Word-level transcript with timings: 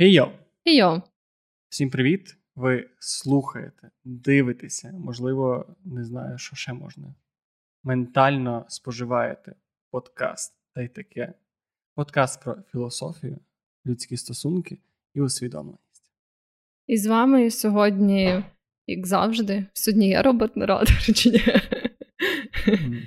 Хей-йо! 0.00 0.32
Йо. 0.64 1.02
Всім 1.68 1.90
привіт! 1.90 2.36
Ви 2.54 2.90
слухаєте, 2.98 3.90
дивитеся, 4.04 4.92
можливо, 4.92 5.76
не 5.84 6.04
знаю, 6.04 6.38
що 6.38 6.56
ще 6.56 6.72
можна. 6.72 7.14
Ментально 7.82 8.64
споживаєте 8.68 9.54
подкаст 9.90 10.54
та 10.74 10.82
й 10.82 10.88
таке. 10.88 11.34
Подкаст 11.94 12.42
про 12.42 12.56
філософію, 12.72 13.38
людські 13.86 14.16
стосунки 14.16 14.78
і 15.14 15.20
усвідомленість. 15.20 16.12
І 16.86 16.96
з 16.96 17.06
вами 17.06 17.50
сьогодні, 17.50 18.44
як 18.86 19.06
завжди, 19.06 19.66
сьогодні 19.72 20.08
я 20.08 20.22
робот-наратор 20.22 21.14
чи 21.14 21.30
ні? 21.30 21.40
Мгм. 22.66 23.02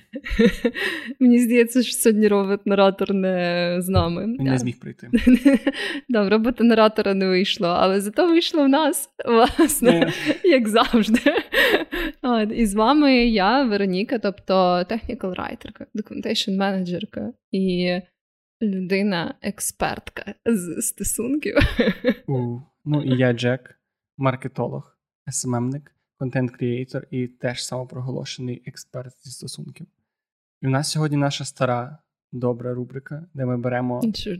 Мені 1.19 1.39
здається, 1.39 1.83
що 1.83 1.93
сьогодні 1.93 2.27
робот-наратор 2.27 3.13
не 3.13 3.75
з 3.79 3.89
нами. 3.89 4.25
Він 4.25 4.43
не 4.43 4.57
зміг 4.57 4.79
прийти. 4.79 5.09
Да, 6.09 6.23
в 6.23 6.29
робота-наратора 6.29 7.13
не 7.13 7.27
вийшло, 7.27 7.67
але 7.67 8.01
зато 8.01 8.27
вийшло 8.27 8.63
в 8.63 8.69
нас, 8.69 9.09
власне, 9.25 9.91
Е, 9.91 10.13
як 10.43 10.67
завжди. 10.67 11.19
От, 12.21 12.49
і 12.51 12.65
з 12.65 12.73
вами 12.73 13.25
я, 13.25 13.63
Вероніка, 13.63 14.19
тобто 14.19 14.53
technical 14.53 15.35
writer, 15.35 15.85
documentation 15.95 16.57
менеджерка 16.57 17.33
і 17.51 17.91
людина-експертка 18.61 20.35
з 20.45 20.81
стосунків. 20.81 21.55
Ну 22.85 23.03
і 23.03 23.17
я 23.17 23.33
Джек, 23.33 23.79
маркетолог, 24.17 24.97
СММник, 25.31 25.95
content 26.17 26.62
creator 26.62 27.07
і 27.11 27.27
теж 27.27 27.65
самопроголошений 27.65 28.63
експерт 28.65 29.13
зі 29.23 29.31
стосунків. 29.31 29.87
І 30.61 30.67
в 30.67 30.69
нас 30.69 30.91
сьогодні 30.91 31.17
наша 31.17 31.45
стара 31.45 31.97
добра 32.31 32.73
рубрика, 32.73 33.25
де 33.33 33.45
ми 33.45 33.57
беремо 33.57 34.01
ж 34.01 34.37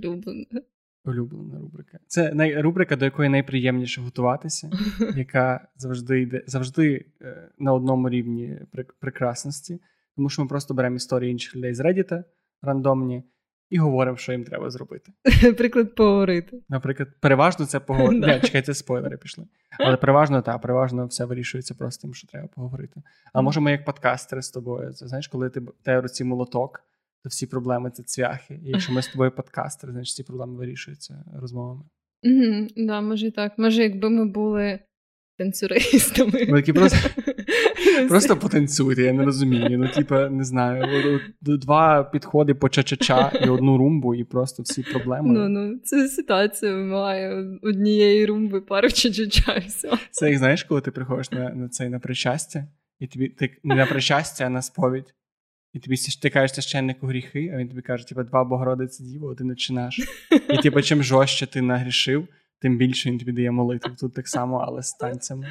улюблена 1.06 1.60
рубрика. 1.60 2.00
Це 2.08 2.34
най... 2.34 2.62
рубрика, 2.62 2.96
до 2.96 3.06
якої 3.06 3.30
найприємніше 3.30 4.02
готуватися, 4.02 4.72
яка 5.16 5.68
завжди 5.76 6.22
йде 6.22 6.44
завжди 6.48 7.06
е, 7.22 7.50
на 7.60 7.74
одному 7.74 8.10
рівні 8.10 8.60
при... 8.72 8.86
прекрасності, 9.00 9.82
тому 10.16 10.30
що 10.30 10.42
ми 10.42 10.48
просто 10.48 10.74
беремо 10.74 10.96
історії 10.96 11.32
інших 11.32 11.56
людей 11.56 11.74
з 11.74 11.80
Reddit, 11.80 12.24
рандомні, 12.62 13.24
і 13.72 13.78
говоримо, 13.78 14.18
що 14.18 14.32
їм 14.32 14.44
треба 14.44 14.70
зробити. 14.70 15.12
Приклад 15.58 15.96
поговорити. 15.96 16.62
Наприклад, 16.70 17.10
переважно 17.20 17.66
це 17.66 17.80
поговорити. 17.80 18.28
Не, 18.28 18.40
чекайте, 18.40 18.74
спойлери 18.74 19.18
пішли. 19.18 19.46
Але 19.80 19.98
переважно 19.98 20.42
так, 20.42 20.62
переважно 20.62 21.06
все 21.06 21.26
вирішується 21.26 21.74
просто 21.74 22.02
тим, 22.02 22.14
що 22.14 22.28
треба 22.28 22.48
поговорити. 22.48 23.02
А 23.34 23.42
може, 23.42 23.60
ми 23.60 23.72
як 23.72 23.86
подкастери 23.86 24.42
з 24.42 24.50
тобою. 24.50 24.94
Це 24.94 25.08
знаєш, 25.08 25.28
коли 25.28 25.50
ти 25.50 25.60
в 25.60 25.72
тебе 25.84 26.00
в 26.00 26.04
руці 26.04 26.24
молоток, 26.24 26.84
то 27.24 27.30
всі 27.30 27.48
проблеми 27.48 27.92
це 27.92 28.04
цвяхи. 28.04 28.54
І 28.54 28.70
якщо 28.70 28.94
ми 28.94 29.02
з 29.02 29.08
тобою 29.08 29.32
подкастери, 29.32 29.94
значить 29.94 30.16
ці 30.16 30.24
проблеми 30.24 30.58
вирішуються 30.58 31.24
розмовами. 31.42 31.84
Да, 32.78 33.02
може 33.02 33.28
і 33.28 33.32
так. 33.32 33.58
Може, 33.58 33.84
якби 33.84 34.10
ми 34.10 34.26
були 34.26 34.80
танцюристами. 35.38 36.46
Ми 36.50 36.60
такі 36.60 36.74
просто- 36.74 37.10
Просто 38.10 38.38
потанцюйте, 38.38 39.04
я 39.04 39.14
не 39.14 39.26
розумію. 39.26 39.80
Ну, 39.80 39.88
типа, 39.88 40.30
не 40.30 40.44
знаю, 40.44 41.20
два 41.42 42.04
підходи 42.04 42.54
по 42.54 42.68
ча-ча-ча 42.68 43.46
і 43.46 43.50
одну 43.50 43.78
румбу, 43.78 44.16
і 44.16 44.24
просто 44.24 44.64
всі 44.64 44.84
проблеми. 44.84 45.34
Ну, 45.34 45.50
ну, 45.50 45.80
це 45.84 46.08
ситуація 46.08 46.76
вимагає 46.76 47.60
однієї 47.62 48.26
румби, 48.26 48.62
пару 48.62 48.88
ча-ча-ча, 48.88 49.66
і 49.66 49.68
все. 49.68 49.92
Це 50.12 50.30
як 50.30 50.38
знаєш, 50.38 50.64
коли 50.64 50.82
ти 50.82 50.92
приходиш 50.92 51.32
на, 51.32 51.50
на 51.50 51.70
цей 51.70 51.90
на 51.90 52.00
причастя, 52.00 52.68
і 53.00 53.08
тобі 53.08 53.28
ти 53.28 53.58
не 53.64 53.76
на 53.76 53.86
причастя, 53.86 54.46
а 54.46 54.50
на 54.50 54.62
сповідь. 54.62 55.14
І 55.74 55.80
тобі 55.80 55.96
ти 56.22 56.30
кажеш 56.30 56.54
священнику 56.54 57.08
гріхи, 57.08 57.52
а 57.54 57.58
він 57.58 57.70
тобі 57.70 57.82
каже, 57.82 58.08
типа, 58.08 58.24
два 58.24 58.44
Богородиці 58.44 59.04
Діво, 59.04 59.36
ти 59.36 59.46
починаєш. 59.46 60.00
І 60.50 60.58
типу, 60.58 60.82
чим 60.82 61.04
жорстче 61.04 61.48
ти 61.48 61.62
нагрішив, 61.62 62.28
тим 62.62 62.78
більше 62.78 63.10
він 63.10 63.18
тобі 63.18 63.32
дає 63.32 63.52
молитву. 63.52 63.96
Тут 64.00 64.14
так 64.14 64.28
само, 64.28 64.58
але 64.68 64.84
з 64.84 64.94
танцями. 64.94 65.48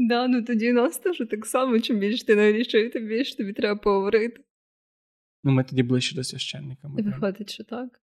Да, 0.00 0.28
ну 0.28 0.42
тоді 0.42 0.70
у 0.70 0.74
нас 0.74 0.98
теж 0.98 1.22
так 1.30 1.46
само, 1.46 1.80
чим 1.80 1.98
більше 1.98 2.26
ти 2.26 2.36
наврішив, 2.36 2.92
тим 2.92 3.06
більше 3.06 3.36
тобі 3.36 3.52
треба 3.52 3.80
поговорити. 3.80 4.44
Ну, 5.44 5.52
ми 5.52 5.64
тоді 5.64 5.82
ближче 5.82 6.14
до 6.16 6.24
священника. 6.24 6.88
Ми, 6.88 7.00
І 7.00 7.02
прям- 7.02 7.14
виходить, 7.20 7.50
що 7.50 7.64
так. 7.64 8.00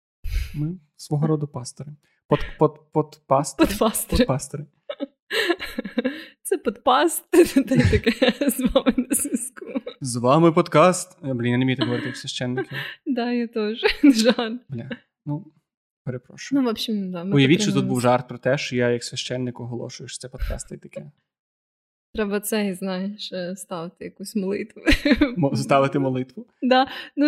ми 0.55 0.79
свого 0.95 1.27
роду 1.27 1.47
пастори. 1.47 1.91
Под, 2.27 2.39
под, 2.59 2.91
под 2.91 3.21
пастори. 3.27 3.69
Подпастери. 3.69 4.17
Подпастори. 4.17 4.65
Це 6.43 6.57
таке 6.57 8.49
з 8.49 8.59
вами 8.59 8.93
на 8.97 9.15
зв'язку. 9.15 9.65
З 10.01 10.15
вами 10.15 10.51
подкаст. 10.51 11.17
Е, 11.23 11.33
Блін, 11.33 11.51
я 11.51 11.57
не 11.57 11.65
вмію 11.65 11.77
так 11.77 11.85
говорити 11.85 12.07
як 12.07 12.17
священники. 12.17 12.75
Да, 13.05 13.31
я 13.31 13.47
теж. 13.47 13.81
Жаль. 14.03 14.57
Бля. 14.69 14.89
Ну, 15.25 15.53
перепрошую. 16.03 16.61
Ну, 16.61 16.67
в 16.67 16.71
общем, 16.71 17.11
да. 17.11 17.23
Уявіть, 17.23 17.61
що 17.61 17.73
тут 17.73 17.85
був 17.85 18.01
жарт 18.01 18.27
про 18.27 18.37
те, 18.37 18.57
що 18.57 18.75
я 18.75 18.89
як 18.89 19.03
священник 19.03 19.59
оголошую, 19.59 20.07
що 20.07 20.17
це 20.17 20.29
подкаст 20.29 20.71
і 20.71 20.77
таке. 20.77 21.11
Треба 22.13 22.39
це, 22.39 22.73
знаєш, 22.73 23.31
е, 23.33 23.55
ставити 23.55 24.05
якусь 24.05 24.35
молитву. 24.35 24.81
Ставити 25.53 25.99
молитву. 25.99 26.47
Да, 26.61 26.87
ну, 27.15 27.27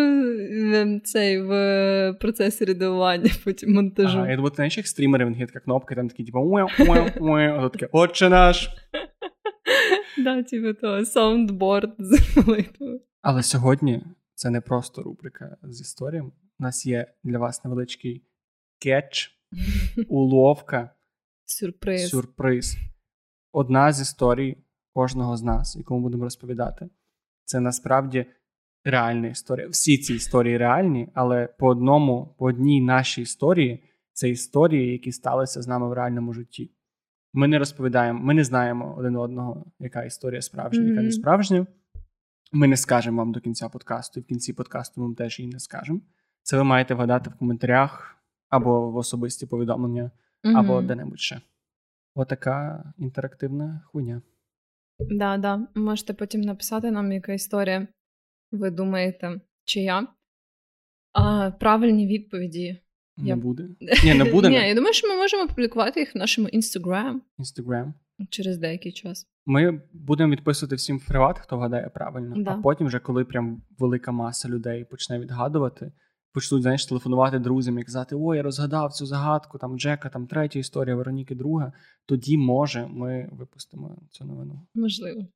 ем, 0.75 1.01
цей 1.01 1.41
в 1.41 1.51
е, 1.51 2.13
процесі 2.13 2.65
редагування, 2.65 3.31
потім 3.43 3.73
монтажу. 3.73 4.17
Ага, 4.17 4.29
я 4.29 4.35
думаю, 4.35 4.49
ти 4.49 4.55
знаєш, 4.55 4.77
як 4.77 4.87
стрімери, 4.87 5.25
в 5.25 5.29
них 5.29 5.39
є 5.39 5.45
така 5.45 5.59
кнопка, 5.59 5.95
там 5.95 6.09
такі, 6.09 6.23
типу, 6.23 6.57
а 6.57 7.69
таке, 7.69 7.89
отче 7.91 8.29
наш. 8.29 8.69
Да, 10.17 10.43
типу 10.43 10.73
то 10.81 11.05
саундборд 11.05 11.95
з 11.99 12.37
молитвою. 12.47 13.01
Але 13.21 13.43
сьогодні 13.43 14.03
це 14.33 14.49
не 14.49 14.61
просто 14.61 15.03
рубрика 15.03 15.57
з 15.63 15.81
історіями. 15.81 16.31
У 16.59 16.63
нас 16.63 16.85
є 16.85 17.13
для 17.23 17.37
вас 17.39 17.63
невеличкий 17.65 18.25
кетч, 18.79 19.31
уловка, 20.07 20.89
Сюрприз. 21.45 22.09
сюрприз. 22.09 22.77
Одна 23.51 23.91
з 23.91 24.01
історій 24.01 24.57
кожного 24.93 25.37
з 25.37 25.43
нас, 25.43 25.75
яку 25.75 25.95
ми 25.95 26.01
будемо 26.01 26.23
розповідати, 26.23 26.89
це 27.45 27.59
насправді 27.59 28.25
реальна 28.85 29.27
історія. 29.27 29.67
Всі 29.67 29.97
ці 29.97 30.13
історії 30.13 30.57
реальні, 30.57 31.09
але 31.13 31.47
по 31.47 31.67
одному, 31.67 32.35
по 32.37 32.45
одній 32.45 32.81
нашій 32.81 33.21
історії 33.21 33.83
це 34.13 34.29
історії, 34.29 34.91
які 34.91 35.11
сталися 35.11 35.61
з 35.61 35.67
нами 35.67 35.89
в 35.89 35.93
реальному 35.93 36.33
житті. 36.33 36.71
Ми 37.33 37.47
не 37.47 37.59
розповідаємо, 37.59 38.19
ми 38.23 38.33
не 38.33 38.43
знаємо 38.43 38.95
один 38.97 39.15
одного, 39.15 39.65
яка 39.79 40.03
історія 40.03 40.41
справжня, 40.41 40.83
яка 40.83 41.01
не 41.01 41.11
справжня. 41.11 41.67
Ми 42.51 42.67
не 42.67 42.77
скажемо 42.77 43.17
вам 43.17 43.31
до 43.31 43.39
кінця 43.39 43.69
подкасту, 43.69 44.19
і 44.19 44.23
в 44.23 44.25
кінці 44.25 44.53
подкасту 44.53 45.01
ми 45.01 45.07
вам 45.07 45.15
теж 45.15 45.39
її 45.39 45.51
не 45.51 45.59
скажемо. 45.59 45.99
Це 46.43 46.57
ви 46.57 46.63
маєте 46.63 46.93
вгадати 46.93 47.29
в 47.29 47.33
коментарях 47.35 48.15
або 48.49 48.91
в 48.91 48.95
особисті 48.95 49.45
повідомлення 49.45 50.11
або 50.43 50.73
Мгм. 50.77 50.87
де-небудь 50.87 51.19
ще. 51.19 51.41
Отака 52.15 52.83
інтерактивна 52.97 53.81
хуйня. 53.85 54.21
Да, 55.09 55.37
да. 55.37 55.67
Можете 55.75 56.13
потім 56.13 56.41
написати 56.41 56.91
нам, 56.91 57.11
яка 57.11 57.33
історія 57.33 57.87
ви 58.51 58.69
думаєте, 58.69 59.41
чия. 59.65 60.07
А, 61.13 61.51
правильні 61.51 62.07
відповіді. 62.07 62.77
Не 63.17 63.27
Я- 63.29 63.35
буде. 63.35 63.69
Ні, 64.03 64.13
не 64.13 64.23
буде. 64.25 64.49
Ні, 64.49 64.55
я 64.55 64.75
думаю, 64.75 64.93
що 64.93 65.07
ми 65.07 65.15
можемо 65.15 65.47
публікувати 65.47 65.99
їх 65.99 66.15
в 66.15 66.17
нашому 66.17 66.47
інстаграм 66.47 67.21
Instagram. 67.39 67.93
через 68.29 68.57
деякий 68.57 68.91
час. 68.91 69.27
Ми 69.45 69.81
будемо 69.93 70.31
відписувати 70.31 70.75
всім 70.75 70.97
в 70.97 71.07
приват, 71.07 71.39
хто 71.39 71.57
вгадає 71.57 71.89
правильно. 71.89 72.35
Да. 72.37 72.51
А 72.51 72.61
потім, 72.61 72.87
вже 72.87 72.99
коли 72.99 73.25
прям 73.25 73.61
велика 73.79 74.11
маса 74.11 74.49
людей 74.49 74.85
почне 74.85 75.19
відгадувати, 75.19 75.91
почнуть, 76.33 76.61
знаєш, 76.61 76.85
телефонувати 76.85 77.39
друзям 77.39 77.79
і 77.79 77.83
казати: 77.83 78.15
О, 78.15 78.35
я 78.35 78.41
розгадав 78.41 78.93
цю 78.93 79.05
загадку, 79.05 79.57
там 79.57 79.79
Джека, 79.79 80.09
там 80.09 80.27
третя 80.27 80.59
історія, 80.59 80.95
Вероніки 80.95 81.35
друга. 81.35 81.73
Тоді, 82.05 82.37
може, 82.37 82.87
ми 82.87 83.29
випустимо 83.31 83.97
цю 84.09 84.25
новину. 84.25 84.67
Можливо. 84.75 85.27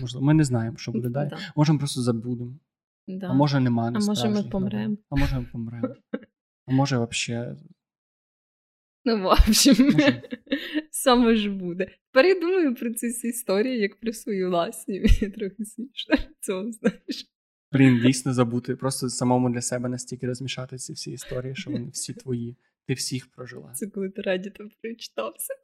Можливо, 0.00 0.26
ми 0.26 0.34
не 0.34 0.44
знаємо, 0.44 0.76
що 0.76 0.92
буде 0.92 1.08
далі. 1.08 1.28
Да, 1.28 1.38
Можемо 1.56 1.78
просто 1.78 2.00
забудемо. 2.02 2.58
да. 3.08 3.26
А 3.26 3.32
може 3.32 3.60
нема 3.60 3.90
може, 3.90 4.28
ми 4.28 4.42
помремо. 4.42 4.96
А 5.10 5.16
може 5.16 5.38
ми 5.38 5.46
помремо. 5.52 5.88
А 6.66 6.72
може, 6.72 7.06
взагалі. 7.10 7.56
Ну, 9.06 9.22
в 9.22 9.26
общем, 9.26 9.76
Може. 9.84 10.22
саме 10.90 11.36
ж 11.36 11.50
буде. 11.50 11.86
Тепер 12.12 12.26
я 12.26 12.40
думаю 12.40 12.74
про 12.74 12.94
ці 12.94 13.08
всі 13.08 13.28
історії, 13.28 13.78
як 13.80 14.00
про 14.00 14.12
свої 14.12 14.46
власні. 14.46 15.00
Трохи 15.38 15.64
смішно. 15.64 16.16
Цього 16.40 16.72
знаєш. 16.72 17.26
Блін, 17.74 18.00
дійсно 18.06 18.32
забути. 18.32 18.76
Просто 18.76 19.08
самому 19.08 19.50
для 19.50 19.60
себе 19.60 19.88
настільки 19.88 20.26
розмішати 20.26 20.76
ці 20.76 20.92
всі 20.92 21.10
історії, 21.12 21.54
що 21.54 21.70
вони 21.70 21.88
всі 21.92 22.12
твої. 22.12 22.56
Ти 22.86 22.94
всіх 22.94 23.26
прожила. 23.26 23.72
Це 23.74 23.86
коли 23.86 24.08
ти 24.10 24.22
Reddit 24.22 24.56
прочитався. 24.82 25.54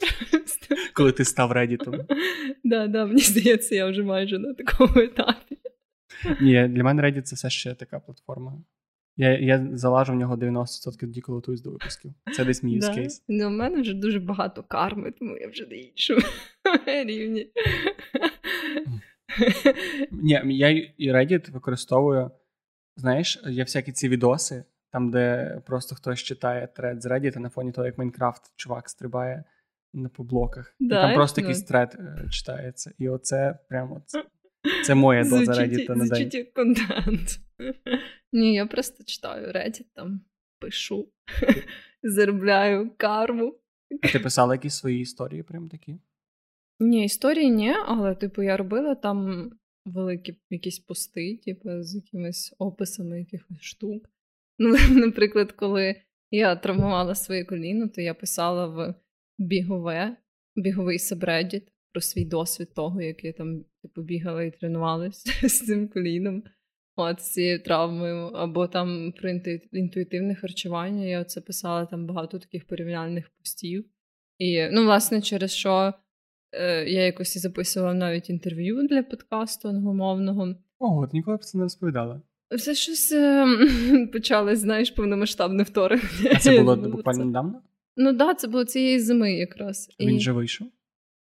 Коли 0.94 1.12
ти 1.12 1.24
став 1.24 1.52
редітом. 1.52 1.94
Да, 2.64 2.86
да, 2.86 3.06
мені 3.06 3.20
здається, 3.20 3.74
я 3.74 3.86
вже 3.90 4.02
майже 4.02 4.38
на 4.38 4.54
такому 4.54 5.00
етапі. 5.00 5.58
Ні, 6.40 6.68
для 6.68 6.84
мене 6.84 7.02
Reddit 7.02 7.22
це 7.22 7.36
все 7.36 7.50
ще 7.50 7.74
така 7.74 8.00
платформа. 8.00 8.62
Я, 9.16 9.38
я 9.38 9.68
залажу 9.72 10.12
в 10.12 10.16
нього 10.16 10.36
90% 10.36 11.00
тоді, 11.00 11.20
коли 11.20 11.36
готуюсь 11.36 11.60
до 11.62 11.70
випусків. 11.70 12.12
Це 12.32 12.44
десь 12.44 12.62
мій 12.62 12.78
Да. 12.78 12.86
case. 12.92 13.22
Ну, 13.28 13.46
у 13.46 13.50
мене 13.50 13.80
вже 13.80 13.94
дуже 13.94 14.20
багато 14.20 14.62
карми, 14.62 15.10
тому 15.10 15.36
я 15.36 15.48
вже 15.48 15.66
на 15.66 15.76
іншому 15.76 16.20
рівні. 16.86 17.50
Ні, 20.11 20.43
я 20.44 20.69
і 20.97 21.12
Reddit 21.12 21.50
використовую. 21.50 22.31
Знаєш, 22.97 23.43
є 23.47 23.62
всякі 23.62 23.93
ці 23.93 24.09
відоси 24.09 24.65
там, 24.93 25.11
де 25.11 25.56
просто 25.67 25.94
хтось 25.94 26.19
читає 26.19 26.67
тред 26.67 27.03
з 27.03 27.06
Reddit 27.06 27.32
а 27.37 27.41
на 27.41 27.49
фоні 27.49 27.73
того, 27.73 27.87
як 27.87 27.99
Майнкрафт 27.99 28.53
чувак 28.56 28.88
стрибає 28.88 29.44
на 29.93 30.09
по 30.09 30.25
блоках. 30.25 30.75
Да, 30.81 30.99
і 30.99 31.06
там 31.06 31.15
просто 31.15 31.41
якийсь 31.41 31.62
тред 31.62 31.97
е, 31.99 32.29
читається. 32.31 32.93
І 32.99 33.09
оце 33.09 33.59
прямо 33.69 34.03
це, 34.06 34.25
це 34.85 34.94
моя 34.94 35.25
доза 35.25 35.53
Reddit 35.53 35.97
на 35.97 36.06
день. 36.06 36.47
Контент. 36.55 37.41
Ні, 38.32 38.55
я 38.55 38.67
просто 38.67 39.05
читаю 39.05 39.47
Reddit, 39.47 39.87
там 39.94 40.21
пишу, 40.59 41.09
заробляю 42.03 42.91
карму. 42.97 43.55
А 44.03 44.09
ти 44.09 44.19
писала 44.19 44.55
якісь 44.55 44.75
свої 44.75 45.00
історії, 45.00 45.43
прям 45.43 45.69
такі? 45.69 45.99
Ні, 46.81 47.05
історії 47.05 47.50
ні, 47.50 47.75
але, 47.87 48.15
типу, 48.15 48.43
я 48.43 48.56
робила 48.56 48.94
там 48.94 49.50
великі 49.85 50.37
якісь 50.50 50.79
пости, 50.79 51.41
типу, 51.44 51.82
з 51.82 51.94
якимись 51.94 52.55
описами 52.59 53.19
якихось 53.19 53.61
штук. 53.61 54.11
Ну, 54.59 54.77
наприклад, 54.91 55.53
коли 55.53 55.97
я 56.31 56.56
травмувала 56.56 57.15
своє 57.15 57.44
коліно, 57.44 57.88
то 57.88 58.00
я 58.00 58.15
писала 58.15 58.67
в 58.67 58.94
бігове, 59.38 60.17
біговий 60.56 60.99
сабреддіт 60.99 61.73
про 61.93 62.00
свій 62.00 62.25
досвід 62.25 62.75
того, 62.75 63.03
як 63.03 63.25
я 63.25 63.32
там 63.32 63.65
типу, 63.82 64.03
бігала 64.03 64.43
і 64.43 64.50
тренувалася 64.50 65.49
з 65.49 65.67
цим 65.67 65.88
коліном. 65.88 66.43
От 66.97 67.21
з 67.21 67.32
цією 67.32 67.62
травмою, 67.62 68.17
або 68.17 68.67
там 68.67 69.12
про 69.12 69.31
інту- 69.31 69.69
інтуїтивне 69.73 70.35
харчування. 70.35 71.05
Я 71.05 71.25
це 71.25 71.41
писала 71.41 71.87
там 71.87 72.06
багато 72.06 72.38
таких 72.38 72.67
порівняльних 72.67 73.31
постів. 73.31 73.85
І, 74.38 74.69
ну, 74.71 74.85
власне, 74.85 75.23
через 75.23 75.53
що 75.53 75.94
я 76.87 77.05
якось 77.05 77.38
записувала 77.38 77.94
навіть 77.94 78.31
інтерв'ю 78.31 78.87
для 78.88 79.02
подкасту 79.02 79.69
англомовного. 79.69 80.55
Ого, 80.79 81.06
ти 81.06 81.17
ніколи 81.17 81.37
про 81.37 81.47
це 81.47 81.58
не 81.58 81.64
розповідала. 81.64 82.23
Все 82.56 82.75
щось 82.75 83.12
е, 83.12 83.47
почалось, 84.12 84.58
знаєш, 84.58 84.91
повномасштабне 84.91 85.62
вторгнення. 85.62 86.31
А 86.35 86.38
це 86.38 86.58
було 86.58 86.76
Ну, 86.76 86.88
буквально 86.88 87.25
недавно? 87.25 87.62
Ну 87.97 88.08
так, 88.08 88.17
да, 88.17 88.35
це 88.35 88.49
було 88.49 88.64
цієї 88.64 89.00
зими 89.00 89.32
якраз. 89.32 89.88
Він 90.00 90.14
І... 90.14 90.17
вже 90.17 90.32
вийшов. 90.32 90.67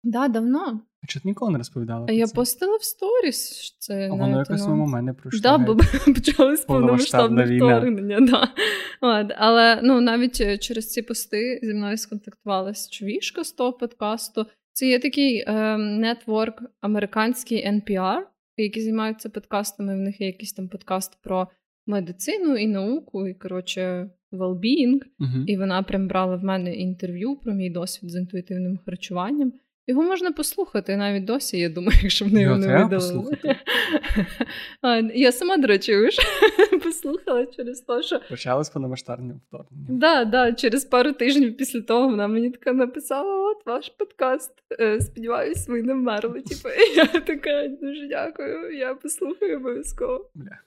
Да, 0.04 0.28
давно. 0.28 0.82
А 1.04 1.08
чого 1.08 1.24
ти 1.24 1.30
ніколи 1.30 1.52
не 1.52 1.58
розповідала? 1.58 2.06
А 2.10 2.12
я 2.12 2.28
це? 2.28 2.36
постила 2.36 2.78
в 2.78 2.84
сторіс. 2.84 3.76
Це 3.80 4.08
А 4.08 4.10
воно 4.10 4.28
навіть 4.28 4.50
якось 4.50 4.68
мимо 4.68 4.88
мене 4.88 5.14
пройшло. 5.14 5.42
Да, 5.42 5.58
бо 5.58 5.76
почалось 6.14 6.66
повномасштабне 6.66 7.58
вторгнення. 7.58 8.20
Да. 8.20 8.54
От, 9.02 9.32
але 9.38 9.80
ну, 9.84 10.02
навіть 10.02 10.42
е, 10.42 10.58
через 10.58 10.92
ці 10.92 11.02
пости 11.02 11.60
зі 11.64 11.74
мною 11.74 11.98
сконтактувалась 11.98 12.90
човішка 12.90 13.44
з 13.44 13.52
того 13.52 13.74
подкасту. 13.74 14.46
Це 14.80 14.88
є 14.88 15.00
такий 15.00 15.44
е, 15.48 15.78
нетворк 15.78 16.64
американський 16.82 17.68
NPR, 17.68 18.22
які 18.58 18.82
займаються 18.82 19.30
подкастами. 19.30 19.96
В 19.96 20.00
них 20.00 20.22
є 20.22 20.28
якийсь 20.28 20.54
там 20.54 20.68
подкаст 20.68 21.22
про 21.24 21.48
медицину 21.88 22.58
і 22.58 22.68
науку, 22.68 23.28
і 23.28 23.34
коротше, 23.34 24.10
well-being. 24.32 25.00
Мгм. 25.20 25.44
І 25.48 25.58
вона 25.58 25.84
прям 25.84 26.08
брала 26.08 26.36
в 26.36 26.44
мене 26.44 26.76
інтерв'ю 26.76 27.36
про 27.36 27.54
мій 27.54 27.70
досвід 27.70 28.12
з 28.12 28.16
інтуїтивним 28.16 28.80
харчуванням. 28.86 29.54
Його 29.90 30.04
можна 30.04 30.32
послухати 30.32 30.98
навіть 30.98 31.26
досі, 31.26 31.58
я 31.60 31.70
думаю, 31.70 31.98
якщо 32.04 32.26
вони 32.26 32.42
його 32.42 32.56
Його 32.56 32.68
не 32.68 32.74
треба 32.74 32.90
послухати? 32.90 33.56
А, 34.82 34.98
я 35.16 35.32
сама, 35.32 35.58
до 35.58 35.68
речі, 35.68 35.96
вже 35.96 36.22
послухала 36.84 37.46
через 37.46 37.82
те, 37.82 38.02
що 38.02 38.20
Почалось 38.30 38.70
повномасштабне 38.70 39.34
вторгнення. 39.48 39.88
да, 39.90 40.26
да, 40.26 40.54
через 40.54 40.86
пару 40.86 41.12
тижнів 41.12 41.58
після 41.58 41.82
того 41.82 42.08
вона 42.10 42.28
мені 42.28 42.50
така 42.50 42.74
написала: 42.74 43.52
от 43.52 43.66
ваш 43.66 43.90
подкаст. 43.90 44.52
Е, 44.80 45.02
Сподіваюсь, 45.02 45.68
ви 45.68 45.84
не 45.84 45.94
вмерли. 45.94 46.42
Типу, 46.42 46.70
я 46.96 47.06
така 47.06 47.68
дуже 47.82 48.08
дякую. 48.08 48.78
Я 48.78 48.94
послухаю 48.96 49.58
обов'язково. 49.58 50.30
Бля. 50.36 50.58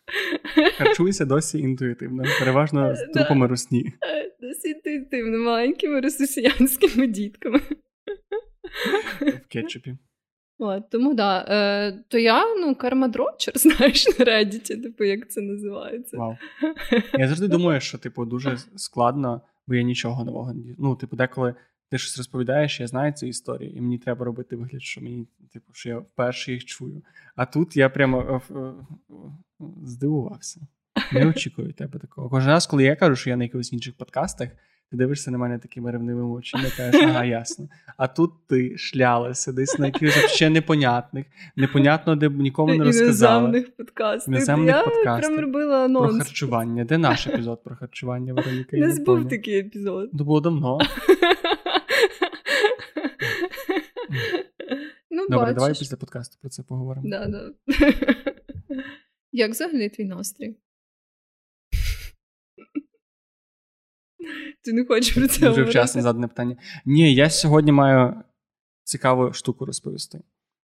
Харчуйся 0.78 1.24
досі 1.24 1.58
інтуїтивно, 1.58 2.22
переважно 2.38 2.94
з 2.94 2.98
Да. 2.98 3.06
трупами 3.12 3.46
русні. 3.46 3.92
Е, 4.02 4.30
Досить 4.40 4.76
інтуїтивно, 4.76 5.38
маленькими 5.38 6.00
росіянськими 6.00 7.06
дітками. 7.06 7.60
в 9.20 9.46
кетчупі. 9.48 9.96
От, 10.58 10.90
тому 10.90 11.14
да. 11.14 11.46
Е, 11.48 12.04
то 12.08 12.18
я, 12.18 12.54
ну, 12.54 12.74
кармадрочер, 12.74 13.54
знаєш, 13.58 14.18
на 14.18 14.24
Reddit, 14.24 14.82
типу, 14.82 15.04
як 15.04 15.30
це 15.30 15.40
називається. 15.40 16.16
Вау. 16.16 16.36
Я 17.18 17.28
завжди 17.28 17.48
думаю, 17.48 17.80
що 17.80 17.98
типу 17.98 18.24
дуже 18.24 18.58
складно, 18.76 19.40
бо 19.66 19.74
я 19.74 19.82
нічого 19.82 20.24
нового 20.24 20.54
не. 20.54 20.74
Ну, 20.78 20.96
типу, 20.96 21.16
деколи 21.16 21.54
ти 21.92 21.98
щось 21.98 22.18
розповідаєш, 22.18 22.80
я 22.80 22.86
знаю 22.86 23.12
ці 23.12 23.26
історії, 23.26 23.76
і 23.76 23.80
мені 23.80 23.98
треба 23.98 24.24
робити 24.24 24.56
вигляд, 24.56 24.82
що 24.82 25.00
мені, 25.00 25.26
типу, 25.52 25.72
що 25.72 25.88
я 25.88 25.98
вперше 25.98 26.52
їх 26.52 26.64
чую. 26.64 27.02
А 27.36 27.46
тут 27.46 27.76
я 27.76 27.88
прямо 27.88 28.20
е, 28.20 28.54
е, 28.54 28.58
е, 28.58 28.74
здивувався. 29.84 30.60
Не 31.12 31.26
очікую 31.26 31.72
тебе 31.72 31.98
такого. 31.98 32.28
Кожен 32.28 32.50
раз, 32.50 32.66
коли 32.66 32.84
я 32.84 32.96
кажу, 32.96 33.16
що 33.16 33.30
я 33.30 33.36
на 33.36 33.44
якихось 33.44 33.72
інших 33.72 33.94
подкастах, 33.94 34.48
ти 34.92 34.98
дивишся 34.98 35.30
на 35.30 35.38
мене 35.38 35.58
такими 35.58 35.90
ревнивими 35.90 36.34
очима 36.34 36.64
і 36.66 36.70
кажеш, 36.76 37.02
ага, 37.02 37.24
ясно. 37.40 37.68
А 37.96 38.08
тут 38.08 38.30
ти 38.46 38.78
шлялася 38.78 39.52
десь 39.52 39.78
на 39.78 39.86
якихось 39.86 40.32
ще 40.32 40.50
непонятних, 40.50 41.26
непонятно, 41.56 42.16
де 42.16 42.28
б 42.28 42.40
нікому 42.40 42.74
не 42.74 42.84
розказала. 42.84 43.38
Іноземних 43.38 43.76
подкастів. 43.76 44.34
Іноземних 44.34 44.76
я 44.76 44.82
подкастів. 44.82 45.28
прям 45.28 45.40
робила 45.40 45.88
Про 45.88 46.08
харчування. 46.08 46.84
Де 46.84 46.98
наш 46.98 47.26
епізод 47.26 47.64
про 47.64 47.76
харчування, 47.76 48.34
Вероніка? 48.34 48.76
Не 48.76 49.04
був 49.04 49.28
такий 49.28 49.58
епізод. 49.58 50.10
То 50.18 50.24
було 50.24 50.40
давно. 50.40 50.78
ну, 55.10 55.22
Добре, 55.28 55.38
бачиш. 55.38 55.54
давай 55.54 55.74
після 55.78 55.96
подкасту 55.96 56.38
про 56.40 56.50
це 56.50 56.62
поговоримо. 56.62 57.08
Да, 57.08 57.26
да. 57.26 57.50
Як 59.32 59.50
взагалі 59.50 59.88
твій 59.88 60.04
настрій? 60.04 60.56
Ти 64.64 64.72
не 64.72 64.84
хочеш 64.84 65.14
про 65.14 65.28
це 65.28 65.34
Дуже 65.34 65.46
говорити? 65.48 65.70
вчасно 65.70 66.02
задане 66.02 66.28
питання. 66.28 66.56
Ні, 66.84 67.14
я 67.14 67.30
сьогодні 67.30 67.72
маю 67.72 68.14
цікаву 68.84 69.32
штуку 69.32 69.66
розповісти. 69.66 70.20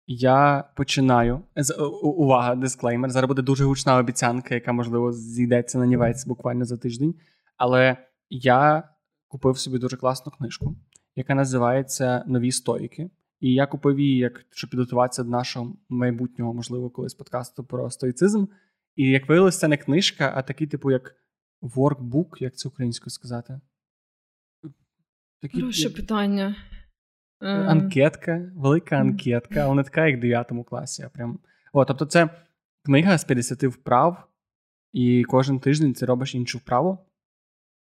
Я 0.07 0.63
починаю. 0.75 1.41
Увага, 2.03 2.55
дисклеймер. 2.55 3.11
Зараз 3.11 3.27
буде 3.27 3.41
дуже 3.41 3.65
гучна 3.65 3.97
обіцянка, 3.97 4.55
яка, 4.55 4.71
можливо, 4.71 5.13
зійдеться 5.13 5.77
на 5.77 5.85
нівець 5.85 6.25
буквально 6.25 6.65
за 6.65 6.77
тиждень. 6.77 7.15
Але 7.57 7.97
я 8.29 8.89
купив 9.27 9.57
собі 9.57 9.77
дуже 9.77 9.97
класну 9.97 10.31
книжку, 10.31 10.75
яка 11.15 11.35
називається 11.35 12.23
Нові 12.27 12.51
стоїки. 12.51 13.09
І 13.39 13.53
я 13.53 13.67
купив 13.67 13.99
її, 13.99 14.17
як 14.17 14.45
щоб 14.51 14.69
підготуватися 14.69 15.23
до 15.23 15.29
нашого 15.29 15.77
майбутнього, 15.89 16.53
можливо, 16.53 16.89
колись 16.89 17.13
подкасту 17.13 17.63
про 17.63 17.89
стоїцизм. 17.89 18.45
І 18.95 19.09
як 19.09 19.29
виявилось, 19.29 19.59
це 19.59 19.67
не 19.67 19.77
книжка, 19.77 20.33
а 20.35 20.41
такий, 20.41 20.67
типу, 20.67 20.91
як 20.91 21.15
workbook, 21.61 22.27
як 22.39 22.55
це 22.55 22.69
українською 22.69 23.11
сказати. 23.11 23.59
Такий, 25.45 25.61
Хороше 25.61 25.89
питання. 25.89 26.55
Е, 27.41 27.47
анкетка, 27.47 28.51
велика 28.55 28.95
анкетка, 28.95 29.59
але 29.59 29.75
не 29.75 29.83
така, 29.83 30.07
як 30.07 30.17
в 30.17 30.21
9 30.21 30.51
класі. 30.67 31.03
А 31.03 31.09
прям... 31.09 31.39
О, 31.73 31.85
тобто, 31.85 32.05
це 32.05 32.29
книга 32.85 33.17
з 33.17 33.23
50 33.23 33.63
вправ, 33.63 34.27
і 34.93 35.23
кожен 35.23 35.59
тиждень 35.59 35.93
ти 35.93 36.05
робиш 36.05 36.35
іншу 36.35 36.57
вправу. 36.57 36.97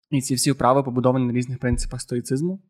І 0.09 0.21
ці 0.21 0.35
всі 0.35 0.51
вправи 0.51 0.83
побудовані 0.83 1.25
на 1.25 1.33
різних 1.33 1.59
принципах 1.59 2.01
стоїцизму. 2.01 2.63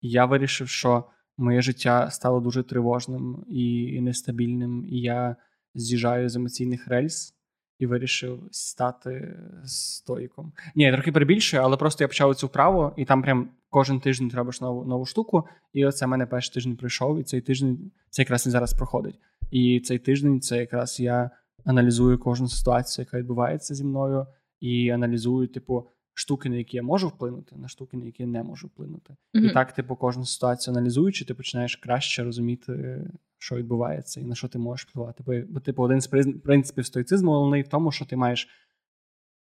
І 0.00 0.10
я 0.10 0.24
вирішив, 0.24 0.68
що 0.68 1.04
моє 1.36 1.62
життя 1.62 2.10
стало 2.10 2.40
дуже 2.40 2.62
тривожним 2.62 3.44
і 3.48 4.00
нестабільним, 4.00 4.86
і 4.88 5.00
я 5.00 5.36
з'їжджаю 5.74 6.28
з 6.28 6.36
емоційних 6.36 6.88
рельс 6.88 7.34
і 7.82 7.86
вирішив 7.86 8.48
стати 8.50 9.36
стоїком. 9.64 10.52
Ні, 10.74 10.84
я 10.84 10.92
трохи 10.92 11.12
перебільшую, 11.12 11.62
але 11.62 11.76
просто 11.76 12.04
я 12.04 12.08
почав 12.08 12.34
цю 12.34 12.46
вправу, 12.46 12.92
і 12.96 13.04
там 13.04 13.22
прям 13.22 13.48
кожен 13.70 14.00
тиждень 14.00 14.28
ти 14.28 14.36
робиш 14.36 14.60
нову, 14.60 14.84
нову 14.84 15.06
штуку. 15.06 15.44
І 15.72 15.86
оце 15.86 16.06
в 16.06 16.08
мене 16.08 16.26
перший 16.26 16.54
тиждень 16.54 16.76
пройшов, 16.76 17.20
і 17.20 17.22
цей 17.22 17.40
тиждень 17.40 17.90
це 18.10 18.22
якраз 18.22 18.46
не 18.46 18.52
зараз 18.52 18.74
проходить. 18.74 19.20
І 19.50 19.80
цей 19.80 19.98
тиждень 19.98 20.40
це 20.40 20.56
якраз 20.58 21.00
я 21.00 21.30
аналізую 21.64 22.18
кожну 22.18 22.48
ситуацію, 22.48 23.06
яка 23.06 23.18
відбувається 23.18 23.74
зі 23.74 23.84
мною, 23.84 24.26
і 24.60 24.90
аналізую, 24.90 25.48
типу, 25.48 25.88
штуки, 26.14 26.48
на 26.48 26.56
які 26.56 26.76
я 26.76 26.82
можу 26.82 27.08
вплинути, 27.08 27.56
на 27.56 27.68
штуки, 27.68 27.96
на 27.96 28.04
які 28.04 28.22
я 28.22 28.28
не 28.28 28.42
можу 28.42 28.66
вплинути. 28.66 29.16
Мгм. 29.34 29.46
І 29.46 29.50
так, 29.50 29.72
типу, 29.72 29.96
кожну 29.96 30.24
ситуацію 30.24 30.76
аналізуючи, 30.76 31.24
ти 31.24 31.34
починаєш 31.34 31.76
краще 31.76 32.24
розуміти, 32.24 33.04
що 33.42 33.56
відбувається, 33.56 34.20
і 34.20 34.24
на 34.24 34.34
що 34.34 34.48
ти 34.48 34.58
можеш 34.58 34.86
впливати. 34.86 35.22
Бо, 35.26 35.32
бо 35.48 35.60
типу, 35.60 35.82
один 35.82 36.00
з 36.00 36.06
принципів 36.44 36.86
стоїцизму 36.86 37.30
головний 37.30 37.62
в 37.62 37.68
тому, 37.68 37.92
що 37.92 38.04
ти 38.04 38.16
маєш 38.16 38.48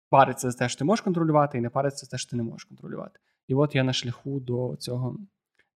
паритися 0.09 0.51
за 0.51 0.57
те, 0.57 0.69
що 0.69 0.79
ти 0.79 0.85
можеш 0.85 1.01
контролювати, 1.01 1.57
і 1.57 1.61
не 1.61 1.69
паритися 1.69 2.05
за 2.05 2.09
те, 2.09 2.17
що 2.17 2.29
ти 2.29 2.35
не 2.35 2.43
можеш 2.43 2.63
контролювати. 2.63 3.19
І 3.47 3.53
от 3.53 3.75
я 3.75 3.83
на 3.83 3.93
шляху 3.93 4.39
до 4.39 4.75
цього 4.79 5.17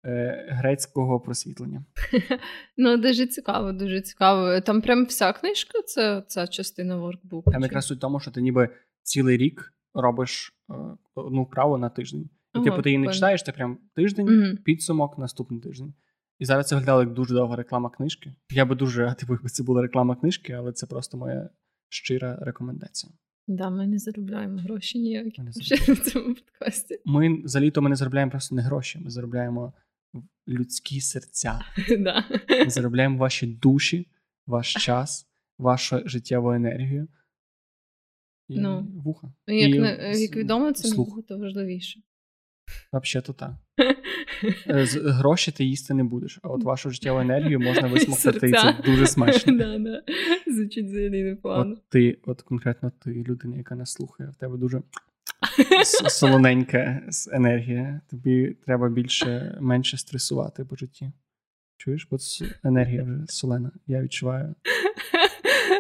е, 0.05 0.47
грецького 0.51 1.21
просвітлення. 1.21 1.85
Ну, 2.77 2.97
дуже 2.97 3.27
цікаво, 3.27 3.73
дуже 3.73 4.01
цікаво. 4.01 4.61
Там 4.61 4.83
прям 4.83 5.05
вся 5.05 5.33
книжка, 5.33 5.83
це 5.87 6.23
ця 6.27 6.47
частина 6.47 6.97
воркбуку. 6.97 7.51
Там 7.51 7.63
якраз 7.63 7.87
суть 7.87 7.99
в 7.99 8.01
тому, 8.01 8.21
що 8.21 8.31
ти 8.31 8.43
ніби 8.43 8.69
цілий 9.03 9.37
рік 9.37 9.73
робиш 9.95 10.53
е, 10.71 10.75
одну 11.15 11.43
вправу 11.43 11.79
на 11.79 11.89
тиждень. 11.89 12.23
І 12.23 12.29
Ага, 12.53 12.65
типу 12.65 12.83
ти 12.83 12.91
її 12.91 12.99
не 12.99 13.13
читаєш, 13.13 13.43
ти 13.43 13.53
прям 13.53 13.79
тиждень, 13.95 14.27
Мгм. 14.27 14.57
підсумок, 14.57 15.19
наступний 15.19 15.61
тиждень. 15.61 15.95
І 16.45 16.47
зараз 16.47 16.69
це 16.69 16.75
виглядало 16.75 17.01
як 17.03 17.13
дуже 17.13 17.35
довга 17.35 17.57
реклама 17.57 17.91
книжки. 17.91 18.35
Я 18.51 18.65
би 18.65 18.75
дуже 18.75 19.05
радий, 19.05 19.27
якби 19.29 19.49
це 19.49 19.63
була 19.63 19.83
реклама 19.83 20.17
книжки, 20.17 20.53
але 20.53 20.73
це 20.73 20.87
просто 20.87 21.17
моя 21.17 21.51
щира 21.89 22.39
рекомендація. 22.41 23.13
Да, 23.47 23.71
ми 23.71 23.87
не 23.87 23.99
заробляємо 23.99 24.61
гроші 24.61 24.99
ніякі 24.99 25.43
Ми 25.43 25.51
в 25.95 26.11
цьому 26.13 26.35
подкасті. 26.35 27.01
Ми 27.05 27.43
за 27.45 27.61
літо 27.61 27.83
ми 27.83 27.91
не 27.91 27.97
заробляємо 27.97 28.31
просто 28.31 28.55
не 28.55 28.63
гроші, 28.63 28.99
ми 28.99 29.11
заробляємо 29.11 29.73
людські 30.49 31.01
серця. 31.01 31.61
Да. 31.99 32.25
Ми 32.65 32.71
заробляємо 32.71 33.19
ваші 33.19 33.47
душі, 33.47 34.09
ваш 34.47 34.73
час, 34.73 35.27
вашу 35.59 36.03
життєву 36.09 36.53
енергію. 36.53 37.09
І 38.49 38.59
Ну. 38.59 38.87
вуха. 39.05 39.33
Як, 39.47 39.71
І 40.17 40.21
як 40.23 40.37
відомо, 40.37 40.73
це 40.73 40.89
слух. 40.89 41.09
набагато 41.09 41.39
важливіше. 41.39 42.01
Взагалі-то 42.93 43.33
так. 43.33 43.51
З- 44.87 44.97
Гроші 44.97 45.53
ти 45.53 45.65
їсти 45.65 45.95
не 45.95 46.05
будеш, 46.05 46.39
а 46.43 46.49
от 46.49 46.65
вашу 46.65 46.91
життєву 46.91 47.19
енергію 47.21 47.61
можна 47.61 47.89
висмоктати, 47.89 48.49
і 48.49 48.53
це 48.53 48.77
дуже 48.85 49.07
смачно. 49.07 49.53
Да, 49.59 49.79
да. 49.79 50.03
Звучить 50.53 50.87
взагалі 50.87 51.23
непогано. 51.23 51.73
От 51.73 51.89
ти, 51.89 52.19
от 52.27 52.43
конкретно 52.43 52.93
ти, 53.05 53.11
людина, 53.29 53.57
яка 53.57 53.75
нас 53.75 53.93
слухає, 53.93 54.31
в 54.31 54.35
тебе 54.37 54.57
дуже 54.57 54.83
солоненька 56.09 57.03
енергія. 57.33 58.01
Тобі 58.11 58.57
треба 58.67 58.89
більше 58.89 59.59
менше 59.61 59.97
стресувати 59.97 60.65
по 60.65 60.77
житті. 60.77 61.13
Чуєш? 61.85 62.09
Бо 62.11 62.17
с- 62.19 62.43
енергія 62.65 63.03
вже 63.03 63.27
солена, 63.29 63.71
я 63.87 64.03
відчуваю. 64.03 64.55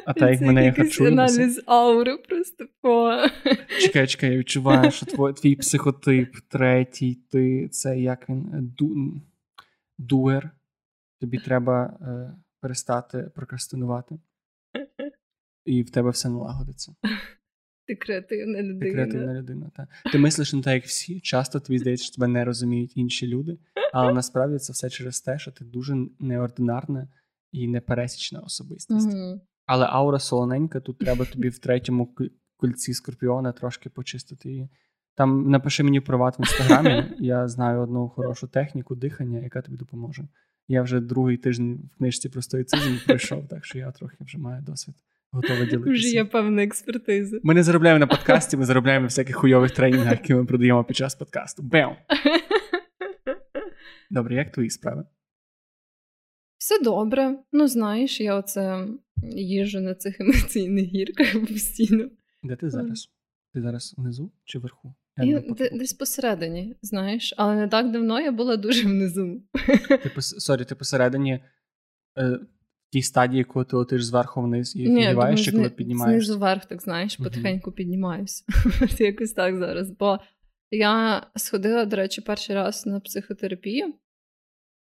А 0.06 0.12
та, 0.12 0.30
як 0.30 0.40
мене 0.40 0.64
якийсь 0.64 0.86
харчую, 0.88 1.12
аналіз 1.12 1.62
аури 1.66 2.16
просто 2.18 2.66
по. 2.80 3.16
Чекай, 3.80 4.06
чекай, 4.06 4.32
я 4.32 4.38
відчуваю, 4.38 4.90
що 4.90 5.06
твой, 5.06 5.32
твій 5.32 5.56
психотип 5.56 6.36
третій, 6.48 7.14
ти 7.30 7.68
це 7.68 7.98
як 8.00 8.28
він 8.28 8.44
ду, 8.78 9.12
дуер. 9.98 10.50
Тобі 11.20 11.38
треба 11.38 11.98
е, 12.00 12.34
перестати 12.60 13.30
прокрастинувати. 13.34 14.18
І 15.64 15.82
в 15.82 15.90
тебе 15.90 16.10
все 16.10 16.28
налагодиться. 16.28 16.94
Ти 17.86 17.94
креативна 17.94 18.58
Ти 18.58 18.62
людина. 18.62 18.92
креативна 18.92 19.34
людина. 19.34 19.70
Та. 19.76 19.88
Ти 20.12 20.18
мислиш 20.18 20.52
не 20.52 20.62
так, 20.62 20.74
як 20.74 20.84
всі. 20.84 21.20
Часто 21.20 21.60
тобі 21.60 21.78
здається, 21.78 22.04
що 22.06 22.14
тебе 22.14 22.26
не 22.28 22.44
розуміють 22.44 22.96
інші 22.96 23.26
люди. 23.26 23.58
Але 23.92 24.12
насправді 24.12 24.58
це 24.58 24.72
все 24.72 24.90
через 24.90 25.20
те, 25.20 25.38
що 25.38 25.50
ти 25.52 25.64
дуже 25.64 25.96
неординарна 26.20 27.08
і 27.52 27.68
непересічна 27.68 28.40
особистість. 28.40 29.08
Мгм. 29.14 29.40
Але 29.66 29.86
аура 29.86 30.18
солоненька, 30.18 30.80
тут 30.80 30.98
треба 30.98 31.24
тобі 31.24 31.48
в 31.48 31.58
третьому 31.58 32.06
ку- 32.06 32.24
кульці 32.56 32.94
скорпіона 32.94 33.52
трошки 33.52 33.90
почистити 33.90 34.48
її. 34.48 34.68
Там 35.16 35.50
напиши 35.50 35.82
мені 35.82 36.00
приват 36.00 36.38
в 36.38 36.40
інстаграмі. 36.40 37.04
Я 37.18 37.48
знаю 37.48 37.80
одну 37.80 38.08
хорошу 38.08 38.46
техніку 38.48 38.94
дихання, 38.94 39.38
яка 39.40 39.62
тобі 39.62 39.76
допоможе. 39.76 40.28
Я 40.68 40.82
вже 40.82 41.00
другий 41.00 41.36
тиждень 41.36 41.90
в 41.94 41.96
книжці 41.98 42.28
про 42.28 42.42
стоїцизм 42.42 42.96
пройшов, 43.06 43.48
так 43.48 43.64
що 43.64 43.78
я 43.78 43.90
трохи 43.92 44.16
вже 44.20 44.38
маю 44.38 44.62
досвід. 44.62 44.94
Готовий 45.34 45.66
ділитися. 45.66 45.90
Вже 45.92 46.08
є 46.08 46.24
певна 46.24 46.62
експертиза. 46.62 47.40
Ми 47.42 47.54
не 47.54 47.62
заробляємо 47.62 47.98
на 47.98 48.06
подкасті, 48.06 48.56
ми 48.56 48.64
заробляємо 48.64 49.02
на 49.02 49.06
всяких 49.06 49.36
хуйових 49.36 49.70
тренінгах, 49.70 50.12
які 50.12 50.34
ми 50.34 50.44
продаємо 50.44 50.84
під 50.84 50.96
час 50.96 51.14
подкасту. 51.14 51.62
Бем! 51.62 51.96
Добре, 54.10 54.34
як 54.34 54.52
твої 54.52 54.70
справи? 54.70 55.04
Все 56.58 56.78
добре. 56.82 57.38
Ну, 57.52 57.68
знаєш, 57.68 58.20
я 58.20 58.34
оце 58.34 58.86
їжу 59.36 59.80
на 59.80 59.94
цих 59.94 60.20
емоційних 60.20 60.84
гірках 60.84 61.32
постійно. 61.40 62.10
Де 62.42 62.56
ти 62.56 62.70
зараз? 62.70 63.08
Ти 63.54 63.62
зараз 63.62 63.94
внизу 63.98 64.32
чи 64.44 64.58
вверху? 64.58 64.94
Я, 65.16 65.40
де- 65.40 65.70
десь 65.70 65.92
посередині, 65.92 66.76
знаєш, 66.82 67.34
але 67.36 67.56
не 67.56 67.68
так 67.68 67.92
давно 67.92 68.20
я 68.20 68.32
була 68.32 68.56
дуже 68.56 68.88
внизу. 68.88 69.42
Ти 69.88 70.10
пос... 70.14 70.28
Sorry, 70.28 70.64
ти 70.64 70.74
посередині 70.74 71.44
е, 72.18 72.38
тій 72.94 73.02
стадії, 73.02 73.44
коли 73.44 73.64
ти 73.64 73.76
летиш 73.76 74.04
зверху 74.04 74.42
вниз 74.42 74.76
і 74.76 74.88
Ні, 74.88 75.02
фігіваєш, 75.02 75.44
чи 75.44 75.52
коли 75.52 75.70
піднімаєш. 75.70 76.24
Знизу 76.24 76.38
вверх, 76.38 76.64
так 76.64 76.82
знаєш, 76.82 77.16
потихеньку 77.16 77.72
піднімаюся. 77.72 78.44
Якось 78.98 79.32
так 79.32 79.56
зараз. 79.56 79.90
Бо 79.90 80.18
я 80.70 81.26
сходила, 81.36 81.84
до 81.84 81.96
речі, 81.96 82.20
перший 82.20 82.56
раз 82.56 82.86
на 82.86 83.00
психотерапію 83.00 83.94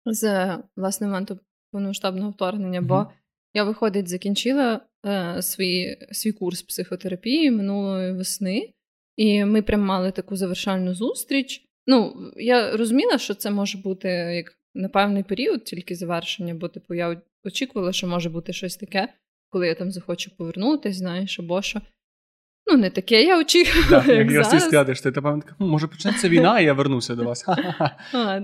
з 0.05 0.57
власне 0.75 1.07
моменту 1.07 1.39
повномасштабного 1.71 2.31
вторгнення, 2.31 2.81
бо 2.81 3.07
я, 3.53 3.63
виходить, 3.63 4.07
закінчила 4.07 4.81
е, 5.05 5.41
свій, 5.41 5.97
свій 6.11 6.31
курс 6.31 6.61
психотерапії 6.61 7.51
минулої 7.51 8.13
весни, 8.13 8.73
і 9.15 9.45
ми 9.45 9.61
прям 9.61 9.81
мали 9.81 10.11
таку 10.11 10.35
завершальну 10.35 10.93
зустріч. 10.93 11.65
Ну, 11.87 12.31
я 12.35 12.77
розуміла, 12.77 13.17
що 13.17 13.33
це 13.33 13.51
може 13.51 13.77
бути 13.77 14.09
як 14.09 14.57
на 14.75 14.89
певний 14.89 15.23
період 15.23 15.63
тільки 15.63 15.95
завершення, 15.95 16.53
бо 16.53 16.67
типу 16.67 16.93
я 16.93 17.21
очікувала, 17.43 17.93
що 17.93 18.07
може 18.07 18.29
бути 18.29 18.53
щось 18.53 18.77
таке, 18.77 19.07
коли 19.49 19.67
я 19.67 19.75
там 19.75 19.91
захочу 19.91 20.31
повернутися, 20.37 20.99
знаєш, 20.99 21.39
або 21.39 21.61
що. 21.61 21.81
Ну, 22.71 22.77
не 22.77 22.89
таке 22.89 23.23
я 23.23 23.39
очікувала, 23.39 24.03
Да, 24.07 24.13
як 24.17 24.31
зараз. 24.31 24.63
сказати, 24.63 24.95
що 24.95 25.03
ти 25.03 25.21
напевно 25.21 25.43
може 25.59 25.87
почнеться 25.87 26.29
війна, 26.29 26.59
і 26.59 26.65
я 26.65 26.73
вернуся 26.73 27.15
до 27.15 27.23
вас. 27.23 27.45
А, 28.13 28.41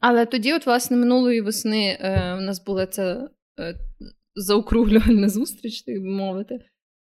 Але 0.00 0.26
тоді, 0.26 0.52
от, 0.54 0.66
власне, 0.66 0.96
минулої 0.96 1.40
весни 1.40 1.98
е, 2.00 2.34
у 2.34 2.40
нас 2.40 2.64
була 2.64 2.86
ця 2.86 3.28
е, 3.60 3.74
заокруглювальна 4.34 5.28
зустріч, 5.28 5.82
так 5.82 5.94
би 5.94 6.08
мовити. 6.08 6.60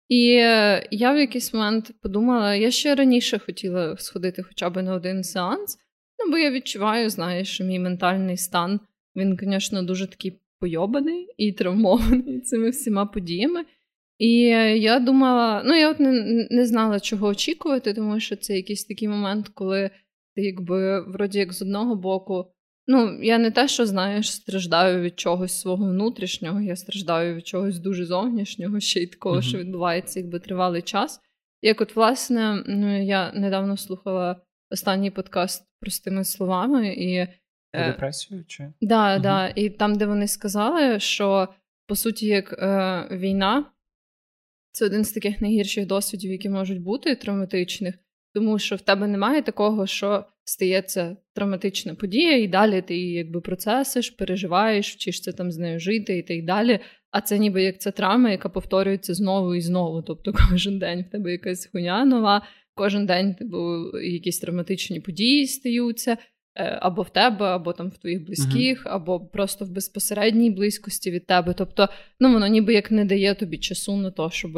І 0.10 0.32
е, 0.32 0.88
я 0.92 1.14
в 1.14 1.18
якийсь 1.18 1.54
момент 1.54 1.92
подумала, 2.02 2.56
я 2.56 2.72
ще 2.72 2.96
раніше 2.96 3.40
хотіла 3.40 3.98
сходити 3.98 4.44
хоча 4.44 4.70
б 4.70 4.84
на 4.84 4.94
один 4.94 5.24
сеанс, 5.24 5.78
ну, 6.25 6.32
бо 6.32 6.38
я 6.38 6.51
відчуваю, 6.51 7.10
знаєш, 7.10 7.50
що 7.50 7.63
мій 7.63 7.79
ментальний 7.79 8.38
стан, 8.38 8.79
він, 9.15 9.38
звісно, 9.41 9.84
дуже 9.84 10.08
такий 10.08 10.39
пойобаний 10.60 11.27
і 11.38 11.51
травмований 11.51 12.39
цими 12.39 12.70
всіма 12.70 13.05
подіями. 13.05 13.65
І 14.17 14.39
я 14.79 15.00
думала, 15.00 15.63
ну 15.65 15.75
я 15.75 15.91
от 15.91 16.00
не, 16.00 16.48
не 16.51 16.65
знала, 16.65 17.00
чого 17.00 17.27
очікувати, 17.27 17.94
тому 17.94 18.20
що 18.20 18.36
це 18.36 18.55
якийсь 18.55 18.86
такий 18.86 19.08
момент, 19.08 19.50
коли 19.50 19.89
ти 20.36 20.41
якби 20.41 21.01
вроді 21.01 21.39
як 21.39 21.53
з 21.53 21.62
одного 21.62 21.96
боку. 21.96 22.46
Ну, 22.88 23.20
я 23.22 23.38
не 23.38 23.51
те, 23.51 23.67
що 23.67 23.86
знаєш, 23.86 24.32
страждаю 24.32 25.01
від 25.01 25.20
чогось 25.20 25.60
свого 25.60 25.86
внутрішнього, 25.86 26.62
я 26.62 26.75
страждаю 26.75 27.36
від 27.36 27.48
чогось 27.48 27.79
дуже 27.79 28.05
зовнішнього, 28.05 28.79
ще 28.79 29.01
й 29.01 29.08
такого, 29.08 29.36
Мгм. 29.36 29.44
що 29.44 29.58
відбувається 29.58 30.20
якби 30.20 30.39
тривалий 30.39 30.82
час. 30.82 31.20
Як 31.62 31.82
от, 31.82 31.96
власне, 31.96 32.63
ну, 32.67 33.03
я 33.03 33.32
недавно 33.34 33.77
слухала 33.77 34.41
останній 34.70 35.12
подкаст 35.12 35.68
простими 35.80 36.24
словами, 36.24 36.94
і 36.94 37.28
Про 37.72 37.82
Е, 37.84 37.92
депресію 37.92 38.46
чи? 38.48 38.74
Да, 38.82 39.14
Мгм. 39.14 39.22
да. 39.22 39.48
І 39.56 39.70
там, 39.70 39.96
де 39.96 40.06
вони 40.06 40.28
сказали, 40.28 41.00
що 41.00 41.48
по 41.88 41.96
суті, 41.96 42.28
як 42.28 42.54
е, 42.54 43.08
війна, 43.12 43.66
це 44.72 44.86
один 44.86 45.04
з 45.04 45.12
таких 45.12 45.42
найгірших 45.42 45.86
досвідів, 45.88 46.32
які 46.32 46.50
можуть 46.50 46.82
бути 46.82 47.16
травматичних, 47.16 47.96
тому 48.34 48.60
що 48.60 48.76
в 48.76 48.82
тебе 48.82 49.08
немає 49.08 49.42
такого, 49.42 49.88
що 49.88 50.26
стається 50.44 51.18
травматична 51.34 51.96
подія, 51.96 52.38
і 52.38 52.48
далі 52.48 52.82
ти 52.82 52.96
її 52.96 53.14
якби 53.14 53.42
процесиш, 53.42 54.10
переживаєш, 54.10 54.94
вчишся 54.94 55.32
там 55.32 55.52
з 55.52 55.58
нею 55.58 55.80
жити 55.80 56.18
і 56.18 56.24
так 56.24 56.46
далі. 56.46 56.80
А 57.12 57.22
це 57.22 57.38
ніби 57.38 57.64
як 57.64 57.82
ця 57.82 57.92
травма, 57.92 58.32
яка 58.32 58.50
повторюється 58.50 59.14
знову 59.14 59.56
і 59.56 59.62
знову. 59.62 60.02
Тобто 60.02 60.34
кожен 60.50 60.80
день 60.80 61.06
в 61.08 61.12
тебе 61.12 61.32
якась 61.32 61.66
хуйня 61.72 62.06
нова, 62.06 62.42
кожен 62.75 63.05
день 63.05 63.36
типу, 63.36 63.58
якісь 64.00 64.39
травматичні 64.39 65.00
події 65.00 65.48
стаються. 65.48 66.17
е, 66.55 66.79
Або 66.82 67.01
в 67.01 67.10
тебе, 67.10 67.46
або 67.46 67.74
там 67.74 67.89
в 67.89 67.98
твоїх 67.98 68.25
близьких, 68.25 68.82
або 68.86 69.20
просто 69.20 69.65
в 69.65 69.72
безпосередній 69.72 70.51
близькості 70.51 71.12
від 71.12 71.25
тебе. 71.25 71.53
Тобто, 71.58 71.89
ну 72.20 72.34
воно 72.34 72.48
ніби 72.48 72.74
як 72.74 72.91
не 72.91 73.05
дає 73.05 73.36
тобі 73.36 73.58
часу 73.58 73.98
на 73.98 74.12
то, 74.12 74.29
щоб 74.32 74.51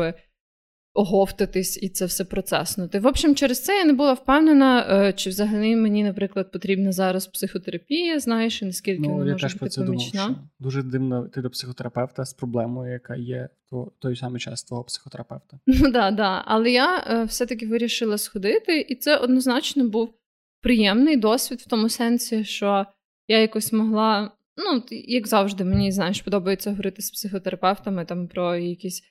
оговтатись 0.97 1.83
і 1.83 1.89
це 1.89 2.05
все 2.05 2.25
процеснути. 2.25 2.99
В 2.99 3.07
общем, 3.07 3.35
через 3.35 3.63
це 3.63 3.77
я 3.77 3.85
не 3.85 3.93
була 3.93 4.13
впевнена, 4.13 4.87
е, 4.89 5.13
чи 5.13 5.29
взагалі 5.29 5.75
мені, 5.75 6.03
наприклад, 6.03 6.51
потрібна 6.51 6.91
зараз 6.91 7.27
психотерапія, 7.27 8.19
знаєш, 8.19 8.61
і 8.61 8.65
наскільки 8.65 9.01
Ну, 9.01 9.15
вона 9.15 9.31
може 9.31 9.57
бути 9.57 9.75
думав. 9.75 9.87
помічна. 9.87 10.23
Що 10.23 10.35
дуже 10.59 10.83
дивно 10.83 11.27
ти 11.27 11.41
до 11.41 11.49
психотерапевта 11.49 12.25
з 12.25 12.33
проблемою, 12.33 12.91
яка 12.93 13.15
є 13.15 13.49
в 13.71 13.85
той 13.99 14.15
самий 14.15 14.39
час 14.41 14.63
твого 14.63 14.83
психотерапевта. 14.83 15.59
Ну 15.67 15.91
да, 15.91 16.11
да. 16.11 16.43
Але 16.45 16.71
я 16.71 17.03
е, 17.07 17.23
все-таки 17.23 17.67
вирішила 17.67 18.17
сходити, 18.17 18.81
і 18.89 18.95
це 18.95 19.17
однозначно 19.17 19.89
був 19.89 20.13
приємний 20.61 21.17
досвід 21.17 21.59
в 21.61 21.67
тому 21.67 21.89
сенсі, 21.89 22.43
що 22.43 22.85
я 23.27 23.39
якось 23.39 23.73
могла. 23.73 24.31
Ну, 24.57 24.83
як 24.91 25.27
завжди, 25.27 25.63
мені 25.63 25.91
знаєш, 25.91 26.21
подобається 26.21 26.69
говорити 26.69 27.01
з 27.01 27.11
психотерапевтами 27.11 28.05
там 28.05 28.27
про 28.27 28.55
якісь 28.55 29.03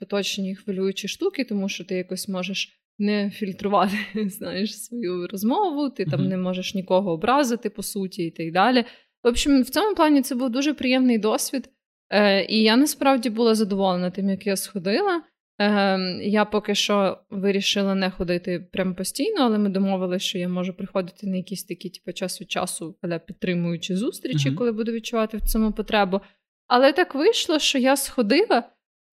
поточні 0.00 0.54
хвилюючі 0.54 1.08
штуки, 1.08 1.44
тому 1.44 1.68
що 1.68 1.84
ти 1.84 1.94
якось 1.94 2.28
можеш 2.28 2.80
не 2.98 3.30
фільтрувати 3.30 3.96
знаєш, 4.28 4.84
свою 4.84 5.26
розмову, 5.26 5.90
ти 5.90 6.04
там 6.04 6.28
не 6.28 6.36
можеш 6.36 6.74
нікого 6.74 7.12
образити, 7.12 7.70
по 7.70 7.82
суті, 7.82 8.24
і 8.24 8.30
так 8.30 8.52
далі. 8.52 8.84
В 9.24 9.28
общем, 9.28 9.62
в 9.62 9.70
цьому 9.70 9.94
плані 9.94 10.22
це 10.22 10.34
був 10.34 10.50
дуже 10.50 10.74
приємний 10.74 11.18
досвід. 11.18 11.70
Е, 12.10 12.44
і 12.44 12.62
я 12.62 12.76
насправді 12.76 13.30
була 13.30 13.54
задоволена 13.54 14.10
тим, 14.10 14.30
як 14.30 14.46
я 14.46 14.56
сходила. 14.56 15.22
Е, 15.60 15.98
я 16.22 16.44
поки 16.44 16.74
що 16.74 17.18
вирішила 17.30 17.94
не 17.94 18.10
ходити 18.10 18.68
прям 18.72 18.94
постійно, 18.94 19.36
але 19.40 19.58
ми 19.58 19.68
домовилися, 19.68 20.26
що 20.26 20.38
я 20.38 20.48
можу 20.48 20.74
приходити 20.74 21.26
на 21.26 21.36
якісь 21.36 21.64
такі, 21.64 21.90
типу, 21.90 22.12
час 22.12 22.40
від 22.40 22.50
часу, 22.50 22.96
але 23.02 23.18
підтримуючи 23.18 23.96
зустрічі, 23.96 24.48
Мгм. 24.48 24.58
коли 24.58 24.72
буду 24.72 24.92
відчувати 24.92 25.36
в 25.36 25.40
цьому 25.40 25.72
потребу. 25.72 26.20
Але 26.66 26.92
так 26.92 27.14
вийшло, 27.14 27.58
що 27.58 27.78
я 27.78 27.96
сходила, 27.96 28.62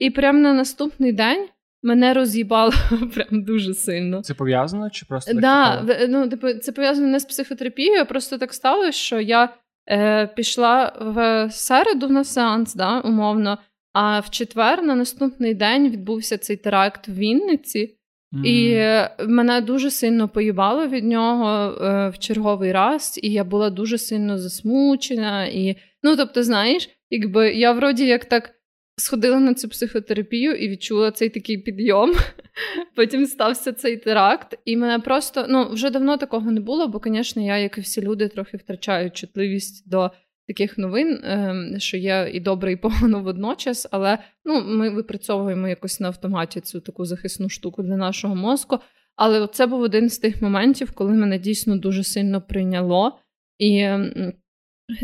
і 0.01 0.09
прямо 0.09 0.39
на 0.39 0.53
наступний 0.53 1.11
день 1.11 1.47
мене 1.83 2.13
роз'їбало 2.13 2.73
прям 3.13 3.43
дуже 3.43 3.73
сильно. 3.73 4.21
Це 4.21 4.33
пов'язано 4.33 4.89
чи 4.89 5.05
просто 5.05 5.33
да, 5.33 5.83
ну, 6.09 6.29
типу, 6.29 6.53
це 6.53 6.71
пов'язано 6.71 7.07
не 7.07 7.19
з 7.19 7.25
психотерапією, 7.25 8.05
просто 8.05 8.37
так 8.37 8.53
сталося, 8.53 8.91
що 8.91 9.19
я 9.19 9.49
е, 9.89 10.27
пішла 10.27 10.93
в 11.01 11.47
середу 11.51 12.09
на 12.09 12.23
сеанс, 12.23 12.75
да, 12.75 12.99
умовно. 12.99 13.57
А 13.93 14.19
в 14.19 14.29
четвер 14.29 14.83
на 14.83 14.95
наступний 14.95 15.53
день 15.53 15.89
відбувся 15.89 16.37
цей 16.37 16.57
теракт 16.57 17.07
в 17.07 17.13
Вінниці, 17.13 17.97
mm. 18.33 18.45
і 18.45 18.79
мене 19.27 19.61
дуже 19.61 19.91
сильно 19.91 20.29
поїбало 20.29 20.87
від 20.87 21.03
нього 21.03 21.49
е, 21.49 22.09
в 22.09 22.19
черговий 22.19 22.71
раз, 22.71 23.19
і 23.23 23.31
я 23.31 23.43
була 23.43 23.69
дуже 23.69 23.97
сильно 23.97 24.37
засмучена. 24.37 25.45
І, 25.45 25.75
Ну, 26.03 26.15
тобто, 26.15 26.43
знаєш, 26.43 26.89
якби 27.09 27.53
я 27.53 27.71
вроді 27.71 28.05
як 28.05 28.25
так 28.25 28.60
сходила 29.01 29.39
на 29.39 29.53
цю 29.53 29.69
психотерапію 29.69 30.51
і 30.55 30.69
відчула 30.69 31.11
цей 31.11 31.29
такий 31.29 31.57
підйом. 31.57 32.11
Потім 32.95 33.25
стався 33.25 33.73
цей 33.73 33.97
теракт, 33.97 34.59
і 34.65 34.77
мене 34.77 34.99
просто 34.99 35.45
ну 35.49 35.69
вже 35.69 35.89
давно 35.89 36.17
такого 36.17 36.51
не 36.51 36.59
було, 36.59 36.87
бо, 36.87 37.01
звісно, 37.05 37.45
я, 37.45 37.57
як 37.57 37.77
і 37.77 37.81
всі 37.81 38.01
люди, 38.01 38.27
трохи 38.27 38.57
втрачаю 38.57 39.11
чутливість 39.11 39.89
до 39.89 40.11
таких 40.47 40.77
новин, 40.77 41.21
ем, 41.23 41.75
що 41.77 41.97
є 41.97 42.29
і 42.33 42.39
добре, 42.39 42.71
і 42.71 42.75
погано 42.75 43.23
водночас. 43.23 43.87
Але 43.91 44.17
ну, 44.45 44.63
ми 44.65 44.89
випрацьовуємо 44.89 45.67
якось 45.67 45.99
на 45.99 46.07
автоматі 46.07 46.59
цю 46.61 46.79
таку 46.79 47.05
захисну 47.05 47.49
штуку 47.49 47.83
для 47.83 47.97
нашого 47.97 48.35
мозку. 48.35 48.79
Але 49.15 49.47
це 49.47 49.67
був 49.67 49.81
один 49.81 50.09
з 50.09 50.17
тих 50.17 50.41
моментів, 50.41 50.91
коли 50.91 51.13
мене 51.13 51.39
дійсно 51.39 51.77
дуже 51.77 52.03
сильно 52.03 52.41
прийняло. 52.41 53.19
І, 53.59 53.87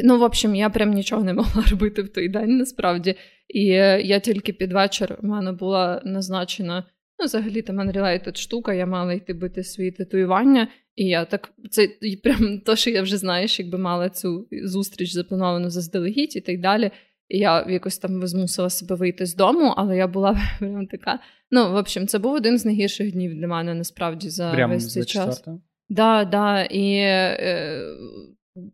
ну, 0.04 0.20
в 0.20 0.24
общем, 0.24 0.56
я 0.56 0.70
прям 0.70 0.92
нічого 0.92 1.24
не 1.24 1.34
могла 1.34 1.64
робити 1.72 2.02
в 2.02 2.10
той 2.10 2.30
день, 2.30 2.58
насправді. 2.58 3.16
І 3.48 3.64
я 4.04 4.20
тільки 4.20 4.54
під 4.54 4.74
вечір 4.74 5.18
в 5.22 5.26
мене 5.26 5.52
була 5.52 6.02
назначена. 6.06 6.84
Ну, 7.20 7.26
взагалі, 7.26 7.62
там 7.62 7.80
Unrelated 7.80 8.36
штука, 8.38 8.74
я 8.74 8.86
мала 8.86 9.14
йти 9.14 9.34
бити 9.34 9.64
свої 9.64 9.92
татуювання, 9.92 10.68
і 10.96 11.06
я 11.06 11.26
так 11.26 11.54
це 11.72 11.88
прям 12.24 12.60
то, 12.66 12.76
що 12.76 12.90
я 12.90 13.02
вже 13.02 13.18
знаєш, 13.18 13.60
якби 13.60 13.78
мала 13.78 14.10
цю 14.10 14.48
зустріч 14.64 15.12
заплановану 15.12 15.70
заздалегідь 15.70 16.36
і 16.36 16.42
так 16.42 16.60
далі. 16.60 16.92
І 17.30 17.38
я 17.38 17.66
якось 17.70 17.98
там 17.98 18.28
змусила 18.28 18.70
себе 18.70 18.96
вийти 18.96 19.26
з 19.26 19.36
дому, 19.36 19.74
але 19.78 19.98
я 19.98 20.08
була 20.08 20.42
прям 20.60 20.88
така. 20.88 21.20
Ну, 21.52 21.72
в 21.72 21.76
общем, 21.76 22.08
це 22.08 22.20
був 22.20 22.34
один 22.34 22.58
з 22.58 22.66
найгірших 22.66 23.12
днів 23.12 23.36
для 23.36 23.48
мене 23.48 23.74
насправді 23.74 24.30
за 24.30 24.52
Прямо 24.52 24.74
весь 24.74 24.94
цей 24.94 25.06
час. 25.06 25.44
Да, 25.90 26.26
да, 26.26 26.64
і 26.64 26.94
е, 26.96 27.82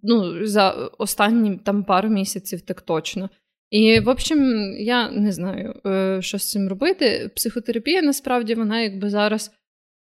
ну, 0.03 0.45
за 0.47 0.69
останні 0.97 1.57
там 1.57 1.83
пару 1.83 2.09
місяців 2.09 2.61
так 2.61 2.81
точно. 2.81 3.29
І, 3.69 3.99
в 3.99 4.09
общем, 4.09 4.73
я 4.79 5.11
не 5.11 5.31
знаю, 5.31 5.73
е, 5.85 6.21
що 6.21 6.37
з 6.37 6.51
цим 6.51 6.69
робити. 6.69 7.31
Психотерапія 7.35 8.01
насправді 8.01 8.55
вона 8.55 8.81
якби 8.81 9.09
зараз 9.09 9.51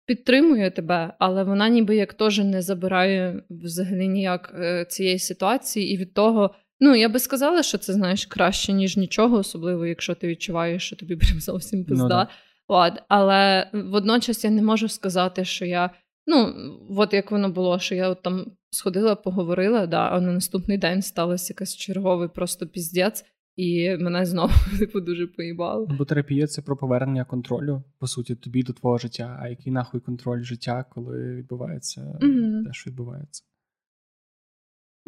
підтримує 0.05 0.71
тебе, 0.71 1.13
але 1.19 1.43
вона 1.43 1.69
ніби 1.69 1.95
як 1.95 2.13
теж 2.13 2.39
не 2.39 2.61
забирає 2.61 3.43
взагалі 3.49 4.07
ніяк 4.07 4.53
е, 4.59 4.85
цієї 4.85 5.19
ситуації. 5.19 5.93
І 5.93 5.97
від 5.97 6.13
того, 6.13 6.55
ну 6.79 6.95
я 6.95 7.09
би 7.09 7.19
сказала, 7.19 7.63
що 7.63 7.77
це 7.77 7.93
знаєш 7.93 8.25
краще, 8.25 8.73
ніж 8.73 8.97
нічого, 8.97 9.37
особливо, 9.37 9.85
якщо 9.85 10.15
ти 10.15 10.27
відчуваєш, 10.27 10.83
що 10.83 10.95
тобі 10.95 11.15
прям 11.21 11.39
зовсім 11.39 11.79
ну 11.79 11.85
пизда. 11.85 12.27
Ну, 12.29 12.35
От, 12.67 12.93
Але 13.07 13.69
водночас 13.73 14.43
я 14.43 14.49
не 14.49 14.61
можу 14.61 14.89
сказати, 14.89 15.45
що 15.45 15.65
я. 15.65 15.89
Ну, 16.27 16.53
от 16.89 17.13
як 17.13 17.31
воно 17.31 17.49
було, 17.49 17.79
що 17.79 17.95
я 17.95 18.09
от 18.09 18.21
там 18.21 18.45
сходила, 18.71 19.15
поговорила, 19.15 19.87
да, 19.87 20.09
а 20.09 20.21
на 20.21 20.31
наступний 20.31 20.77
день 20.77 21.01
сталося 21.01 21.53
якийсь 21.53 21.75
черговий 21.75 22.29
просто 22.29 22.67
піздець. 22.67 23.25
І 23.55 23.97
мене 23.97 24.25
знову 24.25 24.53
типу, 24.79 25.01
дуже 25.01 25.27
поїбало. 25.27 25.87
Бо 25.97 26.05
терапія 26.05 26.47
це 26.47 26.61
про 26.61 26.77
повернення 26.77 27.25
контролю, 27.25 27.83
по 27.99 28.07
суті, 28.07 28.35
тобі 28.35 28.63
до 28.63 28.73
твого 28.73 28.97
життя. 28.97 29.39
А 29.41 29.49
який 29.49 29.73
нахуй 29.73 30.01
контроль 30.01 30.43
життя, 30.43 30.85
коли 30.89 31.35
відбувається 31.35 32.01
mm-hmm. 32.21 32.63
те, 32.65 32.73
що 32.73 32.89
відбувається? 32.89 33.43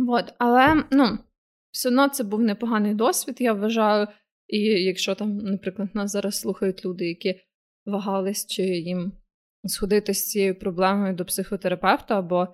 От, 0.07 0.33
але 0.37 0.83
ну, 0.91 1.17
все 1.71 1.89
одно 1.89 2.09
це 2.09 2.23
був 2.23 2.41
непоганий 2.41 2.93
досвід, 2.93 3.35
я 3.39 3.53
вважаю. 3.53 4.07
І 4.47 4.59
якщо 4.59 5.15
там, 5.15 5.37
наприклад, 5.37 5.89
нас 5.93 6.11
зараз 6.11 6.39
слухають 6.39 6.85
люди, 6.85 7.07
які 7.07 7.39
вагались, 7.85 8.45
чи 8.45 8.63
їм 8.63 9.11
сходити 9.65 10.13
з 10.13 10.27
цією 10.27 10.59
проблемою 10.59 11.15
до 11.15 11.25
психотерапевта, 11.25 12.19
або 12.19 12.47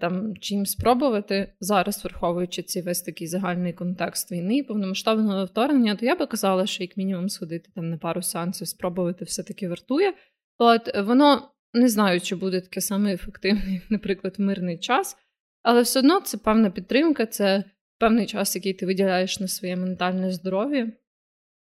там 0.00 0.36
чим 0.36 0.66
спробувати 0.66 1.52
зараз, 1.60 2.04
враховуючи 2.04 2.62
цей 2.62 2.82
весь 2.82 3.02
такий 3.02 3.26
загальний 3.26 3.72
контекст 3.72 4.32
війни 4.32 4.56
і 4.56 4.62
повномасштабного 4.62 5.44
вторгнення, 5.44 5.96
то 5.96 6.06
я 6.06 6.16
би 6.16 6.26
казала, 6.26 6.66
що 6.66 6.82
як 6.82 6.96
мінімум 6.96 7.28
сходити 7.28 7.70
там 7.74 7.90
на 7.90 7.98
пару 7.98 8.22
сеансів, 8.22 8.68
спробувати 8.68 9.24
все-таки 9.24 9.68
вартує. 9.68 10.14
От 10.58 10.98
воно 10.98 11.48
не 11.74 11.88
знаю, 11.88 12.20
чи 12.20 12.36
буде 12.36 12.60
таке 12.60 12.80
саме 12.80 13.14
ефективне, 13.14 13.74
як, 13.74 13.90
наприклад, 13.90 14.34
мирний 14.38 14.78
час, 14.78 15.16
але 15.62 15.82
все 15.82 15.98
одно 15.98 16.20
це 16.20 16.38
певна 16.38 16.70
підтримка, 16.70 17.26
це 17.26 17.64
певний 17.98 18.26
час, 18.26 18.56
який 18.56 18.72
ти 18.72 18.86
виділяєш 18.86 19.40
на 19.40 19.48
своє 19.48 19.76
ментальне 19.76 20.32
здоров'я. 20.32 20.92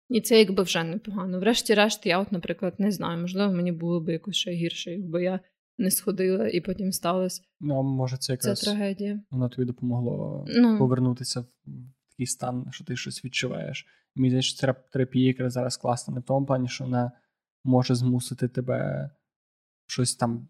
І 0.09 0.21
це 0.21 0.39
якби 0.39 0.63
вже 0.63 0.83
непогано. 0.83 1.39
Врешті-решт, 1.39 2.05
я, 2.05 2.19
от, 2.19 2.31
наприклад, 2.31 2.73
не 2.77 2.91
знаю, 2.91 3.21
можливо, 3.21 3.53
мені 3.53 3.71
було 3.71 4.01
б 4.01 4.09
якось 4.09 4.35
ще 4.35 4.51
гірше, 4.51 4.91
якби 4.91 5.23
я 5.23 5.39
не 5.77 5.91
сходила, 5.91 6.47
і 6.47 6.61
потім 6.61 6.91
сталося. 6.91 7.41
Ну, 7.59 7.83
може, 7.83 8.17
це 8.17 8.33
якраз 8.33 8.59
це 8.59 8.65
трагедія. 8.65 9.21
Воно 9.31 9.49
тобі 9.49 9.65
допомогло 9.65 10.45
ну. 10.47 10.77
повернутися 10.77 11.39
в 11.39 11.47
такий 12.09 12.25
стан, 12.25 12.67
що 12.71 12.83
ти 12.83 12.95
щось 12.95 13.25
відчуваєш. 13.25 13.87
Мені 14.15 14.29
здається, 14.29 14.73
терапія 14.91 15.27
якраз 15.27 15.53
зараз 15.53 15.77
класна, 15.77 16.13
не 16.13 16.19
в 16.19 16.23
тому 16.23 16.45
плані, 16.45 16.67
що 16.67 16.83
вона 16.83 17.11
може 17.63 17.95
змусити 17.95 18.47
тебе 18.47 19.09
щось 19.87 20.15
там 20.15 20.47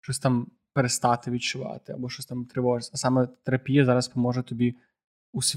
щось 0.00 0.18
там 0.18 0.50
перестати 0.72 1.30
відчувати, 1.30 1.92
або 1.92 2.08
щось 2.08 2.26
там 2.26 2.44
тривожити. 2.44 2.90
А 2.94 2.96
саме 2.96 3.28
терапія 3.42 3.84
зараз 3.84 4.08
поможе 4.08 4.42
тобі 4.42 4.76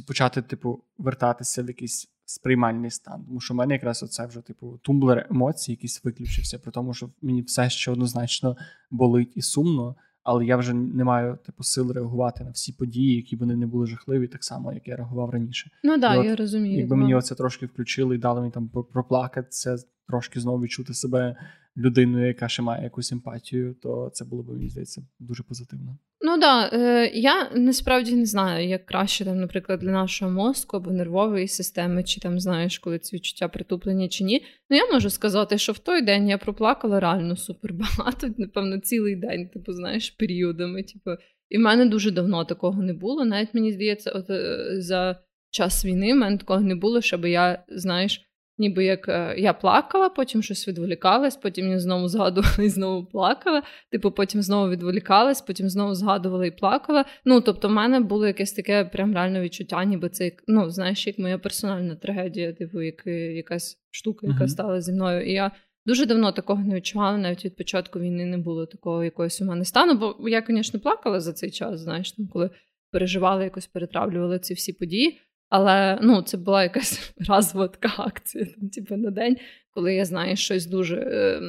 почати, 0.08 0.42
типу, 0.42 0.84
вертатися 0.98 1.64
в 1.64 1.68
якийсь 1.68 2.15
сприймальний 2.26 2.92
стан. 2.92 3.24
Тому 3.28 3.40
що 3.40 3.54
в 3.54 3.58
мене 3.58 3.74
якраз 3.74 4.04
оце 4.04 4.26
вже, 4.26 4.42
типу, 4.42 4.80
тумблер 4.82 5.28
емоцій 5.30 5.72
якийсь 5.72 6.04
виключився, 6.04 6.60
при 6.60 6.72
тому, 6.72 6.94
що 6.94 7.10
мені 7.22 7.42
все 7.42 7.70
ще 7.70 7.92
однозначно 7.92 8.58
болить 8.92 9.32
і 9.36 9.42
сумно, 9.42 9.96
але 10.24 10.46
я 10.46 10.58
вже 10.58 10.74
не 10.74 11.04
маю 11.04 11.38
типу 11.46 11.64
сил 11.64 11.92
реагувати 11.92 12.44
на 12.44 12.50
всі 12.50 12.74
події, 12.74 13.16
які 13.16 13.36
вони 13.36 13.56
не 13.56 13.68
були 13.68 13.88
жахливі, 13.88 14.28
так 14.28 14.44
само, 14.44 14.74
як 14.74 14.88
я 14.88 14.96
реагував 14.96 15.30
раніше. 15.30 15.72
Ну 15.84 16.00
так, 16.00 16.26
я 16.26 16.36
розумію. 16.36 16.80
Якби 16.80 16.96
мені 16.96 17.16
оце 17.16 17.36
трошки 17.36 17.66
включили 17.66 18.16
і 18.16 18.18
дали 18.18 18.40
мені 18.42 18.52
там 18.52 18.70
проплакатися, 18.70 19.78
трошки 20.08 20.40
знову 20.40 20.62
відчути 20.62 20.94
себе 20.94 21.36
людиною, 21.78 22.28
яка 22.28 22.48
ще 22.48 22.62
має 22.62 22.84
якусь 22.84 23.12
емпатію, 23.12 23.76
то 23.82 24.10
це 24.14 24.26
було 24.26 24.44
б 24.44 24.50
мені 24.50 24.70
здається 24.70 25.02
дуже 25.20 25.44
позитивно. 25.44 25.98
Ну 26.22 26.38
да, 26.38 26.70
е, 26.74 27.12
я 27.14 27.50
насправді 27.56 28.16
не 28.16 28.26
знаю, 28.26 28.68
як 28.68 28.86
краще 28.86 29.26
там, 29.26 29.40
наприклад, 29.40 29.80
для 29.80 29.92
нашого 29.92 30.32
мозку 30.32 30.78
або 30.78 30.92
нервової 30.92 31.48
системи, 31.48 32.04
чи 32.04 32.20
там 32.22 32.40
знаєш, 32.40 32.80
коли 32.80 33.00
ці 33.00 33.16
відчуття 33.16 33.48
притуплені 33.48 34.10
чи 34.10 34.24
ні. 34.24 34.44
Ну 34.70 34.78
я 34.78 34.92
можу 34.94 35.10
сказати, 35.10 35.58
що 35.58 35.72
в 35.72 35.80
той 35.80 36.02
день 36.02 36.30
я 36.30 36.38
проплакала 36.38 37.00
реально 37.00 37.36
супер 37.36 37.74
багато, 37.74 38.28
напевно, 38.38 38.80
цілий 38.80 39.16
день, 39.16 39.50
типу, 39.50 39.74
знаєш, 39.74 40.10
періодами. 40.10 40.84
Типу, 40.84 41.12
і 41.50 41.58
в 41.58 41.62
мене 41.62 41.86
дуже 41.86 42.12
давно 42.12 42.46
такого 42.46 42.84
не 42.84 42.94
було. 42.94 43.26
Навіть 43.26 43.54
мені 43.54 43.72
здається, 43.72 44.12
от 44.12 44.30
е, 44.30 44.68
за 44.82 45.20
час 45.52 45.86
війни 45.86 46.14
в 46.14 46.18
мене 46.18 46.38
такого 46.38 46.62
не 46.62 46.76
було, 46.76 47.02
щоб 47.02 47.26
я, 47.26 47.64
знаєш. 47.68 48.22
Ніби 48.58 48.86
як 48.86 49.10
е, 49.10 49.36
я 49.38 49.54
плакала, 49.54 50.10
потім 50.10 50.44
щось 50.44 50.68
відволікалась, 50.68 51.36
потім 51.36 51.70
я 51.70 51.80
знову 51.80 52.08
згадувала 52.08 52.64
і 52.64 52.70
знову 52.70 53.06
плакала. 53.06 53.64
Типу, 53.92 54.12
потім 54.12 54.42
знову 54.42 54.70
відволікалась, 54.70 55.42
потім 55.42 55.70
знову 55.70 55.96
згадувала 55.96 56.46
і 56.46 56.52
плакала. 56.52 57.06
Ну 57.26 57.42
тобто, 57.42 57.68
в 57.68 57.72
мене 57.72 58.00
було 58.00 58.28
якесь 58.28 58.54
таке 58.54 58.86
прям 58.86 59.14
реальне 59.14 59.42
відчуття, 59.42 59.84
ніби 59.84 60.10
це 60.10 60.32
ну, 60.48 60.70
знаєш, 60.70 61.08
як 61.08 61.20
моя 61.20 61.38
персональна 61.38 61.96
трагедія, 61.96 62.54
типу, 62.54 62.82
як 62.82 63.08
якась 63.36 63.78
штука, 63.92 64.28
яка 64.28 64.44
uh-huh. 64.44 64.48
стала 64.48 64.82
зі 64.82 64.92
мною. 64.92 65.26
І 65.26 65.32
я 65.32 65.52
дуже 65.86 66.06
давно 66.06 66.32
такого 66.32 66.64
не 66.64 66.76
відчувала. 66.76 67.18
Навіть 67.18 67.46
від 67.46 67.56
початку 67.56 68.00
війни 68.00 68.26
не 68.26 68.38
було 68.38 68.66
такого 68.66 69.04
якогось 69.04 69.42
у 69.42 69.46
мене 69.46 69.66
стану. 69.66 70.16
Бо 70.20 70.30
я, 70.30 70.44
звісно, 70.48 70.80
плакала 70.80 71.20
за 71.20 71.34
цей 71.34 71.52
час, 71.52 71.80
знаєш, 71.80 72.12
там, 72.12 72.28
коли 72.28 72.50
переживала, 72.92 73.44
якось 73.44 73.68
перетравлювала 73.68 74.40
ці 74.40 74.54
всі 74.54 74.74
події. 74.74 75.20
Але 75.58 76.00
ну, 76.02 76.22
це 76.22 76.38
була 76.38 76.64
якась 76.64 77.14
разова 77.28 77.68
така 77.68 77.94
акція, 77.98 78.46
там, 78.46 78.70
типу, 78.70 78.96
на 78.96 79.12
день, 79.12 79.38
коли 79.74 79.96
я 79.96 80.06
знаю, 80.06 80.36
щось 80.36 80.66
дуже 80.66 80.96
е, 80.96 81.42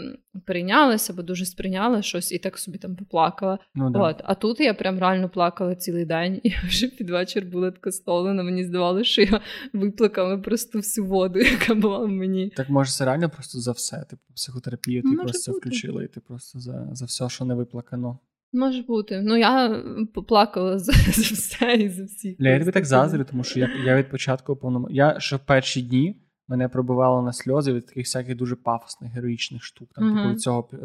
перейнялася 0.46 1.12
або 1.12 1.22
дуже 1.22 1.46
сприйняла 1.46 2.02
щось 2.02 2.32
і 2.32 2.38
так 2.38 2.58
собі 2.58 2.78
там 2.78 2.96
поплакала. 2.96 3.58
Ну, 3.74 3.90
да. 3.90 3.98
От. 3.98 4.20
А 4.24 4.34
тут 4.34 4.60
я 4.60 4.74
прям 4.74 4.98
реально 4.98 5.28
плакала 5.28 5.74
цілий 5.74 6.04
день, 6.04 6.40
і 6.42 6.52
вже 6.66 6.88
під 6.88 7.10
вечір 7.10 7.46
була 7.46 7.70
така 7.70 7.92
столена. 7.92 8.42
Мені 8.42 8.64
здавалося, 8.64 9.04
що 9.04 9.22
я 9.22 9.40
виплакала 9.72 10.38
просто 10.38 10.78
всю 10.78 11.06
воду, 11.06 11.38
яка 11.60 11.74
була 11.74 11.98
в 11.98 12.08
мені. 12.08 12.50
Так 12.56 12.70
може 12.70 12.90
це 12.90 13.04
реально 13.04 13.30
просто 13.30 13.58
за 13.60 13.72
все. 13.72 14.04
Типу 14.10 14.22
психотерапію 14.34 15.02
ти 15.02 15.08
може 15.08 15.22
просто 15.22 15.52
бути. 15.52 15.68
включила, 15.68 16.02
і 16.02 16.08
ти 16.08 16.20
просто 16.20 16.58
за, 16.58 16.88
за 16.92 17.04
все, 17.04 17.28
що 17.28 17.44
не 17.44 17.54
виплакано. 17.54 18.18
Може 18.56 18.82
бути. 18.82 19.20
Ну 19.24 19.36
я 19.36 19.82
поплакала 20.14 20.78
за, 20.78 20.92
за 21.12 21.34
все 21.34 21.74
і 21.74 21.88
за 21.88 22.04
всіх. 22.04 22.36
Я 22.38 22.58
тобі 22.58 22.70
так 22.70 22.84
заздрю, 22.84 23.24
тому 23.30 23.44
що 23.44 23.60
я 23.60 23.68
я 23.84 23.96
від 23.96 24.10
початку 24.10 24.56
повному. 24.56 24.88
Я 24.90 25.20
ще 25.20 25.36
в 25.36 25.40
перші 25.40 25.82
дні 25.82 26.22
мене 26.48 26.68
пробивало 26.68 27.22
на 27.22 27.32
сльози 27.32 27.72
від 27.72 27.86
таких 27.86 28.04
всяких 28.06 28.36
дуже 28.36 28.56
пафосних, 28.56 29.12
героїчних 29.12 29.62
штук. 29.62 29.88
Там, 29.94 30.04
Мгм. 30.04 30.16
типу, 30.16 30.30
від 30.30 30.40
цього 30.40 30.68
е, 30.72 30.76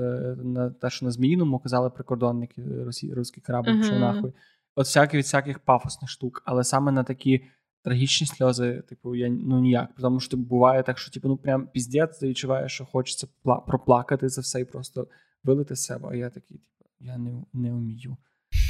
на 0.44 0.70
те, 0.70 0.90
що 0.90 1.06
на 1.06 1.12
Зміїному 1.12 1.60
казали 1.60 1.90
прикордонники, 1.90 2.64
росі, 2.86 3.14
русський 3.14 3.44
корабль 3.48 3.70
Мгм. 3.70 3.82
пішов 3.82 4.00
нахуй. 4.00 4.32
От 4.76 4.86
всякі 4.86 5.18
від 5.18 5.24
всяких 5.24 5.60
пафосних 5.60 6.10
штук, 6.10 6.42
але 6.46 6.64
саме 6.64 6.92
на 6.92 7.04
такі 7.04 7.42
трагічні 7.84 8.28
сльози, 8.28 8.84
типу, 8.90 9.16
я 9.16 9.30
ну 9.30 9.60
ніяк. 9.60 9.90
Тому 10.02 10.20
що 10.20 10.32
типу, 10.32 10.44
буває 10.44 10.84
так, 10.84 10.98
що 10.98 11.12
типу, 11.12 11.28
ну 11.28 11.38
прям 11.38 11.68
піздець, 11.74 12.18
ти 12.18 12.28
відчуваєш, 12.28 12.72
що 12.72 12.86
хочеться 12.86 13.28
пла- 13.46 13.66
проплакати 13.66 14.28
це 14.30 14.42
все 14.42 14.62
і 14.62 14.66
просто 14.66 15.08
вилити 15.44 15.76
з 15.76 15.84
себе. 15.84 16.08
А 16.12 16.16
я 16.16 16.30
такий, 16.30 16.58
типу, 16.58 16.71
я 17.04 17.18
не, 17.18 17.44
не 17.54 17.72
вмію. 17.72 18.18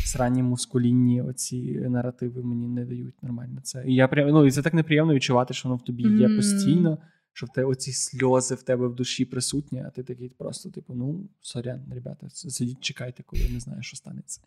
Сранні 0.05 0.43
мускулінні 0.43 1.21
оці 1.21 1.71
наративи 1.89 2.43
мені 2.43 2.67
не 2.67 2.85
дають 2.85 3.23
нормально 3.23 3.61
це. 3.63 3.83
І 3.87 3.95
я 3.95 4.07
прям 4.07 4.29
ну 4.29 4.45
і 4.45 4.51
це 4.51 4.61
так 4.61 4.73
неприємно 4.73 5.13
відчувати, 5.13 5.53
що 5.53 5.69
воно 5.69 5.77
в 5.77 5.83
тобі 5.83 6.03
є 6.03 6.35
постійно, 6.35 6.97
що 7.33 7.45
в 7.45 7.49
тебе 7.49 7.67
оці 7.67 7.91
сльози 7.91 8.55
в 8.55 8.63
тебе 8.63 8.87
в 8.87 8.95
душі 8.95 9.25
присутні, 9.25 9.83
а 9.87 9.89
ти 9.89 10.03
такий 10.03 10.29
просто, 10.29 10.69
типу, 10.69 10.93
ну 10.93 11.29
сорян, 11.41 11.81
ребята, 11.93 12.29
сидіть, 12.29 12.81
чекайте, 12.81 13.23
коли 13.23 13.49
не 13.49 13.59
знаю, 13.59 13.83
що 13.83 13.97
станеться. 13.97 14.41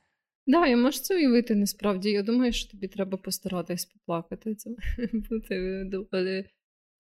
Да, 0.47 0.67
я 0.67 0.77
можу 0.77 0.99
це 0.99 1.17
уявити 1.17 1.55
насправді. 1.55 2.11
Я 2.11 2.23
думаю, 2.23 2.53
що 2.53 2.71
тобі 2.71 2.89
треба 2.89 3.19
постаратись 3.19 3.85
поплакати. 3.85 4.55
Це 4.55 4.71
бути 5.13 5.85
доволі, 5.85 6.47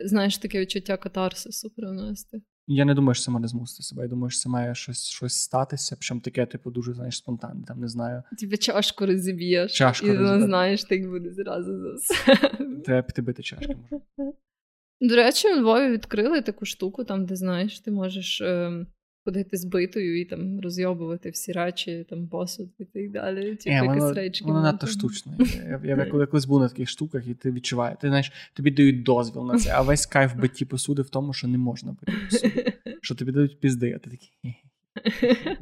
знаєш, 0.05 0.38
таке 0.38 0.61
відчуття 0.61 0.97
катарсису 0.97 1.70
привнести. 1.70 2.42
Я 2.66 2.85
не 2.85 2.94
думаю, 2.94 3.14
що 3.14 3.24
це 3.24 3.31
може 3.31 3.46
змусити 3.48 3.83
себе. 3.83 4.03
Я 4.03 4.09
думаю, 4.09 4.31
що 4.31 4.40
це 4.40 4.48
має 4.48 4.74
щось, 4.74 5.05
щось 5.07 5.35
статися, 5.35 5.96
причому 5.98 6.20
таке, 6.20 6.46
типу, 6.46 6.70
дуже 6.70 6.94
знаєш, 6.94 7.16
спонтанне. 7.16 7.64
Там 7.66 7.81
не 7.81 7.88
знаю. 7.88 8.22
Тебе 8.40 8.57
чашку 8.57 9.07
розіб'єш, 9.07 9.72
Чашку 9.72 10.07
і 10.07 10.09
розіб'є. 10.09 10.27
розіб'єш. 10.29 10.48
знаєш, 10.48 10.85
так 10.85 11.09
буде 11.11 11.31
зразу 11.33 11.79
за 11.81 11.94
все. 11.94 12.37
Треба 12.85 13.03
піти 13.03 13.22
бити 13.22 13.42
чашки. 13.42 13.77
Може. 13.90 14.03
До 15.00 15.16
речі, 15.16 15.48
у 15.55 15.61
Львові 15.61 15.90
відкрили 15.90 16.42
таку 16.42 16.64
штуку, 16.64 17.05
там, 17.05 17.27
де 17.27 17.37
знаєш, 17.37 17.81
ти 17.81 17.90
можеш 17.90 18.40
ем, 18.40 18.87
ходити 19.25 19.57
з 19.57 19.65
битою 19.65 20.21
і 20.21 20.25
там 20.25 20.61
розйобувати 20.61 21.31
всі 21.31 21.53
речі, 21.53 22.07
там 22.11 22.29
посуд 22.29 22.69
і 22.79 22.85
так 22.85 23.11
далі. 23.11 23.57
Типу, 23.57 23.71
Е, 23.71 23.73
якісь 23.75 23.89
воно, 24.03 24.13
речки. 24.13 24.45
воно 24.45 24.63
надто 24.63 24.87
мати. 24.87 24.99
штучно. 24.99 25.37
Я, 25.69 25.81
я, 25.85 25.97
я 25.97 26.07
коли 26.07 26.27
колись 26.27 26.45
був 26.45 26.61
на 26.61 26.69
таких 26.69 26.89
штуках, 26.89 27.27
і 27.29 27.35
ти 27.35 27.51
відчуваєш. 27.51 27.99
Ти 28.01 28.09
знаєш, 28.09 28.33
тобі 28.55 28.71
дають 28.71 29.03
дозвіл 29.03 29.47
на 29.47 29.59
це, 29.59 29.71
а 29.75 29.83
весь 29.83 30.07
кайф 30.07 30.35
битті 30.35 30.65
посуди 30.65 31.03
в 31.03 31.09
тому, 31.11 31.33
що 31.33 31.49
не 31.49 31.59
можна 31.59 31.93
бити 32.01 32.13
посуди. 32.31 32.73
Що 33.03 33.15
тобі 33.15 33.33
дають 33.33 33.61
пізди, 33.61 33.93
а 33.97 33.99
ти 33.99 34.11
такий. 34.11 34.31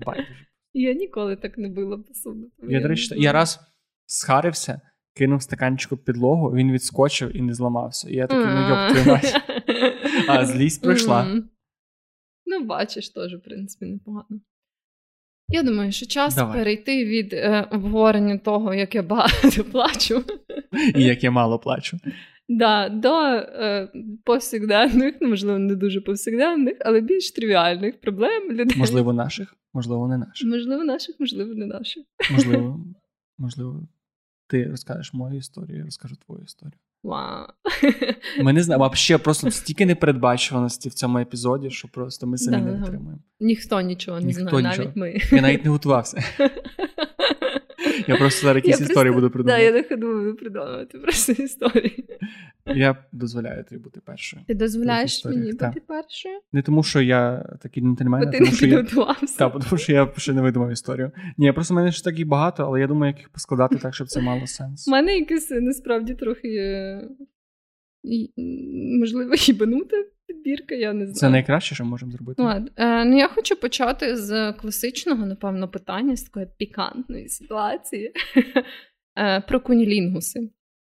Байдуже. 0.06 0.46
Я 0.74 0.92
ніколи 0.94 1.36
так 1.36 1.58
не 1.58 1.68
била 1.68 1.98
посуду. 1.98 2.50
Я, 2.68 2.80
до 2.80 2.88
речі, 2.88 3.14
я 3.16 3.32
раз 3.32 3.60
схарився, 4.06 4.80
кинув 5.16 5.42
стаканчику 5.42 5.96
підлогу, 5.96 6.48
він 6.54 6.72
відскочив 6.72 7.36
і 7.36 7.42
не 7.42 7.54
зламався. 7.54 8.10
І 8.10 8.14
я 8.14 8.26
такий, 8.26 8.46
ну 8.46 8.68
йоп, 8.68 8.90
твою 8.92 9.06
мать. 9.06 9.34
А 10.28 10.46
злість 10.46 10.82
пройшла. 10.82 11.42
Ну, 12.46 12.64
бачиш, 12.64 13.08
теж, 13.08 13.34
в 13.34 13.40
принципі, 13.40 13.86
непогано. 13.86 14.40
Я 15.48 15.62
думаю, 15.62 15.92
що 15.92 16.06
час 16.06 16.34
Давай. 16.34 16.58
перейти 16.58 17.04
від 17.04 17.32
е, 17.32 17.68
обговорення 17.70 18.38
того, 18.38 18.74
як 18.74 18.94
я 18.94 19.02
багато 19.02 19.64
плачу, 19.72 20.24
І 20.94 21.04
як 21.04 21.24
я 21.24 21.30
мало 21.30 21.58
плачу. 21.58 21.98
да, 22.48 22.88
до 22.88 23.22
е, 23.34 23.88
повсякденних, 24.24 25.14
ну, 25.20 25.28
можливо, 25.28 25.58
не 25.58 25.74
дуже 25.76 26.00
повсякденних, 26.00 26.76
але 26.80 27.00
більш 27.00 27.30
тривіальних 27.30 28.00
проблем 28.00 28.52
людей. 28.52 28.78
Можливо, 28.78 29.12
наших, 29.12 29.56
можливо, 29.74 30.08
не 30.08 30.18
наших. 30.18 30.48
Можливо, 30.48 30.84
наших, 30.84 31.20
можливо, 31.20 31.54
не 31.54 31.66
наших. 31.66 32.04
Можливо, 32.32 32.84
можливо, 33.38 33.88
ти 34.46 34.64
розкажеш 34.64 35.12
мою 35.12 35.36
історію, 35.36 35.78
я 35.78 35.84
розкажу 35.84 36.16
твою 36.16 36.42
історію. 36.44 36.78
Вау. 37.02 37.46
Ми 38.42 38.52
не 38.52 38.62
знаємо, 38.62 38.84
Вообще 38.84 39.18
просто 39.18 39.50
стільки 39.50 39.86
непередбачуваності 39.86 40.88
в 40.88 40.94
цьому 40.94 41.18
епізоді, 41.18 41.70
що 41.70 41.88
просто 41.88 42.26
ми 42.26 42.38
самі 42.38 42.56
Да, 42.56 42.62
не 42.62 42.72
витримуємо. 42.72 43.18
Ніхто 43.40 43.80
нічого 43.80 44.20
не 44.20 44.26
Ніхто 44.26 44.58
знає, 44.58 44.68
нічого. 44.78 44.92
навіть 44.96 45.22
ми. 45.30 45.36
Я 45.36 45.42
навіть 45.42 45.64
не 45.64 45.70
готувався. 45.70 46.22
Я 48.08 48.16
просто 48.16 48.40
зараз 48.46 48.64
якісь 48.64 48.80
Я 48.80 48.86
історії 48.86 49.12
просто- 49.12 49.28
буду 49.38 49.44
Да, 49.44 49.58
я 49.58 49.70
придумувати. 49.72 49.96
на 49.96 50.12
ходу 50.12 50.18
буду 50.24 50.36
придумувати 50.36 50.98
просто 50.98 51.32
історії. 51.32 52.04
Я 52.66 52.96
дозволяю 53.12 53.64
тобі 53.64 53.80
бути 53.80 54.00
першою. 54.04 54.42
Ти 54.46 54.54
дозволяєш 54.54 55.24
мені 55.24 55.52
так. 55.52 55.68
бути 55.74 55.80
першою? 55.86 56.40
Не 56.52 56.62
тому, 56.62 56.82
що 56.82 57.00
я 57.00 57.44
такий 57.62 57.82
джентльмен, 57.82 58.28
а 58.28 58.32
тому 58.32 58.44
не 58.44 58.50
що 58.52 58.66
я. 58.66 58.84
Так, 59.38 59.52
тому 59.68 59.78
що 59.78 59.92
я 59.92 60.12
ще 60.16 60.32
не 60.32 60.42
видумав 60.42 60.72
історію. 60.72 61.10
Ні, 61.38 61.52
просто 61.52 61.74
в 61.74 61.76
мене 61.76 61.90
ж 61.90 62.04
так 62.04 62.18
і 62.18 62.24
багато, 62.24 62.64
але 62.64 62.80
я 62.80 62.86
думаю, 62.86 63.10
як 63.12 63.18
їх 63.18 63.28
поскладати 63.28 63.76
так, 63.76 63.94
щоб 63.94 64.08
це 64.08 64.20
мало 64.20 64.46
сенс. 64.46 64.88
У 64.88 64.90
мене 64.90 65.18
якась 65.18 65.50
насправді 65.50 66.14
трохи 66.14 66.48
е, 66.48 67.08
можливо 69.00 69.32
хібанута 69.34 69.96
підбірка, 70.32 70.74
я 70.74 70.92
не 70.92 71.04
знаю. 71.04 71.14
Це 71.14 71.30
найкраще, 71.30 71.74
що 71.74 71.84
можемо 71.84 72.12
зробити. 72.12 72.42
Ладно. 72.42 72.70
Е, 72.76 73.04
ну, 73.04 73.18
я 73.18 73.28
хочу 73.28 73.56
почати 73.56 74.16
з 74.16 74.52
класичного, 74.52 75.26
напевно, 75.26 75.68
питання, 75.68 76.16
з 76.16 76.22
такої 76.22 76.46
пікантної 76.58 77.28
ситуації 77.28 78.12
е, 79.18 79.40
про 79.40 79.60
кунілінгуси. 79.60 80.50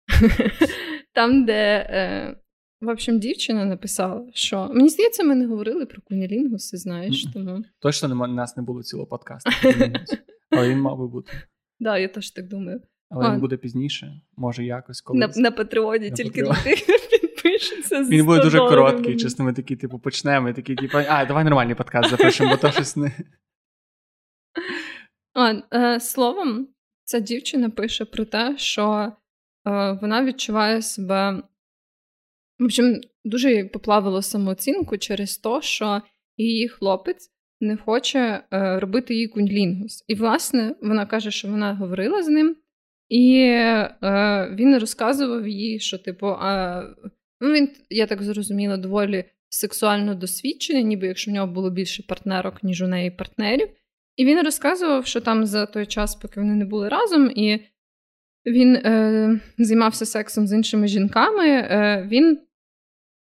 Там, 1.12 1.44
де, 1.44 1.86
е, 1.90 2.36
в 2.80 2.88
общем, 2.88 3.18
дівчина 3.18 3.64
написала, 3.64 4.26
що 4.34 4.70
мені 4.74 4.88
здається, 4.88 5.24
ми 5.24 5.34
не 5.34 5.46
говорили 5.46 5.86
про 5.86 6.02
кунілінгуси, 6.02 6.76
знаєш, 6.76 7.26
тому 7.32 7.64
Точно 7.80 8.08
нема, 8.08 8.28
нас 8.28 8.56
не 8.56 8.62
було 8.62 8.82
цілого 8.82 9.08
подкасту. 9.08 9.50
Але 10.50 10.68
він 10.68 10.80
мав 10.80 10.98
би 10.98 11.08
бути. 11.08 11.32
да, 11.80 11.98
я 11.98 12.08
теж 12.08 12.30
так 12.30 12.48
думаю. 12.48 12.80
Але 13.10 13.26
А. 13.26 13.32
він 13.32 13.40
буде 13.40 13.56
пізніше, 13.56 14.20
може 14.36 14.64
якось 14.64 15.02
На, 15.04 15.06
колись. 15.06 15.36
на 15.36 15.50
Патреоні 15.50 16.10
На 16.10 16.16
тільки 16.16 16.42
для 16.42 16.54
тих, 16.54 16.78
хто 17.38 17.48
підпишеться. 17.48 18.04
з 18.04 18.10
Він 18.10 18.26
буде 18.26 18.42
дуже 18.42 18.58
короткий, 18.58 19.16
чесно, 19.16 19.44
ми 19.44 19.52
такі, 19.52 19.76
типу, 19.76 19.98
почнемо, 19.98 20.48
і 20.48 20.54
такі, 20.54 20.74
типу, 20.74 20.98
а, 21.08 21.26
давай 21.26 21.44
нормальний 21.44 21.74
подкаст 21.74 22.10
запишемо, 22.10 22.50
бо 22.50 22.56
то 22.56 22.70
щось 22.70 22.96
не. 22.96 23.12
А, 25.34 25.54
е, 25.74 26.00
словом, 26.00 26.68
ця 27.04 27.20
дівчина 27.20 27.70
пише 27.70 28.04
про 28.04 28.24
те, 28.24 28.54
що 28.58 29.12
е, 29.66 29.98
вона 30.02 30.24
відчуває 30.24 30.82
себе. 30.82 31.42
В 32.58 32.64
общем, 32.64 33.00
дуже 33.24 33.52
їй 33.52 33.64
поплавило 33.64 34.22
самооцінку 34.22 34.98
через 34.98 35.38
те, 35.38 35.62
що 35.62 36.02
її 36.36 36.68
хлопець 36.68 37.30
не 37.60 37.76
хоче 37.76 38.44
е, 38.52 38.80
робити 38.80 39.14
їй 39.14 39.28
куньлінгус. 39.28 40.04
І, 40.08 40.14
власне, 40.14 40.74
вона 40.82 41.06
каже, 41.06 41.30
що 41.30 41.48
вона 41.48 41.74
говорила 41.74 42.22
з 42.22 42.28
ним, 42.28 42.56
і 43.08 43.40
е, 43.40 44.56
він 44.58 44.78
розказував 44.78 45.48
їй, 45.48 45.78
що, 45.78 45.98
типу, 45.98 46.26
а, 46.26 46.82
ну, 47.40 47.52
він, 47.52 47.68
я 47.90 48.06
так 48.06 48.22
зрозуміла, 48.22 48.76
доволі 48.76 49.24
сексуально 49.48 50.14
досвідчений, 50.14 50.84
ніби 50.84 51.06
якщо 51.06 51.30
в 51.30 51.34
нього 51.34 51.46
було 51.46 51.70
більше 51.70 52.02
партнерок, 52.02 52.62
ніж 52.62 52.82
у 52.82 52.86
неї 52.86 53.10
партнерів. 53.10 53.68
І 54.16 54.24
він 54.24 54.42
розказував, 54.42 55.06
що 55.06 55.20
там 55.20 55.46
за 55.46 55.66
той 55.66 55.86
час, 55.86 56.14
поки 56.14 56.40
вони 56.40 56.54
не 56.54 56.64
були 56.64 56.88
разом, 56.88 57.30
і 57.30 57.60
він 58.46 58.76
е, 58.76 59.40
займався 59.58 60.06
сексом 60.06 60.46
з 60.46 60.52
іншими 60.52 60.88
жінками, 60.88 61.48
е, 61.48 62.08
він, 62.10 62.38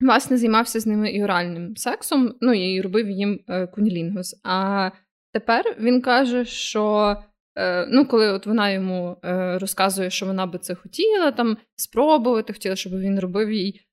власне, 0.01 0.37
займався 0.37 0.79
з 0.79 0.85
ними 0.85 1.11
і 1.11 1.23
оральним 1.23 1.77
сексом, 1.77 2.35
ну 2.41 2.53
і 2.53 2.81
робив 2.81 3.09
їм 3.09 3.39
е, 3.47 3.67
кунілінгус. 3.67 4.41
А 4.43 4.89
тепер 5.33 5.75
він 5.79 6.01
каже, 6.01 6.45
що 6.45 7.15
е, 7.55 7.85
ну, 7.85 8.05
коли 8.05 8.31
от 8.31 8.45
вона 8.45 8.71
йому 8.71 9.17
е, 9.23 9.57
розказує, 9.57 10.09
що 10.09 10.25
вона 10.25 10.45
би 10.45 10.59
це 10.59 10.75
хотіла 10.75 11.31
там 11.31 11.57
спробувати, 11.75 12.53
хотіла, 12.53 12.75
щоб 12.75 12.99
він 12.99 13.19
робив 13.19 13.51
їй 13.51 13.86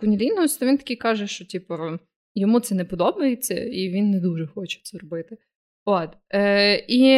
кунілінгус, 0.00 0.56
то 0.56 0.66
він 0.66 0.78
такий 0.78 0.96
каже, 0.96 1.26
що 1.26 1.44
типу, 1.46 1.74
йому 2.34 2.60
це 2.60 2.74
не 2.74 2.84
подобається, 2.84 3.54
і 3.54 3.88
він 3.88 4.10
не 4.10 4.20
дуже 4.20 4.46
хоче 4.46 4.80
це 4.82 4.98
робити. 4.98 5.36
От. 5.84 6.10
Е, 6.34 6.74
і 6.88 7.08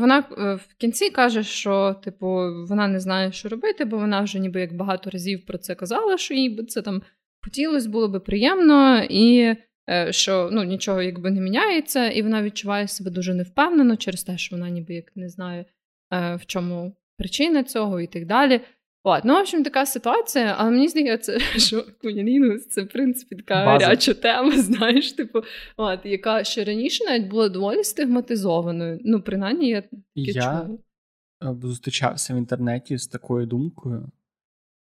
вона 0.00 0.18
е, 0.38 0.54
в 0.54 0.74
кінці 0.78 1.10
каже, 1.10 1.42
що, 1.42 1.96
типу, 2.04 2.26
вона 2.68 2.88
не 2.88 3.00
знає, 3.00 3.32
що 3.32 3.48
робити, 3.48 3.84
бо 3.84 3.98
вона 3.98 4.20
вже 4.20 4.38
ніби 4.38 4.60
як 4.60 4.76
багато 4.76 5.10
разів 5.10 5.46
про 5.46 5.58
це 5.58 5.74
казала, 5.74 6.18
що 6.18 6.34
їй 6.34 6.50
би 6.50 6.64
це 6.64 6.82
там 6.82 7.02
хотілося, 7.44 7.88
було 7.88 8.08
би 8.08 8.20
приємно, 8.20 9.02
і 9.10 9.54
е, 9.90 10.12
що 10.12 10.48
ну, 10.52 10.64
нічого 10.64 11.02
якби 11.02 11.30
не 11.30 11.40
міняється, 11.40 12.10
і 12.10 12.22
вона 12.22 12.42
відчуває 12.42 12.88
себе 12.88 13.10
дуже 13.10 13.34
невпевнено 13.34 13.96
через 13.96 14.24
те, 14.24 14.38
що 14.38 14.56
вона 14.56 14.70
ніби 14.70 14.94
як 14.94 15.16
не 15.16 15.28
знає, 15.28 15.64
е, 16.12 16.36
в 16.36 16.46
чому 16.46 16.96
причина 17.18 17.64
цього 17.64 18.00
і 18.00 18.06
так 18.06 18.26
далі. 18.26 18.60
От, 19.02 19.24
ну, 19.24 19.34
в 19.34 19.40
общем, 19.40 19.64
така 19.64 19.86
ситуація, 19.86 20.54
але 20.58 20.70
мені 20.70 20.88
здається, 20.88 21.38
що 21.40 21.84
кунілінгус 22.02 22.66
це, 22.68 22.82
в 22.82 22.88
принципі, 22.88 23.36
така 23.36 23.54
гаряча 23.64 24.14
тема, 24.14 24.52
знаєш, 24.58 25.12
типу, 25.12 25.40
от, 25.76 26.00
яка 26.04 26.44
ще 26.44 26.64
раніше 26.64 27.04
навіть 27.04 27.28
була 27.28 27.48
доволі 27.48 27.84
стигматизованою. 27.84 29.00
Ну, 29.04 29.22
принаймні, 29.22 29.68
я 29.68 29.82
таке 29.82 29.98
Я 30.14 30.42
чула. 30.42 30.78
е, 31.42 31.56
зустрічався 31.62 32.34
в 32.34 32.36
інтернеті 32.36 32.98
з 32.98 33.06
такою 33.06 33.46
думкою, 33.46 34.08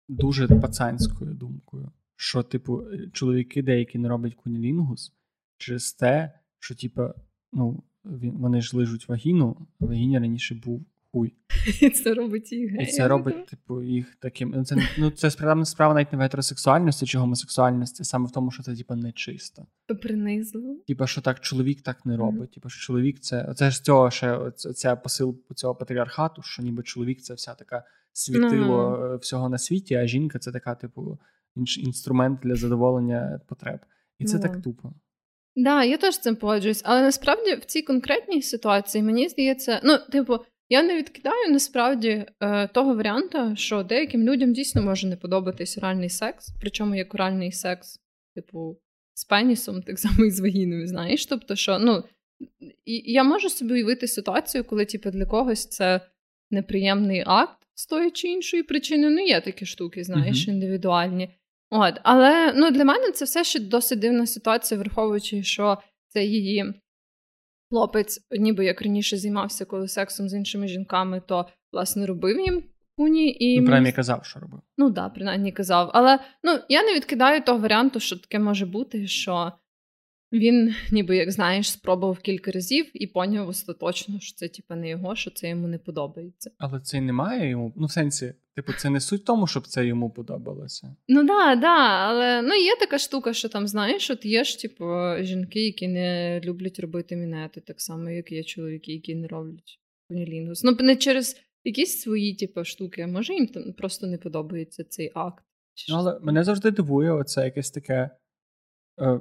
дуже 0.10 0.48
пацанською 0.48 1.34
думкою, 1.34 1.92
що, 2.16 2.44
типу, 2.44 2.82
е, 2.82 3.10
чоловіки 3.14 3.62
деякі 3.64 3.98
не 3.98 4.10
роблять 4.10 4.36
кунілінгус 4.36 5.14
через 5.58 5.94
те, 5.94 6.32
що, 6.60 6.76
типу, 6.76 7.02
ну, 7.54 7.84
вони 8.24 8.62
ж 8.62 8.78
лижуть 8.78 9.10
вагіну, 9.10 9.68
а 9.82 9.86
вагіні 9.86 10.20
раніше 10.20 10.56
був 10.56 10.86
хуй. 11.12 11.34
І 11.82 11.90
це 11.90 12.14
робить 12.14 12.52
їх 12.52 12.82
І 12.82 12.86
це 12.86 13.08
робить, 13.08 13.46
типу, 13.46 13.84
їх 13.84 14.16
таким. 14.16 14.54
Ну, 14.56 14.66
це, 14.66 14.76
ну, 14.98 15.12
це 15.12 15.32
справа, 15.32 15.66
справа 15.66 15.94
навіть 15.94 16.12
не 16.12 16.18
в 16.18 16.22
гетеросексуальності 16.22 17.06
чи 17.06 17.18
гомосексуальності, 17.18 18.04
саме 18.04 18.28
в 18.28 18.32
тому, 18.32 18.52
що 18.52 18.64
це, 18.64 18.76
типу, 18.76 18.96
нечисто. 18.96 19.66
принизливо. 20.02 20.76
Типа, 20.88 21.08
що 21.08 21.22
так 21.22 21.40
чоловік 21.40 21.82
так 21.82 22.06
не 22.06 22.18
робить. 22.18 22.52
Типа, 22.52 22.70
що 22.70 22.86
чоловік 22.86 23.20
це. 23.20 23.54
Це 23.56 23.72
ж 23.72 23.84
цього 23.84 24.12
ще 24.12 24.52
ця 24.52 24.96
посил 24.96 25.38
цього 25.56 25.76
патріархату, 25.76 26.42
що 26.42 26.64
ніби 26.64 26.84
чоловік 26.84 27.22
це 27.22 27.34
вся 27.34 27.54
така 27.54 27.84
світило 28.14 29.06
е, 29.14 29.16
всього 29.16 29.50
на 29.50 29.58
світі, 29.58 29.96
а 29.96 30.08
жінка 30.08 30.40
це 30.40 30.52
така, 30.52 30.76
типу, 30.76 31.20
інструмент 31.78 32.40
для 32.40 32.56
задоволення 32.56 33.42
потреб. 33.48 33.80
І 34.20 34.26
це 34.26 34.36
Ну, 34.38 34.42
так 34.44 34.62
тупо. 34.62 34.94
Да, 35.56 35.84
я 35.84 35.98
теж 35.98 36.16
з 36.16 36.20
цим 36.20 36.36
погоджуюсь. 36.36 36.82
Але 36.86 37.02
насправді 37.02 37.56
в 37.56 37.66
цій 37.66 37.82
конкретній 37.82 38.42
ситуації 38.42 39.04
мені 39.04 39.30
здається, 39.30 39.82
ну, 39.84 39.98
типу, 40.12 40.40
я 40.70 40.84
не 40.84 40.98
відкидаю 40.98 41.52
насправді 41.52 42.26
е, 42.40 42.68
того 42.68 42.96
варіанта, 42.96 43.56
що 43.56 43.84
деяким 43.84 44.24
людям 44.24 44.54
дійсно 44.54 44.82
може 44.82 45.08
не 45.08 45.16
подобатись 45.16 45.78
оральний 45.78 46.10
секс, 46.10 46.50
причому 46.62 46.96
як 46.96 47.14
оральний 47.14 47.52
секс, 47.52 48.00
типу, 48.36 48.78
з 49.14 49.26
пенісом, 49.26 49.82
так 49.82 50.00
само 50.00 50.26
і 50.26 50.32
з 50.32 50.40
вагіною, 50.40 50.88
знаєш. 50.88 51.26
Тобто, 51.26 51.56
що 51.56 51.80
ну, 51.80 52.04
і 52.86 53.14
я 53.14 53.24
можу 53.24 53.50
собі 53.50 53.74
уявити 53.74 54.08
ситуацію, 54.08 54.64
коли, 54.64 54.86
типу, 54.86 55.12
для 55.12 55.26
когось 55.26 55.66
це 55.66 56.02
неприємний 56.52 57.24
акт 57.26 57.58
з 57.74 57.86
тої 57.86 58.12
чи 58.12 58.28
іншої 58.28 58.64
причини. 58.64 59.10
Ну, 59.10 59.26
є 59.26 59.42
такі 59.42 59.66
штуки, 59.66 60.04
знаєш, 60.04 60.48
індивідуальні. 60.48 61.30
От, 61.70 61.94
але 62.04 62.54
ну, 62.56 62.72
для 62.72 62.86
мене 62.86 63.12
це 63.12 63.26
все 63.26 63.44
ще 63.44 63.60
досить 63.60 64.00
дивна 64.00 64.28
ситуація, 64.28 64.80
враховуючи, 64.80 65.44
що 65.44 65.78
це 66.08 66.26
її 66.26 66.74
хлопець, 67.70 68.28
ніби 68.32 68.66
як 68.66 68.82
раніше 68.82 69.18
займався 69.18 69.66
коли 69.66 69.88
сексом 69.88 70.30
з 70.30 70.34
іншими 70.34 70.68
жінками, 70.68 71.22
то 71.28 71.46
власне 71.72 72.06
робив 72.06 72.40
їм 72.40 72.64
куні 72.98 73.38
і 73.40 73.60
Ну, 73.60 73.66
принаймні 73.66 73.92
казав, 73.92 74.26
що 74.26 74.40
робив. 74.40 74.60
Ну 74.78 74.90
да, 74.90 75.10
принаймні 75.10 75.52
казав. 75.52 75.90
Але 75.94 76.20
ну 76.44 76.60
я 76.70 76.84
не 76.84 76.96
відкидаю 76.96 77.42
того 77.42 77.60
варіанту, 77.60 78.00
що 78.00 78.18
таке 78.18 78.40
може 78.40 78.66
бути, 78.66 79.08
що 79.08 79.52
він, 80.32 80.76
ніби 80.92 81.18
як 81.18 81.32
знаєш, 81.32 81.72
спробував 81.72 82.20
кілька 82.20 82.52
разів 82.52 82.92
і 82.94 83.08
поняв 83.08 83.50
остаточно, 83.50 84.20
що 84.20 84.36
це 84.36 84.48
типа 84.48 84.76
не 84.76 84.90
його, 84.90 85.16
що 85.16 85.32
це 85.32 85.50
йому 85.50 85.68
не 85.68 85.78
подобається. 85.78 86.52
Але 86.58 86.80
це 86.80 86.98
й 86.98 87.02
немає 87.02 87.50
йому. 87.50 87.74
Ну, 87.78 87.86
в 87.86 87.92
сенсі, 87.92 88.34
типу, 88.56 88.74
це 88.74 88.90
не 88.90 89.00
суть 89.00 89.26
тому, 89.26 89.48
щоб 89.48 89.68
це 89.68 89.86
йому 89.86 90.10
подобалося. 90.10 90.96
Ну 91.08 91.24
да, 91.24 91.56
да, 91.56 91.78
але 91.78 92.42
ну 92.42 92.56
є 92.56 92.76
така 92.80 92.98
штука, 92.98 93.34
що 93.34 93.50
там 93.50 93.68
знаєш, 93.68 94.10
от 94.10 94.26
є 94.26 94.44
ж 94.44 94.60
типу 94.62 94.86
жінки, 95.20 95.66
які 95.66 95.88
не 95.88 96.42
люблять 96.44 96.80
робити 96.80 97.16
мінети, 97.16 97.62
так 97.62 97.82
само, 97.82 98.10
як 98.10 98.32
є 98.32 98.44
чоловіки, 98.44 98.94
які 98.94 99.16
не 99.16 99.28
роблять 99.28 99.80
кунілінгус. 100.08 100.64
Ну 100.64 100.78
не 100.80 100.96
через 100.96 101.36
якісь 101.64 102.02
свої, 102.02 102.36
типу, 102.36 102.64
штуки, 102.64 103.02
а 103.02 103.08
може 103.08 103.34
їм 103.34 103.48
там 103.48 103.74
просто 103.74 104.08
не 104.08 104.18
подобається 104.18 104.84
цей 104.84 105.12
акт. 105.16 105.44
Ну, 105.90 105.96
але 105.96 106.20
мене 106.20 106.44
завжди 106.44 106.72
дивує 106.72 107.12
оце 107.12 107.46
якесь 107.46 107.72
таке 107.72 108.10
е, 109.02 109.20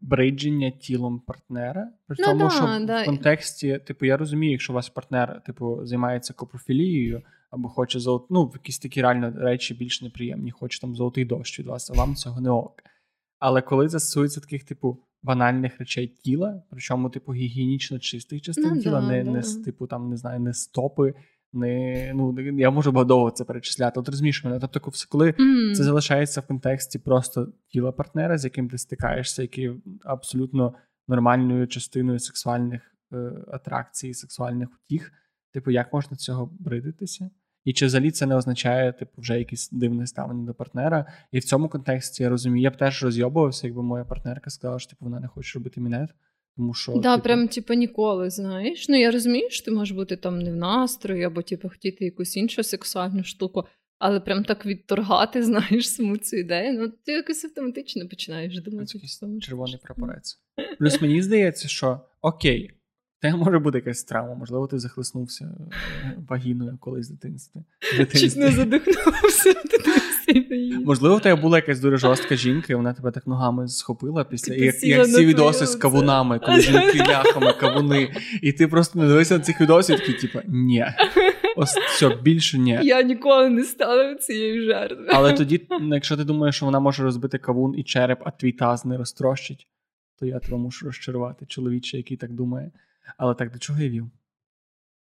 бридження 0.00 0.70
тілом 0.70 1.20
партнера. 1.20 1.92
При 2.06 2.16
Ну 2.18 2.24
тому, 2.24 2.44
да, 2.44 2.50
що 2.50 2.86
да. 2.86 3.02
в 3.02 3.04
контексті, 3.06 3.78
типу, 3.78 4.06
я 4.06 4.16
розумію, 4.16 4.52
якщо 4.52 4.72
у 4.72 4.76
вас 4.76 4.88
партнер, 4.88 5.42
типу, 5.46 5.86
займається 5.86 6.32
копрофілією, 6.32 7.22
або 7.50 7.68
хоче 7.68 8.00
золот... 8.00 8.26
ну, 8.30 8.50
якісь 8.54 8.78
такі 8.78 9.02
реально 9.02 9.32
речі 9.36 9.74
більш 9.74 10.02
неприємні, 10.02 10.50
хоче 10.50 10.80
там 10.80 10.96
золотий 10.96 11.24
дощ 11.24 11.58
від 11.58 11.66
вас, 11.66 11.90
а 11.90 11.94
вам 11.94 12.14
цього 12.14 12.40
не 12.40 12.50
ок. 12.50 12.82
Але 13.38 13.62
коли 13.62 13.88
це 13.88 14.00
стосується 14.00 14.40
таких, 14.40 14.64
типу, 14.64 14.98
банальних 15.22 15.78
речей 15.78 16.08
тіла, 16.08 16.62
причому, 16.70 17.10
типу, 17.10 17.34
гігієнічно 17.34 17.98
чистих 17.98 18.42
частин 18.42 18.72
Ну 18.74 18.82
тіла, 18.82 19.00
да, 19.00 19.08
не, 19.08 19.24
да. 19.24 19.30
не 19.30 19.42
з, 19.42 19.56
типу, 19.56 19.86
там, 19.86 20.10
не 20.10 20.16
знаю, 20.16 20.40
не 20.40 20.54
стопи, 20.54 21.14
не, 21.52 22.12
ну, 22.14 22.40
я 22.40 22.70
можу 22.70 23.04
довго 23.04 23.30
це 23.30 23.44
перечисляти. 23.44 24.00
От 24.00 24.08
розумієш 24.08 24.44
мене. 24.44 24.58
Тобто, 24.60 24.80
коли 25.08 25.34
Мгм. 25.38 25.74
це 25.74 25.84
залишається 25.84 26.40
в 26.40 26.46
контексті 26.46 26.98
просто 26.98 27.48
тіла 27.68 27.92
партнера, 27.92 28.38
з 28.38 28.44
яким 28.44 28.68
ти 28.68 28.78
стикаєшся, 28.78 29.42
який 29.42 29.70
абсолютно 30.04 30.74
нормальною 31.08 31.66
частиною 31.66 32.18
сексуальних 32.18 32.82
е, 33.12 33.32
атракцій, 33.52 34.14
сексуальних 34.14 34.68
утіх. 34.84 35.12
Типу, 35.52 35.70
як 35.70 35.92
можна 35.92 36.16
цього 36.16 36.50
бридитися? 36.58 37.30
І 37.64 37.72
чи 37.72 37.86
взагалі 37.86 38.10
це 38.10 38.26
не 38.26 38.36
означає, 38.36 38.92
типу, 38.92 39.12
вже 39.20 39.38
якесь 39.38 39.70
дивне 39.72 40.06
ставлення 40.06 40.46
до 40.46 40.54
партнера? 40.54 41.06
І 41.32 41.38
в 41.38 41.44
цьому 41.44 41.68
контексті 41.68 42.22
я 42.22 42.28
розумію, 42.28 42.62
я 42.62 42.70
б 42.70 42.76
теж 42.76 43.04
розйобувався, 43.04 43.66
якби 43.66 43.82
моя 43.82 44.04
партнерка 44.04 44.50
сказала, 44.50 44.78
що 44.78 44.90
типу, 44.90 45.04
вона 45.04 45.20
не 45.20 45.28
хоче 45.28 45.58
робити 45.58 45.80
мінет. 45.80 46.10
Тому 46.60 46.74
що 46.74 46.92
Да, 46.92 47.16
типу, 47.16 47.24
прям 47.24 47.48
типу 47.48 47.74
ніколи, 47.74 48.30
знаєш. 48.30 48.88
Ну 48.88 49.00
я 49.00 49.10
розумію, 49.10 49.50
що 49.50 49.64
ти 49.64 49.70
можеш 49.70 49.96
бути 49.96 50.16
там 50.16 50.38
не 50.38 50.52
в 50.52 50.56
настрої, 50.56 51.24
або 51.24 51.42
типу 51.42 51.68
хотіти 51.68 52.04
якусь 52.04 52.36
іншу 52.36 52.62
сексуальну 52.62 53.24
штуку, 53.24 53.64
але 53.98 54.20
прям 54.20 54.44
так 54.44 54.66
відторгати, 54.66 55.42
знаєш, 55.42 55.90
саму 55.90 56.16
цю 56.16 56.36
ідею. 56.36 56.78
Ну 56.78 56.92
ти 57.04 57.12
якось 57.12 57.44
автоматично 57.44 58.08
починаєш 58.08 58.60
думати. 58.60 58.86
Це 58.86 58.98
якийсь 58.98 59.22
червоний 59.40 59.78
прапорець. 59.82 60.40
Плюс 60.78 61.00
мені 61.00 61.22
здається, 61.22 61.68
що 61.68 62.00
окей, 62.20 62.70
тебе 63.20 63.36
може 63.36 63.58
бути 63.58 63.78
якась 63.78 64.04
травма, 64.04 64.34
можливо, 64.34 64.66
ти 64.66 64.78
захлиснувся 64.78 65.44
е, 65.44 66.16
вагіною 66.28 66.78
колись 66.80 67.08
в 67.08 67.12
дитинстві. 67.12 67.60
Чуть 68.12 68.36
не 68.36 68.50
задихнувся. 68.50 69.54
Можливо, 70.84 71.16
в 71.16 71.20
тебе 71.20 71.40
була 71.40 71.58
якась 71.58 71.80
дуже 71.80 71.96
жорстка 71.96 72.36
жінка, 72.36 72.66
і 72.72 72.76
вона 72.76 72.92
тебе 72.92 73.10
так 73.10 73.26
ногами 73.26 73.68
схопила 73.68 74.24
після 74.24 74.54
і 74.54 74.64
як, 74.64 74.84
як 74.84 75.06
ці 75.06 75.26
відоси 75.26 75.66
з 75.66 75.76
кавунами, 75.76 76.38
коли 76.38 76.60
жінки 76.60 76.98
ляхами, 77.08 77.52
кавуни, 77.52 78.14
і 78.42 78.52
ти 78.52 78.68
просто 78.68 78.98
не 78.98 79.08
дивишся 79.08 79.34
на 79.34 79.40
цих 79.40 79.60
відосів, 79.60 79.98
такий, 79.98 80.14
типу, 80.14 80.38
ні. 80.48 80.86
Ось 81.56 81.76
все, 81.76 82.16
більше 82.22 82.58
ні. 82.58 82.78
Я 82.82 83.02
ніколи 83.02 83.48
не 83.48 83.64
стала 83.64 84.14
цією 84.14 84.64
жертвою. 84.64 85.08
Але 85.12 85.32
тоді, 85.32 85.66
ну, 85.80 85.94
якщо 85.94 86.16
ти 86.16 86.24
думаєш, 86.24 86.56
що 86.56 86.66
вона 86.66 86.80
може 86.80 87.02
розбити 87.02 87.38
кавун 87.38 87.74
і 87.78 87.82
череп, 87.82 88.18
а 88.24 88.30
твій 88.30 88.52
таз 88.52 88.84
не 88.84 88.96
розтрощить, 88.96 89.66
то 90.18 90.26
я 90.26 90.38
тебе 90.38 90.56
мушу 90.56 90.86
розчарувати, 90.86 91.46
чоловіче, 91.46 91.96
який 91.96 92.16
так 92.16 92.32
думає. 92.32 92.70
Але 93.16 93.34
так 93.34 93.52
до 93.52 93.58
чого 93.58 93.80
я 93.80 93.88
вів? 93.88 94.10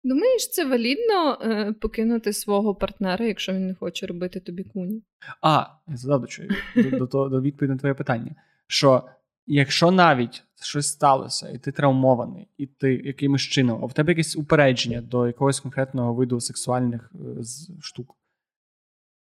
Думаєш, 0.04 0.50
це 0.50 0.66
валідно 0.66 1.38
е, 1.42 1.74
покинути 1.74 2.34
свого 2.34 2.76
партнера, 2.76 3.26
якщо 3.26 3.54
він 3.54 3.68
не 3.68 3.74
хоче 3.76 4.06
робити 4.08 4.40
тобі 4.40 4.64
куні? 4.64 5.04
А, 5.42 5.66
я 5.88 5.98
задав 5.98 6.22
до 6.22 6.28
чого 6.28 6.50
до, 6.76 7.06
до, 7.06 7.30
до 7.30 7.42
відповіді 7.42 7.74
на 7.74 7.80
твоє 7.80 7.94
питання. 7.94 8.36
Що 8.68 9.04
якщо 9.46 9.92
навіть 9.92 10.44
щось 10.62 10.88
сталося, 10.88 11.50
і 11.50 11.58
ти 11.58 11.72
травмований, 11.72 12.48
і 12.58 12.66
ти 12.68 12.94
якимось 12.96 13.42
чином, 13.42 13.84
а 13.84 13.86
в 13.86 13.94
тебе 13.94 14.12
якесь 14.12 14.36
упередження 14.36 15.02
до 15.02 15.28
якогось 15.28 15.60
конкретного 15.60 16.14
виду 16.14 16.40
сексуальних 16.40 17.12
е, 17.16 17.44
з- 17.44 17.72
штук, 17.82 18.16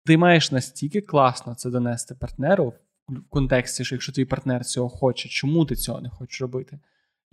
ти 0.05 0.17
маєш 0.17 0.53
настільки 0.53 1.01
класно 1.01 1.55
це 1.55 1.71
донести 1.71 2.15
партнеру 2.15 2.75
в 3.09 3.23
контексті, 3.29 3.85
що 3.85 3.95
якщо 3.95 4.13
твій 4.13 4.25
партнер 4.25 4.65
цього 4.65 4.89
хоче, 4.89 5.29
чому 5.29 5.65
ти 5.65 5.77
цього 5.77 6.01
не 6.01 6.09
хочеш 6.09 6.41
робити? 6.41 6.79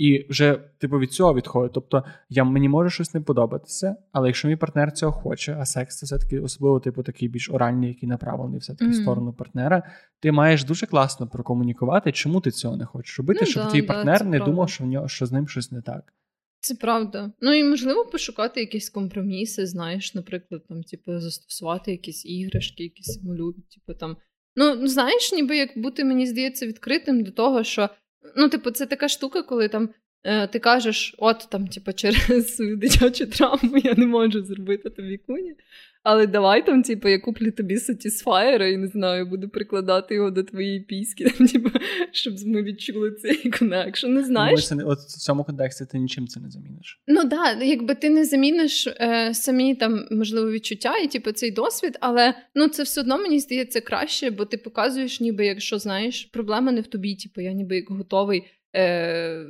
І 0.01 0.25
вже 0.29 0.59
типу 0.77 0.99
від 0.99 1.11
цього 1.11 1.33
відходить. 1.33 1.71
Тобто, 1.73 2.03
я 2.29 2.43
мені 2.43 2.69
може 2.69 2.89
щось 2.89 3.13
не 3.13 3.21
подобатися, 3.21 3.95
але 4.11 4.27
якщо 4.27 4.47
мій 4.47 4.55
партнер 4.55 4.91
цього 4.91 5.11
хоче, 5.11 5.57
а 5.59 5.65
секс 5.65 5.97
це 5.97 6.05
все-таки 6.05 6.39
особливо, 6.39 6.79
типу, 6.79 7.03
такий 7.03 7.27
більш 7.27 7.49
оральний, 7.49 7.89
який 7.89 8.09
направлений 8.09 8.59
все-таки 8.59 8.85
в 8.85 8.93
Мгм. 8.93 9.01
сторону 9.01 9.33
партнера, 9.33 9.83
ти 10.19 10.31
маєш 10.31 10.63
дуже 10.63 10.85
класно 10.85 11.27
прокомунікувати, 11.27 12.11
чому 12.11 12.41
ти 12.41 12.51
цього 12.51 12.77
не 12.77 12.85
хочеш 12.85 13.17
робити, 13.17 13.39
Ну 13.41 13.47
щоб 13.47 13.63
да, 13.63 13.69
твій 13.69 13.81
да, 13.81 13.87
партнер 13.87 14.25
не 14.25 14.37
правда. 14.37 14.45
думав, 14.51 14.69
що 14.69 14.83
в 14.83 14.87
нього 14.87 15.07
що 15.07 15.25
з 15.25 15.31
ним 15.31 15.47
щось 15.47 15.71
не 15.71 15.81
так. 15.81 16.13
Це 16.59 16.75
правда. 16.75 17.31
Ну 17.41 17.53
і 17.53 17.63
можливо 17.63 18.05
пошукати 18.05 18.59
якісь 18.59 18.89
компроміси, 18.89 19.65
знаєш, 19.65 20.15
наприклад, 20.15 20.61
там, 20.69 20.83
типу, 20.83 21.19
застосувати 21.19 21.91
якісь 21.91 22.25
іграшки, 22.25 22.83
які 22.83 23.03
симулюють, 23.03 23.69
типу 23.69 23.99
там. 23.99 24.17
Ну, 24.55 24.87
знаєш, 24.87 25.31
ніби 25.33 25.57
як 25.57 25.69
бути, 25.75 26.05
мені 26.05 26.27
здається, 26.27 26.67
відкритим 26.67 27.23
до 27.23 27.31
того, 27.31 27.63
що 27.63 27.89
ну, 28.35 28.49
типу, 28.49 28.71
це 28.71 28.85
така 28.85 29.07
штука, 29.07 29.43
коли 29.43 29.67
там 29.67 29.89
е, 30.23 30.47
ти 30.47 30.59
кажеш, 30.59 31.15
от 31.17 31.47
там, 31.51 31.67
типу, 31.67 31.93
через 31.93 32.55
свою 32.55 32.77
дитячу 32.77 33.25
травму 33.25 33.77
я 33.77 33.93
не 33.97 34.07
можу 34.07 34.43
зробити 34.43 34.89
тобі 34.89 35.17
куні. 35.17 35.55
Але 36.03 36.27
давай 36.27 36.65
там, 36.65 36.83
типу, 36.83 37.07
я 37.07 37.19
куплю 37.19 37.51
тобі 37.51 37.75
Satisfyer 37.75 38.63
і 38.63 38.77
не 38.77 38.87
знаю, 38.87 39.25
буду 39.25 39.49
прикладати 39.49 40.15
його 40.15 40.31
до 40.31 40.43
твоєї 40.43 40.79
піськи, 40.79 41.23
там, 41.37 41.47
типу, 41.47 41.69
щоб 42.11 42.33
ми 42.45 42.63
відчули 42.63 43.11
цей 43.11 43.51
connection. 43.51 44.07
Не 44.07 44.23
знаєш? 44.23 44.67
Це 44.67 44.75
от 44.75 44.99
в 44.99 45.19
цьому 45.19 45.43
контексті 45.43 45.85
ти 45.85 45.99
нічим 45.99 46.27
це 46.27 46.39
не 46.39 46.49
заміниш. 46.49 47.01
Ну 47.07 47.23
да, 47.23 47.51
якби 47.51 47.95
ти 47.95 48.09
не 48.09 48.25
заміниш 48.25 48.87
е, 48.87 49.33
самі 49.33 49.75
там 49.75 50.07
можливо 50.11 50.51
відчуття 50.51 50.97
і 50.97 51.07
типу 51.07 51.31
цей 51.31 51.51
досвід, 51.51 51.97
але 51.99 52.33
ну 52.55 52.67
це 52.67 52.83
все 52.83 53.01
одно 53.01 53.17
мені 53.17 53.39
здається 53.39 53.81
краще, 53.81 54.29
бо 54.29 54.45
ти 54.45 54.57
показуєш, 54.57 55.19
ніби 55.19 55.45
якщо 55.45 55.79
знаєш, 55.79 56.25
проблема 56.25 56.71
не 56.71 56.81
в 56.81 56.87
тобі, 56.87 57.15
типу 57.15 57.41
я 57.41 57.51
ніби 57.51 57.75
як 57.75 57.89
готовий 57.89 58.43
е, 58.75 59.45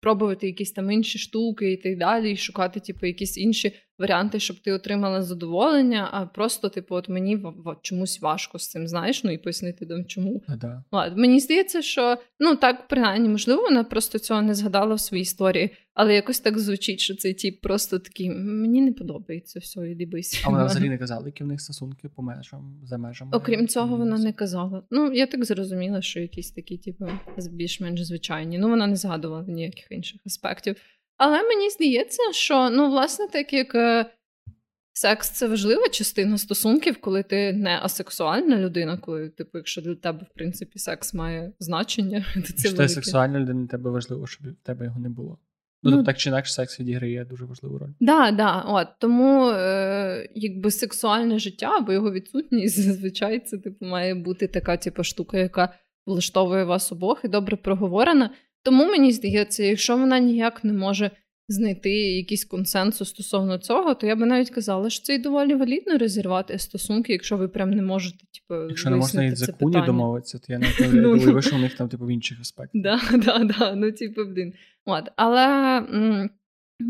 пробувати 0.00 0.46
якісь 0.46 0.72
там 0.72 0.90
інші 0.90 1.18
штуки 1.18 1.72
і 1.72 1.76
так 1.76 1.98
далі, 1.98 2.32
і 2.32 2.36
шукати, 2.36 2.80
типу, 2.80 3.06
якісь 3.06 3.38
інші 3.38 3.72
варіанти, 3.98 4.40
щоб 4.40 4.60
ти 4.60 4.72
отримала 4.72 5.22
задоволення, 5.22 6.08
а 6.12 6.26
просто, 6.26 6.68
типу, 6.68 6.94
от 6.94 7.08
мені 7.08 7.36
в, 7.36 7.48
в, 7.48 7.76
чомусь 7.82 8.20
важко 8.20 8.58
з 8.58 8.68
цим, 8.68 8.88
знаєш, 8.88 9.24
ну 9.24 9.30
і 9.30 9.38
пояснити 9.38 9.86
там 9.86 10.04
чому. 10.04 10.42
А, 10.48 10.56
да. 10.56 10.84
Ладно, 10.92 11.20
мені 11.20 11.40
здається, 11.40 11.82
що 11.82 12.16
ну 12.40 12.56
так 12.56 12.88
принаймні, 12.88 13.28
можливо, 13.28 13.62
вона 13.62 13.84
просто 13.84 14.18
цього 14.18 14.42
не 14.42 14.54
згадала 14.54 14.94
в 14.94 15.00
своїй 15.00 15.22
історії, 15.22 15.70
але 15.94 16.14
якось 16.14 16.40
так 16.40 16.58
звучить, 16.58 17.00
що 17.00 17.16
цей 17.16 17.34
тіп 17.34 17.60
просто 17.60 17.98
такий 17.98 18.30
мені 18.30 18.82
не 18.82 18.92
подобається 18.92 19.58
все, 19.58 19.90
іди 19.90 20.06
бийся. 20.06 20.42
А 20.46 20.50
вона 20.50 20.64
взагалі 20.64 20.88
не 20.88 20.98
казала, 20.98 21.26
які 21.26 21.44
в 21.44 21.46
них 21.46 21.60
стосунки 21.60 22.08
по 22.16 22.22
межам 22.22 22.80
за 22.84 22.98
межами. 22.98 23.30
Окрім 23.34 23.68
цього, 23.68 23.96
вона 23.96 24.18
не 24.18 24.32
казала. 24.32 24.82
Ну, 24.90 25.12
я 25.12 25.26
так 25.26 25.44
зрозуміла, 25.44 26.02
що 26.02 26.20
якісь 26.20 26.50
такі, 26.50 26.78
типу, 26.78 27.06
більш-менш 27.50 28.04
звичайні. 28.04 28.58
Ну, 28.58 28.68
вона 28.68 28.86
не 28.86 28.96
згадувала 28.96 29.44
ніяких 29.48 29.86
інших 29.90 30.20
аспектів. 30.26 30.76
Але 31.18 31.42
мені 31.42 31.70
здається, 31.70 32.22
що 32.32 32.70
ну, 32.70 32.90
власне, 32.90 33.28
так 33.28 33.52
як 33.52 33.74
е, 33.74 34.06
секс 34.92 35.30
це 35.30 35.48
важлива 35.48 35.88
частина 35.88 36.38
стосунків, 36.38 37.00
коли 37.00 37.22
ти 37.22 37.52
не 37.52 37.78
асексуальна 37.82 38.56
людина, 38.56 38.98
коли, 38.98 39.28
типу, 39.28 39.58
якщо 39.58 39.80
для 39.80 39.94
тебе, 39.94 40.26
в 40.30 40.34
принципі, 40.34 40.78
секс 40.78 41.14
має 41.14 41.52
значення, 41.58 42.24
то 42.34 42.52
це 42.52 42.68
Що 42.68 42.76
ти 42.76 42.88
сексуальна 42.88 43.40
людина, 43.40 43.60
для 43.60 43.68
тебе 43.68 43.90
важливо, 43.90 44.26
щоб 44.26 44.46
в 44.46 44.54
тебе 44.62 44.84
його 44.84 45.00
не 45.00 45.08
було. 45.08 45.38
Ну, 45.82 45.90
ну 45.90 46.04
так 46.04 46.18
чи 46.18 46.28
інакше 46.28 46.52
секс 46.52 46.80
відіграє 46.80 47.24
дуже 47.24 47.44
важливу 47.44 47.78
роль. 47.78 47.90
Да, 48.00 48.30
да, 48.30 48.60
от 48.60 48.88
тому 48.98 49.50
е, 49.50 50.28
якби 50.34 50.70
сексуальне 50.70 51.38
життя 51.38 51.76
або 51.76 51.92
його 51.92 52.12
відсутність 52.12 52.80
зазвичай 52.82 53.40
це 53.40 53.58
типу 53.58 53.84
має 53.84 54.14
бути 54.14 54.46
така 54.46 54.76
типу, 54.76 55.04
штука, 55.04 55.38
яка 55.38 55.74
влаштовує 56.06 56.64
вас 56.64 56.92
обох 56.92 57.20
і 57.24 57.28
добре 57.28 57.56
проговорена. 57.56 58.30
Тому 58.62 58.86
мені 58.86 59.12
здається, 59.12 59.64
якщо 59.64 59.96
вона 59.96 60.18
ніяк 60.18 60.64
не 60.64 60.72
може 60.72 61.10
знайти 61.48 61.90
якийсь 61.90 62.44
консенсус 62.44 63.08
стосовно 63.08 63.58
цього, 63.58 63.94
то 63.94 64.06
я 64.06 64.16
би 64.16 64.26
навіть 64.26 64.50
казала, 64.50 64.90
що 64.90 65.04
це 65.04 65.14
і 65.14 65.18
доволі 65.18 65.54
валідно 65.54 65.98
розірвати 65.98 66.58
стосунки, 66.58 67.12
якщо 67.12 67.36
ви 67.36 67.48
прям 67.48 67.70
не 67.70 67.82
можете, 67.82 68.18
типу, 68.18 68.68
якщо 68.68 68.90
не 68.90 68.96
можна 68.96 69.22
навіть 69.22 69.36
за 69.36 69.52
куні 69.52 69.82
домовитися, 69.86 70.38
то 70.38 70.52
я 70.52 70.58
не 70.58 70.66
ну, 70.92 71.18
думаю, 71.18 71.42
що 71.42 71.56
у 71.56 71.58
них 71.58 71.74
там 71.74 71.88
типу 71.88 72.06
в 72.06 72.10
інших 72.10 72.40
аспектах. 72.40 72.82
Да, 72.82 73.00
да, 73.24 73.44
да, 73.44 73.74
ну 73.74 73.92
типу, 73.92 74.24
блін. 74.24 74.52
От, 74.84 75.04
але 75.16 75.46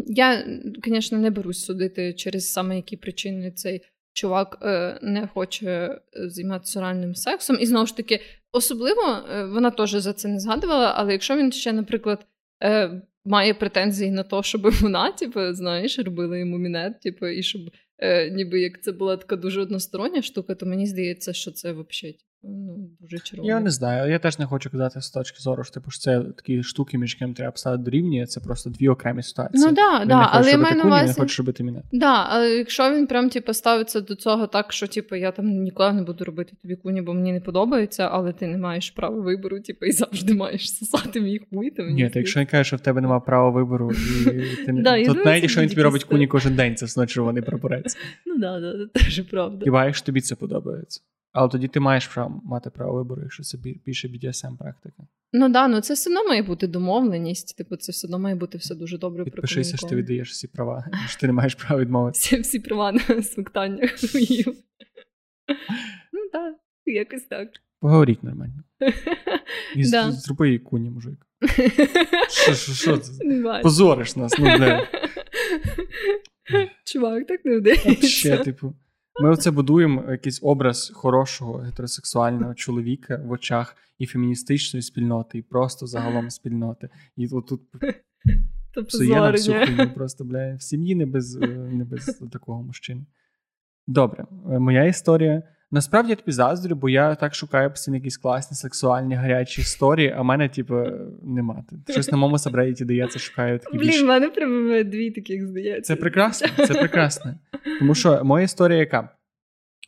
я, 0.07 0.45
звісно, 0.87 1.19
не 1.19 1.31
берусь 1.31 1.65
судити 1.65 2.15
через 2.15 2.53
саме 2.53 2.77
які 2.77 2.97
причини 2.97 3.51
цей 3.51 3.81
чувак 4.19 4.59
е, 4.63 4.99
не 5.03 5.27
хоче 5.27 5.67
е, 5.67 6.01
займатися 6.15 6.79
оральним 6.79 7.15
сексом. 7.15 7.57
І 7.61 7.67
знову 7.67 7.87
ж 7.87 7.97
таки, 7.97 8.21
особливо 8.53 9.03
е, 9.03 9.45
вона 9.45 9.71
теж 9.71 9.91
за 9.91 10.13
це 10.13 10.29
не 10.29 10.41
згадувала, 10.41 10.95
але 10.97 11.13
якщо 11.13 11.37
він 11.37 11.53
ще, 11.53 11.73
наприклад, 11.73 12.27
е, 12.63 13.03
має 13.25 13.55
претензії 13.55 14.11
на 14.11 14.23
те, 14.23 14.43
щоб 14.43 14.63
вона, 14.81 15.13
типу, 15.13 15.53
знаєш, 15.53 15.99
робила 15.99 16.39
йому 16.39 16.59
мінет, 16.59 17.01
типу, 17.01 17.27
і 17.27 17.43
щоб 17.43 17.61
е, 17.99 18.31
ніби 18.31 18.61
як 18.61 18.83
це 18.83 18.93
була 18.93 19.17
така 19.17 19.37
дуже 19.37 19.61
одностороння 19.61 20.23
штука, 20.23 20.55
то 20.55 20.67
мені 20.67 20.87
здається, 20.87 21.33
що 21.33 21.51
це 21.51 21.73
взагалі 21.73 22.19
ну, 22.43 22.91
дуже 23.01 23.19
червоно. 23.19 23.49
Я 23.49 23.61
не 23.61 23.71
знаю. 23.71 24.11
Я 24.11 24.19
теж 24.19 24.39
не 24.39 24.47
хочу 24.47 24.71
казати 24.71 25.01
з 25.01 25.11
точки 25.11 25.39
зору, 25.41 25.65
що 25.65 25.75
типу, 25.75 25.91
що 25.91 26.01
це 26.01 26.21
такі 26.21 26.63
штуки, 26.63 26.99
між 26.99 27.15
якими 27.15 27.35
треба 27.35 27.53
поставити 27.53 27.85
дорівнює, 27.85 28.27
це 28.27 28.41
просто 28.41 28.71
дві 28.71 28.89
окремі 28.89 29.23
ситуації. 29.23 29.65
Ну 29.67 29.73
да, 29.73 30.01
Він 30.01 30.09
да, 30.09 30.19
не 30.19 30.25
хоче 30.25 30.39
але 30.39 30.51
я 30.51 30.57
робити 30.57 30.75
куні, 30.75 30.87
увазі... 30.87 31.09
не 31.09 31.15
хоче 31.15 31.43
робити 31.43 31.65
мінет. 31.65 31.83
Да, 31.93 32.27
але 32.29 32.51
якщо 32.51 32.95
він 32.95 33.07
прям 33.07 33.31
типу, 33.31 33.53
ставиться 33.53 34.01
до 34.01 34.15
цього 34.15 34.47
так, 34.47 34.73
що 34.73 34.87
типу, 34.87 35.17
я 35.17 35.33
там 35.33 35.47
ніколи 35.47 35.93
не 35.93 36.03
буду 36.03 36.25
робити 36.25 36.57
тобі 36.63 36.77
куні, 36.77 37.03
бо 37.03 37.15
мені 37.15 37.33
не 37.33 37.41
подобається, 37.41 38.09
але 38.13 38.33
ти 38.33 38.47
не 38.47 38.59
маєш 38.59 38.91
права 38.91 39.21
вибору, 39.21 39.61
типу, 39.61 39.87
і 39.87 39.93
завжди 39.93 40.35
маєш 40.35 40.75
сосати 40.75 41.21
мій 41.21 41.41
хуй, 41.51 41.71
то 41.71 41.83
Ні, 41.83 42.11
то 42.11 42.19
якщо 42.19 42.41
він 42.41 42.47
каже, 42.47 42.65
що 42.65 42.77
в 42.77 42.81
тебе 42.81 43.01
немає 43.01 43.21
права 43.27 43.51
вибору, 43.51 43.93
і 44.27 44.65
ти 44.67 44.73
не 44.73 44.83
Да, 44.89 45.05
то 45.05 45.15
навіть 45.15 45.43
якщо 45.43 45.61
він 45.61 45.69
тобі 45.69 45.83
робить 45.83 46.05
куні 46.05 46.27
кожен 46.27 46.57
день, 46.57 46.77
це 46.77 46.87
значить, 46.87 47.17
вони 47.17 47.43
прапорець. 47.43 47.97
Ну 48.27 48.39
да, 48.39 48.61
да, 48.61 48.73
це 48.73 49.05
теж 49.05 49.21
правда. 49.21 49.65
Хіба 49.65 49.85
якщо 49.85 50.07
тобі 50.07 50.21
це 50.21 50.35
подобається. 50.35 51.01
Але 51.33 51.49
тоді 51.49 51.69
ти 51.69 51.81
маєш 51.81 52.07
право 52.07 52.41
мати 52.45 52.71
право 52.71 52.95
вибору, 52.95 53.23
якщо 53.23 53.43
це 53.43 53.59
більше 53.59 54.09
BDSM 54.09 54.57
практика. 54.57 55.07
Ну 55.33 55.49
да, 55.49 55.69
ну 55.69 55.81
це 55.81 55.95
все 55.95 56.11
одно 56.11 56.25
має 56.29 56.43
бути 56.43 56.67
домовленість. 56.67 57.57
Типу, 57.57 57.77
це 57.77 57.93
все 57.93 58.07
одно 58.07 58.19
має 58.19 58.35
бути 58.35 58.59
все 58.59 58.75
дуже 58.75 58.99
добре 58.99 59.25
Підпишися, 59.25 59.77
що 59.77 59.87
ти 59.87 59.97
віддаєш 59.97 60.31
всі 60.31 60.47
права, 60.49 60.87
що 61.09 61.21
ти 61.21 61.27
не 61.27 61.33
маєш 61.33 61.55
права 61.55 61.81
відмовитися. 61.83 62.27
Всі, 62.27 62.41
всі 62.41 62.61
права 62.61 62.93
на 62.93 63.23
смоктання. 63.23 63.89
Ну 66.13 66.29
так, 66.33 66.55
якось 66.87 67.23
так. 67.25 67.49
Поговоріть 67.81 68.23
нормально. 68.23 68.63
І 69.77 69.85
з- 69.85 69.91
Да. 69.91 70.13
зроби 70.13 70.51
їй 70.51 70.59
куні, 70.59 70.91
мужик. 70.91 71.27
Що, 72.29 72.55
що, 72.55 72.73
що 72.73 72.99
це? 72.99 73.13
Позориш 73.63 74.17
нас, 74.17 74.39
ну 74.39 74.45
бля. 74.57 74.89
Чувак, 76.85 77.27
так 77.27 77.45
не 77.45 77.59
вдається. 77.59 78.07
Ще, 78.07 78.37
типу. 78.39 78.75
Ми 79.21 79.31
оце 79.31 79.51
будуємо 79.51 80.05
якийсь 80.11 80.41
образ 80.43 80.93
хорошого 80.95 81.53
гетеросексуального 81.59 82.55
чоловіка 82.55 83.23
в 83.25 83.31
очах 83.31 83.77
і 83.99 84.07
феміністичної 84.07 84.83
спільноти, 84.83 85.39
і 85.39 85.43
просто 85.43 85.87
загалом 85.87 86.31
спільноти. 86.31 86.89
І 87.17 87.27
отут 87.27 87.61
псує 88.89 89.15
на 89.15 89.31
всю 89.31 89.67
хуйню 89.67 89.91
просто, 89.95 90.25
бля, 90.25 90.55
в 90.55 90.63
сім'ї 90.63 90.95
не 90.95 91.07
без, 91.07 91.37
е, 91.37 91.47
не 91.49 91.85
без 91.85 92.23
такого 92.33 92.63
мужчини. 92.63 93.07
Добре, 93.87 94.25
е, 94.51 94.59
моя 94.59 94.85
історія. 94.85 95.43
Насправді 95.71 96.11
я 96.11 96.17
тобі 96.17 96.33
заздрю, 96.33 96.75
бо 96.75 96.89
я 96.89 97.15
так 97.15 97.35
шукаю 97.35 97.71
постійно 97.71 97.97
якісь 97.97 98.17
класні 98.17 98.57
сексуальні 98.57 99.15
гарячі 99.15 99.61
історії, 99.61 100.15
а 100.17 100.23
в 100.23 100.25
мене, 100.25 100.49
типу, 100.49 100.75
нема. 101.23 101.65
Щось 101.89 102.13
на 102.13 102.19
моєму 102.19 102.39
сабредіті 102.39 102.85
дається, 102.85 103.19
шукаю 103.19 103.59
такі 103.59 103.79
більш 103.79 103.97
Блін, 103.97 104.05
в 104.05 104.09
мене 104.09 104.29
прямо 104.29 104.83
дві 104.83 105.11
таких 105.11 105.47
здається. 105.47 105.95
це 105.95 106.01
прекрасно, 106.01 106.67
це 106.67 106.75
прекрасно. 106.75 107.35
Тому 107.79 107.95
що 107.95 108.25
моя 108.25 108.45
історія 108.45 108.79
яка? 108.79 109.09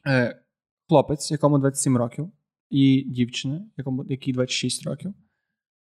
Е, 0.07 0.41
хлопець, 0.89 1.31
якому 1.31 1.59
27 1.59 1.97
років, 1.97 2.31
і 2.71 3.05
дівчина, 3.07 3.65
якому, 3.77 4.05
якій 4.09 4.33
26 4.33 4.87
років, 4.87 5.15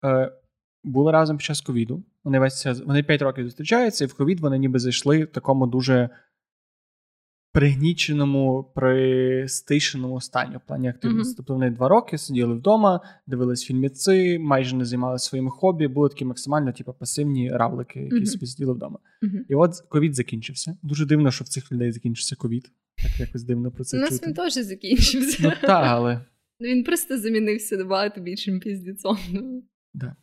е, 0.04 0.32
були 0.84 1.12
разом 1.12 1.36
під 1.36 1.44
час 1.44 1.60
ковіду. 1.60 2.02
Вони 2.24 2.38
весь 2.38 2.62
час, 2.62 2.80
вони 2.80 3.02
5 3.02 3.22
років 3.22 3.44
зустрічаються, 3.44 4.04
і 4.04 4.06
в 4.06 4.14
ковід 4.14 4.40
вони 4.40 4.58
ніби 4.58 4.78
зайшли 4.78 5.24
в 5.24 5.26
такому 5.26 5.66
дуже 5.66 6.10
пригніченому, 7.52 8.72
пристишеному 8.74 10.20
стані 10.20 10.56
в 10.56 10.60
плані 10.66 10.88
активності. 10.88 11.30
Мгм. 11.30 11.36
Тобто 11.36 11.54
вони 11.54 11.70
два 11.70 11.88
роки 11.88 12.18
сиділи 12.18 12.54
вдома, 12.54 13.00
дивились 13.26 13.64
фільміці, 13.64 14.38
майже 14.38 14.76
не 14.76 14.84
займалися 14.84 15.28
своїми 15.28 15.50
хобі, 15.50 15.88
були 15.88 16.08
такі 16.08 16.24
максимально 16.24 16.72
типу, 16.72 16.92
пасивні 16.92 17.50
равлики, 17.50 18.00
які 18.12 18.26
собі 18.26 18.46
сиділи 18.46 18.72
вдома. 18.72 18.98
І 19.48 19.54
от 19.54 19.74
ковід 19.88 20.14
закінчився. 20.14 20.76
Дуже 20.82 21.06
дивно, 21.06 21.30
що 21.30 21.44
в 21.44 21.48
цих 21.48 21.72
людей 21.72 21.92
закінчився 21.92 22.36
ковід. 22.36 22.70
Так 23.02 23.20
якось 23.20 23.42
дивно 23.44 23.70
про 23.70 23.84
це. 23.84 23.96
У 23.96 24.00
нас 24.00 24.10
чути. 24.10 24.26
він 24.26 24.34
теж 24.34 24.52
закінчився. 24.54 25.38
Ну 25.42 25.52
так, 25.60 25.84
але 25.86 26.20
Він 26.60 26.84
просто 26.84 27.18
замінився 27.18 27.76
набагато 27.76 28.20
більшим 28.20 28.60
піздіцом. 28.60 29.18
Да. 29.94 30.16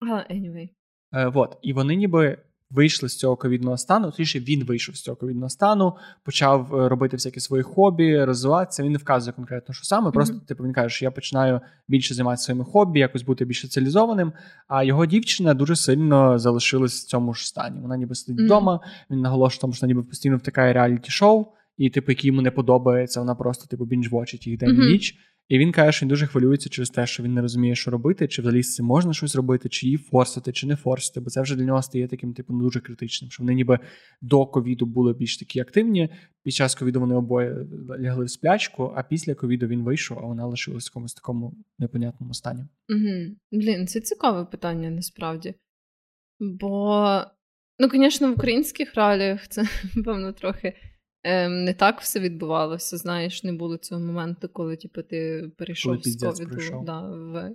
Але 0.00 0.26
anyway. 0.30 0.68
е, 1.12 1.32
от. 1.34 1.56
І 1.62 1.72
вони 1.72 1.94
ніби 1.96 2.38
вийшли 2.74 3.08
з 3.08 3.16
цього 3.16 3.36
ковідного 3.36 3.76
стану. 3.76 4.06
Точніше, 4.06 4.40
він 4.40 4.64
вийшов 4.64 4.96
з 4.96 5.02
цього 5.02 5.16
ковідного 5.16 5.48
стану, 5.50 5.96
почав 6.24 6.74
е, 6.74 6.88
робити 6.88 7.16
всякі 7.16 7.40
свої 7.40 7.62
хобі, 7.62 8.24
розвиватися. 8.24 8.82
Він 8.82 8.92
не 8.92 8.98
вказує 8.98 9.32
конкретно, 9.32 9.74
що 9.74 9.84
саме. 9.84 10.10
Просто 10.10 10.34
Мгм. 10.36 10.44
типу 10.46 10.64
він 10.64 10.72
каже, 10.72 10.94
що 10.94 11.04
я 11.04 11.10
починаю 11.10 11.60
більше 11.88 12.14
займатися 12.14 12.44
своїми 12.44 12.64
хобі, 12.64 13.00
якось 13.00 13.22
бути 13.22 13.44
більш 13.44 13.60
соціалізованим. 13.60 14.32
А 14.68 14.84
його 14.84 15.06
дівчина 15.06 15.54
дуже 15.54 15.76
сильно 15.76 16.38
залишилась 16.38 17.04
в 17.04 17.06
цьому 17.06 17.34
ж 17.34 17.46
стані. 17.48 17.80
Вона 17.80 17.96
ніби 17.96 18.14
сидить 18.14 18.38
Мгм. 18.38 18.46
вдома. 18.46 18.80
Він 19.10 19.20
наголошує, 19.20 19.60
тому 19.60 19.72
що 19.72 19.86
вона 19.86 19.94
ніби 19.94 20.08
постійно 20.08 20.36
втикає 20.36 20.72
реаліті 20.72 21.10
шоу. 21.10 21.46
І, 21.76 21.90
типу, 21.90 22.12
які 22.12 22.26
йому 22.26 22.42
не 22.42 22.50
подобається, 22.50 23.20
вона 23.20 23.34
просто 23.34 23.66
типу 23.66 23.84
бінж-вочить 23.84 24.46
їх 24.46 24.58
день 24.58 24.74
і 24.74 24.78
ніч. 24.92 25.14
І 25.48 25.58
він 25.58 25.72
каже, 25.72 25.92
що 25.92 26.04
він 26.04 26.08
дуже 26.08 26.26
хвилюється 26.26 26.68
через 26.68 26.90
те, 26.90 27.06
що 27.06 27.22
він 27.22 27.34
не 27.34 27.40
розуміє, 27.40 27.74
що 27.74 27.90
робити, 27.90 28.28
чи 28.28 28.42
взагалі 28.42 28.62
з 28.62 28.74
цим 28.74 28.86
можна 28.86 29.12
щось 29.12 29.36
робити, 29.36 29.68
чи 29.68 29.86
її 29.86 29.98
форсити, 29.98 30.52
чи 30.52 30.66
не 30.66 30.76
форсити, 30.76 31.20
бо 31.20 31.30
це 31.30 31.42
вже 31.42 31.56
для 31.56 31.64
нього 31.64 31.82
стає 31.82 32.08
таким, 32.08 32.34
типу, 32.34 32.52
ну, 32.52 32.60
дуже 32.60 32.80
критичним. 32.80 33.30
Що 33.30 33.42
вони 33.42 33.54
ніби 33.54 33.78
до 34.20 34.46
ковіду 34.46 34.86
були 34.86 35.12
більш 35.12 35.38
такі 35.38 35.60
активні. 35.60 36.08
Під 36.42 36.54
час 36.54 36.74
ковіду 36.74 37.00
вони 37.00 37.14
обоє 37.14 37.66
лягли 38.00 38.24
в 38.24 38.30
сплячку, 38.30 38.92
а 38.96 39.02
після 39.02 39.34
ковіду 39.34 39.66
він 39.66 39.82
вийшов, 39.82 40.18
а 40.18 40.26
вона 40.26 40.46
лишилась 40.46 40.86
в 40.86 40.90
якомусь 40.90 41.14
такому 41.14 41.54
непонятному 41.78 42.34
стані. 42.34 42.64
Угу. 42.88 43.36
Блін, 43.52 43.86
це 43.86 44.00
цікаве 44.00 44.44
питання 44.44 44.90
насправді. 44.90 45.54
Бо, 46.40 47.20
ну, 47.78 47.88
звісно, 47.88 48.30
в 48.30 48.34
українських 48.34 48.94
реаліях 48.94 49.48
це, 49.48 49.68
певно, 50.04 50.32
трохи 50.32 50.74
ем, 51.24 51.64
не 51.64 51.74
так 51.74 52.00
все 52.00 52.20
відбувалося. 52.20 52.96
Знаєш, 52.96 53.44
не 53.44 53.52
було 53.52 53.76
цього 53.76 54.00
моменту, 54.00 54.48
коли 54.48 54.76
типу, 54.76 55.02
ти 55.02 55.50
перейшов 55.56 55.92
Коли 55.92 56.02
з 56.02 56.22
ковіду 56.22 56.82
да, 56.86 57.00
в 57.00 57.54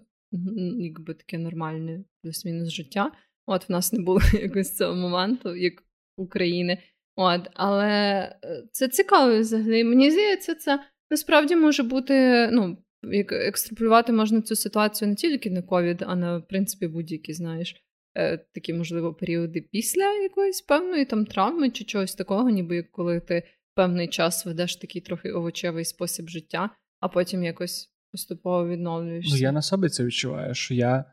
якби 0.78 1.14
таке 1.14 1.38
нормальне 1.38 2.04
плюс-мінус 2.24 2.70
життя. 2.70 3.12
От 3.46 3.70
в 3.70 3.72
нас 3.72 3.94
не 3.94 4.00
було 4.00 4.20
якось 4.42 4.78
цього 4.78 4.96
моменту, 4.96 5.56
як 5.56 5.84
України. 6.18 6.78
От, 7.16 7.50
але 7.54 7.90
е, 8.44 8.64
це 8.72 8.88
цікаво 8.88 9.40
взагалі. 9.40 9.84
Мені 9.84 10.12
здається, 10.12 10.56
це 10.56 10.80
насправді 11.12 11.56
може 11.56 11.84
бути, 11.84 12.48
ну, 12.52 12.78
як 13.04 13.32
екстраполювати 13.32 14.14
можна 14.14 14.42
цю 14.42 14.56
ситуацію 14.56 15.10
не 15.10 15.16
тільки 15.16 15.50
на 15.50 15.62
ковід, 15.62 16.04
а 16.08 16.16
на 16.16 16.38
в 16.38 16.48
принципі 16.48 16.88
будь-які, 16.88 17.34
знаєш, 17.34 17.76
е, 18.16 18.38
такі, 18.38 18.74
можливо, 18.74 19.14
періоди 19.14 19.62
після 19.62 20.14
якоїсь 20.14 20.62
певної 20.62 21.06
там 21.06 21.26
травми 21.26 21.70
чи 21.70 21.84
чогось 21.84 22.16
такого, 22.16 22.50
ніби 22.50 22.76
як 22.76 22.92
коли 22.92 23.20
ти 23.20 23.44
певний 23.80 24.08
час 24.08 24.46
ведеш 24.46 24.76
такий 24.76 25.02
трохи 25.02 25.32
овочевий 25.32 25.86
спосіб 25.86 26.30
життя, 26.30 26.70
а 27.00 27.08
потім 27.08 27.44
якось 27.44 27.90
поступово 28.12 28.68
відновлюєшся. 28.68 29.36
Ну, 29.36 29.42
я 29.42 29.52
на 29.52 29.62
собі 29.62 29.90
це 29.90 30.04
відчуваю, 30.04 30.56
що 30.56 30.74
я 30.74 31.06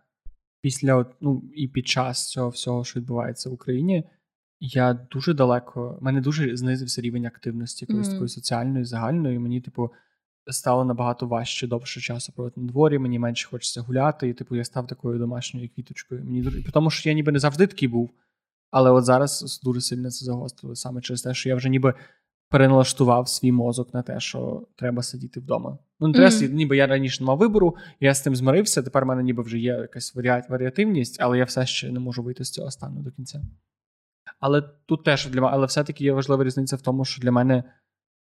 після 0.61 1.07
ну, 1.21 1.43
і 1.55 1.69
під 1.69 1.89
час 1.89 2.31
цього 2.31 2.49
всього, 2.49 2.85
що 2.85 3.01
відбувається 3.01 3.51
в 3.51 3.53
Україні, 3.53 4.05
я 4.61 4.95
дуже 4.95 5.35
далеко, 5.35 5.99
в 6.01 6.05
мене 6.05 6.21
дуже 6.21 6.57
знизився 6.57 7.03
рівень 7.03 7.27
активності 7.27 7.85
якоїсь 7.89 8.09
mm-hmm. 8.09 8.13
такої 8.13 8.29
соціальної, 8.29 8.85
загальної. 8.85 9.39
Мені, 9.39 9.61
типу, 9.61 9.91
стало 10.51 10.85
набагато 10.85 11.27
важче 11.27 11.67
довше 11.67 12.01
часу 12.01 12.33
проводити 12.33 12.61
на 12.61 12.67
дворі, 12.67 12.99
мені 12.99 13.19
менше 13.19 13.49
хочеться 13.49 13.81
гуляти, 13.81 14.29
і 14.29 14.35
типу 14.35 14.57
я 14.57 14.65
став 14.65 14.87
такою 14.87 15.19
домашньою 15.19 15.69
квіточкою. 15.75 16.25
Мені 16.25 16.43
дуже 16.43 16.73
тому, 16.73 16.91
що 16.91 17.09
я 17.09 17.15
ніби 17.15 17.33
не 17.33 17.39
завжди 17.39 17.67
такий 17.67 17.89
був. 17.89 18.11
Але 18.71 18.91
от 18.91 19.05
зараз 19.05 19.61
дуже 19.65 19.81
сильно 19.81 20.11
це 20.11 20.25
загострило 20.25 20.75
саме 20.75 21.01
через 21.01 21.23
те, 21.23 21.35
що 21.35 21.49
я 21.49 21.57
вже 21.57 21.69
ніби 21.69 21.95
переналаштував 22.49 23.29
свій 23.29 23.53
мозок 23.53 23.95
на 23.95 24.03
те, 24.03 24.21
що 24.21 24.67
треба 24.77 25.03
сидіти 25.03 25.41
вдома. 25.41 25.79
Ну, 26.01 26.07
інтерес, 26.07 26.43
mm-hmm. 26.43 26.53
ніби 26.53 26.77
я 26.77 26.87
раніше 26.87 27.23
не 27.23 27.27
мав 27.27 27.39
вибору, 27.39 27.77
я 28.01 28.15
з 28.15 28.21
тим 28.21 28.37
змирився. 28.37 28.83
Тепер 28.83 29.05
в 29.05 29.07
мене 29.07 29.23
ніби 29.23 29.43
вже 29.43 29.59
є 29.59 29.73
якась 29.73 30.15
варіативність, 30.49 31.17
але 31.21 31.39
я 31.39 31.45
все 31.45 31.67
ще 31.67 31.93
не 31.93 32.01
можу 32.01 32.23
вийти 32.23 32.45
з 32.45 32.51
цього 32.51 32.71
стану 32.71 33.01
до 33.01 33.11
кінця. 33.11 33.43
Але 34.41 34.63
тут 34.87 35.05
теж 35.05 35.27
для 35.27 35.41
але 35.41 35.67
все-таки 35.67 36.05
є 36.05 36.13
важлива 36.13 36.45
різниця 36.45 36.77
в 36.77 36.83
тому, 36.83 37.05
що 37.05 37.23
для 37.23 37.33
мене 37.33 37.65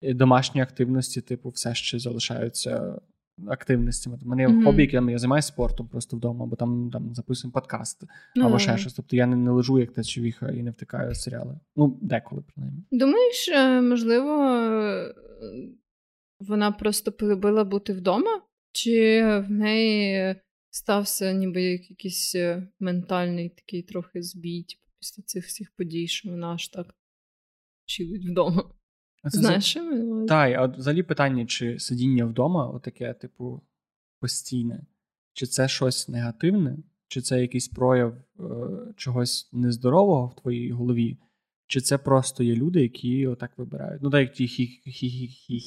е, 0.02 0.14
домашні 0.14 0.60
активності, 0.60 1.20
типу, 1.20 1.48
все 1.48 1.74
ще 1.74 1.98
залишаються 1.98 3.00
активностями. 3.48 4.18
У 4.24 4.28
мене 4.28 4.42
є 4.42 4.48
mm-hmm. 4.48 4.64
хобі, 4.64 4.82
яким 4.82 5.10
я 5.10 5.18
займаюся 5.18 5.48
спортом 5.48 5.88
просто 5.88 6.16
вдома, 6.16 6.44
або 6.44 6.56
там 6.56 6.90
там 6.92 7.14
записуємо 7.14 7.52
подкаст, 7.52 8.02
mm-hmm. 8.02 8.46
або 8.46 8.58
ще 8.58 8.78
щось. 8.78 8.94
Тобто 8.94 9.16
я 9.16 9.26
не, 9.26 9.36
не 9.36 9.50
лежу, 9.50 9.78
як 9.78 9.92
та 9.92 10.02
човіха, 10.02 10.50
і 10.50 10.62
не 10.62 10.70
втикаю 10.70 11.14
серіали. 11.14 11.60
Ну, 11.76 11.98
деколи, 12.02 12.42
принаймні. 12.54 12.82
Думаєш, 12.90 13.48
е, 13.48 13.80
можливо, 13.80 14.30
вона 16.40 16.72
просто 16.72 17.12
полюбила 17.12 17.64
бути 17.64 17.92
вдома? 17.92 18.42
Чи 18.72 19.22
в 19.48 19.50
неї 19.50 20.36
стався 20.70 21.32
ніби 21.32 21.62
якийсь 21.62 22.34
е, 22.34 22.68
ментальний 22.80 23.48
такий 23.48 23.82
трохи 23.82 24.22
збій 24.22 24.62
типу, 24.62 24.82
після 24.98 25.22
цих 25.22 25.46
всіх 25.46 25.72
подій, 25.76 26.06
що 26.06 26.30
вона 26.30 26.54
аж 26.54 26.68
так 26.68 26.94
чилить 27.84 28.26
вдома? 28.30 28.70
Це 29.30 29.38
Знаєш, 29.38 29.64
що 29.64 29.84
ми 29.84 30.26
Так, 30.26 30.54
а 30.58 30.66
взагалі 30.66 31.02
питання, 31.02 31.46
чи 31.46 31.78
сидіння 31.78 32.24
вдома, 32.24 32.66
отаке, 32.66 33.14
типу, 33.14 33.60
постійне, 34.20 34.86
чи 35.32 35.46
це 35.46 35.68
щось 35.68 36.08
негативне, 36.08 36.76
чи 37.08 37.20
це 37.20 37.40
якийсь 37.40 37.68
прояв 37.68 38.12
е, 38.12 38.42
чогось 38.96 39.48
нездорового 39.52 40.26
в 40.26 40.40
твоїй 40.40 40.70
голові, 40.70 41.18
чи 41.66 41.80
це 41.80 41.98
просто 41.98 42.42
є 42.42 42.54
люди, 42.54 42.82
які 42.82 43.26
отак 43.26 43.58
вибирають? 43.58 44.02
Ну, 44.02 44.10
так 44.10 44.20
як 44.20 44.32
ті 44.32 44.46
хі 44.46 44.66
хі 44.66 45.10
хі 45.10 45.28
хі 45.28 45.58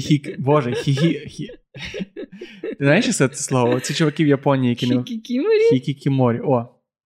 хі 0.00 0.36
Боже, 0.38 0.70
хі-хі-хі. 0.70 1.48
Ти 2.62 2.84
знаєш 2.84 3.16
це 3.16 3.28
слово? 3.32 3.80
Ці 3.80 3.94
чуваки 3.94 4.24
в 4.24 4.28
Японії, 4.28 4.70
які 4.70 4.86
не 4.86 4.94
Хікікіморі. 5.72 6.40
О, 6.44 6.68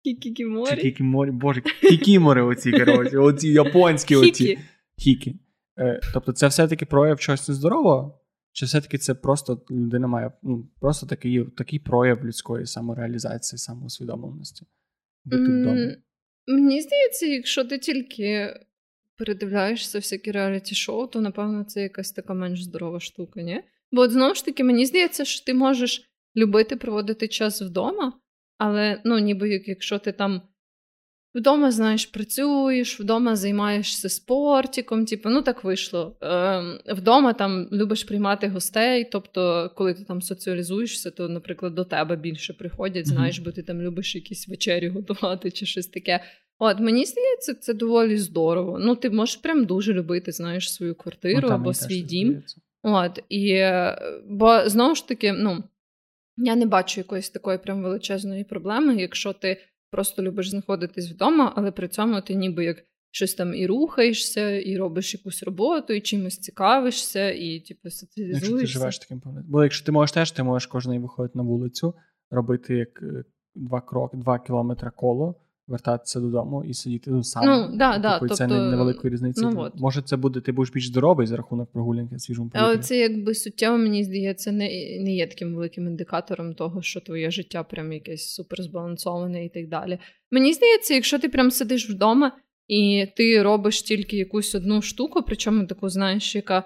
Хікікіморі. 0.05 0.77
Хікікіморі, 0.77 1.31
боже, 1.31 1.63
хікімори 1.81 2.43
оці, 2.43 2.73
коротше, 2.73 3.19
оці 3.19 3.49
японські 3.49 4.17
оці. 4.17 4.59
Хікі. 4.99 5.41
Е, 5.79 6.01
тобто 6.13 6.33
це 6.33 6.49
все-таки 6.49 6.87
прояв 6.87 7.21
чогось 7.21 7.49
нездорового? 7.49 8.21
Чи 8.53 8.67
все-таки 8.67 8.99
це 8.99 9.15
просто 9.15 9.63
людина 9.71 10.07
має 10.07 10.33
ну, 10.43 10.69
просто 10.81 11.07
такий 11.07 11.45
такий 11.45 11.79
прояв 11.79 12.25
людської 12.25 12.67
самореалізації, 12.67 13.59
самоусвідомленості? 13.59 14.67
Бути 15.25 15.43
вдома? 15.43 15.97
Мені 16.47 16.81
здається, 16.81 17.27
якщо 17.27 17.65
ти 17.65 17.79
тільки 17.79 18.55
передивляєшся 19.17 19.99
всякі 19.99 20.31
реаліті-шоу, 20.31 21.07
то 21.07 21.21
напевно 21.21 21.65
це 21.65 21.83
якась 21.83 22.13
така 22.13 22.35
менш 22.35 22.63
здорова 22.63 23.01
штука, 23.01 23.43
ні? 23.43 23.63
Бо 23.93 24.01
от 24.01 24.11
знову 24.11 24.35
ж 24.35 24.45
таки, 24.45 24.65
мені 24.65 24.87
здається, 24.87 25.25
що 25.25 25.45
ти 25.45 25.55
можеш 25.55 26.11
любити 26.37 26.77
проводити 26.77 27.29
час 27.29 27.63
вдома, 27.63 28.21
але 28.59 29.01
ну, 29.05 29.19
ніби 29.19 29.63
якщо 29.67 29.99
ти 29.99 30.13
там 30.13 30.43
вдома, 31.35 31.71
знаєш, 31.71 32.07
працюєш, 32.07 33.01
вдома 33.01 33.37
займаєшся 33.37 34.09
спортиком, 34.09 35.05
типу, 35.05 35.29
ну 35.29 35.43
так 35.43 35.65
вийшло. 35.65 36.17
Е, 36.23 36.63
Вдома 36.95 37.33
там 37.33 37.69
любиш 37.73 38.05
приймати 38.05 38.49
гостей, 38.49 39.09
тобто, 39.13 39.71
коли 39.77 39.95
ти 39.95 40.05
там 40.05 40.23
соціалізуєшся, 40.23 41.11
то, 41.11 41.29
наприклад, 41.29 41.75
до 41.75 41.85
тебе 41.85 42.17
більше 42.17 42.53
приходять, 42.53 43.07
знаєш, 43.07 43.39
бо 43.39 43.53
ти 43.53 43.63
там 43.63 43.83
любиш 43.83 44.15
якісь 44.15 44.49
вечері 44.49 44.89
готувати 44.89 45.51
чи 45.51 45.67
щось 45.67 45.87
таке. 45.87 46.21
От 46.59 46.81
мені 46.81 47.05
здається, 47.05 47.55
це 47.55 47.75
доволі 47.75 48.17
здорово. 48.17 48.79
Ну, 48.79 48.95
ти 48.95 49.11
можеш 49.11 49.37
прям 49.37 49.65
дуже 49.65 49.93
любити, 49.93 50.33
знаєш, 50.33 50.73
свою 50.73 50.95
квартиру 50.95 51.49
ну, 51.49 51.55
або 51.55 51.75
свій 51.75 52.01
дім. 52.01 52.43
От, 52.83 53.23
і, 53.29 53.51
е, 53.51 53.99
Бо 54.29 54.69
знову 54.69 54.95
ж 54.95 55.09
таки, 55.09 55.33
ну. 55.33 55.65
Я 56.39 56.57
не 56.57 56.67
бачу 56.67 57.01
якоїсь 57.01 57.31
такої 57.31 57.59
прям 57.59 57.83
величезної 57.83 58.45
проблеми, 58.45 58.97
якщо 58.97 59.33
ти 59.33 59.57
просто 59.91 60.23
любиш 60.23 60.51
знаходитись 60.51 61.11
вдома, 61.11 61.53
але 61.57 61.71
при 61.71 61.89
цьому 61.89 62.21
ти 62.21 62.35
ніби 62.35 62.65
як 62.65 62.77
щось 63.11 63.35
там 63.35 63.55
і 63.55 63.67
рухаєшся, 63.67 64.51
і 64.51 64.77
робиш 64.77 65.15
якусь 65.15 65.43
роботу, 65.43 65.93
і 65.93 66.01
чимось 66.01 66.39
цікавишся, 66.39 67.31
і 67.31 67.61
типу 67.61 67.91
соціалізуєшся. 67.91 68.51
Якщо 68.51 68.59
ти 68.59 68.67
живеш 68.67 68.99
таким 68.99 69.21
повним. 69.21 69.45
Бо 69.49 69.63
якщо 69.63 69.87
ти 69.87 69.93
можеш 69.93 70.13
теж, 70.13 70.31
ти 70.31 70.43
можеш 70.43 70.67
кожен 70.67 71.03
виходити 71.03 71.39
на 71.39 71.45
вулицю, 71.45 71.95
робити 72.31 72.77
як 72.77 73.03
е, 73.03 73.25
два 73.55 73.81
кроки, 73.81 74.17
два 74.17 74.39
кілометри 74.39 74.91
коло 74.97 75.35
вертатися 75.69 76.21
додому 76.21 76.65
і 76.65 76.75
сидіти 76.75 77.11
ну, 77.11 77.23
сам. 77.23 77.45
Ну, 77.47 77.77
да, 77.77 77.93
типу, 77.93 78.03
да, 78.03 78.19
тобто, 78.19 78.35
це 78.35 78.47
невеликої 78.47 79.15
різниці. 79.15 79.41
Ну, 79.45 79.53
от. 79.57 79.73
Може, 79.77 80.03
це 80.03 80.17
буде, 80.17 80.41
ти 80.41 80.53
будеш 80.53 80.73
більш 80.73 80.87
здоровий 80.87 81.27
за 81.27 81.37
рахунок 81.37 81.73
прогулянки 81.73 82.19
свіжому 82.19 82.51
повітрі. 82.51 82.67
Але 82.69 82.79
це 82.79 82.99
якби 82.99 83.35
суттєво, 83.35 83.79
мені 83.79 84.05
здається, 84.05 84.53
не 84.53 84.69
не 85.01 85.15
є 85.15 85.27
таким 85.27 85.55
великим 85.55 85.87
індикатором 85.87 86.55
того, 86.55 86.83
що 86.83 87.01
твоє 87.01 87.31
життя 87.31 87.63
прям 87.63 87.93
якесь 87.93 88.35
суперзбалансоване 88.35 89.45
і 89.45 89.49
так 89.49 89.69
далі. 89.69 89.99
Мені 90.31 90.53
здається, 90.53 90.95
якщо 90.95 91.19
ти 91.19 91.29
прям 91.29 91.51
сидиш 91.51 91.91
вдома 91.91 92.33
і 92.69 93.07
ти 93.17 93.43
робиш 93.43 93.83
тільки 93.83 94.17
якусь 94.17 94.55
одну 94.55 94.83
штуку, 94.83 95.23
причому 95.27 95.67
таку, 95.67 95.89
знаєш, 95.89 96.35
яка 96.35 96.65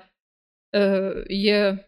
е, 0.74 1.26
є 1.30 1.78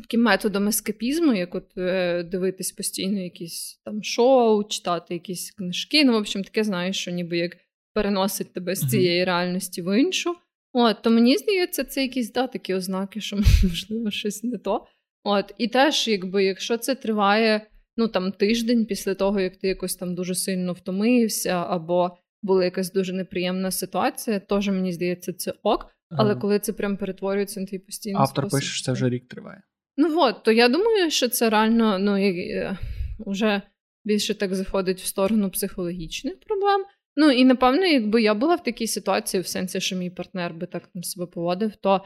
таким 0.00 0.22
методом 0.22 0.68
ескапізму, 0.68 1.34
як 1.34 1.54
от 1.54 1.78
е, 1.78 2.22
дивитись 2.22 2.72
постійно 2.72 3.20
якісь 3.20 3.80
там 3.84 4.02
шоу, 4.02 4.64
читати 4.64 5.14
якісь 5.14 5.50
книжки. 5.50 6.04
Ну, 6.04 6.12
в 6.12 6.16
общем, 6.16 6.44
таке 6.44 6.64
знаєш, 6.64 6.96
що 6.98 7.10
ніби 7.10 7.38
як 7.38 7.56
переносить 7.94 8.52
тебе 8.52 8.74
з 8.74 8.90
цієї 8.90 9.24
реальності 9.24 9.82
в 9.82 10.00
іншу. 10.00 10.36
От, 10.72 11.02
То 11.02 11.10
мені 11.10 11.36
здається, 11.36 11.84
це 11.84 12.02
якісь 12.02 12.32
да, 12.32 12.46
такі 12.46 12.74
ознаки, 12.74 13.20
що 13.20 13.36
можливо 13.62 14.10
щось 14.10 14.44
не 14.44 14.58
то. 14.58 14.86
От, 15.24 15.54
І 15.58 15.68
теж, 15.68 16.08
якби, 16.08 16.44
якщо 16.44 16.76
це 16.76 16.94
триває 16.94 17.66
ну, 17.96 18.08
там, 18.08 18.32
тиждень 18.32 18.86
після 18.86 19.14
того, 19.14 19.40
як 19.40 19.56
ти 19.56 19.68
якось 19.68 19.96
там 19.96 20.14
дуже 20.14 20.34
сильно 20.34 20.72
втомився, 20.72 21.64
або 21.68 22.16
була 22.42 22.64
якась 22.64 22.92
дуже 22.92 23.12
неприємна 23.12 23.70
ситуація, 23.70 24.40
теж 24.40 24.68
мені 24.68 24.92
здається, 24.92 25.32
це 25.32 25.54
ок. 25.62 25.86
Але 26.10 26.30
ага. 26.30 26.40
коли 26.40 26.58
це 26.58 26.72
прям 26.72 26.96
перетворюється 26.96 27.60
на 27.60 27.66
твій 27.66 27.78
постійний 27.78 28.22
Автор 28.22 28.44
спосіб, 28.44 28.60
пише, 28.60 28.72
що 28.72 28.84
це 28.84 28.92
вже 28.92 29.08
рік 29.08 29.28
триває. 29.28 29.62
Ну 29.96 30.20
от, 30.20 30.42
то 30.42 30.52
я 30.52 30.68
думаю, 30.68 31.10
що 31.10 31.28
це 31.28 31.50
реально 31.50 31.98
ну, 31.98 32.12
вже 33.26 33.46
е, 33.46 33.62
більше 34.04 34.34
так 34.34 34.54
заходить 34.54 35.00
в 35.00 35.06
сторону 35.06 35.50
психологічних 35.50 36.40
проблем. 36.40 36.84
Ну 37.16 37.30
і 37.30 37.44
напевно, 37.44 37.86
якби 37.86 38.22
я 38.22 38.34
була 38.34 38.54
в 38.54 38.62
такій 38.62 38.86
ситуації, 38.86 39.40
в 39.40 39.46
сенсі, 39.46 39.80
що 39.80 39.96
мій 39.96 40.10
партнер 40.10 40.54
би 40.54 40.66
так 40.66 40.86
там 40.86 41.02
себе 41.02 41.26
поводив, 41.26 41.76
то 41.76 42.04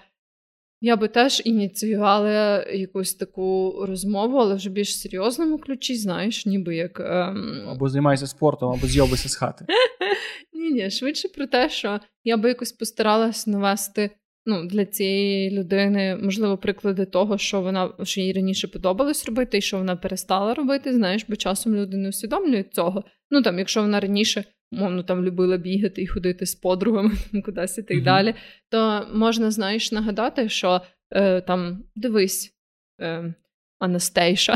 я 0.81 0.97
би 0.97 1.09
теж 1.09 1.43
ініціювала 1.45 2.65
якусь 2.65 3.15
таку 3.15 3.77
розмову, 3.89 4.39
але 4.39 4.55
вже 4.55 4.71
більш 4.71 5.01
серйозному 5.01 5.59
ключі, 5.59 5.97
знаєш, 5.97 6.47
ніби 6.47 6.77
як. 6.77 7.01
Ем... 7.01 7.69
Або 7.69 7.89
займайся 7.89 8.27
спортом, 8.27 8.73
або 8.73 8.87
зйобися 8.87 9.29
з 9.29 9.37
хати. 9.37 9.67
Ні, 10.53 10.71
ні, 10.71 10.91
швидше 10.91 11.29
про 11.29 11.47
те, 11.47 11.71
що 11.71 12.01
я 12.25 12.37
би 12.37 12.49
якось 12.49 12.73
постаралась 12.73 13.47
навести 13.47 14.11
ну, 14.47 14.67
для 14.67 14.87
цієї 14.87 15.51
людини, 15.51 16.19
можливо, 16.23 16.59
приклади 16.59 17.05
того, 17.05 17.39
що 17.39 17.61
вона 17.61 17.93
що 18.03 18.21
їй 18.21 18.33
раніше 18.33 18.69
подобалось 18.69 19.27
робити, 19.27 19.59
і 19.59 19.61
що 19.61 19.79
вона 19.79 19.97
перестала 19.97 20.55
робити. 20.55 20.93
Знаєш, 20.93 21.25
бо 21.29 21.37
часом 21.37 21.77
люди 21.77 21.97
не 21.97 22.09
усвідомлюють 22.09 22.75
цього. 22.75 23.05
Ну 23.31 23.43
там, 23.43 23.59
якщо 23.59 23.83
вона 23.83 24.01
раніше 24.01 24.45
мовно 24.73 25.03
там 25.03 25.25
любила 25.25 25.57
бігати 25.57 26.03
і 26.03 26.07
ходити 26.07 26.47
з 26.47 26.55
подругами 26.55 27.13
кудись 27.45 27.79
і 27.79 27.83
так 27.83 27.97
mm-hmm. 27.97 28.05
далі, 28.05 28.35
то 28.71 29.07
можна, 29.15 29.51
знаєш, 29.51 29.93
нагадати, 29.93 30.49
що 30.49 30.81
е, 31.11 31.41
там 31.41 31.85
дивись. 31.97 32.57
Е, 33.01 33.35
Анастейша. 33.81 34.55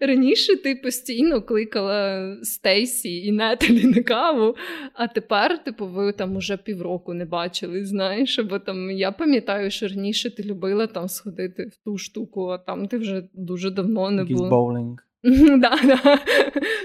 Раніше 0.00 0.56
ти 0.56 0.74
постійно 0.74 1.42
кликала 1.42 2.36
Стейсі 2.42 3.26
і 3.26 3.32
Неталі 3.32 3.84
на 3.84 4.02
каву, 4.02 4.54
а 4.94 5.06
тепер, 5.08 5.64
типу, 5.64 5.86
ви 5.86 6.12
там 6.12 6.36
уже 6.36 6.56
півроку 6.56 7.14
не 7.14 7.24
бачили, 7.24 7.84
знаєш, 7.84 8.38
бо 8.38 8.58
там 8.58 8.90
я 8.90 9.12
пам'ятаю, 9.12 9.70
що 9.70 9.88
раніше 9.88 10.36
ти 10.36 10.42
любила 10.42 10.86
там 10.86 11.08
сходити 11.08 11.64
в 11.64 11.84
ту 11.84 11.98
штуку, 11.98 12.46
а 12.46 12.58
там 12.58 12.88
ти 12.88 12.98
вже 12.98 13.28
дуже 13.34 13.70
давно 13.70 14.10
не 14.10 14.24
була. 14.24 14.48
боулінг. 14.50 15.02
Да, 15.58 15.78
да. 15.84 16.18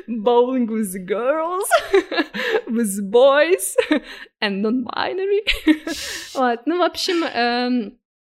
Bowling 0.08 0.68
with 0.68 0.96
girls, 1.06 1.70
with 2.76 3.12
boys 3.12 3.76
and 4.42 4.62
non-binary. 4.66 5.42
От, 6.36 6.60
ну, 6.66 6.78
в 6.78 6.82
общем, 6.82 7.24
ем, 7.36 7.92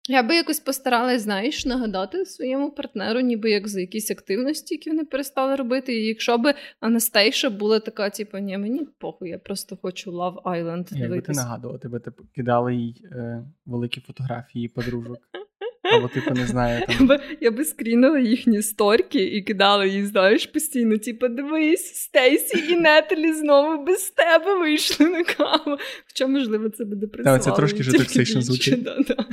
я 0.09 0.23
би 0.23 0.35
якось 0.35 0.59
постаралась, 0.59 1.21
знаєш, 1.21 1.65
нагадати 1.65 2.25
своєму 2.25 2.71
партнеру, 2.71 3.19
ніби 3.19 3.51
як 3.51 3.67
за 3.67 3.81
якісь 3.81 4.11
активності, 4.11 4.75
які 4.75 4.89
вони 4.89 5.05
перестали 5.05 5.55
робити. 5.55 5.95
І 5.95 6.05
якщо 6.05 6.37
би 6.37 6.53
Анастейша 6.79 7.49
була 7.49 7.79
така, 7.79 8.09
типу, 8.09 8.37
ні, 8.37 8.57
мені 8.57 8.87
похуй, 8.97 9.29
я 9.29 9.39
просто 9.39 9.77
хочу 9.81 10.11
Love 10.11 10.41
Island 10.41 10.87
Якби 10.91 10.91
ти 10.91 10.97
нагадувати. 10.97 11.33
нагадувала, 11.33 11.79
тебе 11.79 11.99
типу, 11.99 12.23
кидали 12.35 12.75
їй 12.75 13.05
е, 13.11 13.43
великі 13.65 14.01
фотографії 14.01 14.67
подружок. 14.67 15.17
Або, 15.83 16.07
типу, 16.07 16.33
не 16.33 16.47
знаю, 16.47 16.83
Я 16.89 16.95
там. 16.97 17.07
би, 17.07 17.19
я 17.41 17.51
би 17.51 17.65
скрінила 17.65 18.19
їхні 18.19 18.61
сторки 18.61 19.19
і 19.19 19.41
кидала 19.41 19.85
їй, 19.85 20.05
знаєш, 20.05 20.45
постійно, 20.45 20.97
типу, 20.97 21.27
дивись, 21.27 21.95
Стейсі 21.95 22.73
і 22.73 22.75
Нетлі 22.75 23.33
знову 23.33 23.83
без 23.85 24.09
тебе 24.09 24.59
вийшли 24.59 25.05
на 25.09 25.23
каву. 25.23 25.77
Хоча, 26.07 26.27
можливо, 26.27 26.69
це 26.69 26.85
буде 26.85 27.07
працювати. 27.07 27.43
це 27.43 27.51
трошки 27.51 27.79
вже 27.79 27.91
токсично 27.91 28.41
звучить. 28.41 28.83
Да, 28.83 28.97
да. 29.07 29.25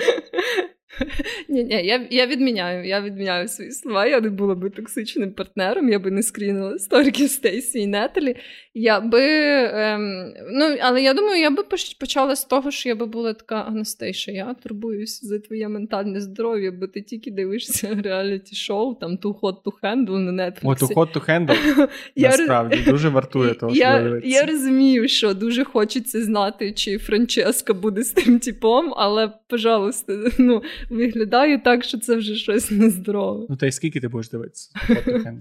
Ні, 1.49 1.64
ні, 1.64 1.86
я, 1.86 2.07
я 2.11 2.26
відміняю, 2.26 2.84
я 2.84 3.01
відміняю 3.01 3.49
свої 3.49 3.70
слова. 3.70 4.07
Я 4.07 4.20
не 4.20 4.30
була 4.30 4.55
би 4.55 4.70
токсичним 4.70 5.32
партнером, 5.32 5.88
я 5.88 5.99
би 5.99 6.11
не 6.11 6.22
скрінила 6.22 6.78
сторки 6.78 7.28
Стейсі 7.28 7.78
і 7.78 7.86
Неталі. 7.86 8.36
Я 8.74 9.01
би, 9.01 9.22
ем, 9.22 10.32
ну, 10.53 10.76
але 10.80 11.03
я 11.03 11.14
думаю, 11.14 11.41
я 11.41 11.51
би 11.51 11.64
почала 12.01 12.36
з 12.36 12.45
того, 12.45 12.70
що 12.70 12.88
я 12.88 12.95
би 12.95 13.07
була 13.07 13.32
така 13.32 13.61
Анастейша, 13.61 14.32
я 14.32 14.55
турбуюся 14.62 15.26
за 15.26 15.38
твоє 15.38 15.68
ментальне 15.68 16.20
здоров'я, 16.20 16.72
бо 16.72 16.86
ти 16.86 17.03
тільки 17.03 17.30
дивишся 17.30 17.99
реаліті-шоу, 18.05 18.95
там 18.95 19.16
Too 19.16 19.41
Hot 19.41 19.62
to 19.64 19.72
Handle 19.82 20.18
на 20.18 20.45
Netflix. 20.45 20.61
От 20.62 20.82
у 20.82 20.86
hot 20.86 21.16
to 21.16 21.30
handle 21.30 21.88
насправді 22.16 22.76
дуже 22.86 23.09
вартує 23.09 23.55
того, 23.55 23.74
що 23.74 23.82
я, 23.82 24.20
я 24.24 24.47
розумію, 24.47 25.09
що 25.09 25.34
дуже 25.34 25.64
хочеться 25.64 26.22
знати, 26.22 26.72
чи 26.72 26.99
Франческа 26.99 27.74
буде 27.74 28.03
з 28.03 28.11
тим 28.11 28.38
типом, 28.38 28.95
але, 28.97 29.32
пожалуйста, 29.49 30.12
ну, 30.38 30.62
виглядає 30.91 31.59
так, 31.59 31.85
що 31.85 31.99
це 31.99 32.16
вже 32.16 32.35
щось 32.35 32.70
нездорове. 32.70 33.47
Ну, 33.51 33.57
та 33.57 33.66
й 33.66 33.72
скільки 33.72 34.01
ти 34.01 34.09
будеш 34.09 34.31
дивитися? 34.31 34.70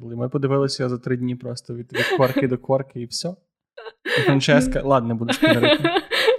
Ми 0.02 0.30
подивилися 0.30 0.90
за 0.90 0.98
три 0.98 1.18
дні 1.18 1.36
просто 1.36 1.76
від, 1.76 1.94
від 1.94 2.18
корки 2.18 2.48
до 2.48 2.58
корки 2.58 3.02
і 3.02 3.06
все. 3.06 3.36
І 4.20 4.22
Франческа, 4.22 4.82
ладно, 4.82 5.08
не 5.08 5.16
буду 5.16 5.34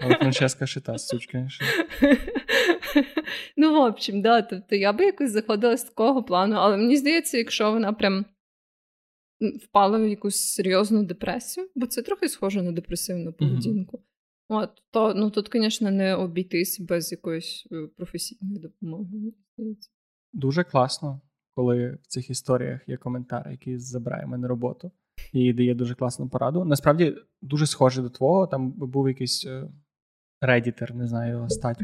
але 0.02 0.14
Франческа 0.14 0.66
шита, 0.66 0.98
сучка. 0.98 1.48
ще. 1.48 1.64
Ну, 3.56 3.72
в 3.72 3.84
общем, 3.84 4.22
да, 4.22 4.42
тобто 4.42 4.76
я 4.76 4.92
би 4.92 5.04
якось 5.04 5.30
заходила 5.30 5.76
з 5.76 5.84
такого 5.84 6.22
плану, 6.22 6.56
але 6.58 6.76
мені 6.76 6.96
здається, 6.96 7.38
якщо 7.38 7.72
вона 7.72 7.92
прям 7.92 8.24
впала 9.64 9.98
в 9.98 10.08
якусь 10.08 10.36
серйозну 10.36 11.04
депресію, 11.04 11.68
бо 11.74 11.86
це 11.86 12.02
трохи 12.02 12.28
схоже 12.28 12.62
на 12.62 12.72
депресивну 12.72 13.32
поведінку. 13.32 14.02
От, 14.52 14.82
то 14.90 15.14
ну 15.14 15.30
тут, 15.30 15.50
звісно, 15.52 15.90
не 15.90 16.14
обійтись 16.14 16.80
без 16.80 17.12
якоїсь 17.12 17.66
е, 17.72 17.88
професійної 17.96 18.58
допомоги. 18.58 19.32
Дуже 20.32 20.64
класно, 20.64 21.20
коли 21.54 21.98
в 22.02 22.06
цих 22.06 22.30
історіях 22.30 22.88
є 22.88 22.96
коментар, 22.96 23.50
який 23.50 23.78
забирає 23.78 24.26
мене 24.26 24.48
роботу 24.48 24.90
і 25.32 25.52
дає 25.52 25.74
дуже 25.74 25.94
класну 25.94 26.28
пораду. 26.28 26.64
Насправді 26.64 27.16
дуже 27.42 27.66
схоже 27.66 28.02
до 28.02 28.10
твого. 28.10 28.46
Там 28.46 28.70
був 28.70 29.08
якийсь 29.08 29.46
е, 29.46 29.68
редітер, 30.40 30.94
не 30.94 31.06
знаю 31.06 31.32
його 31.32 31.48
стать 31.48 31.78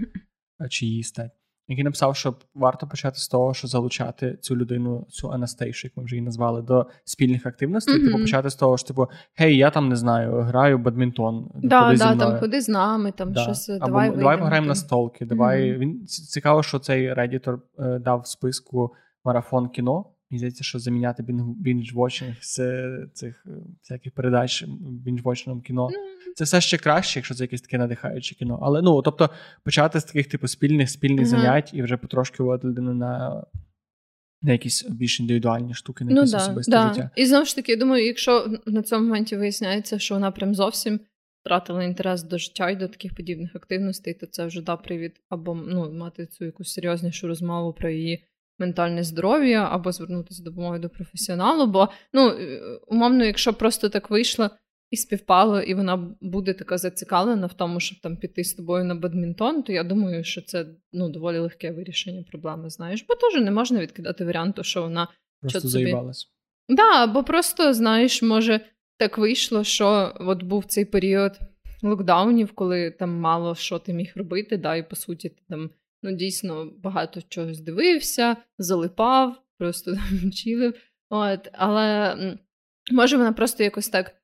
чи 0.71 0.87
її 0.87 1.03
стать, 1.03 1.33
який 1.69 1.85
написав, 1.85 2.17
що 2.17 2.35
варто 2.55 2.87
почати 2.87 3.19
з 3.19 3.29
того, 3.29 3.55
що 3.55 3.69
залучати 3.69 4.39
цю 4.41 4.57
людину, 4.57 5.07
цю 5.09 5.33
Анастейшу, 5.33 5.87
як 5.87 5.97
ми 5.97 6.05
вже 6.05 6.17
її 6.17 6.25
назвали, 6.25 6.63
до 6.63 6.87
спільних 7.05 7.47
активностей. 7.47 7.95
Мгм. 7.95 8.07
Типу 8.07 8.19
почати 8.19 8.51
з 8.51 8.55
того, 8.55 8.79
що 8.79 8.89
типу, 8.89 9.09
гей, 9.37 9.57
я 9.57 9.71
там 9.71 9.89
не 9.89 9.97
знаю, 9.97 10.33
граю 10.41 10.79
в 10.79 10.81
бадмінтон. 10.81 11.51
Да, 11.55 11.83
ходи 11.83 11.97
зі 11.97 12.05
мною». 12.05 12.19
там 12.19 12.39
ходи 12.41 12.61
з 12.61 12.69
нами, 12.69 13.13
там 13.13 13.33
Да. 13.33 13.41
щось 13.41 13.69
Або 13.69 13.79
давай 13.79 14.09
давай 14.09 14.11
вийдемо, 14.11 14.39
пограємо 14.39 14.67
на 14.67 14.75
столки. 14.75 15.25
Давай. 15.25 15.71
Мгм. 15.71 15.81
Він 15.81 16.07
цікаво, 16.07 16.63
що 16.63 16.79
цей 16.79 17.15
редітор 17.15 17.63
е, 17.79 17.99
дав 17.99 18.21
в 18.21 18.27
списку 18.27 18.95
марафон 19.25 19.69
кіно. 19.69 20.05
Мені 20.31 20.39
здається, 20.39 20.65
що 20.65 20.79
заміняти 20.79 21.23
бінж-вотчинг 21.63 22.37
з 22.41 22.59
е, 22.59 23.09
цих 23.13 23.47
е, 23.47 23.51
всяких 23.83 24.15
передач 24.15 24.65
бінж-вотчингом 25.05 25.61
кіно. 25.63 25.89
Ну, 25.93 25.99
Це 26.37 26.45
все 26.45 26.61
ще 26.61 26.79
краще, 26.79 27.19
якщо 27.19 27.35
це 27.35 27.45
якесь 27.45 27.61
таке 27.61 27.79
надихаюче 27.79 28.35
кіно. 28.35 28.59
Але 28.63 28.83
ну, 28.83 29.03
тобто, 29.03 29.31
почати 29.65 30.01
з 30.01 30.05
таких 30.05 30.27
типу 30.27 30.49
спільних 30.49 30.91
спільних 30.91 31.21
Мгм. 31.21 31.31
занять 31.31 31.75
і 31.75 31.83
вже 31.83 31.97
потрошки 31.97 32.43
вводити 32.43 32.69
людину 32.69 32.95
на, 32.95 33.43
на 34.43 34.53
якісь 34.53 34.85
більш 34.89 35.21
індивідуальні 35.21 35.75
штуки, 35.75 36.05
на 36.05 36.11
Ну 36.11 36.17
якесь 36.17 36.31
да, 36.31 36.39
особисте 36.39 36.71
да. 36.71 36.89
життя. 36.89 37.11
І 37.17 37.27
знову 37.27 37.45
ж 37.45 37.57
таки, 37.57 37.73
я 37.73 37.79
думаю, 37.79 38.07
якщо 38.07 38.47
на 38.67 38.83
цьому 38.83 39.05
моменті 39.05 39.37
виясняється, 39.37 39.99
що 39.99 40.15
вона 40.15 40.31
прям 40.31 40.55
зовсім 40.55 41.01
втратила 41.41 41.83
інтерес 41.83 42.23
до 42.23 42.39
життя 42.39 42.71
і 42.71 42.77
до 42.77 42.89
таких 42.89 43.15
подібних 43.15 43.57
активностей, 43.57 44.15
то 44.15 44.27
це 44.27 44.47
вже 44.47 44.63
да 44.63 44.77
привід 44.77 45.21
або 45.29 45.55
ну, 45.55 45.93
мати 45.93 46.27
цю 46.27 46.45
якусь 46.45 46.73
серйознішу 46.73 47.27
розмову 47.27 47.73
про 47.73 47.91
її 47.91 48.25
ментальне 48.59 49.05
здоров'я, 49.05 49.69
або 49.71 49.93
звернутися 49.93 50.41
з 50.41 50.45
допомогою 50.45 50.81
до 50.81 50.89
професіоналу. 50.89 51.67
Бо, 51.67 51.89
ну, 52.13 52.29
е, 52.29 52.61
умовно, 52.87 53.25
якщо 53.25 53.55
просто 53.55 53.89
так 53.89 54.11
вийшло 54.11 54.51
і 54.91 54.97
співпало, 54.97 55.61
і 55.61 55.75
вона 55.75 56.17
буде 56.21 56.55
така 56.55 56.79
зацікавлена 56.79 57.47
в 57.47 57.53
тому, 57.53 57.81
щоб 57.81 57.99
там 58.01 58.17
піти 58.17 58.45
з 58.45 58.55
тобою 58.55 58.85
на 58.85 58.95
бадмінтон, 58.95 59.63
то 59.63 59.73
я 59.73 59.85
думаю, 59.85 60.25
що 60.25 60.43
це 60.43 60.67
ну, 60.93 61.09
доволі 61.09 61.39
легке 61.39 61.73
вирішення 61.73 62.23
проблеми, 62.23 62.71
знаєш. 62.71 63.05
Бо 63.09 63.15
теж 63.15 63.43
не 63.43 63.51
можна 63.51 63.81
відкидати 63.81 64.25
варіанту, 64.25 64.65
що 64.65 64.83
вона 64.83 65.09
Просто 65.41 65.61
що 65.61 65.69
собі? 65.69 65.97
Да, 66.69 67.07
бо 67.07 67.25
просто, 67.25 67.75
знаєш, 67.75 68.23
може, 68.23 68.61
так 68.99 69.19
вийшло, 69.19 69.65
що 69.65 70.17
от 70.21 70.43
був 70.43 70.65
цей 70.65 70.85
період 70.85 71.39
локдаунів, 71.83 72.53
коли 72.53 72.91
там 72.91 73.21
мало 73.21 73.55
що 73.55 73.79
ти 73.79 73.93
міг 73.93 74.13
робити, 74.17 74.57
да, 74.57 74.77
і 74.77 74.89
по 74.89 74.97
суті 74.97 75.29
ти 75.29 75.43
там 75.49 75.71
ну, 76.03 76.13
дійсно 76.13 76.73
багато 76.83 77.21
чогось 77.29 77.61
дивився, 77.61 78.37
залипав, 78.59 79.43
просто 79.59 79.95
там 80.21 80.33
чилив. 80.33 80.75
От, 81.11 81.49
але 81.53 82.17
може 82.93 83.17
вона 83.17 83.33
просто 83.33 83.65
якось 83.65 83.89
так 83.89 84.15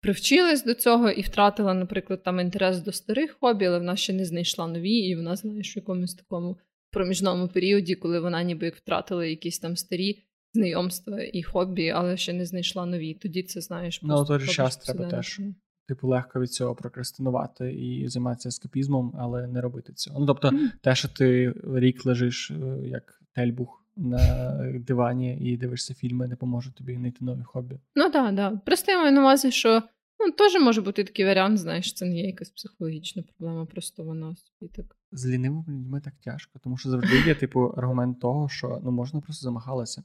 привчилась 0.00 0.64
до 0.64 0.74
цього 0.74 1.10
і 1.10 1.22
втратила, 1.22 1.74
наприклад, 1.74 2.22
там 2.22 2.40
інтерес 2.40 2.80
до 2.80 2.92
старих 2.92 3.36
хобі, 3.40 3.64
але 3.64 3.78
вона 3.78 3.96
ще 3.96 4.12
не 4.12 4.24
знайшла 4.24 4.66
нові, 4.66 4.92
і 4.92 5.16
вона, 5.16 5.36
знаєш, 5.36 5.76
в 5.76 5.78
якомусь 5.78 6.14
такому 6.14 6.56
проміжному 6.90 7.48
періоді, 7.48 7.94
коли 7.94 8.20
вона 8.20 8.42
ніби 8.42 8.66
як 8.66 8.76
втратила 8.76 9.26
якісь 9.26 9.58
там 9.58 9.76
старі 9.76 10.22
знайомства 10.54 11.22
і 11.22 11.42
хобі, 11.42 11.88
але 11.88 12.16
ще 12.16 12.32
не 12.32 12.46
знайшла 12.46 12.86
нові. 12.86 13.14
Тоді 13.14 13.42
це 13.42 13.60
знаєш. 13.60 14.00
Ну, 14.02 14.24
той 14.24 14.40
же 14.40 14.52
час 14.52 14.76
треба 14.76 15.10
теж. 15.10 15.40
Типу, 15.88 16.08
легко 16.08 16.40
від 16.40 16.52
цього 16.52 16.74
прокрастинувати 16.74 17.74
і 17.74 18.08
займатися 18.08 18.48
ескапізмом, 18.48 19.14
але 19.18 19.46
не 19.46 19.60
робити 19.60 19.92
цього. 19.92 20.20
Ну, 20.20 20.26
тобто, 20.26 20.50
Мгм. 20.52 20.70
те, 20.82 20.94
що 20.94 21.08
ти 21.08 21.54
рік 21.74 22.06
лежиш 22.06 22.50
е, 22.50 22.88
як 22.88 23.20
тельбух 23.34 23.85
на 23.96 24.54
дивані 24.74 25.38
і 25.38 25.56
дивишся 25.56 25.94
фільми, 25.94 26.28
не 26.28 26.36
поможе 26.36 26.72
тобі 26.72 26.94
знайти 26.94 27.24
нові 27.24 27.42
хобі. 27.42 27.78
Ну 27.94 28.10
так, 28.10 28.34
да. 28.34 28.50
Просто 28.50 28.92
я 28.92 28.98
маю 28.98 29.12
на 29.12 29.20
увазі, 29.20 29.50
що 29.50 29.82
ну, 30.20 30.32
теж 30.32 30.62
може 30.62 30.82
бути 30.82 31.04
такий 31.04 31.24
варіант, 31.24 31.58
знаєш, 31.58 31.94
це 31.94 32.06
не 32.06 32.16
є 32.16 32.26
якась 32.26 32.50
психологічна 32.50 33.22
проблема, 33.22 33.66
просто 33.66 34.04
вона 34.04 34.36
собі 34.36 34.72
так. 34.74 34.96
З 35.12 35.26
лінивими 35.26 35.64
людьми 35.68 36.00
так 36.00 36.14
тяжко, 36.14 36.58
тому 36.62 36.76
що 36.76 36.90
завжди 36.90 37.20
є, 37.26 37.34
типу, 37.34 37.60
аргумент 37.60 38.20
того, 38.20 38.48
що 38.48 38.80
ну 38.84 38.90
можна 38.90 39.20
просто 39.20 39.42
замахалася. 39.42 40.02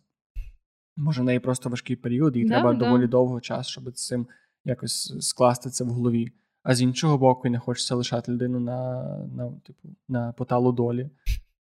Може, 0.97 1.21
в 1.21 1.25
неї 1.25 1.39
просто 1.39 1.69
важкий 1.69 1.95
період, 1.95 2.37
і 2.37 2.43
Да, 2.43 2.49
треба 2.49 2.73
да. 2.73 2.79
доволі 2.79 3.07
довго 3.07 3.41
час, 3.41 3.67
щоб 3.67 3.89
з 3.89 4.07
цим 4.07 4.27
якось 4.65 5.17
скласти 5.19 5.69
це 5.69 5.83
в 5.83 5.87
голові. 5.87 6.31
А 6.63 6.75
з 6.75 6.81
іншого 6.81 7.17
боку, 7.17 7.47
і 7.47 7.51
не 7.51 7.59
хочеться 7.59 7.95
лишати 7.95 8.31
людину 8.31 8.59
на, 8.59 9.03
на, 9.35 9.51
типу, 9.51 9.89
на 10.09 10.31
поталу 10.31 10.71
долі. 10.71 11.09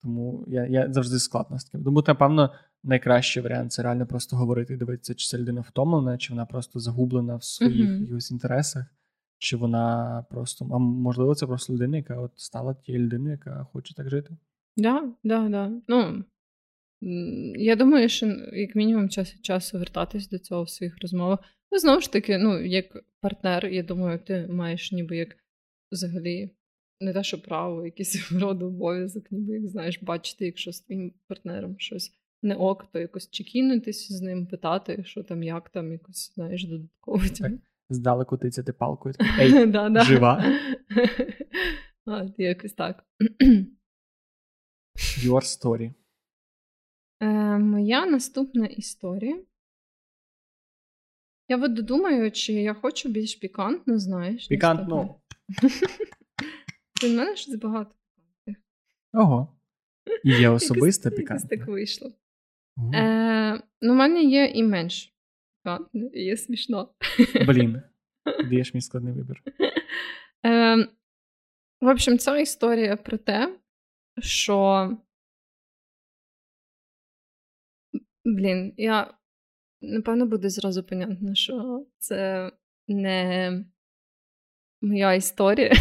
Тому 0.02 0.46
я, 0.48 0.66
я 0.66 0.94
завжди 0.94 1.20
складно 1.20 1.60
з 1.60 1.66
таким. 1.66 1.84
Тому, 1.84 2.04
напевно, 2.08 2.54
найкращий 2.84 3.44
варіант 3.44 3.72
це 3.72 3.84
реально 3.84 4.06
просто 4.08 4.38
говорити 4.38 4.74
і 4.74 4.78
дивитися, 4.78 5.14
чи 5.14 5.28
ця 5.28 5.38
людина 5.38 5.62
втомлена, 5.62 6.18
чи 6.18 6.34
вона 6.34 6.46
просто 6.46 6.80
загублена 6.80 7.36
в 7.36 7.44
своїх 7.44 7.90
Мгм. 7.90 8.02
якихось 8.02 8.32
інтересах, 8.32 8.86
чи 9.38 9.58
вона 9.58 10.26
просто. 10.30 10.70
А 10.72 10.78
можливо, 10.78 11.36
це 11.36 11.48
просто 11.48 11.74
людина, 11.74 11.98
яка 11.98 12.20
от 12.20 12.32
стала 12.36 12.74
тією 12.74 13.04
людиною, 13.04 13.32
яка 13.32 13.68
хоче 13.74 13.94
так 13.96 14.10
жити. 14.10 14.38
Да, 14.78 15.14
да, 15.24 15.50
да. 15.50 15.72
Ну, 15.88 16.24
я 17.56 17.76
думаю, 17.76 18.10
що 18.10 18.26
як 18.54 18.76
мінімум 18.76 19.10
час 19.10 19.34
від 19.34 19.46
часу 19.46 19.80
вертатись 19.80 20.30
до 20.30 20.40
цього 20.40 20.64
в 20.64 20.70
своїх 20.70 21.02
розмовах. 21.02 21.40
Ну, 21.72 21.80
знову 21.80 22.02
ж 22.02 22.12
таки, 22.12 22.38
ну, 22.38 22.66
як 22.66 22.86
партнер, 23.22 23.66
я 23.66 23.84
думаю, 23.84 24.20
ти 24.20 24.48
маєш 24.48 24.92
ніби 24.92 25.18
як 25.18 25.36
взагалі 25.92 26.52
не 27.00 27.14
те, 27.14 27.24
що 27.24 27.42
право, 27.42 27.86
якийсь 27.86 28.32
роду 28.42 28.68
обов'язок, 28.68 29.32
ніби 29.32 29.54
як 29.54 29.68
знаєш, 29.68 30.04
бачити, 30.04 30.46
якщо 30.46 30.72
з 30.72 30.82
твоїм 30.82 31.14
партнером 31.28 31.76
щось 31.80 32.12
не 32.44 32.56
ок, 32.56 32.86
то 32.92 33.00
якось 33.00 33.30
чекінутися 33.30 34.14
з 34.14 34.22
ним, 34.22 34.48
питати, 34.48 35.04
що 35.04 35.24
там, 35.24 35.44
як 35.44 35.70
там, 35.70 35.92
якось, 35.92 36.34
знаєш, 36.36 36.66
додатково. 36.66 37.24
Так, 37.40 37.52
Здалеку 37.90 38.38
тицяти 38.38 38.74
палкою. 38.74 39.16
Ей, 39.40 39.74
жива? 40.04 40.46
От, 42.06 42.34
якось 42.38 42.74
так. 42.74 43.06
Your 44.98 45.42
story. 45.42 45.94
Е, 47.20 47.28
моя 47.58 48.06
наступна 48.06 48.66
історія. 48.66 49.44
Я 51.50 51.58
от 51.58 51.74
думаю, 51.74 52.32
чи 52.32 52.54
я 52.54 52.74
хочу 52.74 53.10
більш 53.10 53.36
пікантно, 53.36 54.00
знаєш. 54.00 54.48
Пікантно. 54.48 55.22
Для 57.02 57.08
мене 57.18 57.36
щось 57.36 57.56
багато. 57.56 57.96
Ого. 59.14 59.58
І 60.24 60.30
є 60.30 60.40
Якось- 60.42 60.68
якось 61.18 61.44
так 61.44 61.68
вийшло. 61.68 62.14
Е, 62.94 63.62
ну, 63.82 63.94
в 63.94 63.96
мене 63.96 64.24
є 64.24 64.46
і 64.46 64.64
менш 64.64 65.14
пікантне, 65.64 66.10
і 66.14 66.24
є 66.24 66.38
смішно. 66.38 66.94
Блін. 67.48 67.82
Даєш 68.50 68.74
мій 68.74 68.82
складний 68.82 69.14
вибір. 69.14 69.44
Е, 70.46 70.76
в 71.82 71.88
общем, 71.88 72.18
ця 72.18 72.38
історія 72.38 72.98
про 72.98 73.18
те, 73.18 73.60
що. 74.20 74.98
Блін, 78.26 78.74
я 78.78 79.14
напевно 79.82 80.26
буде 80.26 80.50
зразу 80.50 80.84
понятно, 80.84 81.36
що 81.36 81.86
це 81.98 82.52
не 82.88 83.66
моя 84.82 85.14
історія. 85.14 85.72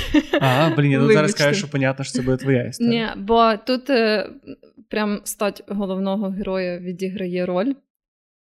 А, 0.40 0.70
блін, 0.76 0.90
я 0.90 1.06
зараз 1.06 1.34
кажу, 1.34 1.58
що 1.58 1.68
понятно, 1.68 2.04
що 2.04 2.12
це 2.12 2.22
буде 2.22 2.36
твоя 2.36 2.64
історія. 2.64 3.14
Ні, 3.16 3.22
бо 3.22 3.54
тут 3.66 3.90
е, 3.90 4.30
прям 4.88 5.20
стать 5.24 5.62
головного 5.68 6.28
героя 6.28 6.78
відіграє 6.78 7.46
роль 7.46 7.72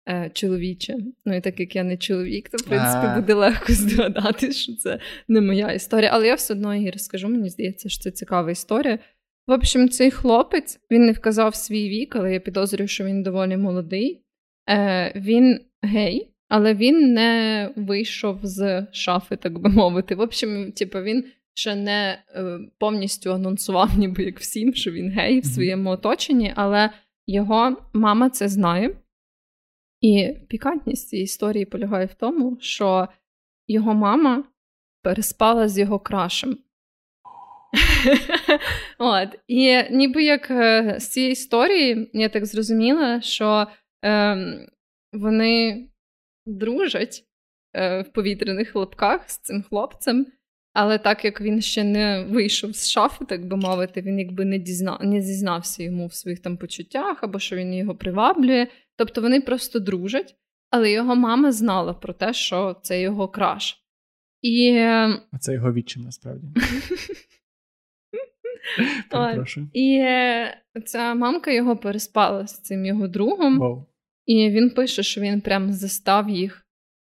е, 0.09 0.30
чоловіче. 0.34 0.97
Ну 1.24 1.36
і 1.36 1.40
так 1.40 1.61
як 1.61 1.76
я 1.76 1.84
не 1.84 1.97
чоловік, 1.97 2.49
то 2.49 2.57
в 2.57 2.62
принципі 2.62 3.07
А. 3.07 3.16
буде 3.16 3.34
легко 3.34 3.72
здогадати, 3.72 4.53
що 4.53 4.76
це 4.76 4.99
не 5.28 5.40
моя 5.40 5.72
історія. 5.72 6.11
Але 6.12 6.26
я 6.26 6.34
все 6.34 6.55
одно 6.55 6.74
її 6.74 6.90
розкажу. 6.90 7.28
Мені 7.28 7.49
здається, 7.49 7.88
що 7.88 8.03
це 8.03 8.11
цікава 8.11 8.51
історія. 8.51 8.99
В 9.47 9.53
общем, 9.53 9.88
цей 9.88 10.11
хлопець 10.11 10.80
він 10.90 11.07
не 11.07 11.12
вказав 11.12 11.55
свій 11.55 11.88
вік, 11.88 12.16
але 12.16 12.32
я 12.32 12.40
підозрюю, 12.40 12.88
що 12.88 13.05
він 13.05 13.22
доволі 13.22 13.57
молодий. 13.57 14.22
Е, 14.70 15.12
він 15.16 15.61
гей, 15.82 16.30
але 16.49 16.74
він 16.74 17.12
не 17.12 17.70
вийшов 17.76 18.38
з 18.42 18.86
шафи, 18.92 19.36
так 19.36 19.59
би 19.59 19.70
мовити. 19.70 20.14
В 20.14 20.20
общем, 20.20 20.72
типу, 20.72 21.03
він 21.03 21.24
ще 21.55 21.74
не 21.74 22.22
е, 22.34 22.59
повністю 22.78 23.32
анонсував, 23.32 23.90
ніби 23.99 24.24
як 24.24 24.40
всім, 24.40 24.74
що 24.74 24.90
він 24.90 25.11
гей 25.11 25.40
в 25.40 25.44
своєму 25.44 25.90
оточенні, 25.90 26.53
але 26.57 26.90
його 27.26 27.76
мама 27.92 28.30
це 28.30 28.49
знає. 28.49 28.97
І 30.01 30.34
пікантність 30.49 31.09
цієї 31.09 31.24
історії 31.24 31.64
полягає 31.64 32.07
в 32.07 32.14
тому, 32.14 32.57
що 32.61 33.09
його 33.68 33.94
мама 33.94 34.44
переспала 35.03 35.68
з 35.68 35.78
його 35.78 35.99
крашем. 35.99 36.59
От. 38.99 39.28
І 39.49 39.82
ніби 39.90 40.24
як 40.24 40.51
е, 40.51 40.97
з 41.01 41.09
цієї 41.09 41.32
історії 41.32 42.11
я 42.12 42.28
так 42.28 42.47
зрозуміла, 42.47 43.20
що 43.20 43.66
е, 44.05 44.36
вони 45.12 45.88
дружать 46.47 47.24
е, 47.74 48.03
в 48.03 48.12
повітряних 48.12 48.76
лапках 48.76 49.30
з 49.30 49.38
цим 49.38 49.62
хлопцем, 49.62 50.26
але 50.72 50.99
так 50.99 51.24
як 51.24 51.40
він 51.40 51.62
ще 51.62 51.84
не 51.84 52.26
вийшов 52.30 52.72
з 52.72 52.90
шафи, 52.90 53.24
так 53.24 53.47
би 53.47 53.57
мовити, 53.57 54.01
він 54.01 54.18
якби 54.18 54.44
не 54.44 54.59
дізна... 54.59 54.99
не 55.03 55.20
зізнався 55.20 55.82
йому 55.82 56.07
в 56.07 56.14
своїх 56.14 56.40
там 56.40 56.57
почуттях 56.57 57.24
або 57.24 57.38
що 57.38 57.57
він 57.57 57.74
його 57.74 57.94
приваблює. 57.94 58.66
Тобто 58.97 59.20
вони 59.20 59.40
просто 59.40 59.78
дружать, 59.78 60.36
але 60.70 60.90
його 60.90 61.16
мама 61.16 61.53
знала 61.53 61.94
про 61.94 62.12
те, 62.12 62.32
що 62.32 62.76
це 62.82 63.01
його 63.01 63.28
краш. 63.28 63.82
І 64.42 64.68
е, 64.68 65.20
А 65.32 65.38
це 65.38 65.55
його 65.55 65.72
відчим 65.72 66.03
насправді. 66.03 66.47
І 69.72 69.99
е, 69.99 70.62
ця 70.84 71.14
мамка 71.14 71.51
його 71.51 71.76
переспала 71.76 72.47
з 72.47 72.61
цим 72.61 72.86
його 72.86 73.09
другом, 73.09 73.59
Вау. 73.59 73.86
І 74.27 74.51
він 74.51 74.70
пише, 74.70 75.03
що 75.03 75.20
він 75.20 75.41
прям 75.41 75.72
застав 75.72 76.31
їх 76.31 76.66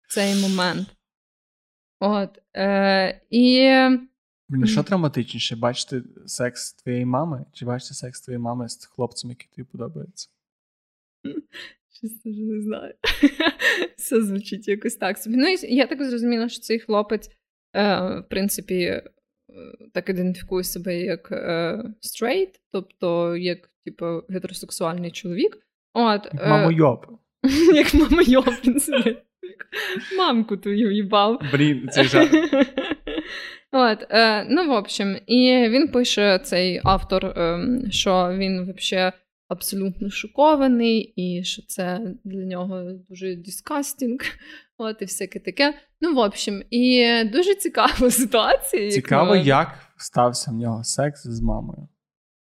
в 0.02 0.14
цей 0.14 0.34
момент. 0.42 0.88
От. 2.00 2.38
Е, 2.56 3.20
і 3.30 3.70
що 4.64 4.82
травматичніше? 4.82 5.56
Бачити 5.56 6.02
секс 6.26 6.72
твоєї 6.72 7.04
мами, 7.04 7.44
чи 7.52 7.64
бачити 7.64 7.94
секс 7.94 8.20
твоєї 8.20 8.42
мами 8.42 8.68
з 8.68 8.84
хлопцем, 8.84 9.30
який 9.30 9.48
тобі 9.48 9.68
подобається? 9.72 10.28
дуже 12.24 12.42
не 12.42 12.62
знаю. 12.62 12.94
Все 13.96 14.22
звучить 14.22 14.68
якось 14.68 14.96
так 14.96 15.18
собі. 15.18 15.36
Ну, 15.36 15.48
і 15.48 15.74
я 15.76 15.86
так 15.86 16.04
зрозуміла, 16.04 16.48
що 16.48 16.60
цей 16.60 16.78
хлопець, 16.78 17.30
е, 17.76 17.98
в 18.20 18.24
принципі, 18.30 18.82
е, 18.84 19.02
так 19.92 20.08
ідентифікує 20.08 20.64
себе 20.64 21.00
як 21.00 21.32
е, 21.32 21.84
straight, 22.00 22.60
тобто 22.72 23.36
як, 23.36 23.70
типу, 23.84 24.22
гетеросексуальний 24.28 25.10
чоловік. 25.10 25.58
От, 25.94 26.28
Як 26.32 26.42
е, 26.42 26.48
Як 27.74 27.94
мама 27.94 28.22
йопін 28.22 28.80
собі. 28.80 29.16
Мамку 30.18 30.56
твою 30.56 30.92
їбав. 30.92 31.40
Блін, 31.52 31.88
цей 31.92 32.04
жарт. 32.04 32.32
От, 33.72 34.06
е, 34.10 34.46
ну, 34.50 34.68
в 34.68 34.70
общем, 34.70 35.16
і 35.26 35.68
він 35.68 35.88
пише 35.88 36.38
цей 36.38 36.80
автор, 36.84 37.24
е, 37.26 37.60
що 37.90 38.36
він 38.38 38.74
взагалі 38.78 39.12
абсолютно 39.48 40.10
шокований, 40.10 41.12
і 41.16 41.44
що 41.44 41.62
це 41.66 42.00
для 42.24 42.44
нього 42.44 42.92
дуже 43.08 43.36
дискастінг, 43.36 44.18
от, 44.78 45.02
і 45.02 45.04
всяке 45.04 45.38
таке. 45.38 45.74
Ну, 46.00 46.14
в 46.14 46.18
общем, 46.18 46.62
і 46.70 47.06
дуже 47.32 47.54
цікава 47.54 48.10
ситуація. 48.10 48.90
Цікаво, 48.90 49.30
мене. 49.30 49.44
як 49.44 49.78
стався 49.96 50.50
в 50.50 50.54
нього 50.54 50.84
секс 50.84 51.26
з 51.26 51.40
мамою. 51.40 51.88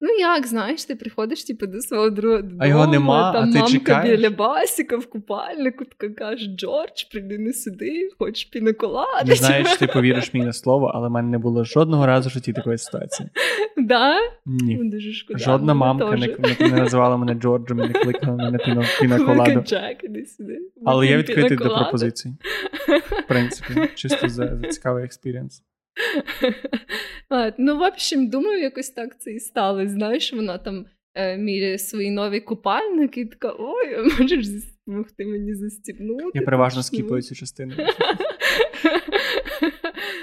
Ну 0.01 0.09
як, 0.19 0.47
знаєш, 0.47 0.85
ти 0.85 0.95
приходиш 0.95 1.45
типу, 1.45 1.67
до 1.67 1.81
свого 1.81 2.11
друга 2.11 2.37
додому, 2.37 2.59
А 2.61 2.67
його 2.67 2.87
нема, 2.87 3.33
там 3.33 3.49
а 3.49 3.53
ти 3.53 3.59
мамка 3.59 3.73
чекаєш? 3.73 4.21
біля 4.21 4.31
басіка 4.31 4.97
в 4.97 5.07
купальнику, 5.07 5.85
така 5.85 6.15
каже: 6.15 6.47
Джордж, 6.47 7.05
прийди-но 7.11 7.53
сюди, 7.53 8.11
хочеш 8.19 8.45
пінаколади. 8.45 9.29
Не 9.29 9.35
знаю, 9.35 9.65
чи 9.65 9.77
ти 9.77 9.87
повіриш 9.87 10.35
мені 10.35 10.47
на 10.47 10.53
слово, 10.53 10.93
але 10.95 11.09
в 11.09 11.11
мене 11.11 11.29
не 11.29 11.39
було 11.39 11.65
жодного 11.65 12.07
разу 12.07 12.29
в 12.29 12.33
житті 12.33 12.53
такої 12.53 12.79
ситуації. 12.79 13.29
Да? 13.77 14.15
Ні. 14.47 14.79
Ну, 14.83 14.91
Дуже 14.91 15.13
шкода. 15.13 15.39
Жодна 15.39 15.75
мамка 15.75 16.11
не, 16.11 16.27
не, 16.27 16.69
не 16.69 16.77
називала 16.77 17.17
мене 17.17 17.35
Джорджем 17.35 17.79
і 17.79 17.83
не 17.83 17.93
кликала 17.93 18.37
мене 18.37 18.59
піно, 18.59 18.83
пінаколаду. 19.01 19.61
Джек, 19.61 20.05
іди 20.05 20.27
сюди. 20.27 20.59
Але 20.85 21.07
я 21.07 21.17
відкритий 21.17 21.57
до 21.57 21.69
пропозицій. 21.69 22.35
В 23.25 23.29
принципі, 23.29 23.89
чисто 23.95 24.29
за, 24.29 24.57
за 24.57 24.69
цікавий 24.69 25.05
experience. 25.05 25.63
Ну, 27.59 27.79
в 27.79 27.83
общем, 27.83 28.29
думаю, 28.29 28.61
якось 28.61 28.91
так 28.91 29.21
це 29.21 29.33
і 29.33 29.41
сталося. 29.41 29.89
Знаєш, 29.89 30.33
вона 30.33 30.59
там 30.59 30.87
е, 31.15 31.37
міряє 31.39 31.79
свої 31.79 32.11
нові 32.11 32.41
купальники 32.41 33.21
і 33.21 33.27
така: 33.27 33.55
ой, 33.59 34.03
можеш 34.19 34.49
допомогти 34.87 35.27
мені 35.27 35.55
застібнути? 35.55 36.31
Я 36.35 36.43
переважно 36.43 36.83
Точно. 36.83 36.97
скіпаю 36.97 37.23
цю 37.23 37.35
частину. 37.35 37.75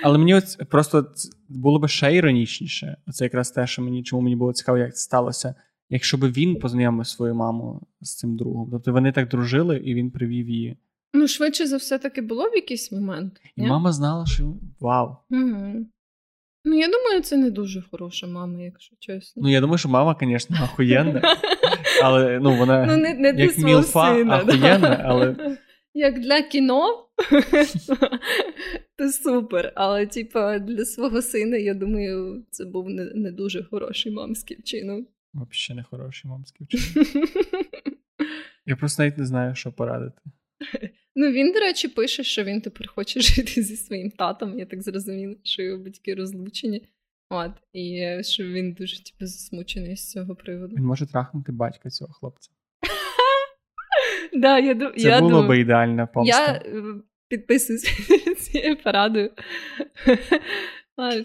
Але 0.03 0.17
мені 0.17 0.35
от 0.35 0.69
просто 0.69 1.05
було 1.49 1.79
б 1.79 1.87
ще 1.87 2.15
іронічніше. 2.15 2.97
Це 3.13 3.25
якраз 3.25 3.51
те, 3.51 3.67
що 3.67 3.81
мені 3.81 4.03
чому 4.03 4.21
мені 4.21 4.35
було 4.35 4.53
цікаво, 4.53 4.77
як 4.77 4.95
це 4.95 5.01
сталося. 5.01 5.55
Якщо 5.89 6.17
б 6.17 6.31
він 6.31 6.55
познайомив 6.55 7.07
свою 7.07 7.35
маму 7.35 7.87
з 8.01 8.15
цим 8.15 8.37
другом. 8.37 8.69
Тобто 8.71 8.91
вони 8.91 9.11
так 9.11 9.27
дружили, 9.29 9.77
і 9.77 9.93
він 9.93 10.11
привів 10.11 10.49
її. 10.49 10.77
Ну, 11.13 11.27
швидше 11.27 11.67
за 11.67 11.77
все, 11.77 11.99
таки 11.99 12.21
було 12.21 12.49
в 12.49 12.55
якийсь 12.55 12.91
момент. 12.91 13.41
І 13.55 13.61
ні? 13.61 13.67
мама 13.67 13.91
знала, 13.91 14.25
що 14.25 14.53
вау. 14.79 15.15
Угу. 15.29 15.85
Ну, 16.65 16.77
я 16.77 16.87
думаю, 16.87 17.21
це 17.21 17.37
не 17.37 17.51
дуже 17.51 17.83
хороша 17.91 18.27
мама, 18.27 18.61
якщо 18.61 18.95
чесно. 18.99 19.43
Ну 19.43 19.49
я 19.49 19.61
думаю, 19.61 19.77
що 19.77 19.89
мама, 19.89 20.17
звісно, 20.21 20.57
охуєнна, 20.63 21.21
але 22.03 22.39
ну 22.39 22.55
вона 22.55 22.85
Ну, 22.85 22.97
не, 22.97 23.13
не 23.13 23.43
як 23.43 23.57
мілфа 23.57 24.15
сина, 24.15 24.43
да. 24.43 25.01
але 25.05 25.57
Як 25.93 26.19
для 26.19 26.41
кіно, 26.41 27.07
то 28.97 29.09
супер. 29.09 29.73
Але, 29.75 30.05
типа, 30.05 30.59
для 30.59 30.85
свого 30.85 31.21
сина, 31.21 31.57
я 31.57 31.73
думаю, 31.73 32.45
це 32.51 32.65
був 32.65 32.89
не, 32.89 33.05
не 33.05 33.31
дуже 33.31 33.63
хороший 33.63 34.11
мамський 34.11 34.57
вчинок. 34.59 35.07
взагалі 35.33 35.77
не 35.77 35.83
хороший 35.83 36.31
мамський 36.31 36.67
вчинок. 36.67 37.07
Я 38.65 38.75
просто 38.75 39.03
навіть 39.03 39.17
не 39.17 39.25
знаю, 39.25 39.55
що 39.55 39.71
порадити. 39.71 40.21
Ну, 41.15 41.31
він, 41.31 41.51
до 41.51 41.59
речі, 41.59 41.87
пише, 41.87 42.23
що 42.23 42.43
він 42.43 42.61
тепер 42.61 42.87
хоче 42.87 43.19
жити 43.21 43.61
зі 43.63 43.75
своїм 43.75 44.11
татом. 44.11 44.59
Я 44.59 44.65
так 44.65 44.81
зрозуміла, 44.81 45.35
що 45.43 45.61
його 45.61 45.83
батьки 45.83 46.15
розлучені. 46.15 46.87
От, 47.29 47.51
і 47.73 47.95
е, 47.95 48.23
що 48.23 48.43
він 48.43 48.73
дуже 48.73 49.03
типу, 49.03 49.25
засмучений 49.25 49.97
з 49.97 50.11
цього 50.11 50.35
приводу. 50.35 50.75
Він 50.75 50.83
може 50.83 51.05
трахнути 51.05 51.51
батька 51.51 51.89
цього 51.89 52.13
хлопця. 52.13 52.49
Да, 54.33 54.59
я, 54.59 54.73
ду- 54.73 54.93
Це 54.95 55.09
я 55.09 55.19
було 55.19 55.43
би 55.43 55.59
ідеальна 55.59 56.05
помста. 56.07 56.41
Я 56.41 56.53
е, 56.53 56.83
підписуюсь 57.27 57.83
цією 58.37 58.77
порадою. 58.83 59.31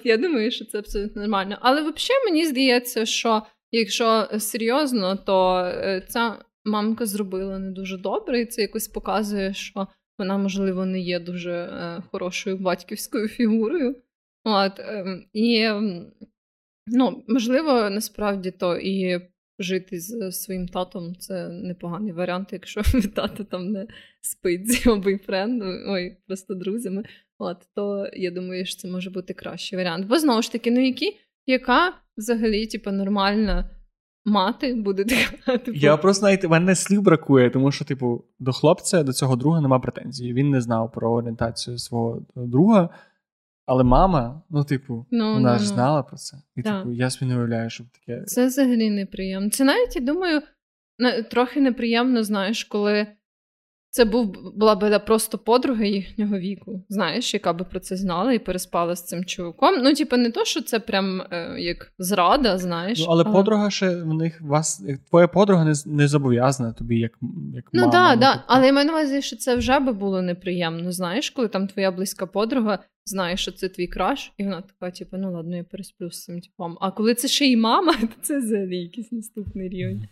Я 0.04 0.16
думаю, 0.16 0.50
що 0.50 0.64
це 0.64 0.78
абсолютно 0.78 1.22
нормально. 1.22 1.58
Але 1.60 1.80
взагалі 1.80 2.24
мені 2.24 2.46
здається, 2.46 3.06
що 3.06 3.42
якщо 3.72 4.28
серйозно, 4.38 5.16
то 5.16 5.58
е, 5.64 6.06
ця 6.08 6.38
мамка 6.66 7.06
зробила 7.06 7.58
не 7.58 7.70
дуже 7.70 7.98
добре, 7.98 8.40
і 8.40 8.46
це 8.46 8.62
якось 8.62 8.88
показує, 8.88 9.54
що 9.54 9.86
вона, 10.18 10.38
можливо, 10.38 10.86
не 10.86 11.00
є 11.00 11.20
дуже 11.20 11.52
е, 11.52 12.02
хорошою 12.10 12.56
батьківською 12.58 13.28
фігурою. 13.28 13.96
От, 14.44 14.78
е, 14.78 15.22
І, 15.32 15.68
ну, 16.86 17.24
можливо, 17.28 17.90
насправді 17.90 18.50
то 18.50 18.76
і 18.76 19.20
жити 19.58 20.00
з 20.00 20.32
своїм 20.32 20.68
татом 20.68 21.16
це 21.16 21.48
непоганий 21.48 22.12
варіант, 22.12 22.48
якщо 22.52 22.82
тато 23.14 23.44
там 23.44 23.72
не 23.72 23.86
спить 24.20 24.72
з 24.72 24.86
його 24.86 25.00
бойфрендом, 25.00 25.68
ой, 25.88 26.16
просто 26.26 26.54
друзями. 26.54 27.04
От, 27.38 27.56
то 27.74 28.10
я 28.12 28.30
думаю, 28.30 28.66
що 28.66 28.80
це 28.80 28.88
може 28.88 29.10
бути 29.10 29.34
кращий 29.34 29.78
варіант. 29.78 30.06
Бо 30.06 30.18
знову 30.18 30.42
ж 30.42 30.52
таки, 30.52 30.70
ну 30.70 30.86
які, 30.86 31.16
яка 31.46 31.94
взагалі, 32.16 32.66
типу, 32.66 32.90
нормальна 32.90 33.70
мати 34.26 34.74
буде 34.74 35.04
така. 35.04 35.58
Типу... 35.64 35.78
Я 35.78 35.96
просто 35.96 36.26
навіть 36.26 36.48
мене 36.48 36.74
слів 36.74 37.02
бракує, 37.02 37.50
тому 37.50 37.72
що, 37.72 37.84
типу, 37.84 38.24
до 38.38 38.52
хлопця, 38.52 39.02
до 39.02 39.12
цього 39.12 39.36
друга 39.36 39.60
нема 39.60 39.78
претензій. 39.78 40.32
Він 40.32 40.50
не 40.50 40.60
знав 40.60 40.92
про 40.92 41.12
орієнтацію 41.12 41.78
свого 41.78 42.22
друга. 42.34 42.90
Але 43.66 43.84
мама, 43.84 44.42
ну, 44.50 44.64
типу, 44.64 45.06
ну, 45.10 45.34
вона 45.34 45.52
ну, 45.52 45.58
ж 45.58 45.64
ну. 45.64 45.74
знала 45.74 46.02
про 46.02 46.16
це. 46.16 46.36
І 46.56 46.62
так. 46.62 46.82
типу, 46.82 46.94
я 46.94 47.10
собі 47.10 47.28
не 47.28 47.36
уявляю, 47.36 47.70
щоб 47.70 47.86
таке. 47.88 48.24
Це 48.24 48.46
взагалі 48.46 48.90
неприємно. 48.90 49.50
Це 49.50 49.64
навіть, 49.64 49.96
я 49.96 50.02
думаю, 50.02 50.42
трохи 51.30 51.60
неприємно, 51.60 52.22
знаєш, 52.22 52.64
коли 52.64 53.06
це 53.96 54.04
був 54.04 54.52
була 54.56 54.74
б 54.74 54.98
просто 54.98 55.38
подруга 55.38 55.84
їхнього 55.84 56.38
віку, 56.38 56.84
знаєш, 56.88 57.34
яка 57.34 57.52
би 57.52 57.64
про 57.64 57.80
це 57.80 57.96
знала 57.96 58.32
і 58.32 58.38
переспала 58.38 58.96
з 58.96 59.04
цим 59.04 59.24
чуваком. 59.24 59.74
Ну, 59.82 59.94
типу, 59.94 60.16
не 60.16 60.30
то, 60.30 60.44
що 60.44 60.62
це 60.62 60.80
прям 60.80 61.20
е, 61.20 61.56
як 61.58 61.92
зрада, 61.98 62.58
знаєш. 62.58 62.98
Ну, 62.98 63.06
але 63.08 63.22
а... 63.26 63.32
подруга 63.32 63.70
ще 63.70 64.02
в 64.02 64.14
них 64.14 64.40
вас. 64.40 64.84
Твоя 65.10 65.28
подруга 65.28 65.64
не 65.64 65.74
не 65.86 66.08
зобов'язана 66.08 66.72
тобі, 66.72 66.98
як 66.98 67.12
як 67.54 67.64
ну, 67.72 67.80
мама. 67.80 67.92
Да, 67.92 68.14
ну, 68.14 68.20
да. 68.20 68.32
Тобто... 68.32 68.44
Але 68.46 68.66
я 68.66 68.72
маю 68.72 68.86
на 68.86 68.92
увазі, 68.92 69.22
що 69.22 69.36
це 69.36 69.56
вже 69.56 69.78
би 69.78 69.92
було 69.92 70.22
неприємно. 70.22 70.92
Знаєш, 70.92 71.30
коли 71.30 71.48
там 71.48 71.68
твоя 71.68 71.90
близька 71.90 72.26
подруга 72.26 72.78
знає, 73.04 73.36
що 73.36 73.52
це 73.52 73.68
твій 73.68 73.86
краш, 73.86 74.32
і 74.36 74.44
вона 74.44 74.62
така, 74.62 74.90
типу, 74.90 75.16
ну 75.16 75.32
ладно, 75.32 75.56
я 75.56 75.64
пересплю 75.64 76.10
з 76.10 76.24
цим 76.24 76.40
типом. 76.40 76.78
А 76.80 76.90
коли 76.90 77.14
це 77.14 77.28
ще 77.28 77.46
й 77.46 77.56
мама, 77.56 77.94
то 78.00 78.22
це 78.22 78.38
взагалі 78.38 78.76
якийсь 78.76 79.12
наступний 79.12 79.68
рівень. 79.68 80.08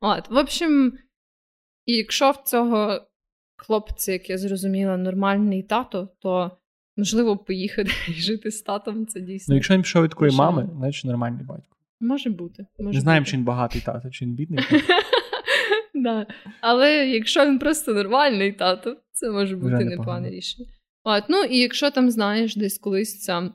От, 0.00 0.30
в 0.30 0.36
общем, 0.36 0.92
і 1.86 1.92
якщо 1.92 2.30
в 2.30 2.36
цього 2.36 3.00
хлопці, 3.58 4.12
як 4.12 4.30
я 4.30 4.38
зрозуміла, 4.38 4.96
нормальний 4.96 5.62
тато, 5.62 6.08
то 6.18 6.50
можливо 6.96 7.36
поїхати 7.36 7.90
і 8.08 8.12
жити 8.12 8.50
з 8.50 8.62
татом. 8.62 9.06
Це 9.06 9.20
дійсно. 9.20 9.52
Ну, 9.52 9.56
якщо 9.56 9.74
він 9.74 9.82
пішов 9.82 10.02
від 10.02 10.10
такої 10.10 10.36
мами, 10.36 10.68
значить 10.76 11.04
нормальний 11.04 11.44
батько. 11.44 11.76
Може 12.00 12.30
бути. 12.30 12.66
Може 12.78 12.94
Не 12.94 13.00
знаємо, 13.00 13.26
чи 13.26 13.36
він 13.36 13.44
багатий 13.44 13.80
тато, 13.80 14.10
чи 14.10 14.24
він 14.24 14.34
бідний. 14.34 14.64
Да. 15.94 16.26
Але 16.60 17.08
якщо 17.08 17.46
він 17.46 17.58
просто 17.58 17.94
нормальний 17.94 18.52
тато, 18.52 18.96
це 19.12 19.30
може 19.30 19.56
бути 19.56 19.84
непогане 19.84 20.30
рішення. 20.30 20.68
От, 21.04 21.24
Ну 21.28 21.42
і 21.42 21.58
якщо 21.58 21.90
там 21.90 22.10
знаєш, 22.10 22.56
десь 22.56 22.78
колись 22.78 23.20
ця 23.20 23.50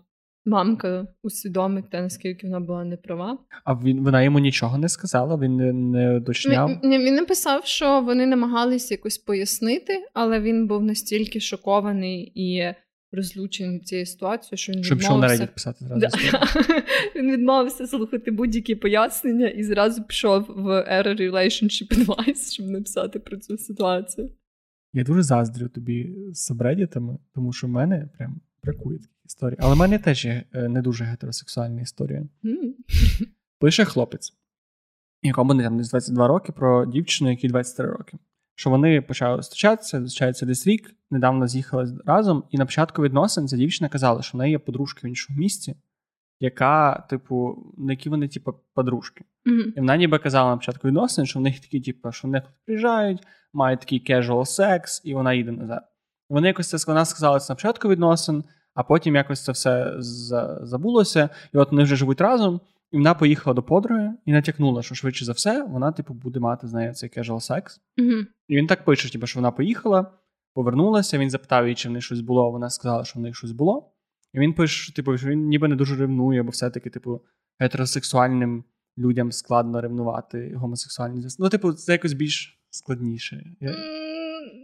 мамка 0.45 1.07
усвідомить 1.23 1.89
те, 1.89 2.01
наскільки 2.01 2.47
вона 2.47 2.59
була 2.59 2.83
неправа. 2.83 3.37
А 3.63 3.73
він 3.73 4.03
вона 4.03 4.23
йому 4.23 4.39
нічого 4.39 4.77
не 4.77 4.89
сказала, 4.89 5.37
він 5.37 5.55
не 5.55 5.73
не 5.73 6.17
уточняв? 6.17 6.79
Він, 6.83 7.01
він 7.01 7.15
написав, 7.15 7.65
що 7.65 8.01
вони 8.01 8.25
намагалися 8.25 8.93
якось 8.93 9.17
пояснити, 9.17 9.93
але 10.13 10.39
він 10.39 10.67
був 10.67 10.83
настільки 10.83 11.39
шокований 11.39 12.31
і 12.35 12.73
розлучений 13.13 13.79
цією 13.79 14.05
ситуацією, 14.05 14.57
що 14.57 14.73
він 14.73 14.83
Щоб 14.83 14.97
відмовився... 14.97 15.37
на 15.37 15.45
Reddit 15.45 15.53
писати 15.53 15.85
зразу. 15.85 15.99
Да. 16.31 16.47
Він 17.15 17.31
відмовився 17.31 17.87
слухати 17.87 18.31
будь-які 18.31 18.75
пояснення 18.75 19.47
і 19.47 19.63
зразу 19.63 20.03
пішов 20.03 20.45
в 20.47 20.67
Error 20.67 21.31
Relationship 21.31 22.05
Advice, 22.05 22.51
щоб 22.53 22.67
написати 22.67 23.19
про 23.19 23.37
цю 23.37 23.57
ситуацію. 23.57 24.31
Я 24.93 25.03
дуже 25.03 25.23
заздрю 25.23 25.67
тобі 25.67 26.15
з 26.31 26.39
сабредітами, 26.39 27.17
тому 27.35 27.53
що 27.53 27.67
в 27.67 27.69
мене 27.69 28.09
прям 28.17 28.41
бракує 28.63 28.99
таких 28.99 29.25
історій. 29.25 29.55
Але 29.59 29.75
в 29.75 29.77
мене 29.77 29.99
теж 29.99 30.25
є 30.25 30.43
е, 30.53 30.69
не 30.69 30.81
дуже 30.81 31.03
гетеросексуальна 31.03 31.81
історія. 31.81 32.23
Пише 33.59 33.85
хлопець, 33.85 34.33
якому 35.21 35.53
не 35.53 35.63
там 35.63 35.77
десь 35.77 35.89
22 35.89 36.27
роки, 36.27 36.51
про 36.51 36.85
дівчину, 36.85 37.29
якій 37.29 37.47
23 37.47 37.91
роки. 37.91 38.17
Що 38.55 38.69
вони 38.69 39.01
почали 39.01 39.37
зустрічатися, 39.37 40.01
зустрічаються 40.01 40.45
десь 40.45 40.67
рік, 40.67 40.95
недавно 41.11 41.47
з'їхали 41.47 41.97
разом, 42.05 42.43
і 42.49 42.57
на 42.57 42.65
початку 42.65 43.01
відносин 43.01 43.47
ця 43.47 43.57
дівчина 43.57 43.89
казала, 43.89 44.21
що 44.21 44.37
в 44.37 44.39
неї 44.39 44.51
є 44.51 44.59
подружка 44.59 44.99
в 45.03 45.09
іншому 45.09 45.39
місті, 45.39 45.75
яка, 46.39 47.07
типу, 47.09 47.57
на 47.77 47.93
які 47.93 48.09
вони, 48.09 48.27
типу, 48.27 48.53
подружки. 48.73 49.23
Mm-hmm. 49.45 49.73
І 49.75 49.79
вона 49.79 49.97
ніби 49.97 50.19
казала 50.19 50.51
на 50.51 50.57
початку 50.57 50.87
відносин, 50.87 51.25
що 51.25 51.39
в 51.39 51.41
них 51.41 51.59
такі, 51.59 51.81
типу, 51.81 52.11
що 52.11 52.27
вони 52.27 52.41
приїжджають, 52.65 53.23
мають 53.53 53.79
такий 53.79 54.03
casual 54.09 54.45
секс, 54.45 55.01
і 55.05 55.13
вона 55.13 55.33
їде 55.33 55.51
назад. 55.51 55.92
Вони 56.29 56.47
якось 56.47 56.69
це 56.69 56.77
вона 56.87 57.05
сказала 57.05 57.39
це 57.39 57.53
на 57.53 57.55
початку 57.55 57.89
відносин, 57.89 58.43
а 58.73 58.83
потім 58.83 59.15
якось 59.15 59.43
це 59.43 59.51
все 59.51 59.93
забулося. 60.61 61.29
І 61.53 61.57
от 61.57 61.71
вони 61.71 61.83
вже 61.83 61.95
живуть 61.95 62.21
разом. 62.21 62.61
І 62.91 62.97
вона 62.97 63.13
поїхала 63.13 63.53
до 63.53 63.63
подруги 63.63 64.13
і 64.25 64.31
натякнула, 64.31 64.81
що 64.81 64.95
швидше 64.95 65.25
за 65.25 65.31
все 65.31 65.63
вона, 65.63 65.91
типу, 65.91 66.13
буде 66.13 66.39
мати 66.39 66.67
з 66.67 66.73
нею 66.73 66.93
цей 66.93 67.09
casual 67.09 67.39
секс. 67.39 67.81
Mm-hmm. 67.97 68.25
І 68.47 68.55
він 68.55 68.67
так 68.67 68.85
пише: 68.85 69.11
типу, 69.11 69.27
що 69.27 69.39
вона 69.39 69.51
поїхала, 69.51 70.11
повернулася. 70.53 71.17
Він 71.17 71.29
запитав 71.29 71.63
її, 71.63 71.75
чи 71.75 71.89
в 71.89 71.91
неї 71.91 72.01
щось 72.01 72.21
було. 72.21 72.51
Вона 72.51 72.69
сказала, 72.69 73.03
що 73.03 73.19
в 73.19 73.21
неї 73.21 73.33
щось 73.33 73.51
було. 73.51 73.91
І 74.33 74.39
він 74.39 74.53
пише, 74.53 74.83
що 74.83 74.93
типу, 74.93 75.17
що 75.17 75.27
він 75.27 75.47
ніби 75.47 75.67
не 75.67 75.75
дуже 75.75 75.95
ревнує, 75.95 76.43
бо 76.43 76.49
все-таки, 76.49 76.89
типу, 76.89 77.21
гетеросексуальним 77.59 78.63
людям 78.97 79.31
складно 79.31 79.81
ревнувати 79.81 80.53
гомосексуальні. 80.55 81.27
Ну, 81.39 81.49
типу, 81.49 81.73
це 81.73 81.91
якось 81.91 82.13
більш 82.13 82.59
складніше. 82.69 83.43
Я... 83.59 83.75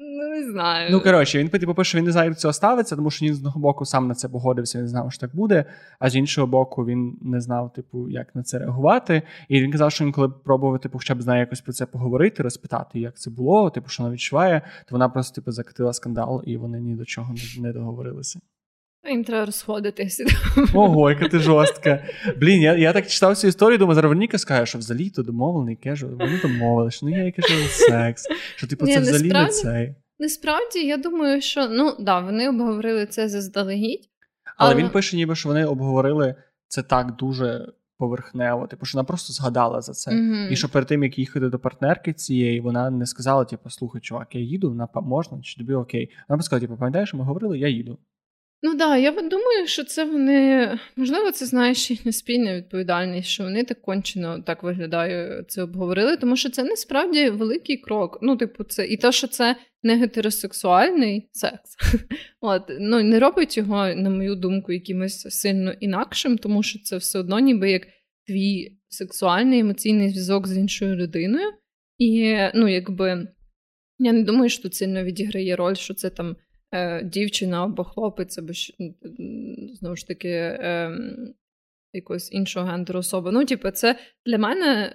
Ну, 0.01 0.29
не 0.29 0.51
знаю. 0.51 0.87
Ну, 0.91 1.01
коротше, 1.01 1.39
він 1.39 1.49
типу, 1.49 1.73
пише, 1.73 1.97
він 1.97 2.05
не 2.05 2.11
знає, 2.11 2.29
як 2.29 2.39
цього 2.39 2.53
ставиться, 2.53 2.95
тому 2.95 3.11
що 3.11 3.25
він 3.25 3.33
з 3.33 3.37
одного 3.37 3.59
боку 3.59 3.85
сам 3.85 4.07
на 4.07 4.15
це 4.15 4.29
погодився, 4.29 4.79
він 4.79 4.87
знав, 4.87 5.11
що 5.11 5.21
так 5.21 5.35
буде. 5.35 5.65
А 5.99 6.09
з 6.09 6.15
іншого 6.15 6.47
боку, 6.47 6.85
він 6.85 7.17
не 7.21 7.41
знав, 7.41 7.73
типу, 7.73 8.09
як 8.09 8.35
на 8.35 8.43
це 8.43 8.59
реагувати. 8.59 9.21
І 9.47 9.61
він 9.61 9.71
казав, 9.71 9.91
що 9.91 10.05
він, 10.05 10.11
коли 10.11 10.29
пробував, 10.29 10.79
типу, 10.79 10.97
хоча 10.97 11.15
б 11.15 11.21
знає 11.21 11.39
якось 11.39 11.61
про 11.61 11.73
це 11.73 11.85
поговорити, 11.85 12.43
розпитати, 12.43 12.99
як 12.99 13.17
це 13.17 13.29
було, 13.29 13.69
типу, 13.69 13.89
що 13.89 14.03
вона 14.03 14.15
відчуває, 14.15 14.61
то 14.61 14.95
вона 14.95 15.09
просто 15.09 15.35
типу, 15.35 15.51
закатила 15.51 15.93
скандал, 15.93 16.43
і 16.45 16.57
вони 16.57 16.81
ні 16.81 16.95
до 16.95 17.05
чого 17.05 17.35
не 17.59 17.73
договорилися. 17.73 18.39
Їм 19.07 19.23
треба 19.23 19.45
розходитися. 19.45 20.25
Ого, 20.73 21.09
яка 21.09 21.27
ти 21.27 21.39
жорстка. 21.39 22.03
Блін, 22.37 22.61
я 22.61 22.75
я 22.75 22.93
так 22.93 23.07
читав 23.07 23.37
цю 23.37 23.47
історію, 23.47 23.77
думаю, 23.77 23.95
зараз 23.95 24.09
Вероніка 24.09 24.37
скаже, 24.37 24.65
що 24.65 24.77
взагалі 24.77 25.09
то 25.09 25.23
домовлений 25.23 25.75
кежу. 25.75 26.07
Вони 26.19 26.39
домовили, 26.41 26.91
що 26.91 27.05
ну 27.05 27.25
я 27.25 27.31
кажу 27.31 27.53
секс. 27.69 28.25
Що 28.55 28.67
типу 28.67 28.87
це 28.87 28.99
взагалі 28.99 29.29
не 29.29 29.47
цей. 29.47 29.95
Насправді, 30.19 30.79
я 30.79 30.97
думаю, 30.97 31.41
що 31.41 31.67
ну 31.69 31.95
да, 31.99 32.19
вони 32.19 32.49
обговорили 32.49 33.05
це 33.05 33.29
заздалегідь. 33.29 34.09
Але, 34.57 34.71
але 34.71 34.81
він 34.81 34.89
пише, 34.89 35.15
ніби 35.15 35.35
що 35.35 35.49
вони 35.49 35.65
обговорили 35.65 36.35
це 36.67 36.83
так 36.83 37.15
дуже 37.15 37.67
поверхнево. 37.97 38.67
Типу, 38.67 38.85
що 38.85 38.97
вона 38.97 39.03
просто 39.03 39.33
згадала 39.33 39.81
за 39.81 39.93
це. 39.93 40.11
Mm-hmm. 40.11 40.49
І 40.49 40.55
що 40.55 40.69
перед 40.69 40.87
тим, 40.87 41.03
як 41.03 41.19
їхати 41.19 41.49
до 41.49 41.59
партнерки 41.59 42.13
цієї, 42.13 42.61
вона 42.61 42.89
не 42.89 43.05
сказала: 43.05 43.45
типу, 43.45 43.69
слухай, 43.69 44.01
чувак, 44.01 44.35
я 44.35 44.41
їду, 44.41 44.69
вона 44.69 44.87
можна, 44.93 45.41
чи 45.41 45.57
тобі 45.57 45.73
окей. 45.73 46.09
Вона 46.29 46.43
сказала, 46.43 46.61
типу, 46.61 46.77
пам'ятаєш, 46.77 47.13
ми 47.13 47.23
говорили, 47.23 47.59
я 47.59 47.67
їду. 47.67 47.97
Ну 48.61 48.75
да, 48.75 48.97
я 48.97 49.11
думаю, 49.11 49.67
що 49.67 49.83
це 49.83 50.05
вони, 50.05 50.79
можливо, 50.95 51.31
це 51.31 51.45
знаєш 51.45 51.91
їхня 51.91 52.11
спільна 52.11 52.55
відповідальність, 52.55 53.29
що 53.29 53.43
вони 53.43 53.63
так 53.63 53.81
кончено 53.81 54.41
так 54.41 54.63
виглядає, 54.63 55.43
це 55.47 55.63
обговорили, 55.63 56.17
тому 56.17 56.35
що 56.35 56.49
це 56.49 56.63
насправді 56.63 57.29
великий 57.29 57.77
крок. 57.77 58.19
Ну, 58.21 58.37
типу, 58.37 58.63
це 58.63 58.87
і 58.87 58.97
те, 58.97 59.11
що 59.11 59.27
це 59.27 59.55
не 59.83 59.97
гетеросексуальний 59.97 61.29
секс, 61.31 61.75
от 62.41 62.63
ну 62.79 63.03
не 63.03 63.19
робить 63.19 63.57
його, 63.57 63.87
на 63.95 64.09
мою 64.09 64.35
думку, 64.35 64.71
якимось 64.71 65.21
сильно 65.29 65.71
інакшим, 65.71 66.37
тому 66.37 66.63
що 66.63 66.79
це 66.79 66.97
все 66.97 67.19
одно, 67.19 67.39
ніби 67.39 67.71
як 67.71 67.87
твій 68.27 68.77
сексуальний 68.89 69.59
емоційний 69.59 70.09
зв'язок 70.09 70.47
з 70.47 70.57
іншою 70.57 70.95
людиною. 70.95 71.53
І 71.97 72.37
ну, 72.53 72.67
якби 72.67 73.27
я 73.99 74.13
не 74.13 74.23
думаю, 74.23 74.49
що 74.49 74.63
тут 74.63 74.75
сильно 74.75 75.03
відіграє 75.03 75.55
роль, 75.55 75.75
що 75.75 75.93
це 75.93 76.09
там. 76.09 76.35
Е, 76.71 77.03
дівчина 77.03 77.63
або 77.63 77.83
хлопець, 77.83 78.37
або 78.37 78.53
знову 79.73 79.95
ж 79.95 80.07
таки 80.07 80.29
е, 80.29 80.97
якогось 81.93 82.31
іншого 82.31 82.65
гендеру 82.65 82.99
особи. 82.99 83.31
Ну, 83.31 83.45
типу, 83.45 83.71
це 83.71 83.99
для 84.25 84.37
мене, 84.37 84.93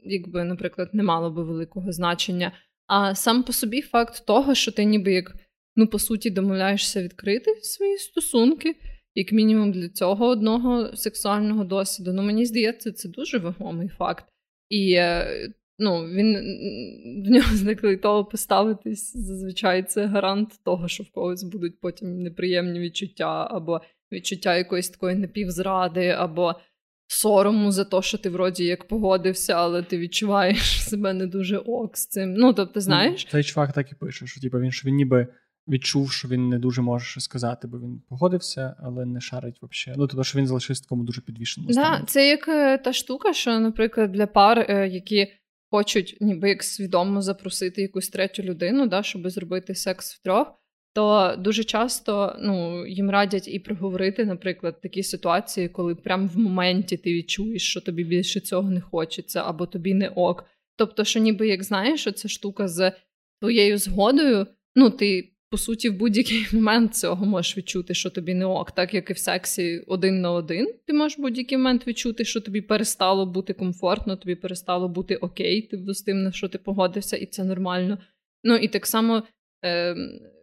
якби, 0.00 0.44
наприклад, 0.44 0.90
не 0.92 1.02
мало 1.02 1.30
би 1.30 1.44
великого 1.44 1.92
значення. 1.92 2.52
А 2.86 3.14
сам 3.14 3.42
по 3.42 3.52
собі 3.52 3.82
факт 3.82 4.26
того, 4.26 4.54
що 4.54 4.72
ти 4.72 4.84
ніби 4.84 5.12
як, 5.12 5.34
ну, 5.76 5.86
по 5.86 5.98
суті, 5.98 6.30
домовляєшся 6.30 7.02
відкрити 7.02 7.54
свої 7.62 7.98
стосунки, 7.98 8.76
як 9.14 9.32
мінімум 9.32 9.72
для 9.72 9.88
цього 9.88 10.26
одного 10.26 10.96
сексуального 10.96 11.64
досвіду. 11.64 12.12
Ну, 12.12 12.22
мені 12.22 12.46
здається, 12.46 12.92
це 12.92 13.08
дуже 13.08 13.38
вагомий 13.38 13.88
факт. 13.88 14.24
І 14.68 14.92
е, 14.92 15.48
ну, 15.78 16.06
він 16.06 16.36
в 17.26 17.30
нього 17.30 17.56
звикли 17.56 17.96
того 17.96 18.24
поставитись. 18.24 19.16
Зазвичай 19.16 19.82
це 19.82 20.06
гарант 20.06 20.48
того, 20.64 20.88
що 20.88 21.04
в 21.04 21.10
когось 21.10 21.44
будуть 21.44 21.80
потім 21.80 22.22
неприємні 22.22 22.80
відчуття, 22.80 23.48
або 23.50 23.80
відчуття 24.12 24.56
якоїсь 24.56 24.90
такої 24.90 25.16
напівзради, 25.16 26.08
або 26.08 26.54
сорому 27.06 27.72
за 27.72 27.84
те, 27.84 28.02
що 28.02 28.18
ти 28.18 28.30
вроді 28.30 28.64
як 28.64 28.88
погодився, 28.88 29.52
але 29.52 29.82
ти 29.82 29.98
відчуваєш 29.98 30.82
себе 30.88 31.12
не 31.12 31.26
дуже 31.26 31.58
ок 31.58 31.96
з 31.96 32.06
цим. 32.06 32.34
Ну, 32.34 32.52
тобто, 32.52 32.80
знаєш. 32.80 33.26
Цей 33.30 33.44
чувак 33.44 33.72
так 33.72 33.92
і 33.92 33.94
пише, 33.94 34.26
що 34.26 34.40
типу, 34.40 34.60
він 34.60 34.72
що 34.72 34.88
він 34.88 34.94
ніби 34.94 35.26
відчув, 35.68 36.12
що 36.12 36.28
він 36.28 36.48
не 36.48 36.58
дуже 36.58 36.82
може 36.82 37.04
щось 37.04 37.24
сказати, 37.24 37.68
бо 37.68 37.78
він 37.78 38.02
погодився, 38.08 38.76
але 38.78 39.04
не 39.04 39.20
шарить 39.20 39.56
взагалі. 39.62 39.98
Ну, 39.98 40.06
тобто, 40.06 40.24
що 40.24 40.38
він 40.38 40.46
залишився 40.46 40.82
такому 40.82 41.04
дуже 41.04 41.20
підвішеному. 41.20 41.74
Да, 41.74 42.02
Це 42.06 42.28
як 42.28 42.48
е, 42.48 42.78
та 42.78 42.92
штука, 42.92 43.32
що, 43.32 43.60
наприклад, 43.60 44.12
для 44.12 44.26
пар, 44.26 44.66
е, 44.68 44.88
які 44.88 45.26
хочуть 45.70 46.16
ніби 46.20 46.48
як 46.48 46.62
свідомо 46.62 47.22
запросити 47.22 47.82
якусь 47.82 48.08
третю 48.08 48.42
людину, 48.42 48.86
да, 48.86 49.02
щоб 49.02 49.30
зробити 49.30 49.74
секс 49.74 50.14
втрьох, 50.14 50.52
то 50.94 51.34
дуже 51.38 51.64
часто 51.64 52.36
ну, 52.40 52.86
їм 52.86 53.10
радять 53.10 53.48
і 53.48 53.58
проговорити, 53.58 54.24
наприклад, 54.24 54.80
такі 54.80 55.02
ситуації, 55.02 55.68
коли 55.68 55.94
прямо 55.94 56.26
в 56.26 56.38
моменті 56.38 56.96
ти 56.96 57.12
відчуєш, 57.12 57.70
що 57.70 57.80
тобі 57.80 58.04
більше 58.04 58.40
цього 58.40 58.70
не 58.70 58.80
хочеться, 58.80 59.42
або 59.46 59.66
тобі 59.66 59.94
не 59.94 60.08
ок. 60.08 60.44
Тобто, 60.76 61.04
що 61.04 61.20
ніби 61.20 61.48
як 61.48 61.62
знаєш, 61.62 62.00
що 62.00 62.12
ця 62.12 62.28
штука 62.28 62.68
з 62.68 62.92
твоєю 63.40 63.78
згодою, 63.78 64.46
ну 64.74 64.90
ти. 64.90 65.32
По 65.56 65.60
суті, 65.60 65.88
в 65.88 65.94
будь-який 65.96 66.46
момент 66.52 66.94
цього 66.94 67.26
можеш 67.26 67.58
відчути, 67.58 67.94
що 67.94 68.10
тобі 68.10 68.34
не 68.34 68.44
ок, 68.44 68.72
так 68.72 68.94
як 68.94 69.10
і 69.10 69.12
в 69.12 69.18
сексі 69.18 69.84
один 69.86 70.20
на 70.20 70.32
один. 70.32 70.74
Ти 70.86 70.92
можеш 70.92 71.18
в 71.18 71.22
будь-який 71.22 71.58
момент 71.58 71.86
відчути, 71.86 72.24
що 72.24 72.40
тобі 72.40 72.60
перестало 72.60 73.26
бути 73.26 73.52
комфортно, 73.52 74.16
тобі 74.16 74.34
перестало 74.34 74.88
бути 74.88 75.16
окей, 75.16 75.62
ти 75.62 75.94
з 75.94 76.02
тим, 76.02 76.22
на 76.22 76.32
що 76.32 76.48
ти 76.48 76.58
погодився, 76.58 77.16
і 77.16 77.26
це 77.26 77.44
нормально. 77.44 77.98
Ну 78.44 78.54
і 78.54 78.68
так 78.68 78.86
само 78.86 79.22
е, 79.64 79.96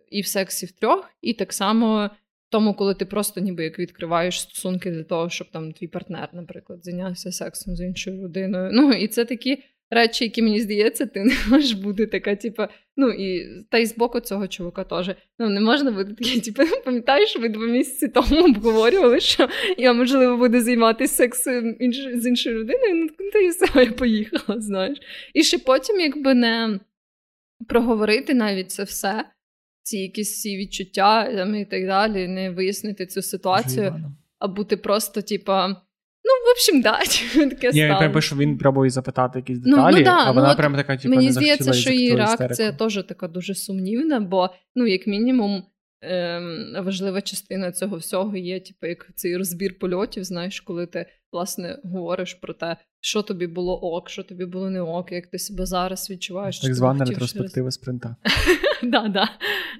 і 0.10 0.22
в 0.22 0.28
сексі 0.28 0.66
втрьох, 0.66 1.10
і 1.22 1.34
так 1.34 1.54
само 1.54 2.08
в 2.48 2.52
тому, 2.52 2.74
коли 2.74 2.94
ти 2.94 3.06
просто 3.06 3.42
ніби 3.42 3.64
як 3.64 3.80
відкриваєш 3.80 4.42
стосунки 4.42 4.92
для 4.92 5.04
того, 5.04 5.30
щоб 5.30 5.52
там 5.52 5.72
твій 5.74 5.88
партнер, 5.88 6.30
наприклад, 6.34 6.86
зайнявся 6.86 7.32
сексом 7.32 7.76
з 7.76 7.82
іншою 7.82 8.24
людиною. 8.24 8.70
Ну 8.74 8.94
і 8.94 9.08
це 9.08 9.26
такі 9.26 9.64
речі, 9.94 10.24
які 10.24 10.42
мені 10.42 10.60
здається, 10.62 11.06
ти 11.06 11.20
не 11.24 11.36
можеш 11.50 11.72
бути 11.72 12.06
така, 12.06 12.36
типу, 12.36 12.64
ну 12.98 13.10
і 13.10 13.48
та 13.70 13.78
й 13.78 13.86
з 13.86 13.98
боку 13.98 14.20
цього 14.20 14.48
чувака 14.48 14.84
теж. 14.84 15.16
Ну 15.40 15.50
не 15.50 15.62
можна 15.62 15.92
бути 15.92 16.14
такий, 16.14 16.42
типу, 16.42 16.64
пам'ятаєш, 16.86 17.38
ви 17.38 17.50
два 17.50 17.66
місяці 17.66 18.08
тому 18.08 18.44
обговорювали, 18.46 19.20
що 19.20 19.50
я 19.78 19.94
можливо 19.94 20.38
буду 20.38 20.62
займатися 20.62 21.14
сексом 21.14 21.76
інш... 21.80 21.98
з 22.16 22.28
іншою 22.28 22.60
людиною. 22.60 22.96
Ну 22.96 23.32
та 23.34 23.40
й 23.40 23.50
все, 23.50 23.66
я 23.76 23.92
поїхала, 23.92 24.62
знаєш. 24.62 24.98
І 25.34 25.44
ще 25.44 25.58
потім, 25.58 26.00
якби 26.00 26.34
не 26.34 26.80
проговорити 27.68 28.34
навіть 28.34 28.72
це 28.72 28.84
все 28.84 29.26
ці 29.84 29.98
якісь 29.98 30.32
всі 30.32 30.58
відчуття 30.58 31.36
там, 31.36 31.56
і 31.56 31.66
так 31.66 31.86
далі, 31.86 32.28
не 32.28 32.52
вияснити 32.52 33.06
цю 33.06 33.22
ситуацію, 33.22 33.96
а 34.40 34.48
бути 34.48 34.78
просто, 34.78 35.22
типа. 35.22 35.82
Ну, 36.26 36.32
в 36.32 36.52
общем, 36.52 36.82
да, 36.82 37.00
таке 37.50 37.72
Ні, 37.72 37.80
я 37.80 37.94
пам'ятаю, 37.94 38.22
що 38.22 38.36
він 38.36 38.58
пробував 38.58 38.90
запитати 38.90 39.40
якісь 39.40 39.60
деталі, 39.60 39.94
ну, 39.94 39.98
ну, 40.00 40.04
да, 40.04 40.18
а 40.18 40.32
вона 40.32 40.50
ну, 40.50 40.56
прямо 40.56 40.78
така, 40.78 40.98
типу, 40.98 41.10
Мені 41.10 41.26
не 41.26 41.32
здається, 41.32 41.74
що 41.74 41.92
її 41.92 42.16
реакція 42.16 42.72
теж 42.72 43.04
така 43.08 43.28
дуже 43.28 43.56
сумнівна, 43.56 44.20
бо, 44.20 44.50
ну, 44.76 44.88
як 44.88 45.08
мінімум, 45.08 45.64
ем, 46.02 46.76
важлива 46.86 47.22
частина 47.22 47.72
цього 47.72 47.98
всього 47.98 48.38
є, 48.38 48.60
типу, 48.60 48.88
як 48.88 49.08
цей 49.16 49.38
розбір 49.38 49.80
польотів, 49.80 50.24
знаєш, 50.24 50.62
коли 50.62 50.86
ти, 50.86 51.06
власне, 51.32 51.80
говориш 51.84 52.34
про 52.34 52.54
те, 52.54 52.78
що 53.02 53.22
тобі 53.22 53.48
було 53.48 53.80
ок, 53.82 54.10
що 54.10 54.24
тобі 54.24 54.46
було 54.46 54.70
не 54.70 54.82
ок, 54.82 55.12
як 55.12 55.28
ти 55.28 55.40
себе 55.40 55.66
зараз 55.66 56.10
відчуваєш. 56.10 56.60
Так 56.60 56.76
звана 56.76 57.06
ретроспектива 57.06 57.72
спринта. 57.72 58.16
Да, 58.84 59.08
да. 59.08 59.30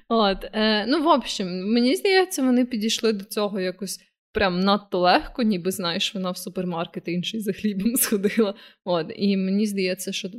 От, 0.08 0.44
е, 0.52 0.86
Ну, 0.86 1.02
в 1.02 1.06
общем, 1.06 1.72
мені 1.72 1.96
здається, 1.96 2.42
вони 2.42 2.64
підійшли 2.64 3.12
до 3.12 3.24
цього 3.24 3.60
якось 3.60 4.00
прям 4.34 4.60
надто 4.60 4.98
легко, 4.98 5.42
ніби 5.42 5.70
знаєш, 5.70 6.14
вона 6.14 6.30
в 6.30 6.36
супермаркет 6.36 7.08
інший 7.08 7.40
за 7.40 7.52
хлібом 7.52 7.96
сходила. 7.96 8.54
От, 8.84 9.12
І 9.16 9.36
мені 9.36 9.66
здається, 9.66 10.12
що 10.12 10.30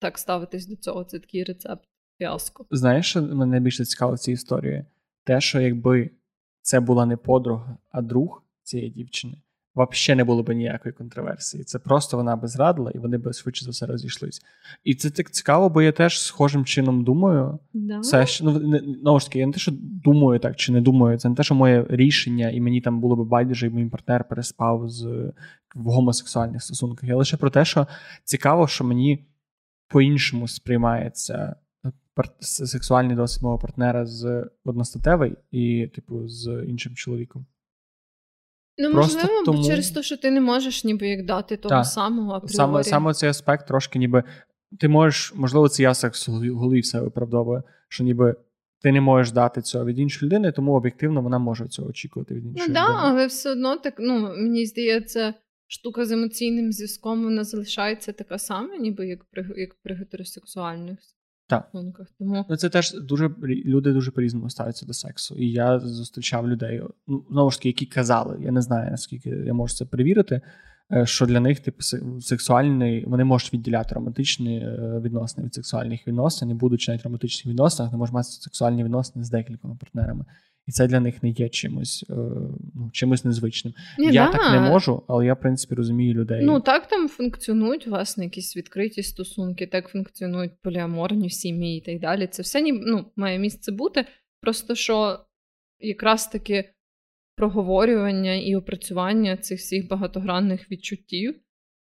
так 0.00 0.18
ставитись 0.18 0.66
до 0.66 0.76
цього 0.76 1.04
це 1.04 1.18
такий 1.18 1.44
рецепт 1.44 1.84
фіаско. 2.18 2.66
Знаєш, 2.70 3.06
що 3.06 3.22
мене 3.22 3.46
найбільше 3.46 3.84
цікаво 3.84 4.14
в 4.14 4.18
цій 4.18 4.32
історії? 4.32 4.84
Те, 5.24 5.40
що 5.40 5.60
якби 5.60 6.10
це 6.60 6.80
була 6.80 7.06
не 7.06 7.16
подруга, 7.16 7.78
а 7.90 8.02
друг 8.02 8.42
цієї 8.62 8.90
дівчини, 8.90 9.34
взагалі 9.76 10.16
не 10.16 10.24
було 10.24 10.42
б 10.42 10.54
ніякої 10.54 10.92
контроверсії. 10.92 11.64
Це 11.64 11.78
просто 11.78 12.16
вона 12.16 12.36
би 12.36 12.48
зрадила, 12.48 12.90
і 12.90 12.98
вони 12.98 13.18
б 13.18 13.32
швидше 13.32 13.64
за 13.64 13.70
все 13.70 13.86
розійшлись. 13.86 14.42
І 14.84 14.94
це 14.94 15.10
так 15.10 15.30
цікаво, 15.30 15.68
бо 15.68 15.82
я 15.82 15.92
теж 15.92 16.20
схожим 16.20 16.64
чином 16.64 17.04
думаю. 17.04 17.58
Да. 17.72 18.00
Це 18.00 18.26
ну 18.42 18.58
не, 18.58 19.18
ж 19.18 19.26
таки, 19.26 19.38
я 19.38 19.46
не 19.46 19.52
те, 19.52 19.58
що 19.58 19.72
думаю 20.04 20.40
так 20.40 20.56
чи 20.56 20.72
не 20.72 20.80
думаю. 20.80 21.18
Це 21.18 21.28
не 21.28 21.34
те, 21.34 21.42
що 21.42 21.54
моє 21.54 21.86
рішення, 21.88 22.50
і 22.50 22.60
мені 22.60 22.80
там 22.80 23.00
було 23.00 23.16
б 23.16 23.28
байдуже, 23.28 23.66
і 23.66 23.70
мій 23.70 23.86
партнер 23.86 24.24
переспав 24.28 24.88
з 24.88 25.32
в 25.74 25.84
гомосексуальних 25.84 26.62
стосунках. 26.62 27.08
Я 27.08 27.16
лише 27.16 27.36
про 27.36 27.50
те, 27.50 27.64
що 27.64 27.86
цікаво, 28.24 28.68
що 28.68 28.84
мені 28.84 29.24
по-іншому 29.88 30.48
сприймається. 30.48 31.56
Сексуальний 32.40 33.16
досвід 33.16 33.42
мого 33.42 33.58
партнера 33.58 34.06
з 34.06 34.50
одностатевий 34.64 35.36
і, 35.50 35.90
типу, 35.94 36.28
з 36.28 36.64
іншим 36.68 36.94
чоловіком. 36.94 37.46
Ну, 38.78 38.92
Просто 38.92 39.18
можливо, 39.18 39.44
тому... 39.44 39.64
через 39.64 39.90
те, 39.90 40.02
що 40.02 40.16
ти 40.16 40.30
не 40.30 40.40
можеш 40.40 40.84
ніби 40.84 41.08
як 41.08 41.26
дати 41.26 41.56
того 41.56 41.74
так. 41.74 41.86
самого 41.86 42.32
апріорі. 42.32 42.54
Саме 42.54 42.84
саме 42.84 43.14
цей 43.14 43.28
аспект 43.28 43.68
трошки 43.68 43.98
ніби. 43.98 44.22
Ти 44.80 44.88
можеш, 44.88 45.32
можливо, 45.34 45.68
це 45.68 45.82
я 45.82 45.94
секс 45.94 46.28
в 46.28 46.32
голові 46.32 46.80
все 46.80 47.00
виправдовує, 47.00 47.62
що 47.88 48.04
ніби 48.04 48.34
ти 48.82 48.92
не 48.92 49.00
можеш 49.00 49.32
дати 49.32 49.62
цього 49.62 49.84
від 49.84 49.98
іншої 49.98 50.26
людини, 50.26 50.52
тому 50.52 50.74
об'єктивно 50.74 51.22
вона 51.22 51.38
може 51.38 51.68
цього 51.68 51.88
очікувати 51.88 52.34
від 52.34 52.44
іншої 52.44 52.58
ну, 52.58 52.64
людини. 52.64 52.86
Ну 52.88 52.94
так, 52.94 53.04
але 53.04 53.26
все 53.26 53.50
одно 53.50 53.76
так, 53.76 53.94
ну, 53.98 54.20
мені 54.20 54.66
здається, 54.66 55.34
штука 55.66 56.04
з 56.04 56.10
емоційним 56.10 56.72
зв'язком 56.72 57.24
вона 57.24 57.44
залишається 57.44 58.12
така 58.12 58.38
сама, 58.38 58.76
ніби 58.76 59.06
як 59.06 59.24
при 59.24 59.46
як 59.56 59.74
при 59.82 59.94
гетеросексуальних 59.94 60.98
так. 61.46 61.68
Тому 62.18 62.44
ну, 62.48 62.56
це 62.56 62.68
теж 62.68 62.94
дуже 62.94 63.30
люди 63.42 63.92
дуже 63.92 64.10
по-різному 64.10 64.50
ставляться 64.50 64.86
до 64.86 64.92
сексу. 64.92 65.34
І 65.34 65.50
я 65.50 65.80
зустрічав 65.80 66.48
людей, 66.48 66.82
ну 67.06 67.24
знову 67.30 67.50
ж 67.50 67.58
таки, 67.58 67.68
які 67.68 67.86
казали, 67.86 68.38
я 68.40 68.50
не 68.50 68.62
знаю 68.62 68.90
наскільки 68.90 69.30
я 69.30 69.54
можу 69.54 69.74
це 69.74 69.84
перевірити. 69.84 70.40
Е, 70.92 71.06
що 71.06 71.26
для 71.26 71.40
них 71.40 71.60
типу 71.60 71.82
сексуальний, 72.20 73.04
вони 73.04 73.24
можуть 73.24 73.52
відділяти 73.52 73.94
романтичні 73.94 74.58
е, 74.58 75.00
відносини 75.04 75.46
від 75.46 75.54
сексуальних 75.54 76.06
відносин, 76.06 76.50
і 76.50 76.54
будучи 76.54 76.90
навіть 76.90 77.04
романтичних 77.04 77.46
відносинах, 77.46 77.92
не 77.92 77.98
можуть 77.98 78.14
мати 78.14 78.28
сексуальні 78.28 78.84
відносини 78.84 79.24
з 79.24 79.30
декількома 79.30 79.76
партнерами. 79.80 80.24
І 80.66 80.72
це 80.72 80.86
для 80.86 81.00
них 81.00 81.22
не 81.22 81.30
є 81.30 81.48
чимось 81.48 82.04
е, 82.10 82.14
ну, 82.74 82.90
чимось 82.92 83.24
незвичним. 83.24 83.74
Ні, 83.98 84.06
я 84.06 84.26
да. 84.26 84.32
так 84.32 84.52
не 84.52 84.60
можу, 84.60 85.02
але 85.08 85.26
я, 85.26 85.34
в 85.34 85.40
принципі, 85.40 85.74
розумію 85.74 86.14
людей. 86.14 86.40
Ну 86.42 86.60
так 86.60 86.88
там 86.88 87.08
функціонують 87.08 87.86
власне 87.86 88.24
якісь 88.24 88.56
відкриті 88.56 89.02
стосунки, 89.02 89.66
так 89.66 89.88
функціонують 89.88 90.52
поліаморні 90.62 91.30
сім'ї 91.30 91.78
і 91.78 91.80
так 91.80 92.00
далі. 92.00 92.26
Це 92.26 92.42
все 92.42 92.62
ну, 92.62 93.04
має 93.16 93.38
місце 93.38 93.72
бути. 93.72 94.04
Просто 94.40 94.74
що 94.74 95.18
якраз 95.80 96.26
таки 96.26 96.70
проговорювання 97.36 98.34
і 98.34 98.56
опрацювання 98.56 99.36
цих 99.36 99.58
всіх 99.58 99.88
багатогранних 99.88 100.70
відчуттів. 100.70 101.34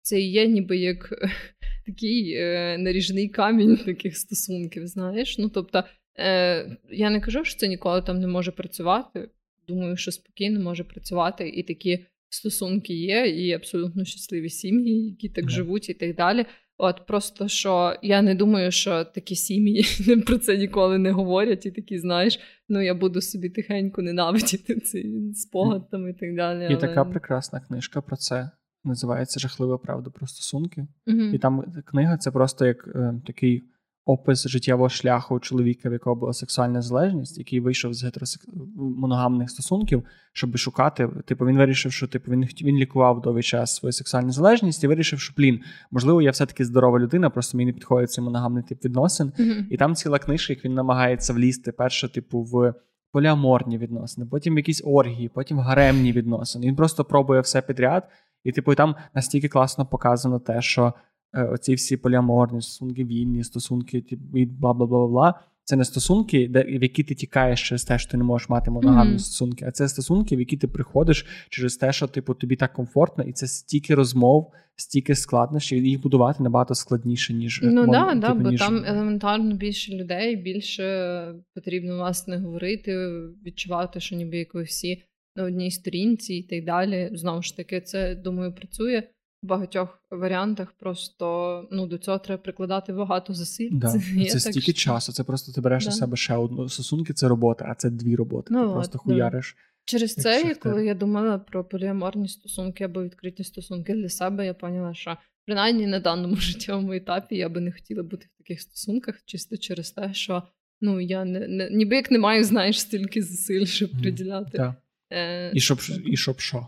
Це 0.01 0.21
і 0.21 0.32
є 0.32 0.47
ніби 0.47 0.77
як 0.77 1.13
такий 1.86 2.34
е, 2.34 2.77
наріжний 2.77 3.30
камінь 3.30 3.77
таких 3.77 4.17
стосунків, 4.17 4.88
знаєш. 4.88 5.38
Ну, 5.38 5.49
тобто, 5.49 5.84
Е, 6.20 6.78
Я 6.89 7.09
не 7.09 7.22
кажу, 7.22 7.43
що 7.43 7.59
це 7.59 7.67
ніколи 7.67 8.01
там 8.01 8.20
не 8.20 8.28
може 8.28 8.51
працювати. 8.51 9.30
Думаю, 9.67 9.97
що 9.97 10.11
спокійно 10.11 10.59
може 10.59 10.84
працювати, 10.84 11.49
і 11.49 11.63
такі 11.63 12.05
стосунки 12.30 12.93
є, 12.93 13.28
і 13.28 13.51
абсолютно 13.51 14.05
щасливі 14.05 14.49
сім'ї, 14.49 15.05
які 15.05 15.30
так 15.30 15.45
yeah. 15.45 15.49
живуть, 15.49 15.89
і 15.89 15.93
так 15.93 16.15
далі. 16.15 16.45
От 16.82 17.05
просто 17.07 17.47
що 17.47 17.95
я 18.01 18.22
не 18.22 18.36
думаю, 18.36 18.72
що 18.72 19.03
такі 19.05 19.36
сім'ї 19.36 19.86
про 20.28 20.38
це 20.38 20.57
ніколи 20.57 20.97
не 20.97 21.11
говорять, 21.11 21.65
і 21.65 21.72
такі, 21.72 21.99
знаєш, 21.99 22.39
ну 22.70 22.82
я 22.82 22.93
буду 22.93 23.22
собі 23.22 23.49
тихенько 23.49 24.01
ненавидіти 24.01 24.80
цей 24.80 25.34
спогад 25.34 25.89
там 25.89 26.09
і 26.09 26.13
так 26.13 26.36
далі. 26.36 26.63
І 26.63 26.65
але... 26.65 26.78
така 26.78 27.05
прекрасна 27.05 27.59
книжка 27.59 28.01
про 28.01 28.15
це. 28.15 28.49
Називається 28.84 29.39
Жахлива 29.39 29.78
правда 29.78 30.09
про 30.09 30.28
стосунки. 30.28 30.88
uh 31.07 31.34
І 31.34 31.39
там 31.39 31.63
книга 31.86 32.17
це 32.17 32.32
просто 32.32 32.65
як 32.65 32.88
е, 32.95 33.13
такий 33.26 33.63
опис 34.10 34.47
життєвого 34.47 34.89
шляху 34.89 35.39
чоловіка, 35.39 35.89
в 35.89 35.93
якого 35.93 36.16
була 36.16 36.34
сексуальна 36.34 36.82
залежність, 36.82 37.38
який 37.38 37.60
вийшов 37.60 37.93
з 37.93 38.03
гетеросек... 38.03 38.41
моногамних 38.76 39.49
стосунків, 39.49 40.03
щоб 40.34 40.57
шукати. 40.57 41.10
Типу, 41.26 41.45
він 41.45 41.57
вирішив, 41.57 41.91
що 41.91 42.07
типу 42.07 42.32
він 42.32 42.43
він 42.62 42.76
лікував 42.76 43.22
довгий 43.22 43.43
час 43.43 43.76
свою 43.76 43.93
сексуальну 43.93 44.32
залежність 44.32 44.84
і 44.84 44.88
вирішив, 44.88 45.20
що 45.20 45.34
блін, 45.38 45.60
можливо, 45.91 46.22
я 46.22 46.32
все-таки 46.32 46.66
здорова 46.66 46.99
людина, 46.99 47.30
просто 47.30 47.57
мені 47.57 47.72
не 47.72 47.74
підходить 47.74 48.12
цей 48.12 48.24
моногамний 48.24 48.64
тип 48.64 48.86
відносин. 48.86 49.32
Mm-hmm. 49.39 49.68
І 49.70 49.78
там 49.78 49.95
ціла 49.95 50.20
книжка, 50.20 50.53
як 50.53 50.66
він 50.66 50.74
намагається 50.74 51.34
влізти 51.34 51.72
перше, 51.72 52.10
типу, 52.10 52.41
в. 52.41 52.74
Поліаморні 53.12 53.78
відносини, 53.78 54.28
потім 54.32 54.57
якісь 54.57 54.82
оргії, 54.86 55.30
потім 55.30 55.60
гаремні 55.60 56.12
відносини. 56.12 56.68
Він 56.68 56.76
просто 56.76 57.05
пробує 57.05 57.41
все 57.41 57.62
підряд, 57.62 58.10
і 58.43 58.51
типу 58.51 58.76
там 58.76 58.95
настільки 59.16 59.47
класно 59.47 59.86
показано 59.86 60.39
те, 60.39 60.62
що 60.62 60.93
оці 61.34 61.73
всі 61.73 61.97
поліаморні 61.97 62.61
стосунки, 62.61 63.03
вільні 63.05 63.43
стосунки 63.43 64.03
і 64.34 64.45
бла 64.45 64.73
бла 64.73 64.86
бла 64.88 65.07
бла. 65.07 65.34
Це 65.63 65.75
не 65.75 65.86
стосунки, 65.86 66.47
де 66.47 66.63
в 66.63 66.84
які 66.84 67.03
ти 67.03 67.15
тікаєш 67.15 67.67
через 67.69 67.84
те, 67.84 67.99
що 67.99 68.11
ти 68.11 68.17
не 68.17 68.23
можеш 68.23 68.49
мати 68.49 68.71
моногамні 68.71 69.09
Мгм. 69.11 69.19
стосунки, 69.19 69.65
а 69.67 69.71
це 69.71 69.88
стосунки, 69.89 70.36
в 70.36 70.39
які 70.39 70.57
ти 70.57 70.67
приходиш 70.67 71.25
через 71.49 71.77
те, 71.77 71.91
що 71.93 72.07
типу 72.07 72.34
тобі 72.34 72.55
так 72.55 72.73
комфортно, 72.73 73.23
і 73.23 73.32
це 73.32 73.47
стільки 73.47 73.95
розмов, 73.95 74.51
стільки 74.75 75.15
складнощів, 75.15 75.86
їх 75.86 76.01
будувати 76.01 76.43
набагато 76.43 76.75
складніше, 76.75 77.34
ніж 77.34 77.59
Ну 77.63 77.82
мон- 77.86 77.91
да, 77.91 78.13
да, 78.15 78.27
типу, 78.27 78.39
бо 78.43 78.49
ніж- 78.51 78.59
там 78.59 78.84
елементарно 78.86 79.55
більше 79.55 79.95
людей, 79.95 80.36
більше 80.36 81.36
потрібно 81.55 81.95
власне 81.95 82.38
говорити, 82.38 83.09
відчувати, 83.45 83.99
що 83.99 84.15
ніби 84.15 84.38
як 84.38 84.53
ви 84.53 84.63
всі 84.63 85.03
на 85.36 85.43
одній 85.43 85.71
сторінці 85.71 86.34
і 86.34 86.43
так 86.43 86.65
далі. 86.65 87.09
Знову 87.13 87.41
ж 87.41 87.57
таки, 87.57 87.82
це 87.82 88.15
думаю, 88.15 88.53
працює 88.55 89.03
в 89.43 89.47
багатьох 89.47 90.03
варіантах. 90.11 90.71
Просто 90.71 91.67
ну 91.71 91.87
до 91.87 91.97
цього 91.97 92.17
треба 92.17 92.41
прикладати 92.41 92.93
багато 92.93 93.33
зусиль. 93.33 93.69
Да. 93.71 93.91
Це 94.27 94.31
так, 94.31 94.41
стільки 94.41 94.71
що- 94.71 94.73
часу. 94.73 95.11
Це 95.11 95.23
просто 95.23 95.51
ти 95.51 95.61
береш 95.61 95.85
на 95.85 95.91
себе 95.91 96.17
ще 96.17 96.35
одну 96.35 96.69
стосунки, 96.69 97.13
це 97.13 97.27
робота, 97.27 97.65
а 97.69 97.75
це 97.75 97.89
дві 97.89 98.15
роботи. 98.15 98.47
Ну 98.53 98.59
ти 98.59 98.65
от, 98.65 98.73
просто 98.73 98.97
да. 98.97 99.03
хуяриш. 99.03 99.57
Через 99.85 100.15
це, 100.15 100.41
шахтар. 100.41 100.59
коли 100.59 100.85
я 100.85 100.93
думала 100.93 101.37
про 101.39 101.63
поліаморні 101.63 102.27
стосунки 102.27 102.83
або 102.83 103.03
відкриті 103.03 103.43
стосунки 103.43 103.93
для 103.93 104.09
себе, 104.09 104.45
я 104.45 104.53
поняла, 104.53 104.93
що 104.93 105.17
принаймні 105.45 105.87
на 105.87 105.99
даному 105.99 106.35
життєвому 106.39 106.93
етапі 106.93 107.35
я 107.35 107.49
би 107.49 107.61
не 107.61 107.71
хотіла 107.71 108.03
бути 108.03 108.27
в 108.33 108.37
таких 108.37 108.61
стосунках, 108.61 109.15
чисто 109.25 109.57
через 109.57 109.91
те, 109.91 110.13
що 110.13 110.43
ну 110.81 110.99
я 110.99 111.25
не, 111.25 111.47
не 111.47 111.69
ніби 111.69 111.95
як 111.95 112.11
не 112.11 112.19
маю, 112.19 112.43
знаєш, 112.43 112.79
стільки 112.79 113.23
зусиль, 113.23 113.65
щоб 113.65 113.91
приділяти. 114.01 114.57
Да. 114.57 114.75
Е, 115.11 115.51
І 115.53 115.59
щоб 115.59 115.81
стосункам. 115.81 116.13
і 116.13 116.17
щоб 116.17 116.39
що? 116.39 116.67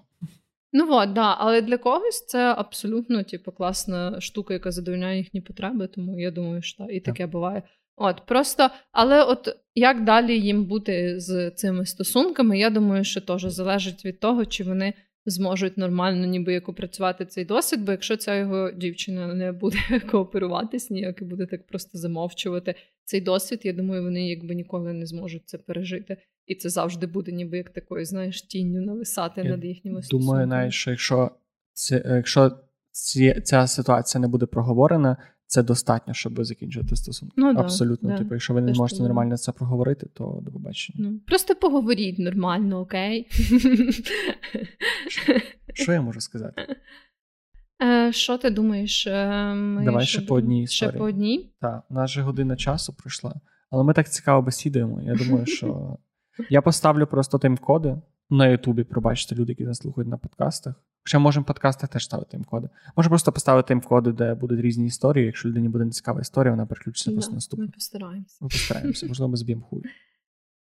Ну 0.74 0.88
от, 0.89 1.13
да, 1.13 1.36
але 1.38 1.61
для 1.61 1.78
когось 1.78 2.26
це 2.26 2.53
абсолютно 2.57 3.24
типу, 3.24 3.51
класна 3.51 4.22
штука, 4.22 4.53
яка 4.53 4.72
задовольняє 4.72 5.17
їхні 5.17 5.41
потреби, 5.41 5.88
тому 5.88 6.19
я 6.19 6.32
думаю, 6.32 6.61
що 6.61 6.84
і 6.84 6.99
таке 6.99 7.28
буває. 7.28 7.63
От 7.95 8.26
просто, 8.26 8.69
але 8.91 9.24
от 9.24 9.57
як 9.76 10.03
далі 10.03 10.39
їм 10.39 10.65
бути 10.65 11.19
з 11.19 11.51
цими 11.51 11.86
стосунками, 11.86 12.59
я 12.59 12.69
думаю, 12.69 13.03
що 13.03 13.22
теж 13.22 13.43
залежить 13.43 14.05
від 14.05 14.19
того, 14.19 14.45
чи 14.45 14.63
вони 14.63 14.93
зможуть 15.26 15.78
нормально, 15.78 16.26
ніби 16.26 16.53
як 16.53 16.69
опрацювати 16.69 17.26
цей 17.26 17.45
досвід. 17.45 17.86
Бо 17.86 17.91
якщо 17.91 18.17
ця 18.17 18.36
його 18.36 18.72
дівчина 18.72 19.34
не 19.34 19.51
буде 19.51 19.78
кооперуватись, 20.11 20.89
ніяк 20.89 21.22
і 21.22 21.26
буде 21.26 21.45
так 21.45 21.67
просто 21.67 21.97
замовчувати 21.97 22.76
цей 23.03 23.22
досвід, 23.22 23.61
я 23.63 23.74
думаю, 23.74 24.03
вони 24.03 24.30
якби 24.30 24.55
ніколи 24.55 24.93
не 24.93 25.05
зможуть 25.05 25.49
це 25.49 25.57
пережити. 25.57 26.17
І 26.46 26.56
це 26.56 26.70
завжди 26.70 27.08
буде, 27.08 27.32
ніби 27.32 27.58
як 27.58 27.70
такою, 27.70 28.06
знаєш, 28.06 28.42
тінню 28.42 28.82
нависати 28.82 29.42
Я 29.42 29.50
над 29.50 29.66
їхніми 29.66 30.04
стосунками. 30.04 30.32
Думаю, 30.32 30.48
навіть, 30.48 30.74
що 30.74 30.92
якщо 30.92 31.32
це, 31.74 32.04
якщо 32.06 32.52
ці, 32.92 33.42
ця 33.42 33.68
ситуація 33.68 34.22
не 34.22 34.28
буде 34.28 34.46
проговорена, 34.46 35.18
це 35.46 35.64
достатньо, 35.64 36.14
щоб 36.14 36.44
закінчити 36.46 36.96
стосунки. 36.96 37.34
Ну, 37.38 37.54
Абсолютно. 37.58 38.10
да. 38.10 38.18
Типу, 38.18 38.34
якщо 38.34 38.54
ви 38.54 38.62
не 38.62 38.74
можете 38.74 39.04
нормально 39.04 39.38
це 39.38 39.52
проговорити, 39.52 40.08
то 40.14 40.39
до 40.46 40.52
побачення. 40.52 41.10
Ну, 41.10 41.20
просто 41.28 41.56
поговоріть 41.56 42.20
нормально, 42.20 42.80
окей? 42.80 43.28
Що 45.74 45.94
я 45.94 46.02
можу 46.02 46.22
сказати? 46.22 46.76
Е, 47.84 48.14
Що 48.14 48.38
ти 48.38 48.50
думаєш? 48.50 49.08
е, 49.08 49.54
ми 49.56 49.86
Давай 49.86 50.06
ще 50.06 50.22
по 50.22 50.36
одній 50.36 50.68
Ще 50.68 50.89
по 50.92 51.04
одній? 51.04 51.54
Так, 51.62 51.84
у 51.89 51.94
нас 51.94 52.10
же 52.10 52.22
година 52.22 52.56
часу 52.56 52.94
пройшла, 52.94 53.36
але 53.70 53.84
ми 53.84 53.94
так 53.94 54.10
цікаво 54.10 54.42
бесідуємо. 54.42 55.02
Я 55.02 55.16
думаю, 55.16 55.46
що 55.46 55.98
я 56.50 56.62
поставлю 56.62 57.08
просто 57.08 57.38
тайм-коди 57.38 58.02
на 58.30 58.48
Ютубі, 58.48 58.84
пробачте 58.84 59.36
люди, 59.36 59.52
які 59.52 59.64
нас 59.64 59.78
слухають 59.78 60.10
на 60.10 60.18
подкастах. 60.18 60.76
Хоча 61.04 61.20
можемо 61.20 61.44
в 61.44 61.48
подкастах 61.48 61.90
теж 61.90 62.06
ставити 62.06 62.38
тайм-коди. 62.38 62.70
Може 62.96 63.10
просто 63.10 63.32
поставити 63.32 63.74
тайм-коди, 63.74 64.12
де 64.12 64.34
будуть 64.34 64.60
різні 64.60 64.86
історії. 64.86 65.26
Якщо 65.26 65.50
людині 65.50 65.70
буде 65.70 65.90
цікава 65.90 66.22
історія, 66.22 66.52
вона 66.52 66.66
переключиться 66.66 67.12
просто 67.12 67.32
Да, 67.32 67.36
наступну. 67.36 67.66
Ми 67.66 67.72
постараємося. 67.72 68.38
Ми 68.42 68.48
постараємося, 68.48 69.06
можливо, 69.08 69.30
ми 69.30 69.38
зб'ємо 69.38 69.62
хуй. 69.62 69.84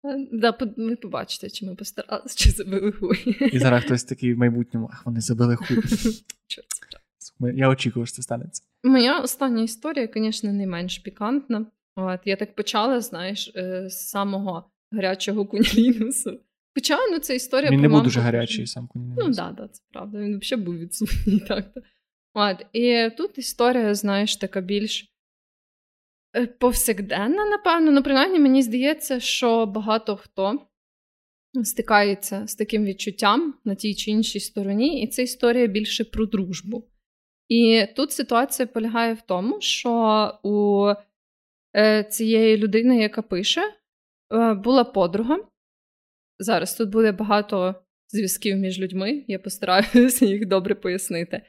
Е, 0.05 0.29
Да, 0.33 0.57
ви 0.77 0.97
побачите, 0.97 1.51
чи 1.51 1.67
ми 1.67 1.75
постаралися, 1.75 2.37
чи 2.39 2.51
забили 2.51 2.93
хуй. 2.93 3.37
І 3.53 3.59
зараз 3.59 3.85
хтось 3.85 4.05
такий 4.05 4.35
в 4.35 4.39
майбутньому, 4.39 4.91
ах, 4.93 5.07
вони 5.07 5.21
забили 5.21 5.57
хуй. 5.57 5.79
Я 7.55 7.69
очікую, 7.69 8.07
що 8.07 8.17
це 8.17 8.23
станеться. 8.23 8.63
Моя 8.85 9.21
остання 9.21 9.63
історія, 9.63 10.09
звісно, 10.15 10.53
не 10.53 10.67
менш 10.67 10.99
пікантна. 10.99 11.67
От, 11.97 12.21
я 12.25 12.37
так 12.37 12.55
почала, 12.55 13.01
знаєш, 13.01 13.53
е, 13.57 13.89
з 13.89 14.09
самого 14.09 14.71
гарячого 14.91 15.47
кунілінусу. 15.47 16.41
Хоча 16.75 16.99
ну, 17.11 17.19
це 17.19 17.37
історія 17.37 17.71
Він 17.71 17.81
не 17.81 17.89
був 17.89 18.03
дуже 18.03 18.21
гарячий 18.21 18.67
сам 18.67 18.89
Кунінець. 18.89 19.19
Ну, 19.19 19.29
да, 19.29 19.51
да, 19.51 19.69
це 19.69 19.83
правда. 19.93 20.19
Він 20.19 20.39
взагалі 20.39 20.65
був 20.65 20.79
відсутній 20.79 21.41
так-то. 21.49 21.81
От, 22.35 22.67
і 22.73 23.11
тут 23.17 23.39
історія, 23.39 23.95
знаєш, 23.95 24.37
така 24.37 24.61
більш 24.61 25.13
е, 26.37 26.47
повсякденна, 26.47 27.45
напевно. 27.45 27.91
Ну, 27.93 28.03
принаймні, 28.03 28.39
мені 28.39 28.63
здається, 28.63 29.21
що 29.21 29.67
багато 29.67 30.17
хто 30.17 30.67
стикається 31.65 32.47
з 32.47 32.55
таким 32.55 32.85
відчуттям 32.85 33.55
на 33.65 33.75
тій 33.75 33.95
чи 33.95 34.11
іншій 34.11 34.41
стороні, 34.41 35.03
і 35.03 35.07
це 35.07 35.23
історія 35.23 35.67
більше 35.67 36.05
про 36.05 36.27
дружбу. 36.27 36.89
І 37.49 37.87
тут 37.97 38.13
ситуація 38.13 38.67
полягає 38.67 39.15
в 39.15 39.21
тому, 39.21 39.61
що 39.61 40.33
у 40.43 40.87
е, 41.77 42.05
цієї 42.05 42.57
людини, 42.57 42.99
яка 42.99 43.23
пише, 43.23 43.63
була 44.65 44.85
подруга. 44.85 45.39
Зараз 46.39 46.75
тут 46.75 46.91
буде 46.91 47.13
багато 47.13 47.75
зв'язків 48.09 48.57
між 48.57 48.81
людьми, 48.81 49.25
я 49.29 49.39
постараюся 49.39 50.27
їх 50.27 50.47
добре 50.47 50.75
пояснити. 50.75 51.43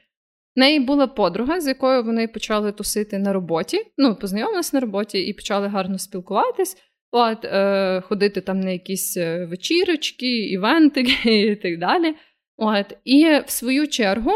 В 0.56 0.58
неї 0.58 0.80
була 0.80 1.06
подруга, 1.06 1.60
з 1.60 1.68
якою 1.68 2.04
вони 2.04 2.28
почали 2.28 2.72
тусити 2.72 3.18
на 3.18 3.32
роботі. 3.32 3.86
Ну, 3.98 4.16
познайомились 4.16 4.72
на 4.72 4.80
роботі 4.80 5.18
і 5.18 5.32
почали 5.32 5.68
гарно 5.68 5.98
спілкуватись, 5.98 6.76
от, 7.10 7.44
е, 7.44 8.00
ходити 8.00 8.40
там 8.40 8.60
на 8.60 8.70
якісь 8.70 9.16
е, 9.16 9.46
вечірочки, 9.46 10.38
івентики 10.38 11.40
і 11.52 11.56
так 11.56 11.78
далі. 11.78 12.14
От, 12.56 12.96
і 13.04 13.40
в 13.46 13.50
свою 13.50 13.88
чергу, 13.88 14.30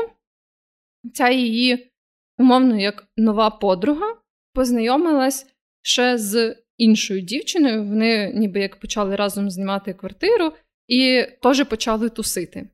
ця 1.14 1.30
її, 1.30 1.92
умовно, 2.38 2.80
як 2.80 3.06
нова 3.16 3.50
подруга, 3.50 4.16
познайомилась 4.52 5.46
ще 5.82 6.18
з 6.18 6.56
іншою 6.76 7.20
дівчиною. 7.20 7.84
Вони 7.84 8.32
ніби 8.34 8.60
як 8.60 8.76
почали 8.76 9.16
разом 9.16 9.50
знімати 9.50 9.92
квартиру 9.92 10.52
і 10.86 11.24
теж 11.42 11.64
почали 11.64 12.08
тусити. 12.08 12.68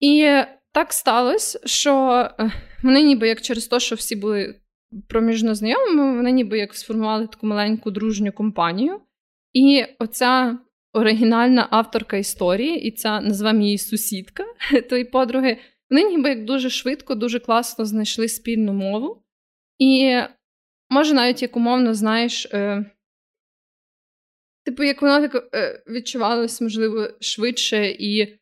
І 0.00 0.42
так 0.72 0.92
сталося, 0.92 1.60
що 1.64 1.92
е, 2.38 2.52
вони 2.82 3.02
ніби 3.02 3.28
як 3.28 3.40
через 3.40 3.66
те, 3.66 3.80
що 3.80 3.94
всі 3.94 4.16
були 4.16 4.54
проміжно 5.08 5.54
знайомими, 5.54 6.16
вони 6.16 6.32
ніби 6.32 6.58
як 6.58 6.74
сформували 6.74 7.26
таку 7.26 7.46
маленьку 7.46 7.90
дружню 7.90 8.32
компанію. 8.32 9.00
І 9.52 9.84
оця 9.98 10.58
оригінальна 10.92 11.68
авторка 11.70 12.16
історії, 12.16 12.80
і 12.80 12.90
ця 12.90 13.20
назвемо 13.20 13.62
її 13.62 13.78
сусідка 13.78 14.44
тої 14.90 15.04
подруги, 15.04 15.56
вони 15.90 16.04
ніби 16.04 16.28
як 16.28 16.44
дуже 16.44 16.70
швидко, 16.70 17.14
дуже 17.14 17.38
класно 17.38 17.84
знайшли 17.84 18.28
спільну 18.28 18.72
мову. 18.72 19.22
І 19.78 20.18
може 20.90 21.14
навіть 21.14 21.42
як 21.42 21.56
умовно, 21.56 21.94
знаєш, 21.94 22.46
е, 22.46 22.84
типу, 24.64 24.82
як 24.82 25.02
воно 25.02 25.28
так 25.28 25.48
е, 25.54 25.82
відчувалось, 25.88 26.60
можливо, 26.60 27.08
швидше 27.20 27.86
і 27.98 28.36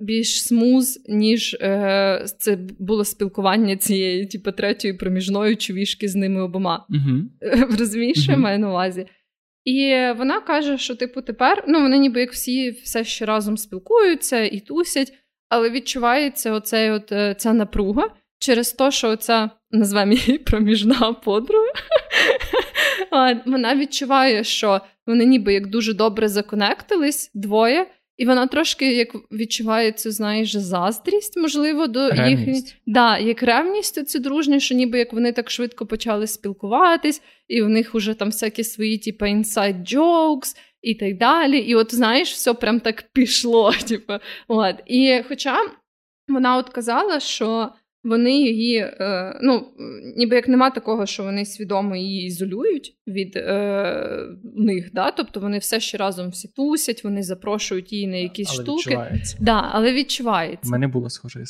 більш 0.00 0.46
смуз, 0.46 1.04
ніж 1.08 1.54
е, 1.54 2.26
це 2.38 2.58
було 2.78 3.04
спілкування 3.04 3.76
цієї, 3.76 4.26
типу, 4.26 4.52
третьої 4.52 4.94
проміжної 4.94 5.56
човішки 5.56 6.08
з 6.08 6.14
ними 6.14 6.42
обома. 6.42 6.86
Угу. 6.88 7.22
Розумієш, 7.78 8.22
що 8.22 8.32
я 8.32 8.38
маю 8.38 8.58
на 8.58 8.70
увазі? 8.70 9.06
І 9.64 9.96
вона 10.16 10.40
каже, 10.40 10.78
що, 10.78 10.94
типу, 10.94 11.22
тепер 11.22 11.64
ну, 11.68 11.80
вони 11.80 11.98
ніби 11.98 12.20
як 12.20 12.32
всі 12.32 12.70
все 12.70 13.04
ще 13.04 13.24
разом 13.24 13.56
спілкуються 13.56 14.44
і 14.44 14.60
тусять, 14.60 15.12
але 15.48 15.70
відчувається 15.70 16.52
оцей 16.52 16.90
от, 16.90 17.12
е, 17.12 17.34
ця 17.38 17.52
напруга 17.52 18.10
через 18.38 18.72
те, 18.72 18.90
що 18.90 19.10
оця, 19.10 19.50
назвемо 19.70 20.12
її 20.12 20.38
проміжна 20.46 21.12
подруга. 21.12 21.72
Вона 23.46 23.76
відчуває, 23.76 24.44
що 24.44 24.80
вони 25.06 25.24
ніби 25.24 25.54
як 25.54 25.66
дуже 25.66 25.94
добре 25.94 26.28
законектились 26.28 27.30
двоє, 27.34 27.86
і 28.16 28.26
вона 28.26 28.46
трошки 28.46 28.94
як 28.94 29.08
відчуває 29.32 29.92
цю, 29.92 30.10
знаєш, 30.10 30.56
заздрість, 30.56 31.36
можливо, 31.36 31.86
до 31.86 32.08
їхньої. 32.08 32.64
Да, 32.86 33.18
як 33.18 33.42
ревність 33.42 34.08
це 34.08 34.18
дружні, 34.18 34.60
що 34.60 34.74
ніби 34.74 34.98
як 34.98 35.12
вони 35.12 35.32
так 35.32 35.50
швидко 35.50 35.86
почали 35.86 36.26
спілкуватись, 36.26 37.22
і 37.48 37.62
в 37.62 37.68
них 37.68 37.94
вже 37.94 38.14
там 38.14 38.28
всякі 38.28 38.64
свої, 38.64 38.98
типу, 38.98 39.24
inside 39.24 39.94
jokes 39.94 40.56
і 40.82 40.94
так 40.94 41.18
далі. 41.18 41.58
І 41.58 41.74
от 41.74 41.94
знаєш, 41.94 42.32
все 42.32 42.54
прям 42.54 42.80
так 42.80 43.04
пішло. 43.12 43.72
Типу, 43.88 44.12
от. 44.48 44.76
І 44.86 45.22
хоча 45.28 45.56
вона 46.28 46.56
от 46.56 46.68
казала, 46.68 47.20
що 47.20 47.68
вони 48.04 48.32
її, 48.32 48.76
е, 48.78 49.38
ну, 49.42 49.66
ніби 50.16 50.36
як 50.36 50.48
нема 50.48 50.70
такого, 50.70 51.06
що 51.06 51.22
вони 51.22 51.44
свідомо 51.44 51.96
її 51.96 52.26
ізолюють 52.26 52.96
від 53.06 53.36
е, 53.36 54.26
них, 54.56 54.90
да? 54.92 55.10
тобто 55.10 55.40
вони 55.40 55.58
все 55.58 55.80
ще 55.80 55.98
разом 55.98 56.30
всі 56.30 56.48
тусять, 56.48 57.04
вони 57.04 57.22
запрошують 57.22 57.92
її 57.92 58.06
на 58.06 58.16
якісь 58.16 58.50
Але 58.54 58.62
штуки. 58.62 58.78
відчувається. 58.90 59.36
Да, 59.40 59.68
але 59.72 59.90
У 59.90 59.94
відчувається. 59.94 60.70
мене 60.70 60.88
було 60.88 61.10
схоже. 61.10 61.44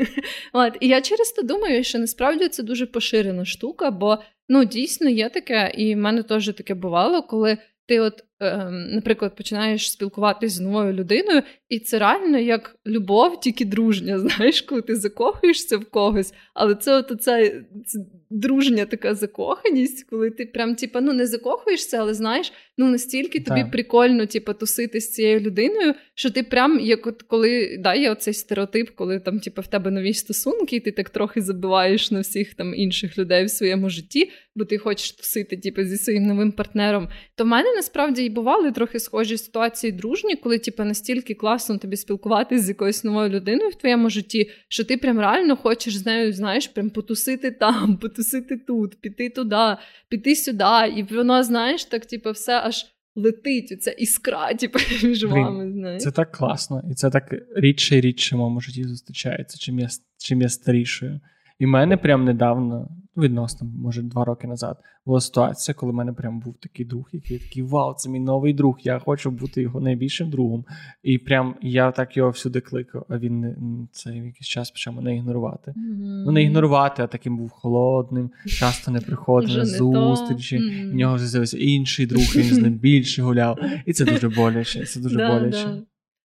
От, 0.52 0.76
і 0.80 0.88
я 0.88 1.00
через 1.00 1.32
це 1.32 1.42
думаю, 1.42 1.84
що 1.84 1.98
насправді 1.98 2.48
це 2.48 2.62
дуже 2.62 2.86
поширена 2.86 3.44
штука, 3.44 3.90
бо 3.90 4.18
ну 4.48 4.64
дійсно 4.64 5.10
є 5.10 5.28
таке, 5.28 5.72
і 5.78 5.94
в 5.94 5.98
мене 5.98 6.22
теж 6.22 6.54
таке 6.54 6.74
бувало, 6.74 7.22
коли 7.22 7.58
ти, 7.88 8.00
от, 8.00 8.24
наприклад, 8.70 9.36
починаєш 9.36 9.92
спілкуватися 9.92 10.56
з 10.56 10.60
новою 10.60 10.92
людиною, 10.92 11.42
і 11.68 11.78
це 11.78 11.98
реально 11.98 12.38
як 12.38 12.76
любов, 12.86 13.40
тільки 13.40 13.64
дружня. 13.64 14.18
Знаєш, 14.28 14.60
коли 14.62 14.82
ти 14.82 14.96
закохуєшся 14.96 15.78
в 15.78 15.84
когось, 15.84 16.34
але 16.54 16.74
це 16.74 16.96
от 16.96 17.10
оця 17.10 17.62
це 17.86 17.98
дружня 18.30 18.84
така 18.84 19.14
закоханість, 19.14 20.06
коли 20.10 20.30
ти 20.30 20.46
прям 20.46 20.74
типа, 20.74 21.00
ну 21.00 21.12
не 21.12 21.26
закохуєшся, 21.26 21.96
але 21.96 22.14
знаєш, 22.14 22.52
ну 22.78 22.88
настільки 22.88 23.40
тобі 23.40 23.60
так. 23.60 23.70
прикольно 23.70 24.26
типа, 24.26 24.52
тусити 24.52 25.00
з 25.00 25.12
цією 25.12 25.40
людиною, 25.40 25.94
що 26.14 26.30
ти 26.30 26.42
прям 26.42 26.80
як 26.80 27.06
от 27.06 27.22
коли 27.22 27.76
да, 27.80 27.94
є 27.94 28.10
оцей 28.10 28.34
стереотип, 28.34 28.90
коли 28.90 29.20
там 29.20 29.40
типа, 29.40 29.62
в 29.62 29.66
тебе 29.66 29.90
нові 29.90 30.14
стосунки, 30.14 30.76
і 30.76 30.80
ти 30.80 30.92
так 30.92 31.10
трохи 31.10 31.40
забиваєш 31.40 32.10
на 32.10 32.20
всіх 32.20 32.54
там 32.54 32.74
інших 32.74 33.18
людей 33.18 33.44
в 33.44 33.50
своєму 33.50 33.90
житті, 33.90 34.30
бо 34.54 34.64
ти 34.64 34.78
хочеш 34.78 35.12
тусити 35.12 35.56
типа, 35.56 35.84
зі 35.84 35.96
своїм 35.96 36.26
новим 36.26 36.52
партнером. 36.52 37.08
То 37.34 37.44
в 37.44 37.46
мене 37.46 37.74
насправді 37.74 38.25
і 38.26 38.30
бували 38.30 38.72
трохи 38.72 39.00
схожі 39.00 39.38
ситуації 39.38 39.92
дружні, 39.92 40.36
коли 40.36 40.58
типа, 40.58 40.84
настільки 40.84 41.34
класно 41.34 41.78
тобі 41.78 41.96
спілкуватися 41.96 42.64
з 42.64 42.68
якоюсь 42.68 43.04
новою 43.04 43.30
людиною 43.30 43.70
в 43.70 43.74
твоєму 43.74 44.10
житті, 44.10 44.50
що 44.68 44.84
ти 44.84 44.96
прям 44.96 45.18
реально 45.18 45.56
хочеш 45.56 45.96
з 45.96 46.06
нею, 46.06 46.32
знаєш, 46.32 46.68
прям 46.68 46.90
потусити 46.90 47.50
там, 47.50 47.96
потусити 48.02 48.56
тут, 48.56 49.00
піти 49.00 49.30
туди, 49.30 49.76
піти 50.08 50.36
сюди. 50.36 50.64
І 50.96 51.02
воно, 51.02 51.42
знаєш, 51.42 51.84
так, 51.84 52.06
типу, 52.06 52.30
все 52.30 52.52
аж 52.52 52.86
летить, 53.16 53.72
оця 53.72 53.90
іскра, 53.90 54.54
типу, 54.54 54.78
між 55.02 55.24
вами. 55.24 55.72
знаєш. 55.72 56.02
Це 56.02 56.10
так 56.10 56.32
класно, 56.32 56.82
і 56.90 56.94
це 56.94 57.10
так 57.10 57.34
рідше 57.56 57.96
і 57.96 58.00
рідше 58.00 58.34
в 58.34 58.38
моєму 58.38 58.60
житті 58.60 58.84
зустрічається, 58.84 59.58
чим 59.58 59.78
я 59.78 59.88
чим 60.18 60.42
я 60.42 60.48
старішою. 60.48 61.20
І 61.58 61.66
в 61.66 61.68
мене 61.68 61.96
прям 61.96 62.24
недавно, 62.24 62.88
відносно, 63.16 63.68
може, 63.78 64.02
два 64.02 64.24
роки 64.24 64.46
назад, 64.46 64.78
була 65.06 65.20
ситуація, 65.20 65.74
коли 65.74 65.92
в 65.92 65.94
мене 65.94 66.12
прям 66.12 66.40
був 66.40 66.54
такий 66.60 66.86
друг, 66.86 67.08
який 67.12 67.38
такий 67.38 67.62
вау, 67.62 67.94
це 67.94 68.10
мій 68.10 68.20
новий 68.20 68.52
друг, 68.54 68.78
я 68.82 68.98
хочу 68.98 69.30
бути 69.30 69.62
його 69.62 69.80
найбільшим 69.80 70.30
другом. 70.30 70.64
І 71.02 71.18
прям 71.18 71.54
я 71.62 71.90
так 71.90 72.16
його 72.16 72.30
всюди 72.30 72.60
кликав, 72.60 73.06
а 73.08 73.18
він 73.18 73.54
це 73.92 74.14
якийсь 74.14 74.48
час 74.48 74.70
почав 74.70 74.94
мене 74.94 75.16
ігнорувати. 75.16 75.70
Mm-hmm. 75.70 76.22
Ну, 76.26 76.32
не 76.32 76.42
ігнорувати, 76.42 77.02
а 77.02 77.06
таким 77.06 77.36
був 77.36 77.50
холодним, 77.50 78.30
часто 78.46 78.90
не 78.90 79.00
приходив 79.00 79.56
на 79.56 79.64
зустрічі. 79.64 80.58
Mm-hmm. 80.58 80.90
В 80.90 80.94
нього 80.94 81.18
з'явився 81.18 81.58
інший 81.58 82.06
друг, 82.06 82.22
він 82.36 82.54
з 82.54 82.58
ним 82.58 82.72
більше 82.72 83.22
гуляв. 83.22 83.58
І 83.86 83.92
це 83.92 84.04
дуже 84.04 84.28
боляче. 84.28 84.84
Це 84.84 85.00
дуже 85.00 85.16
боляче. 85.16 85.82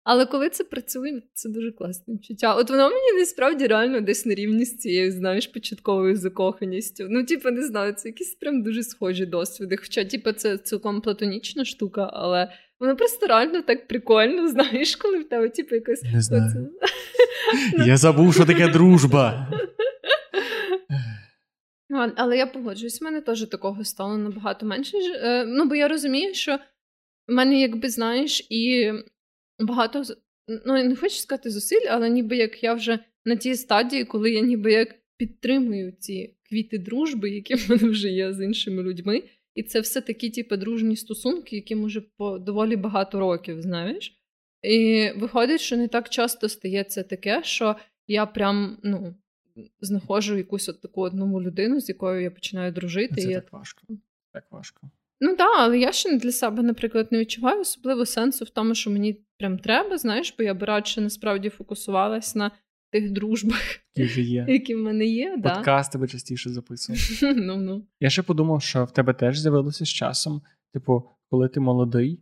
Але 0.05 0.27
коли 0.27 0.51
це 0.51 0.65
працює, 0.65 1.23
це 1.35 1.49
дуже 1.49 1.73
класне 1.73 2.15
відчуття. 2.15 2.55
От 2.55 2.71
воно 2.71 2.91
мені 2.91 3.19
насправді 3.19 3.67
реально 3.67 4.01
десь 4.01 4.27
на 4.27 4.35
рівні 4.35 4.65
з 4.65 4.79
цією, 4.79 5.13
знаєш, 5.13 5.47
початковою 5.47 6.17
закоханістю. 6.17 7.07
Ну, 7.11 7.25
типу, 7.25 7.51
не 7.51 7.63
знаю, 7.63 7.93
це 7.93 8.09
якісь 8.09 8.35
прям 8.35 8.63
дуже 8.63 8.83
схожі 8.83 9.27
досвіди. 9.27 9.77
Хоча, 9.77 10.05
типу, 10.05 10.33
це 10.33 10.59
цілком 10.59 11.01
платонічна 11.01 11.65
штука, 11.65 12.11
але 12.13 12.53
воно 12.81 12.97
просто 12.97 13.27
реально 13.27 13.63
так 13.63 13.89
прикольно, 13.89 14.49
знаєш, 14.53 14.97
коли 14.97 15.19
в 15.19 15.29
тебе, 15.29 15.49
типу, 15.49 15.75
якось. 15.75 16.03
Не 16.03 16.21
знаю. 16.21 16.71
Я 17.87 17.97
забув, 17.97 18.35
що 18.35 18.47
таке 18.47 18.69
дружба. 18.69 19.49
Але 22.17 22.37
я 22.37 22.47
погоджуюсь, 22.47 23.01
в 23.01 23.05
мене 23.05 23.21
теж 23.21 23.47
такого 23.47 23.85
стало 23.85 24.19
набагато 24.19 24.67
менше. 24.67 24.97
Е, 24.99 25.45
ну, 25.45 25.65
бо 25.65 25.75
я 25.75 25.89
розумію, 25.89 26.35
що 26.35 26.59
в 27.29 27.33
мене, 27.33 27.61
якби 27.61 27.89
знаєш, 27.89 28.47
і 28.51 28.93
багато 29.61 30.03
ну 30.67 30.77
я 30.77 30.85
не 30.85 30.97
хочу 30.97 31.17
сказати 31.17 31.51
зусиль, 31.51 31.87
але 31.91 32.11
ніби 32.11 32.37
як 32.37 32.63
я 32.63 32.75
вже 32.75 32.99
на 33.25 33.37
тій 33.37 33.55
стадії, 33.55 34.05
коли 34.05 34.31
я 34.31 34.41
ніби 34.41 34.73
як 34.73 34.95
підтримую 35.17 35.93
ці 35.93 36.37
квіти 36.49 36.79
дружби, 36.79 37.31
які 37.31 37.55
в 37.55 37.71
мене 37.71 37.89
вже 37.89 38.09
є 38.09 38.33
з 38.33 38.45
іншими 38.45 38.83
людьми. 38.83 39.23
І 39.55 39.63
це 39.63 39.81
все 39.81 40.01
такі, 40.01 40.31
типу, 40.31 40.57
дружні 40.57 40.97
стосунки, 40.97 41.57
які 41.57 41.77
може 41.77 42.01
по 42.01 42.39
доволі 42.39 42.77
багато 42.77 43.21
років, 43.21 43.63
знаєш. 43.63 44.17
І 44.63 45.09
виходить, 45.17 45.61
що 45.61 45.77
не 45.77 45.89
так 45.89 46.09
часто 46.09 46.49
стається 46.49 47.03
таке, 47.03 47.43
що 47.45 47.77
я 48.07 48.27
прям 48.27 48.79
ну, 48.83 49.15
знаходжу 49.81 50.37
якусь 50.37 50.69
от 50.69 50.81
таку 50.81 51.01
одну 51.01 51.41
людину, 51.41 51.81
з 51.81 51.89
якою 51.89 52.23
я 52.23 52.31
починаю 52.31 52.73
дружити. 52.73 53.15
Це 53.15 53.31
і 53.31 53.35
так 53.35 53.49
я... 53.53 53.59
важко. 53.59 53.83
Так 54.33 54.45
важко. 54.51 54.91
Ну 55.21 55.37
так, 55.37 55.51
але 55.59 55.79
я 55.79 55.93
ще 55.93 56.17
для 56.17 56.33
себе, 56.33 56.63
наприклад, 56.63 57.09
не 57.11 57.19
відчуваю 57.19 57.61
особливо 57.61 58.07
сенсу 58.07 58.45
в 58.45 58.51
тому, 58.51 58.75
що 58.75 58.91
мені 58.91 59.25
прям 59.39 59.59
треба, 59.59 59.99
знаєш, 59.99 60.35
бо 60.39 60.45
я 60.45 60.55
б 60.55 60.63
радше 60.63 61.01
насправді 61.01 61.49
фокусувалась 61.49 62.35
на 62.35 62.51
тих 62.93 63.11
дружбах, 63.11 63.63
які 63.95 64.23
є. 64.23 64.47
які 64.49 64.75
в 64.75 64.79
мене 64.79 65.07
є. 65.07 65.39
Подкасти 65.45 65.99
да. 65.99 66.03
би 66.03 66.09
частіше 66.09 66.51
записував. 66.51 67.01
ну, 67.37 67.57
ну. 67.57 67.87
Я 68.01 68.11
ще 68.11 68.23
подумав, 68.23 68.63
що 68.63 68.85
в 68.85 68.93
тебе 68.93 69.15
теж 69.15 69.39
з'явилося 69.39 69.85
з 69.85 69.89
часом. 69.89 70.43
Типу, 70.73 71.03
коли 71.31 71.49
ти 71.49 71.61
молодий, 71.61 72.21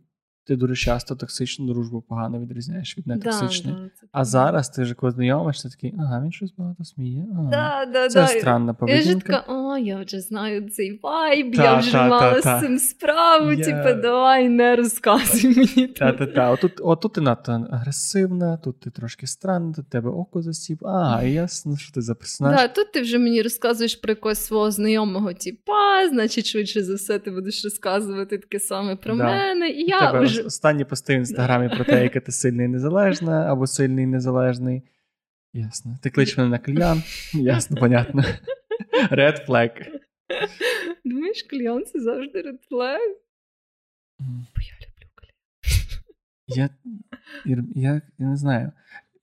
ти 0.49 0.55
дуже 0.55 0.75
часто 0.75 1.15
токсичну 1.15 1.73
дружбу 1.73 2.01
погано 2.01 2.39
відрізняєш 2.39 2.97
від 2.97 3.07
нетоксичної. 3.07 3.77
Да, 3.77 3.83
да, 3.83 4.07
а 4.11 4.25
зараз 4.25 4.69
ти 4.69 4.85
ж 4.85 4.93
коли 4.93 5.11
знайомишся, 5.11 5.69
такий, 5.69 5.93
ага, 5.99 6.21
він 6.23 6.31
щось 6.31 6.53
багато 6.57 6.83
сміє. 6.83 7.25
Ага, 7.33 7.49
да, 7.85 7.85
да, 7.93 8.09
Це 8.09 8.27
странна 8.27 8.73
поведінка. 8.73 9.09
Я 9.09 9.15
ж 9.15 9.25
така, 9.25 9.43
о, 9.53 9.77
я 9.77 10.03
вже 10.03 10.19
знаю 10.19 10.69
цей 10.69 10.99
вайб, 11.03 11.55
та, 11.55 11.63
я 11.63 11.77
вже 11.77 11.91
та, 11.91 12.07
мала 12.07 12.41
та, 12.41 12.59
з 12.59 12.61
цим 12.61 12.79
справу, 12.79 13.51
я... 13.51 13.65
типу, 13.65 14.01
давай 14.01 14.49
не 14.49 14.75
розказуй 14.75 15.55
мені. 15.55 15.87
Та-та-та, 15.87 16.51
отут, 16.51 16.73
отут 16.79 17.13
ти 17.13 17.21
надто 17.21 17.67
агресивна, 17.71 18.57
тут 18.57 18.79
ти 18.79 18.89
трошки 18.89 19.27
странна, 19.27 19.73
тут 19.73 19.89
тебе 19.89 20.09
око 20.09 20.41
засів. 20.41 20.87
А, 20.87 21.23
ясно, 21.23 21.77
що 21.77 21.93
ти 21.93 22.01
записна. 22.01 22.51
Да, 22.51 22.67
тут 22.67 22.91
ти 22.91 23.01
вже 23.01 23.19
мені 23.19 23.41
розказуєш 23.41 23.95
про 23.95 24.11
якогось 24.11 24.39
свого 24.39 24.71
знайомого, 24.71 25.33
типа, 25.33 26.09
значить, 26.09 26.45
швидше 26.45 26.83
за 26.83 26.95
все, 26.95 27.19
ти 27.19 27.31
будеш 27.31 27.63
розказувати 27.63 28.37
таке 28.37 28.59
саме 28.59 28.95
про 28.95 29.15
мене. 29.15 29.69
І 29.69 29.87
я 29.87 30.11
вже 30.11 30.38
останні 30.43 30.85
пости 30.85 31.15
в 31.15 31.17
інстаграмі 31.17 31.69
про 31.69 31.85
те, 31.85 32.03
яка 32.03 32.19
ти 32.19 32.31
сильний 32.31 32.65
і 32.65 32.69
незалежна, 32.69 33.51
або 33.51 33.67
сильний 33.67 34.03
і 34.03 34.07
незалежний. 34.07 34.83
Ясно. 35.53 35.97
Ти 36.01 36.09
клич 36.09 36.37
мене 36.37 36.49
на 36.49 36.59
кальян. 36.59 37.03
Ясно, 37.33 37.77
понятно. 37.77 38.23
Red 39.11 39.47
flag. 39.47 39.87
Думаєш, 41.05 41.43
кальян 41.43 41.85
це 41.85 41.99
завжди 41.99 42.41
red 42.41 42.59
flag? 42.71 43.15
Бо 44.19 44.61
я 44.61 44.73
люблю 44.81 45.09
кальян. 45.15 45.33
Я, 46.47 46.69
я, 47.75 48.01
я 48.17 48.25
не 48.27 48.37
знаю. 48.37 48.71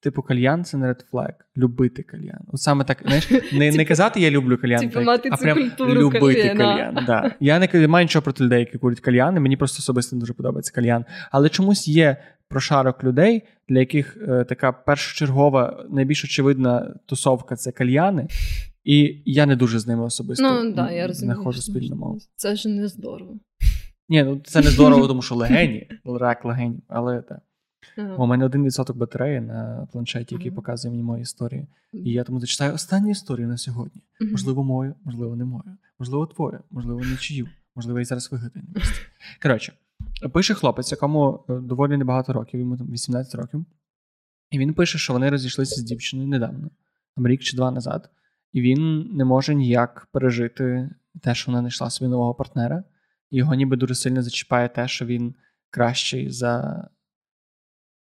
Типу, 0.07 0.23
кальян 0.23 0.65
це 0.65 0.77
не 0.77 0.87
редфлег. 0.87 1.33
Любити 1.57 2.03
кальян. 2.03 2.39
От 2.49 2.61
саме 2.61 2.85
так, 2.85 3.03
знаєш, 3.07 3.31
не 3.53 3.73
не 3.73 3.85
казати 3.85 4.21
я 4.21 4.31
люблю 4.31 4.59
кальян, 4.59 4.81
типу, 4.81 5.05
так, 5.05 5.27
а 5.31 5.37
прям 5.37 5.59
любити 5.81 6.55
кальян. 6.57 6.99
Да. 7.07 7.35
Я 7.41 7.59
не 7.59 7.89
маю 7.89 8.05
нічого 8.05 8.23
проти 8.23 8.45
людей, 8.45 8.61
які 8.61 8.79
курять 8.79 9.01
кальяни. 9.01 9.41
Мені 9.41 9.57
просто 9.57 9.79
особисто 9.79 10.17
дуже 10.17 10.33
подобається 10.33 10.73
кальян. 10.73 11.05
Але 11.31 11.49
чомусь 11.49 11.89
є 11.89 12.17
прошарок 12.49 13.05
людей, 13.05 13.43
для 13.69 13.79
яких 13.79 14.17
е, 14.29 14.45
така 14.45 14.73
першочергова, 14.73 15.85
найбільш 15.91 16.25
очевидна 16.25 16.95
тусовка 17.07 17.57
це 17.57 17.73
кальяни. 17.73 18.29
І 18.85 19.23
я 19.25 19.47
не 19.47 19.57
дуже 19.57 19.79
з 19.79 19.87
ними 19.87 20.05
особисто 20.05 20.63
ну, 20.65 20.73
да, 20.73 20.91
я 20.91 21.07
розумію, 21.07 21.35
знаходжу 21.35 21.61
спільну 21.61 21.97
мову. 21.97 22.19
Це 22.37 22.57
ж 22.57 22.69
не 22.69 22.89
здорово. 22.89 23.39
Ні, 24.09 24.23
ну 24.25 24.41
це 24.45 24.61
не 24.61 24.71
здорово, 24.71 25.09
тому 25.09 25.23
що 25.23 25.35
легені, 25.35 25.89
рак 26.05 26.45
легені, 26.45 26.79
але 26.89 27.23
так. 27.23 27.39
Ага. 27.99 28.17
У 28.17 28.27
мене 28.27 28.45
один 28.45 28.65
відсоток 28.65 28.97
батареї 28.97 29.41
на 29.41 29.89
планшеті, 29.93 30.35
який 30.35 30.51
ага. 30.51 30.57
показує 30.57 30.91
мені 30.91 31.03
мої 31.03 31.23
історії. 31.23 31.67
І 31.93 32.13
я 32.13 32.25
тому 32.25 32.41
зачитаю 32.41 32.75
останню 32.75 33.11
історію 33.11 33.49
на 33.49 33.57
сьогодні. 33.57 34.03
Можливо, 34.31 34.65
мою, 34.65 34.95
можливо, 35.05 35.37
не 35.37 35.45
мою. 35.45 35.77
Можливо, 35.99 36.27
твою, 36.27 36.61
можливо, 36.71 37.01
нічию. 37.01 37.49
Можливо, 37.75 37.99
я 37.99 38.05
зараз 38.05 38.33
вигадаю. 38.33 38.67
Коротше, 39.43 39.73
пише 40.33 40.55
хлопець, 40.55 40.93
якому 40.93 41.45
е, 41.49 41.55
доволі 41.55 41.97
небагато 41.97 42.33
років, 42.33 42.61
йому 42.61 42.77
там 42.77 42.87
18 42.87 43.35
років. 43.35 43.65
І 44.51 44.59
він 44.59 44.75
пише, 44.75 44.99
що 44.99 45.13
вони 45.13 45.31
розійшлися 45.31 45.81
з 45.81 45.85
дівчиною 45.85 46.29
недавно, 46.29 46.71
там 47.17 47.27
рік 47.27 47.43
чи 47.43 47.57
два 47.57 47.71
назад. 47.71 48.11
І 48.53 48.61
він 48.61 49.11
не 49.13 49.25
може 49.25 49.55
ніяк 49.55 50.09
пережити 50.13 50.91
те, 51.23 51.35
що 51.35 51.51
вона 51.51 51.61
знайшла 51.61 51.91
собі 51.91 52.11
нового 52.11 52.35
партнера. 52.35 52.85
І 53.31 53.37
його 53.37 53.55
ніби 53.55 53.77
дуже 53.77 53.95
сильно 53.95 54.23
зачіпає 54.23 54.69
те, 54.69 54.89
що 54.89 55.07
він 55.07 55.35
кращий 55.71 56.31
за 56.31 56.85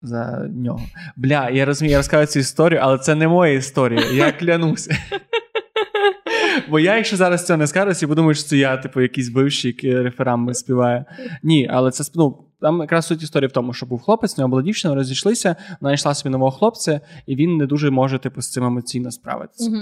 за 0.02 0.49
нього. 0.56 0.82
Бля, 1.16 1.49
я 1.49 1.66
розумію, 1.66 1.91
я 1.91 1.97
розказую 1.97 2.28
цю 2.28 2.39
історію, 2.39 2.80
але 2.84 2.97
це 2.97 3.16
не 3.16 3.28
моя 3.28 3.54
історія. 3.54 4.02
Я 4.14 4.32
клянуся. 4.32 4.97
Бо 6.70 6.80
я, 6.80 6.97
якщо 6.97 7.18
зараз 7.18 7.45
цього 7.45 7.57
не 7.57 7.68
скажу, 7.68 7.99
я 8.02 8.07
подумаю, 8.07 8.36
що 8.36 8.44
це 8.44 8.57
я, 8.57 8.78
типу, 8.78 9.02
якийсь 9.02 9.30
бивший, 9.30 9.72
який 9.72 10.02
реферами 10.02 10.53
співає. 10.53 11.06
Ні, 11.44 11.69
але 11.72 11.91
це 11.91 12.11
ну, 12.15 12.44
там 12.61 12.80
якраз 12.80 13.06
суть 13.06 13.23
історії 13.23 13.48
в 13.48 13.52
тому, 13.52 13.73
що 13.73 13.86
був 13.86 14.02
хлопець, 14.02 14.38
у 14.38 14.41
нього 14.41 14.49
була 14.49 14.61
дівчина, 14.61 14.95
розійшлися, 14.95 15.56
вона 15.82 15.94
йшла 15.94 16.14
собі 16.14 16.32
нового 16.32 16.52
хлопця, 16.52 17.02
і 17.26 17.36
він 17.36 17.57
не 17.57 17.65
дуже 17.65 17.90
може, 17.90 18.19
типу, 18.19 18.41
з 18.41 18.52
цим 18.52 18.64
емоційно 18.64 19.11
справитися. 19.11 19.69
Угу. 19.69 19.80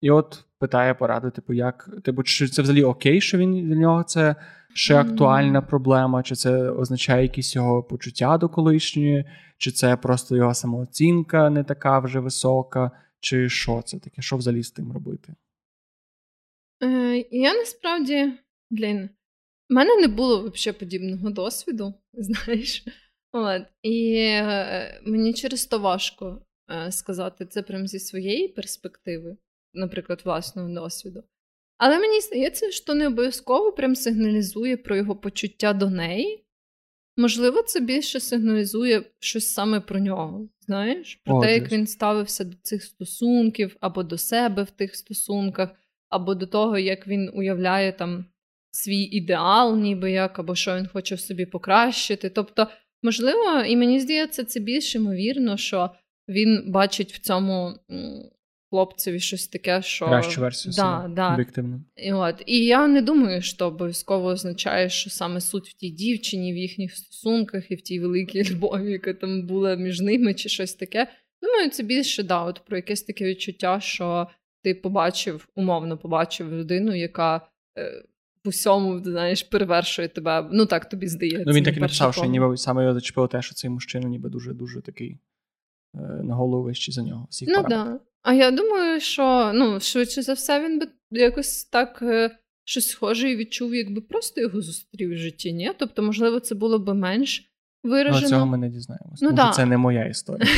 І 0.00 0.10
от 0.10 0.44
питає 0.58 0.94
поради, 0.94 1.30
типу, 1.30 1.52
як, 1.52 1.90
типу, 2.04 2.22
чи 2.22 2.48
це 2.48 2.62
взагалі 2.62 2.84
окей, 2.84 3.20
що 3.20 3.38
він 3.38 3.68
для 3.68 3.76
нього 3.76 4.02
це 4.02 4.36
ще 4.74 4.96
актуальна 4.96 5.62
проблема, 5.62 6.22
чи 6.22 6.34
це 6.34 6.70
означає 6.70 7.22
якісь 7.22 7.56
його 7.56 7.82
почуття 7.82 8.38
до 8.38 8.48
колишньої, 8.48 9.24
чи 9.58 9.70
це 9.70 9.96
просто 9.96 10.36
його 10.36 10.54
самооцінка 10.54 11.50
не 11.50 11.64
така 11.64 11.98
вже 11.98 12.20
висока, 12.20 12.90
чи 13.20 13.48
що 13.48 13.82
це 13.82 13.98
таке? 13.98 14.22
Що 14.22 14.36
взагалі 14.36 14.62
з 14.62 14.70
тим 14.70 14.92
робити? 14.92 15.34
Е, 16.82 17.24
Я 17.30 17.54
насправді, 17.54 18.32
блін, 18.70 19.10
У 19.70 19.74
мене 19.74 19.96
не 19.96 20.08
було 20.08 20.50
взагалі 20.50 20.78
подібного 20.78 21.30
досвіду, 21.30 21.94
знаєш. 22.12 22.84
От. 23.32 23.62
І 23.82 24.14
е, 24.14 25.00
мені 25.06 25.34
через 25.34 25.66
то 25.66 25.78
важко 25.78 26.46
е, 26.70 26.92
сказати 26.92 27.46
це 27.46 27.62
прямо 27.62 27.86
зі 27.86 27.98
своєї 27.98 28.48
перспективи, 28.48 29.36
наприклад, 29.74 30.22
власного 30.24 30.74
досвіду. 30.74 31.24
Але 31.84 31.98
мені 31.98 32.20
здається, 32.20 32.70
що 32.70 32.94
не 32.94 33.06
обов'язково 33.06 33.72
прям 33.72 33.96
сигналізує 33.96 34.76
про 34.76 34.96
його 34.96 35.16
почуття 35.16 35.72
до 35.72 35.90
неї. 35.90 36.44
Можливо, 37.16 37.62
це 37.62 37.80
більше 37.80 38.20
сигналізує 38.20 39.02
щось 39.20 39.52
саме 39.52 39.80
про 39.80 40.00
нього. 40.00 40.48
Знаєш, 40.60 41.20
про 41.24 41.42
те, 41.42 41.54
як 41.54 41.72
він 41.72 41.86
ставився 41.86 42.44
до 42.44 42.56
цих 42.62 42.84
стосунків, 42.84 43.76
або 43.80 44.02
до 44.02 44.18
себе 44.18 44.62
в 44.62 44.70
тих 44.70 44.96
стосунках, 44.96 45.70
або 46.08 46.34
до 46.34 46.46
того, 46.46 46.78
як 46.78 47.06
він 47.06 47.30
уявляє 47.34 47.92
там 47.92 48.24
свій 48.70 49.02
ідеал, 49.02 49.78
ніби 49.78 50.10
як, 50.12 50.38
або 50.38 50.54
що 50.54 50.76
він 50.76 50.86
хоче 50.86 51.14
в 51.14 51.20
собі 51.20 51.46
покращити. 51.46 52.30
Тобто, 52.30 52.66
можливо, 53.02 53.62
і 53.66 53.76
мені 53.76 54.00
здається, 54.00 54.44
це 54.44 54.60
більш 54.60 54.94
ймовірно, 54.94 55.56
що 55.56 55.90
він 56.28 56.64
бачить 56.72 57.12
в 57.12 57.18
цьому 57.20 57.74
хлопцеві 58.72 59.20
щось 59.20 59.48
таке, 59.48 59.82
що 59.82 60.06
кращу 60.06 60.40
версію 60.40 60.72
да, 60.76 61.02
себе, 61.02 61.14
да. 61.14 61.34
об'єктивно. 61.34 61.80
І 61.96 62.12
от 62.12 62.42
і 62.46 62.64
я 62.64 62.86
не 62.86 63.02
думаю, 63.02 63.42
що 63.42 63.66
обов'язково 63.66 64.28
означає, 64.28 64.88
що 64.88 65.10
саме 65.10 65.40
суть 65.40 65.68
в 65.68 65.72
тій 65.72 65.90
дівчині, 65.90 66.52
в 66.52 66.56
їхніх 66.56 66.96
стосунках 66.96 67.70
і 67.70 67.74
в 67.74 67.80
тій 67.80 68.00
великій 68.00 68.44
любові, 68.50 68.92
яка 68.92 69.14
там 69.14 69.46
була 69.46 69.74
між 69.76 70.00
ними, 70.00 70.34
чи 70.34 70.48
щось 70.48 70.74
таке. 70.74 71.06
Думаю, 71.42 71.70
це 71.70 71.82
більше 71.82 72.22
да, 72.22 72.42
от 72.42 72.62
про 72.66 72.76
якесь 72.76 73.02
таке 73.02 73.24
відчуття, 73.24 73.80
що 73.80 74.26
ти 74.62 74.74
побачив, 74.74 75.48
умовно 75.54 75.98
побачив 75.98 76.52
людину, 76.52 76.94
яка 76.94 77.40
е, 77.78 78.02
в 78.44 78.48
усьому 78.48 79.02
знаєш, 79.04 79.42
перевершує 79.42 80.08
тебе. 80.08 80.48
Ну 80.52 80.66
так 80.66 80.88
тобі 80.88 81.08
здається. 81.08 81.44
Ну 81.46 81.52
він 81.52 81.64
так 81.64 81.76
і 81.76 81.80
написав, 81.80 82.14
що 82.14 82.24
ніби 82.24 82.56
саме 82.56 82.82
його 82.82 82.94
зачепило 82.94 83.28
те, 83.28 83.42
що 83.42 83.54
цей 83.54 83.70
мужчина 83.70 84.08
ніби 84.08 84.28
дуже 84.28 84.52
дуже 84.52 84.80
такий 84.80 85.18
на 86.22 86.34
голову 86.34 86.62
вищий 86.62 86.94
за 86.94 87.02
нього. 87.02 87.26
Всіх 87.30 87.48
ну 87.48 87.64
так. 87.68 88.00
А 88.22 88.34
я 88.34 88.50
думаю, 88.50 89.00
що 89.00 89.52
ну, 89.54 89.80
швидше 89.80 90.22
за 90.22 90.32
все, 90.32 90.64
він 90.64 90.78
би 90.78 90.86
якось 91.10 91.64
так 91.64 91.98
е, 92.02 92.30
щось 92.64 92.88
схоже 92.88 93.30
і 93.30 93.36
відчув, 93.36 93.74
якби 93.74 94.00
просто 94.00 94.40
його 94.40 94.60
зустрів 94.60 95.10
в 95.10 95.16
житті, 95.16 95.52
ні? 95.52 95.72
Тобто, 95.78 96.02
можливо, 96.02 96.40
це 96.40 96.54
було 96.54 96.78
би 96.78 96.94
менш 96.94 97.52
виражено. 97.82 98.22
Ну, 98.22 98.28
цього 98.28 98.46
ми 98.46 98.58
не 98.58 98.68
дізнаємося. 98.68 99.26
Ну, 99.26 99.52
Це 99.52 99.66
не 99.66 99.76
моя 99.76 100.04
історія. 100.04 100.50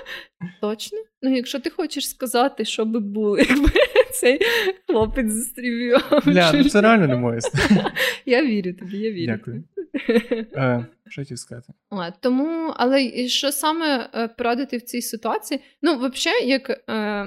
Точно? 0.60 0.98
Ну, 1.22 1.36
якщо 1.36 1.60
ти 1.60 1.70
хочеш 1.70 2.08
сказати, 2.08 2.64
що 2.64 2.84
би 2.84 3.00
було, 3.00 3.38
якби 3.48 3.70
цей 4.12 4.40
хлопець 4.86 5.32
зустрів 5.32 5.80
його. 5.80 6.20
Бля, 6.26 6.52
ну 6.52 6.64
це 6.64 6.80
реально 6.80 7.06
не 7.06 7.16
моя 7.16 7.38
історія. 7.38 7.92
Я 8.26 8.46
вірю 8.46 8.72
тобі, 8.72 8.98
я 8.98 9.12
вірю. 9.12 9.32
Дякую. 9.32 9.64
Що 11.10 11.22
хотів 11.22 11.38
сказати? 11.38 11.72
Тому, 12.20 12.74
але 12.76 13.28
що 13.28 13.52
саме 13.52 14.10
е, 14.14 14.28
порадити 14.28 14.76
в 14.76 14.82
цій 14.82 15.02
ситуації? 15.02 15.60
Ну, 15.82 15.96
взагалі, 15.96 16.48
як 16.48 16.70
е, 16.88 17.26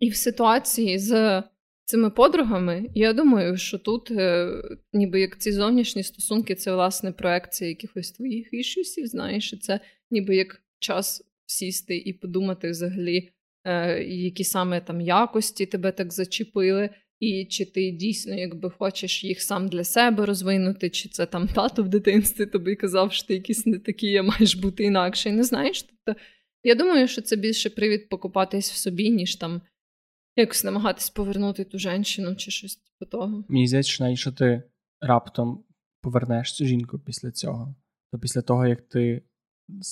і 0.00 0.10
в 0.10 0.16
ситуації 0.16 0.98
з 0.98 1.42
цими 1.84 2.10
подругами, 2.10 2.90
я 2.94 3.12
думаю, 3.12 3.56
що 3.56 3.78
тут, 3.78 4.10
е, 4.10 4.48
ніби 4.92 5.20
як 5.20 5.38
ці 5.38 5.52
зовнішні 5.52 6.02
стосунки, 6.02 6.54
це 6.54 6.74
власне 6.74 7.12
проекція 7.12 7.70
якихось 7.70 8.12
твоїх 8.12 8.48
ішусів, 8.52 9.06
знаєш, 9.06 9.52
і 9.52 9.56
це 9.56 9.80
ніби 10.10 10.36
як 10.36 10.62
час 10.78 11.22
сісти 11.46 11.96
і 11.96 12.12
подумати 12.12 12.70
взагалі, 12.70 13.30
е, 13.64 14.02
які 14.04 14.44
саме 14.44 14.80
там 14.80 15.00
якості 15.00 15.66
тебе 15.66 15.92
так 15.92 16.12
зачепили. 16.12 16.90
І 17.24 17.44
чи 17.44 17.64
ти 17.64 17.90
дійсно 17.90 18.34
якби 18.34 18.70
хочеш 18.70 19.24
їх 19.24 19.42
сам 19.42 19.68
для 19.68 19.84
себе 19.84 20.26
розвинути, 20.26 20.90
чи 20.90 21.08
це 21.08 21.26
там 21.26 21.48
тато 21.48 21.82
в 21.82 21.88
дитинстві 21.88 22.46
тобі 22.46 22.76
казав, 22.76 23.12
що 23.12 23.26
ти 23.26 23.34
якийсь 23.34 23.66
не 23.66 23.78
такий, 23.78 24.16
а 24.16 24.22
маєш 24.22 24.54
бути 24.54 24.84
інакше, 24.84 25.32
не 25.32 25.44
знаєш. 25.44 25.82
Тобто 25.82 26.20
я 26.62 26.74
думаю, 26.74 27.08
що 27.08 27.22
це 27.22 27.36
більше 27.36 27.70
привід 27.70 28.08
покупатись 28.08 28.72
в 28.72 28.76
собі, 28.76 29.10
ніж 29.10 29.36
там 29.36 29.62
якось 30.36 30.64
намагатись 30.64 31.10
повернути 31.10 31.64
ту 31.64 31.78
жінку 31.78 32.34
чи 32.36 32.50
щось 32.50 32.76
типу 32.76 33.10
того. 33.10 33.44
Мені 33.48 33.66
здається, 33.66 33.92
що 33.92 34.04
навіть 34.04 34.18
що 34.18 34.32
ти 34.32 34.62
раптом 35.00 35.64
повернеш 36.00 36.52
цю 36.52 36.64
жінку 36.64 36.98
після 36.98 37.30
цього, 37.30 37.74
то 38.12 38.18
після 38.18 38.42
того, 38.42 38.66
як 38.66 38.82
ти 38.82 39.22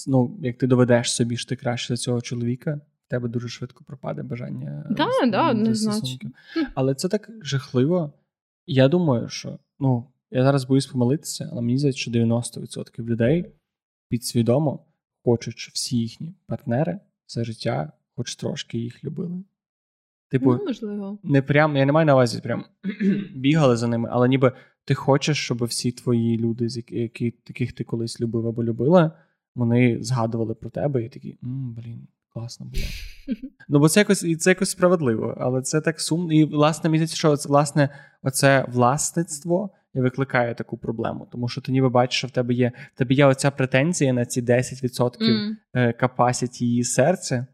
ну, 0.07 0.39
як 0.43 0.59
ти 0.59 0.67
доведеш 0.67 1.13
собі, 1.13 1.37
що 1.37 1.49
ти 1.49 1.57
краще 1.57 1.97
за 1.97 2.03
цього 2.03 2.21
чоловіка 2.21 2.81
тебе 3.13 3.29
дуже 3.29 3.49
швидко 3.49 3.85
пропаде 3.85 4.23
бажання. 4.23 4.87
Да, 4.91 5.07
з, 5.27 5.31
да, 5.31 5.51
однозначно. 5.51 6.31
Але 6.75 6.95
це 6.95 7.09
так 7.09 7.31
жахливо. 7.43 8.13
Я 8.67 8.89
думаю, 8.89 9.29
що 9.29 9.59
ну, 9.79 10.07
я 10.31 10.45
зараз 10.45 10.65
боюсь 10.65 10.87
помилитися, 10.87 11.49
але 11.53 11.63
мені 11.63 11.79
здається, 11.79 12.01
що 12.01 12.11
90% 12.11 13.05
людей 13.05 13.53
підсвідомо 14.09 14.87
хочуть, 15.25 15.59
щоб 15.59 15.73
всі 15.75 15.97
їхні 15.97 16.35
партнери 16.47 17.01
за 17.27 17.45
життя 17.45 17.93
хоч 18.17 18.37
трошки 18.37 18.79
їх 18.79 19.05
любили. 19.05 19.45
Типу, 20.29 20.53
ну, 20.53 20.65
можливо. 20.67 21.19
не 21.23 21.43
прям, 21.43 21.77
я 21.77 21.87
не 21.87 21.93
маю 21.93 22.07
на 22.07 22.15
увазі, 22.15 22.41
прям 22.41 22.65
бігали 23.35 23.77
за 23.77 23.87
ними, 23.87 24.09
але 24.13 24.29
ніби 24.29 24.53
ти 24.85 24.95
хочеш, 24.95 25.39
щоб 25.39 25.65
всі 25.65 25.93
твої 25.93 26.39
люди, 26.39 26.67
які, 26.89 27.25
яких 27.25 27.73
ти 27.73 27.85
колись 27.85 28.21
любив 28.21 28.47
або 28.47 28.65
любила, 28.65 29.13
вони 29.55 30.03
згадували 30.03 30.55
про 30.55 30.71
тебе 30.71 31.05
і 31.05 31.09
такі, 31.09 31.39
блін, 31.43 32.09
класно 32.35 32.67
було. 32.67 32.85
Ну, 33.69 33.79
бо 33.79 33.89
це 33.89 34.01
якось 34.01 34.39
це 34.39 34.51
якось 34.51 34.71
справедливо, 34.71 35.37
але 35.41 35.63
це 35.63 35.81
так 35.81 36.01
сумно. 36.01 36.33
І, 36.33 36.45
власне, 36.45 36.91
здається, 36.91 37.17
що 37.17 37.35
власне, 37.35 37.89
оце 38.23 38.67
власництво 38.69 39.71
і 39.95 40.01
викликає 40.01 40.55
таку 40.55 40.79
проблему. 40.79 41.29
Тому 41.33 41.49
що 41.49 41.61
ти 41.61 41.73
ніби 41.73 41.89
бачиш, 41.89 42.19
що 42.19 42.27
в 42.27 42.31
тебе 42.31 42.55
є 42.55 42.73
в 42.95 42.99
тебе 42.99 43.15
є 43.15 43.27
оця 43.27 43.51
претензія 43.51 44.13
на 44.13 44.27
ці 44.27 44.43
10% 44.43 45.57
mm. 45.75 45.99
капасіті 46.01 46.67
її 46.67 46.85
серця, 46.85 47.47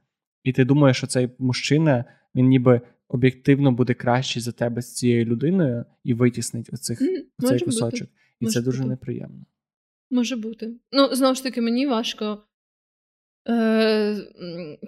і 0.43 0.53
ти 0.53 0.65
думаєш, 0.65 0.97
що 0.97 1.07
цей 1.07 1.31
мужчина 1.39 2.05
він 2.35 2.47
ніби 2.47 2.81
об'єктивно 3.09 3.73
буде 3.73 3.95
кращий 3.95 4.43
за 4.43 4.53
тебе 4.53 4.83
з 4.83 4.95
цією 4.95 5.25
людиною 5.25 5.85
і 6.05 6.15
витіснить 6.15 6.71
оцих, 6.73 7.03
mm, 7.03 7.25
оцей 7.39 7.61
кусочок. 7.61 8.01
Бути. 8.01 8.13
І 8.41 8.45
може 8.45 8.55
це 8.55 8.61
дуже 8.61 8.79
бути. 8.79 8.91
неприємно. 8.91 9.45
Може 10.11 10.37
бути. 10.37 10.73
Ну, 10.93 11.15
знову 11.15 11.35
ж 11.35 11.43
таки, 11.43 11.61
мені 11.61 11.87
важко 11.87 12.43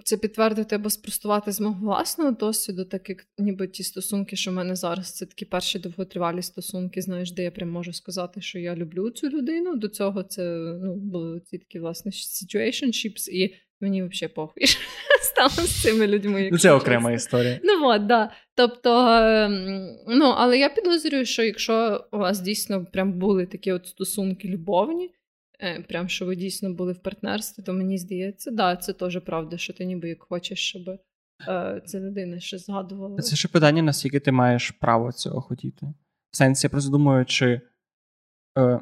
це 0.03 0.17
підтвердити 0.17 0.75
або 0.75 0.89
спростувати 0.89 1.51
з 1.51 1.61
мого 1.61 1.85
власного 1.85 2.31
досвіду, 2.31 2.85
так 2.85 3.09
як 3.09 3.25
ніби 3.37 3.67
ті 3.67 3.83
стосунки, 3.83 4.35
що 4.35 4.51
в 4.51 4.53
мене 4.53 4.75
зараз, 4.75 5.11
це 5.11 5.25
такі 5.25 5.45
перші 5.45 5.79
довготривалі 5.79 6.41
стосунки, 6.41 7.01
знаєш, 7.01 7.31
де 7.31 7.43
я 7.43 7.51
прям 7.51 7.69
можу 7.69 7.93
сказати, 7.93 8.41
що 8.41 8.59
я 8.59 8.75
люблю 8.75 9.09
цю 9.09 9.29
людину. 9.29 9.75
До 9.75 9.87
цього 9.87 10.23
це 10.23 10.43
ну, 10.83 10.95
були 10.95 11.39
ці 11.39 11.57
такі 11.57 11.79
власне 11.79 12.11
situationships, 12.11 13.29
і 13.29 13.55
мені 13.81 14.03
взагалі 14.03 14.33
похуй 14.33 14.63
стало 15.21 15.67
з 15.67 15.81
цими 15.81 16.07
людьми. 16.07 16.49
Ну, 16.51 16.57
Це 16.57 16.71
окрема 16.71 17.11
історія. 17.11 17.59
Ну 17.63 17.87
от, 17.87 18.05
да. 18.05 18.31
Тобто, 18.55 19.07
ем, 19.07 19.89
ну, 20.07 20.25
але 20.37 20.57
я 20.57 20.69
підозрюю, 20.69 21.25
що 21.25 21.43
якщо 21.43 22.05
у 22.11 22.17
вас 22.17 22.39
дійсно 22.39 22.85
прям 22.85 23.13
були 23.13 23.45
такі 23.45 23.71
от 23.71 23.87
стосунки 23.87 24.47
любовні. 24.47 25.11
Е, 25.63 25.81
прям 25.81 26.09
що 26.09 26.25
ви 26.25 26.35
дійсно 26.35 26.73
були 26.73 26.93
в 26.93 26.99
партнерстві, 26.99 27.63
то 27.63 27.73
мені 27.73 27.97
здається, 27.97 28.51
да, 28.51 28.75
це 28.75 28.93
теж 28.93 29.19
правда, 29.25 29.57
що 29.57 29.73
ти 29.73 29.85
ніби 29.85 30.09
як 30.09 30.23
хочеш, 30.23 30.59
щоб 30.59 30.89
е, 31.47 31.81
ця 31.85 31.99
людина 31.99 32.39
ще 32.39 32.57
згадувала. 32.57 33.21
Це 33.21 33.35
ще 33.35 33.47
питання, 33.47 33.81
наскільки 33.81 34.19
ти 34.19 34.31
маєш 34.31 34.71
право 34.71 35.11
цього 35.11 35.41
хотіти. 35.41 35.93
В 36.31 36.37
сенсі, 36.37 36.65
я 36.65 36.69
просто 36.69 36.91
думаю, 36.91 37.25
чи 37.25 37.61
е, 38.57 38.79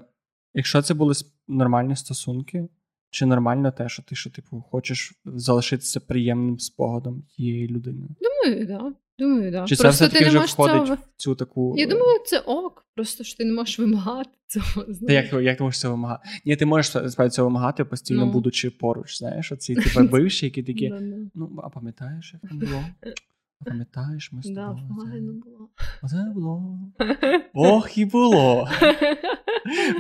якщо 0.54 0.82
це 0.82 0.94
були 0.94 1.14
нормальні 1.48 1.96
стосунки, 1.96 2.68
чи 3.10 3.26
нормально 3.26 3.72
те, 3.72 3.90
що 3.90 4.04
ти 4.04 4.16
що, 4.16 4.30
типу, 4.30 4.62
хочеш 4.62 5.22
залишитися 5.26 6.00
приємним 6.00 6.60
спогадом 6.60 7.22
тієї 7.22 7.68
людини? 7.68 8.08
Думаю, 8.22 8.68
так. 8.68 8.68
Да. 8.68 8.94
Думаю, 9.20 9.52
да. 9.52 9.66
Чи 9.66 9.76
це 9.76 9.90
все-таки 9.90 10.26
вже 10.26 10.40
входить 10.40 10.86
цього... 10.86 10.96
в 10.96 10.98
цю 11.18 11.36
таку. 11.36 11.74
Я 11.78 11.88
думаю, 11.88 12.20
це 12.26 12.40
ок, 12.40 12.86
просто 12.96 13.24
що 13.24 13.38
ти 13.38 13.46
не 13.46 13.54
можеш 13.54 13.80
вимагати 13.80 14.30
цього. 14.48 14.86
Та 15.08 15.14
як 15.14 15.34
як 15.34 15.58
ти 15.58 15.64
можеш 15.64 15.80
це 15.80 15.90
вимагати? 15.90 16.30
Ні, 16.46 16.56
ти 16.56 16.66
можеш 16.66 17.12
справді 17.12 17.36
це 17.36 17.42
вимагати, 17.42 17.86
постійно 17.86 18.26
ну. 18.26 18.32
будучи 18.32 18.70
поруч, 18.70 19.18
знаєш, 19.18 19.52
оці 19.52 19.76
типу 19.76 20.04
бивші, 20.12 20.46
які 20.46 20.64
такі. 20.64 20.94
Ну, 21.36 21.60
а 21.64 21.70
пам'ятаєш, 21.70 22.34
як 22.34 22.50
там 22.50 22.60
було? 22.60 22.84
Пам'ятаєш, 23.66 24.32
ми 24.32 24.42
з 24.42 24.48
тобою. 24.48 24.68
Да, 24.68 24.96
погано 24.96 25.34
було. 25.34 25.70
Оце 26.04 26.32
було. 26.34 26.80
Ох, 27.54 27.98
і 27.98 28.06
було. 28.06 28.68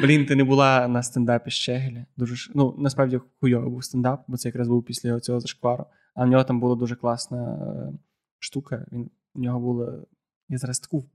Блін, 0.02 0.26
ти 0.26 0.36
не 0.36 0.44
була 0.44 0.88
на 0.88 1.04
стендапі 1.04 1.52
Щегеля. 1.52 2.06
Дуже 2.18 2.52
ну, 2.56 2.76
насправді 2.78 3.20
хуйовий 3.40 3.70
був 3.70 3.84
стендап, 3.84 4.24
бо 4.28 4.38
це 4.38 4.50
якраз 4.50 4.68
був 4.68 4.86
після 4.86 5.20
цього 5.20 5.40
зашквару. 5.40 5.86
А 6.16 6.26
в 6.26 6.28
нього 6.28 6.44
там 6.44 6.60
була 6.60 6.76
дуже 6.76 6.96
класна 6.96 7.54
е, 7.54 7.94
штука. 8.40 8.86
Він 8.91 9.10
у 9.34 9.40
нього 9.40 9.60
було. 9.60 10.07
Я 10.49 10.57
зараз 10.57 10.80
таку 10.80 11.06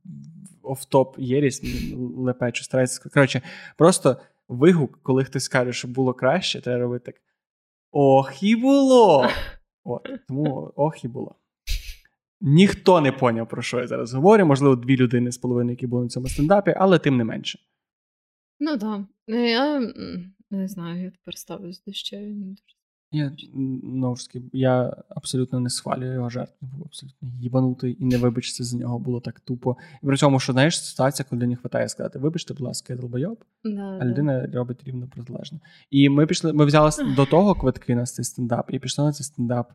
офтоп 0.62 1.16
єрість 1.18 1.64
лепечу, 2.16 2.64
стараюся. 2.64 3.08
Коротше, 3.14 3.42
просто 3.76 4.16
вигук, 4.48 4.98
коли 5.02 5.24
хтось 5.24 5.44
скаже, 5.44 5.72
що 5.72 5.88
було 5.88 6.14
краще, 6.14 6.60
треба 6.60 6.80
робити 6.80 7.04
так. 7.12 7.22
Ох, 7.90 8.42
і 8.42 8.56
було! 8.56 9.28
От, 9.84 10.08
Тому 10.28 10.72
ох 10.76 11.04
і 11.04 11.08
було. 11.08 11.34
Ніхто 12.40 13.00
не 13.00 13.12
поняв, 13.12 13.48
про 13.48 13.62
що 13.62 13.80
я 13.80 13.86
зараз 13.86 14.14
говорю. 14.14 14.46
Можливо, 14.46 14.76
дві 14.76 14.96
людини 14.96 15.32
з 15.32 15.38
половиною, 15.38 15.72
які 15.72 15.86
були 15.86 16.02
на 16.02 16.08
цьому 16.08 16.28
стендапі, 16.28 16.74
але 16.76 16.98
тим 16.98 17.16
не 17.16 17.24
менше. 17.24 17.58
Ну 18.60 18.78
так. 18.78 19.00
Да. 19.28 19.36
Я 19.36 19.92
не 20.50 20.68
знаю, 20.68 21.04
я 21.04 21.10
тепер 21.10 21.38
ставлюсь 21.38 21.82
до 21.86 21.92
ще. 21.92 22.34
Я 23.14 23.32
ну, 23.54 24.14
я 24.52 24.96
абсолютно 25.08 25.60
не 25.60 25.70
схвалюю 25.70 26.12
його 26.12 26.30
жертв. 26.30 26.54
Він 26.62 26.70
був 26.70 26.86
абсолютно 26.86 27.28
їбанутий 27.40 27.96
і 28.00 28.04
не 28.04 28.18
вибачте 28.18 28.64
за 28.64 28.76
нього 28.76 28.98
було 28.98 29.20
так 29.20 29.40
тупо. 29.40 29.76
І 30.02 30.06
при 30.06 30.16
цьому, 30.16 30.40
що 30.40 30.52
знаєш, 30.52 30.84
ситуація, 30.84 31.26
коли 31.30 31.46
не 31.46 31.54
вистачає 31.54 31.88
сказати, 31.88 32.18
вибачте, 32.18 32.54
будь 32.54 32.62
ласка, 32.62 32.92
я 32.92 32.98
долбойоб, 32.98 33.44
да, 33.64 33.98
а 34.00 34.04
людина 34.04 34.46
да. 34.46 34.58
робить 34.58 34.84
рівно 34.84 35.06
протилежно. 35.06 35.60
І 35.90 36.08
ми 36.08 36.26
пішли, 36.26 36.52
ми 36.52 36.64
взяли 36.64 36.90
до 37.16 37.26
того 37.26 37.54
квитки 37.54 37.94
на 37.94 38.04
цей 38.04 38.24
стендап, 38.24 38.74
і 38.74 38.78
пішли 38.78 39.04
на 39.04 39.12
цей 39.12 39.24
стендап, 39.24 39.72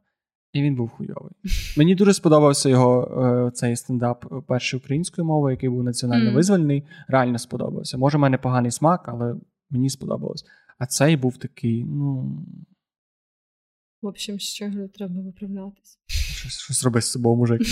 і 0.54 0.62
він 0.62 0.76
був 0.76 0.90
хуйовий. 0.90 1.32
Мені 1.78 1.96
дуже 1.96 2.14
сподобався 2.14 2.70
його 2.70 3.24
е, 3.48 3.52
цей 3.52 3.76
стендап 3.76 4.46
першої 4.48 4.82
української 4.82 5.28
мови, 5.28 5.52
який 5.52 5.70
був 5.70 5.84
національно 5.84 6.34
визвольний. 6.34 6.84
Реально 7.08 7.38
сподобався. 7.38 7.98
Може, 7.98 8.18
в 8.18 8.22
мене 8.22 8.38
поганий 8.38 8.72
смак, 8.72 9.06
але 9.08 9.36
мені 9.70 9.90
сподобалось. 9.90 10.46
А 10.80 10.86
цей 10.86 11.18
був 11.18 11.38
такий, 11.38 11.86
ну. 11.86 12.38
В 14.02 14.08
общем, 14.08 14.40
з 14.40 14.54
чого 14.54 14.88
треба 14.88 15.22
виправлятися. 15.22 15.98
Щось 16.08 16.60
щось 16.60 16.84
роби 16.84 17.02
з 17.02 17.12
собою, 17.12 17.36
мужик. 17.36 17.62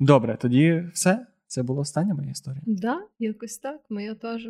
Добре, 0.00 0.36
тоді 0.40 0.84
все. 0.92 1.26
Це 1.46 1.62
була 1.62 1.80
остання 1.80 2.14
моя 2.14 2.30
історія. 2.30 2.62
Так, 2.66 2.74
да, 2.74 3.06
якось 3.18 3.58
так, 3.58 3.80
моя 3.90 4.14
теж. 4.14 4.48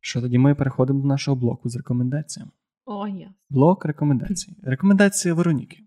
Що 0.00 0.20
тоді 0.20 0.38
ми 0.38 0.54
переходимо 0.54 1.02
до 1.02 1.08
нашого 1.08 1.36
блоку 1.36 1.68
з 1.68 1.76
рекомендаціями. 1.76 2.52
О, 2.84 3.08
я. 3.08 3.34
Блок 3.48 3.84
рекомендацій. 3.84 4.56
Рекомендації 4.62 5.32
Вероніки. 5.32 5.78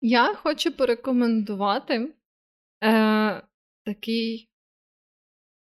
Я 0.00 0.34
хочу 0.34 0.72
порекомендувати 0.72 2.14
е, 2.84 3.42
такий 3.84 4.48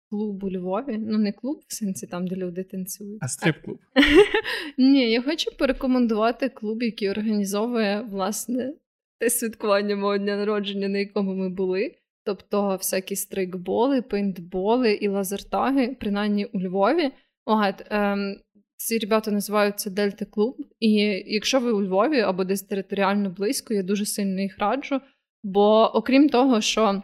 клуб 0.09 0.43
у 0.43 0.51
Львові. 0.51 0.97
Ну, 0.97 1.17
не 1.17 1.31
клуб, 1.31 1.61
в 1.67 1.73
сенсі 1.73 2.07
там, 2.07 2.27
де 2.27 2.35
люди 2.35 2.63
танцюють. 2.63 3.17
А 3.21 3.27
стрип-клуб. 3.27 3.79
Ні, 4.77 5.11
я 5.11 5.21
хочу 5.21 5.51
порекомендувати 5.57 6.49
клуб, 6.49 6.83
який 6.83 7.09
організовує, 7.09 8.01
власне, 8.01 8.73
те 9.19 9.29
святкування 9.29 9.95
мого 9.95 10.17
дня 10.17 10.37
народження, 10.37 10.87
на 10.87 10.97
якому 10.97 11.33
ми 11.33 11.49
були. 11.49 11.95
Тобто 12.23 12.75
всякі 12.75 13.15
стрейкболи, 13.15 14.01
пейнтболи 14.01 14.93
і 14.93 15.07
лазертаги, 15.07 15.95
принаймні 15.99 16.45
у 16.45 16.59
Львові. 16.59 17.11
От, 17.45 17.85
ем, 17.89 18.35
ці 18.77 18.97
ребята 18.97 19.31
називаються 19.31 19.89
Дельта 19.89 20.25
Клуб. 20.25 20.57
І 20.79 20.91
якщо 21.27 21.59
ви 21.59 21.71
у 21.71 21.81
Львові 21.81 22.19
або 22.19 22.43
десь 22.43 22.61
територіально 22.61 23.29
близько, 23.29 23.73
я 23.73 23.83
дуже 23.83 24.05
сильно 24.05 24.41
їх 24.41 24.59
раджу. 24.59 25.01
Бо 25.43 25.91
окрім 25.93 26.29
того, 26.29 26.61
що 26.61 27.01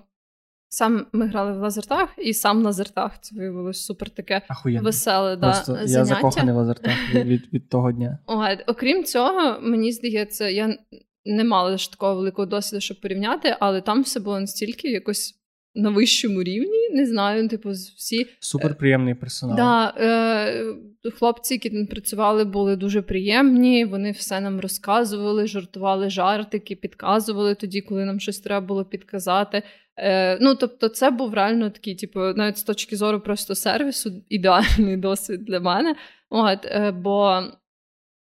Сам 0.73 1.05
ми 1.13 1.27
грали 1.27 1.53
в 1.53 1.61
лазертах, 1.61 2.09
і 2.17 2.33
сам 2.33 2.63
лазертах 2.63 3.11
це 3.21 3.35
виявилось 3.35 3.85
супер 3.85 4.09
таке 4.09 4.41
Ахуєнно. 4.47 4.83
веселе. 4.83 5.37
Просто 5.37 5.73
да, 5.73 5.81
Я 5.83 6.05
закоханий 6.05 6.53
в 6.53 6.57
лазертах 6.57 7.13
від, 7.13 7.53
від 7.53 7.69
того 7.69 7.91
дня. 7.91 8.19
О, 8.27 8.43
окрім 8.67 9.03
цього, 9.03 9.59
мені 9.61 9.91
здається, 9.91 10.49
я 10.49 10.77
не 11.25 11.43
мала 11.43 11.77
ж 11.77 11.91
такого 11.91 12.15
великого 12.15 12.45
досвіду, 12.45 12.81
щоб 12.81 13.01
порівняти, 13.01 13.55
але 13.59 13.81
там 13.81 14.01
все 14.01 14.19
було 14.19 14.39
настільки 14.39 14.91
якось. 14.91 15.39
На 15.75 15.89
вищому 15.89 16.43
рівні, 16.43 16.89
не 16.89 17.05
знаю, 17.05 17.47
типу, 17.47 17.69
всі 17.69 18.27
суперприємний 18.39 19.13
персонал. 19.13 19.57
Да, 19.57 19.93
е, 19.97 20.75
Хлопці, 21.11 21.53
які 21.53 21.69
там 21.69 21.87
працювали, 21.87 22.43
були 22.43 22.75
дуже 22.75 23.01
приємні. 23.01 23.85
Вони 23.85 24.11
все 24.11 24.41
нам 24.41 24.59
розказували, 24.59 25.47
жартували 25.47 26.09
жартики, 26.09 26.75
підказували 26.75 27.55
тоді, 27.55 27.81
коли 27.81 28.05
нам 28.05 28.19
щось 28.19 28.39
треба 28.39 28.67
було 28.67 28.85
підказати. 28.85 29.63
Е, 29.97 30.37
Ну, 30.41 30.55
тобто, 30.55 30.89
це 30.89 31.11
був 31.11 31.33
реально 31.33 31.69
такий, 31.69 31.95
типу, 31.95 32.19
навіть 32.19 32.57
з 32.57 32.63
точки 32.63 32.95
зору 32.95 33.19
просто 33.19 33.55
сервісу, 33.55 34.23
ідеальний 34.29 34.97
досвід 35.07 35.45
для 35.45 35.59
мене. 35.59 35.95
От, 36.29 36.65
е, 36.65 36.91
Бо 36.91 37.41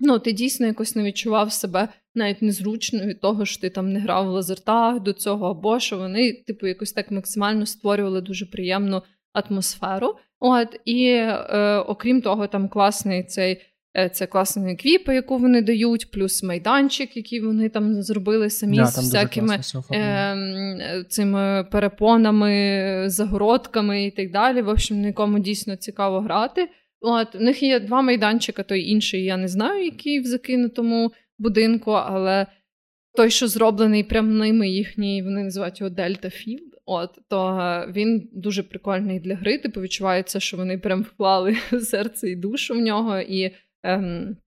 ну, 0.01 0.19
ти 0.19 0.33
дійсно 0.33 0.67
якось 0.67 0.97
не 0.97 1.03
відчував 1.03 1.53
себе 1.53 1.89
навіть 2.15 2.43
незручно 2.43 3.07
від 3.07 3.21
того, 3.21 3.45
що 3.45 3.61
ти 3.61 3.71
там 3.71 3.93
не 3.93 4.01
грав 4.01 4.27
в 4.27 4.31
лазертах 4.31 5.01
до 5.01 5.13
цього, 5.13 5.51
або 5.51 5.81
що 5.81 5.99
вони, 5.99 6.33
типу, 6.33 6.67
якось 6.67 6.93
так 6.93 7.11
максимально 7.11 7.67
створювали 7.67 8.21
дуже 8.21 8.47
приємну 8.47 9.03
атмосферу. 9.33 10.17
От, 10.41 10.81
І 10.85 11.07
е, 11.07 11.77
окрім 11.77 12.21
того, 12.23 12.47
там 12.47 12.69
класний 12.69 13.25
цей. 13.25 13.61
Е, 13.97 14.09
це 14.09 14.27
класна 14.27 14.73
еквіпа, 14.73 15.13
яку 15.13 15.39
вони 15.39 15.63
дають, 15.63 16.11
плюс 16.11 16.43
майданчик, 16.43 17.17
який 17.17 17.41
вони 17.41 17.69
там 17.69 18.03
зробили 18.03 18.51
самі 18.51 18.77
да, 18.77 18.87
з 18.87 18.99
всякими 18.99 19.59
е, 19.93 21.05
цими 21.09 21.69
перепонами, 21.73 23.05
загородками 23.07 24.05
і 24.05 24.11
так 24.11 24.31
далі. 24.31 24.63
В 24.63 24.69
общем, 24.69 25.01
нікому 25.01 25.39
дійсно 25.39 25.77
цікаво 25.77 26.21
грати. 26.21 26.69
От, 27.01 27.35
У 27.35 27.41
них 27.41 27.63
є 27.63 27.81
два 27.81 28.03
майданчика, 28.03 28.63
той 28.63 28.83
інший, 28.83 29.25
я 29.25 29.37
не 29.37 29.49
знаю, 29.49 29.85
який 29.85 30.21
в 30.21 30.25
закинутому 30.25 31.13
будинку, 31.39 31.91
але 31.91 32.47
той, 33.17 33.31
що 33.31 33.49
зроблений 33.49 34.05
прямо 34.05 34.33
ними 34.33 34.69
їхній, 34.69 35.23
вони 35.23 35.43
називають 35.43 35.81
його 35.81 35.91
Delta 35.91 36.31
Field. 36.31 36.73
От, 36.85 37.11
то 37.29 37.61
він 37.89 38.29
дуже 38.33 38.63
прикольний 38.63 39.21
для 39.21 39.35
гри. 39.35 39.59
Типу 39.59 39.81
відчувається, 39.81 40.41
що 40.41 40.57
вони 40.57 40.79
прям 40.79 41.03
вклали 41.03 41.57
серце 41.83 42.31
і 42.31 42.37
душу 42.37 42.75
в 42.75 42.79
нього. 42.79 43.21
і 43.21 43.51
Ем, 43.85 44.39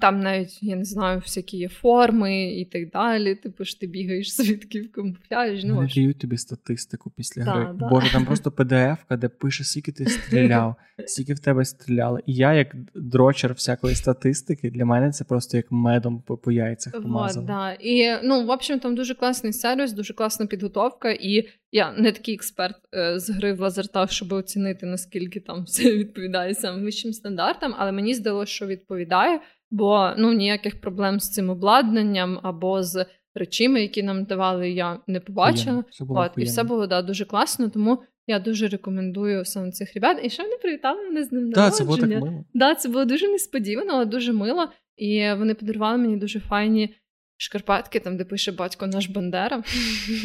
там 0.00 0.20
навіть, 0.20 0.62
я 0.62 0.76
не 0.76 0.84
знаю, 0.84 1.18
всякі 1.18 1.56
є 1.56 1.68
форми 1.68 2.44
і 2.44 2.64
так 2.64 2.90
далі. 2.90 3.34
Типу 3.34 3.64
ж 3.64 3.80
ти 3.80 3.86
бігаєш 3.86 4.36
звідки 4.36 4.80
в 4.80 4.92
камуфляж. 4.92 5.64
Ну, 5.64 5.74
Вони 5.74 5.88
дають 5.94 6.18
тобі 6.18 6.36
статистику 6.36 7.10
після 7.16 7.44
да, 7.44 7.50
гри. 7.50 7.74
Да. 7.74 7.88
Боже, 7.88 8.12
там 8.12 8.26
просто 8.26 8.50
PDF, 8.50 8.96
де 9.10 9.28
пише, 9.28 9.64
скільки 9.64 9.92
ти 9.92 10.06
стріляв, 10.06 10.76
скільки 11.06 11.34
в 11.34 11.38
тебе 11.38 11.64
стріляли. 11.64 12.22
І 12.26 12.34
я, 12.34 12.52
як 12.52 12.76
дрочер 12.94 13.52
всякої 13.52 13.94
статистики, 13.94 14.70
для 14.70 14.84
мене 14.84 15.10
це 15.10 15.24
просто 15.24 15.56
як 15.56 15.66
медом 15.70 16.22
по, 16.22 16.36
по 16.36 16.52
яйцях 16.52 16.92
помазав. 16.92 17.46
да. 17.46 17.72
І 17.72 18.16
ну, 18.24 18.46
в 18.46 18.50
общем, 18.50 18.80
там 18.80 18.94
дуже 18.94 19.14
класний 19.14 19.52
сервіс, 19.52 19.92
дуже 19.92 20.14
класна 20.14 20.46
підготовка. 20.46 21.10
І 21.10 21.48
я 21.72 21.92
не 21.92 22.12
такий 22.12 22.34
експерт 22.34 22.76
е, 22.94 23.18
з 23.18 23.30
гри 23.30 23.52
в 23.52 23.60
лазертах, 23.60 24.12
щоб 24.12 24.32
оцінити, 24.32 24.86
наскільки 24.86 25.40
там 25.40 25.62
все 25.64 25.96
відповідає 25.96 26.54
самим 26.54 26.84
вищим 26.84 27.12
стандартам, 27.12 27.74
але 27.78 27.92
мені 27.92 28.14
здалося, 28.14 28.52
що 28.52 28.66
відповідає 28.66 29.40
бо 29.70 30.10
ну 30.18 30.32
ніяких 30.32 30.80
проблем 30.80 31.20
з 31.20 31.30
цим 31.30 31.50
обладнанням 31.50 32.40
або 32.42 32.82
з 32.82 33.06
речами, 33.34 33.82
які 33.82 34.02
нам 34.02 34.24
давали, 34.24 34.70
я 34.70 34.98
не 35.06 35.20
побачила. 35.20 35.84
Все 35.90 36.04
було 36.04 36.20
От, 36.20 36.32
і 36.36 36.44
все 36.44 36.62
було 36.62 36.86
да, 36.86 37.02
дуже 37.02 37.24
класно, 37.24 37.68
тому 37.68 38.02
я 38.26 38.38
дуже 38.38 38.68
рекомендую 38.68 39.44
саме 39.44 39.70
цих 39.70 39.94
ребят. 39.94 40.20
І 40.22 40.30
ще 40.30 40.42
вони 40.42 40.56
привітали 40.62 41.02
мене 41.02 41.24
з 41.24 41.32
ним 41.32 41.48
народження. 41.48 41.70
Да, 41.70 41.76
це 41.76 41.84
було 41.84 41.96
так 41.96 42.08
мило. 42.10 42.44
Да, 42.54 42.74
це 42.74 42.88
було 42.88 43.04
дуже 43.04 43.28
несподівано, 43.28 43.92
але 43.92 44.04
дуже 44.04 44.32
мило. 44.32 44.68
І 44.96 45.32
вони 45.38 45.54
подарували 45.54 45.98
мені 45.98 46.16
дуже 46.16 46.40
файні. 46.40 46.94
Шкарпетки, 47.36 48.00
там, 48.00 48.16
де 48.16 48.24
пише 48.24 48.52
батько 48.52 48.86
наш 48.86 49.08
Бандера. 49.08 49.62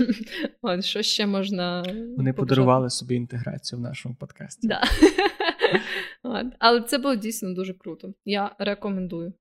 От, 0.61 0.85
Що 0.85 1.01
ще 1.01 1.25
можна. 1.25 1.81
Вони 1.81 2.07
побажати? 2.15 2.33
подарували 2.33 2.89
собі 2.89 3.15
інтеграцію 3.15 3.79
в 3.79 3.81
нашому 3.81 4.15
подкасті. 4.15 4.67
Да. 4.67 4.81
Але 6.59 6.81
це 6.81 6.97
було 6.97 7.15
дійсно 7.15 7.53
дуже 7.53 7.73
круто. 7.73 8.13
Я 8.25 8.55
рекомендую. 8.59 9.33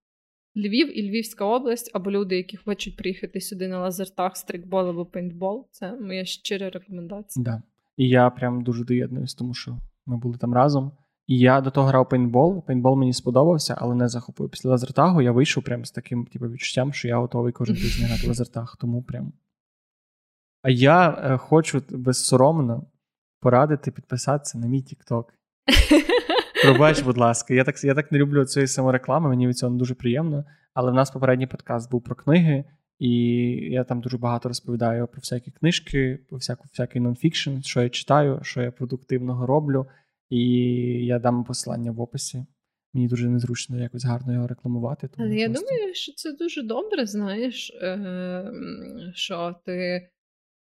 Львів 0.56 0.98
і 0.98 1.10
Львівська 1.10 1.44
область, 1.44 1.90
або 1.94 2.10
люди, 2.10 2.36
які 2.36 2.56
хочуть 2.56 2.96
приїхати 2.96 3.40
сюди 3.40 3.68
на 3.68 3.80
лазертах, 3.80 4.36
стрикбол 4.36 4.88
або 4.88 5.06
пейнтбол. 5.06 5.68
Це 5.70 5.92
моя 5.92 6.24
щира 6.24 6.70
рекомендація. 6.70 7.44
Да. 7.44 7.62
І 7.96 8.08
я 8.08 8.30
прям 8.30 8.62
дуже 8.64 8.84
доєднуюсь, 8.84 9.34
тому 9.34 9.54
що 9.54 9.78
ми 10.06 10.16
були 10.16 10.38
там 10.38 10.54
разом. 10.54 10.92
І 11.26 11.38
я 11.38 11.60
до 11.60 11.70
того 11.70 11.88
грав 11.88 12.08
пейнтбол. 12.08 12.64
Пейнтбол 12.66 12.96
мені 12.96 13.12
сподобався, 13.12 13.76
але 13.78 13.94
не 13.94 14.08
захопив. 14.08 14.50
Після 14.50 14.70
лазертагу 14.70 15.22
я 15.22 15.32
вийшов 15.32 15.64
прям 15.64 15.84
з 15.84 15.90
таким 15.90 16.26
типу, 16.26 16.48
відчуттям, 16.48 16.92
що 16.92 17.08
я 17.08 17.18
готовий 17.18 17.52
кожен 17.52 17.76
тиждень 17.76 18.06
грати 18.06 18.28
лазертаг. 18.28 18.76
Тому 18.80 19.02
прям. 19.02 19.32
А 20.62 20.70
я 20.70 21.10
е, 21.10 21.36
хочу 21.36 21.82
безсоромно 21.90 22.86
порадити 23.40 23.90
підписатися 23.90 24.58
на 24.58 24.66
мій 24.66 24.82
TikTok. 24.82 25.24
Пробач, 26.62 27.02
будь 27.02 27.16
ласка, 27.16 27.54
я 27.54 27.64
так 27.64 27.84
я 27.84 27.94
так 27.94 28.12
не 28.12 28.18
люблю 28.18 28.44
цієї 28.44 28.66
самореклами, 28.68 29.28
мені 29.28 29.48
від 29.48 29.58
цього 29.58 29.76
дуже 29.76 29.94
приємно. 29.94 30.44
Але 30.74 30.90
в 30.90 30.94
нас 30.94 31.10
попередній 31.10 31.46
подкаст 31.46 31.90
був 31.90 32.04
про 32.04 32.14
книги, 32.14 32.64
і 32.98 33.10
я 33.70 33.84
там 33.84 34.00
дуже 34.00 34.18
багато 34.18 34.48
розповідаю 34.48 35.06
про 35.06 35.20
всякі 35.20 35.50
книжки, 35.50 36.18
про 36.28 36.38
всяку 36.38 36.64
всякий 36.72 37.00
нонфікшн, 37.00 37.60
що 37.60 37.82
я 37.82 37.88
читаю, 37.88 38.40
що 38.42 38.62
я 38.62 38.70
продуктивного 38.70 39.46
роблю. 39.46 39.86
І 40.30 40.40
я 41.06 41.18
дам 41.18 41.44
посилання 41.44 41.92
в 41.92 42.00
описі. 42.00 42.46
Мені 42.94 43.08
дуже 43.08 43.28
незручно 43.28 43.82
якось 43.82 44.04
гарно 44.04 44.32
його 44.32 44.46
рекламувати. 44.46 45.08
Тому 45.08 45.34
я 45.34 45.46
просто... 45.46 45.66
думаю, 45.66 45.94
що 45.94 46.12
це 46.12 46.32
дуже 46.32 46.62
добре, 46.62 47.06
знаєш, 47.06 47.70
е- 47.82 48.52
що 49.14 49.56
ти 49.64 50.08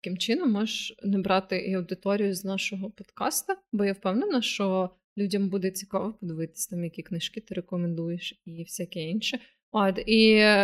таким 0.03 0.19
чином 0.19 0.53
можеш 0.53 0.97
набрати 1.03 1.59
і 1.59 1.75
аудиторію 1.75 2.35
з 2.35 2.45
нашого 2.45 2.91
подкаста, 2.91 3.57
бо 3.73 3.85
я 3.85 3.93
впевнена, 3.93 4.43
що 4.43 4.91
людям 5.19 5.49
буде 5.49 5.71
цікаво 5.71 6.15
подивитися, 6.21 6.71
там, 6.71 6.85
які 6.85 7.03
книжки 7.03 7.41
ти 7.41 7.55
рекомендуєш 7.55 8.43
і 8.45 8.63
всяке 8.63 9.01
інше. 9.01 9.39
От, 9.77 9.99
і 10.07 10.21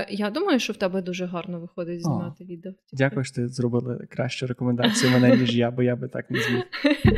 я 0.08 0.30
думаю, 0.34 0.58
що 0.58 0.72
в 0.72 0.76
тебе 0.76 1.02
дуже 1.02 1.26
гарно 1.26 1.60
виходить 1.60 2.02
знімати 2.02 2.44
відео. 2.44 2.72
Дякую, 2.92 3.24
що 3.24 3.34
ти 3.34 3.48
зробили 3.48 4.06
кращу 4.10 4.46
рекомендацію 4.46 5.12
мене, 5.12 5.36
ніж 5.40 5.56
я, 5.56 5.70
бо 5.70 5.82
я 5.82 5.96
би 5.96 6.08
так 6.08 6.30
не 6.30 6.38
зміг. 6.40 6.62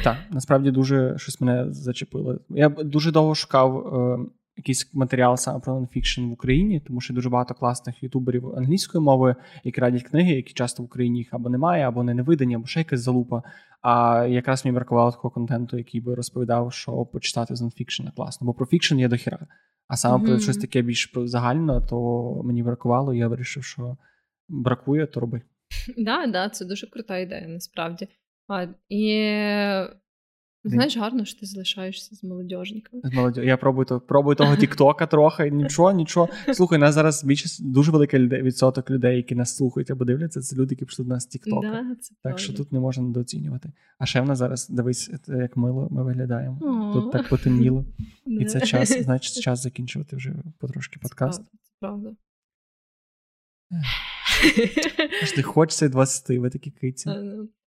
Так, 0.05 0.17
насправді 0.31 0.71
дуже 0.71 1.19
щось 1.19 1.41
мене 1.41 1.73
зачепило. 1.73 2.41
Я 2.49 2.69
дуже 2.69 3.13
довго 3.13 3.35
шукав 3.35 3.87
е, 3.87 4.27
якийсь 4.57 4.95
матеріал 4.95 5.37
саме 5.37 5.61
про 5.61 5.75
non-fiction 5.75 6.23
в 6.23 6.33
Україні, 6.33 6.81
тому 6.81 7.01
що 7.01 7.15
дуже 7.15 7.29
багато 7.29 7.55
класних 7.55 8.03
ютуберів 8.03 8.57
англійської 8.57 9.05
мови, 9.05 9.37
які 9.65 9.81
радять 9.81 10.03
книги, 10.03 10.33
які 10.33 10.53
часто 10.53 10.83
в 10.83 10.87
Україні 10.87 11.19
їх 11.19 11.29
або 11.31 11.49
немає, 11.49 11.89
або 11.89 12.03
не 12.03 12.23
видані, 12.23 12.55
або 12.55 12.67
ще 12.67 12.81
якась 12.81 13.01
залупа. 13.01 13.43
А 13.83 14.27
якраз 14.31 14.65
мені 14.65 14.75
бракувало 14.75 15.11
такого 15.11 15.31
контенту, 15.31 15.79
який 15.79 16.01
би 16.01 16.15
розповідав, 16.15 16.73
що 16.73 17.05
почитати 17.05 17.57
з 17.57 17.61
non-fiction 17.61 18.05
'а 18.05 18.13
класно. 18.17 18.45
Бо 18.47 18.55
про 18.55 18.67
fiction 18.67 18.99
є 18.99 19.09
дохіра. 19.09 19.47
А 19.89 19.97
саме 19.97 20.27
про 20.27 20.39
щось 20.39 20.57
таке 20.57 20.83
більш 20.83 21.13
загально, 21.17 21.81
то 21.81 22.43
мені 22.45 22.63
бракувало, 22.63 23.15
і 23.15 23.19
я 23.19 23.29
вирішив, 23.29 23.65
що 23.65 23.97
бракує, 24.49 25.07
то 25.07 25.21
роби. 25.21 25.43
Да, 25.99 26.27
да, 26.27 26.49
це 26.49 26.65
дуже 26.65 26.87
крута 26.87 27.19
ідея, 27.19 27.49
насправді. 27.49 28.09
А, 28.49 28.67
І 28.89 29.15
знаєш, 30.65 30.97
гарно, 30.97 31.25
що 31.25 31.41
ти 31.41 31.47
залишаєшся 31.47 32.15
з 32.15 32.25
молодіжниками. 32.25 33.03
З 33.05 33.13
молодь... 33.13 33.37
Я 33.37 33.57
пробую 33.57 33.87
то, 33.87 34.01
пробую 34.01 34.37
того 34.37 34.57
Тіктока 34.57 35.07
трохи, 35.07 35.51
нічого, 35.51 35.93
нічого. 35.93 36.29
Слухай, 36.55 36.79
нас 36.79 36.95
зараз 36.95 37.25
більшість 37.25 37.71
дуже 37.73 37.93
великий 37.93 38.29
відсоток 38.29 38.91
людей, 38.91 39.17
які 39.17 39.35
нас 39.35 39.57
слухають 39.57 39.91
або 39.91 40.05
дивляться, 40.05 40.41
це 40.41 40.57
люди, 40.57 40.75
які 40.75 40.85
пішли 40.85 41.05
до 41.05 41.09
нас 41.09 41.23
з 41.23 41.27
Тіктока. 41.27 41.69
Да, 41.69 41.97
так 42.23 42.39
що 42.39 42.53
тут 42.53 42.73
не 42.73 42.81
можна 42.81 43.03
недооцінювати. 43.03 43.73
А 43.99 44.07
ще 44.07 44.21
в 44.21 44.27
нас 44.27 44.39
зараз 44.39 44.69
дивись, 44.69 45.11
як 45.29 45.57
мило 45.57 45.89
ми 45.91 46.05
виглядаємо. 46.05 46.59
О. 46.61 46.93
Тут 46.93 47.13
так 47.13 47.29
потемніло. 47.29 47.85
І 48.27 48.45
це 48.45 48.61
час, 48.61 49.03
значить, 49.03 49.35
час 49.43 49.63
закінчувати 49.63 50.17
вже 50.17 50.35
потрошки 50.59 50.99
подкаст. 51.03 51.43
Це 51.45 51.73
правда. 51.81 52.11
Аж 55.23 55.37
не 55.37 55.43
хочеться 55.43 55.89
20, 55.89 56.39
ви 56.39 56.51
такі 56.51 56.71
киці. 56.71 57.11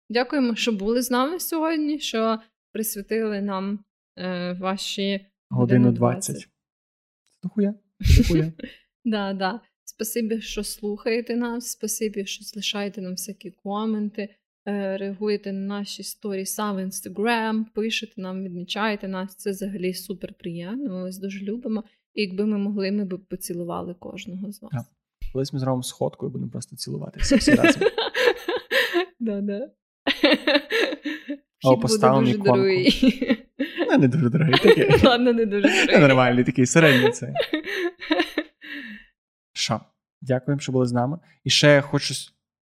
Дякуємо, 0.10 0.56
що 0.56 0.72
були 0.72 1.02
з 1.02 1.12
нами 1.12 1.40
сьогодні, 1.40 2.00
що 2.00 2.40
присвятили 2.72 3.42
нам 3.42 3.80
е, 4.18 4.54
ваші 4.54 5.26
годину 5.50 5.92
20. 5.92 6.50
Дохуя. 7.44 7.74
Дохуя. 8.18 8.52
Да, 9.06 9.34
да. 9.34 9.62
Спасибі, 9.86 10.42
що 10.42 10.64
слухаєте 10.64 11.36
нас, 11.36 11.72
спасибі, 11.72 12.26
що 12.26 12.44
залишаєте 12.44 13.02
нам 13.02 13.12
всякі 13.12 13.52
коменти, 13.52 14.36
е, 14.68 14.98
реагуєте 14.98 15.54
на 15.54 15.80
наші 15.80 16.04
сторі 16.04 16.46
сам 16.46 16.76
в 16.76 16.80
інстаграм, 16.80 17.66
пишете 17.66 18.22
нам, 18.22 18.44
відмічаєте 18.44 19.08
нас. 19.08 19.36
Це 19.36 19.52
взагалі 19.52 19.94
супер 19.94 20.34
приємно. 20.34 20.90
Ми 20.90 21.04
вас 21.04 21.18
дуже 21.18 21.40
любимо. 21.40 21.84
І 22.14 22.22
якби 22.22 22.46
ми 22.46 22.58
могли, 22.58 22.92
ми 22.92 23.06
б 23.06 23.20
поцілували 23.30 23.94
кожного 23.94 24.52
з 24.52 24.62
вас. 24.62 24.72
Так. 24.72 24.86
Колись 25.34 25.54
ми 25.54 25.60
зробимо 25.60 25.84
сходку 25.84 26.26
і 26.26 26.30
будемо 26.30 26.52
просто 26.52 26.76
цілуватися 26.76 27.36
всі 27.36 27.52
разом. 27.52 27.84
Да-да. 31.64 31.74
Або 31.74 31.82
поставимо 31.82 32.38
дорогий. 32.38 33.48
Ну, 33.92 33.98
не 33.98 34.08
дуже 34.08 34.30
дорогий 34.30 34.58
такий. 34.58 34.90
Ладно, 35.04 35.34
не 35.34 35.46
дуже 35.46 35.62
дорогий. 35.62 36.00
Нормальний 36.00 36.44
такий 36.44 36.66
середній 36.66 37.12
цей. 37.12 37.34
Що? 39.54 39.82
Дякуємо, 40.22 40.60
що 40.60 40.72
були 40.72 40.86
з 40.86 40.92
нами. 40.92 41.20
І 41.44 41.50
ще 41.50 41.68
я 41.68 41.82
хочу, 41.82 42.14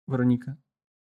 Вероніка, 0.07 0.57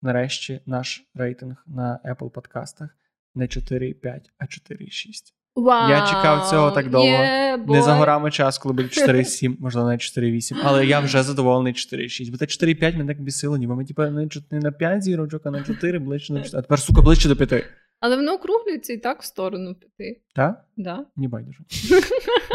нарешті 0.02 0.60
наш 0.66 1.04
рейтинг 1.14 1.64
на 1.66 2.00
Apple 2.04 2.30
подкастах 2.30 2.96
не 3.34 3.44
4,5, 3.44 4.20
а 4.38 4.44
4,6. 4.44 5.32
Wow, 5.56 5.90
я 5.90 6.06
чекав 6.06 6.50
цього 6.50 6.70
так 6.70 6.90
довго. 6.90 7.06
Yeah, 7.06 7.70
не 7.70 7.82
за 7.82 7.94
горами 7.94 8.30
час, 8.30 8.58
коли 8.58 8.72
буде 8.72 8.88
4,7, 8.88 9.56
можливо, 9.60 9.88
навіть 9.88 10.00
4,8. 10.00 10.56
Але 10.64 10.86
я 10.86 11.00
вже 11.00 11.22
задоволений 11.22 11.72
4,6. 11.72 12.30
Бо 12.30 12.36
те 12.36 12.44
4,5 12.44 12.96
мене 12.98 13.14
так 13.14 13.22
бісило, 13.22 13.56
ніби 13.56 13.76
ми 13.76 13.84
типу, 13.84 14.02
не 14.02 14.28
на 14.50 14.72
5 14.72 15.02
зірочок, 15.02 15.46
а 15.46 15.50
на 15.50 15.64
4, 15.64 15.98
ближче 15.98 16.32
на 16.32 16.42
4. 16.42 16.58
А 16.58 16.62
тепер, 16.62 16.78
сука, 16.78 17.02
ближче 17.02 17.28
до 17.28 17.36
5. 17.36 17.64
Але 18.00 18.16
воно 18.16 18.32
округлюється 18.34 18.92
і 18.92 18.98
так 18.98 19.22
в 19.22 19.24
сторону 19.24 19.74
5. 19.96 20.16
Так? 20.34 20.64
Да. 20.76 21.06
Мені 21.16 21.28
байдуже. 21.28 21.58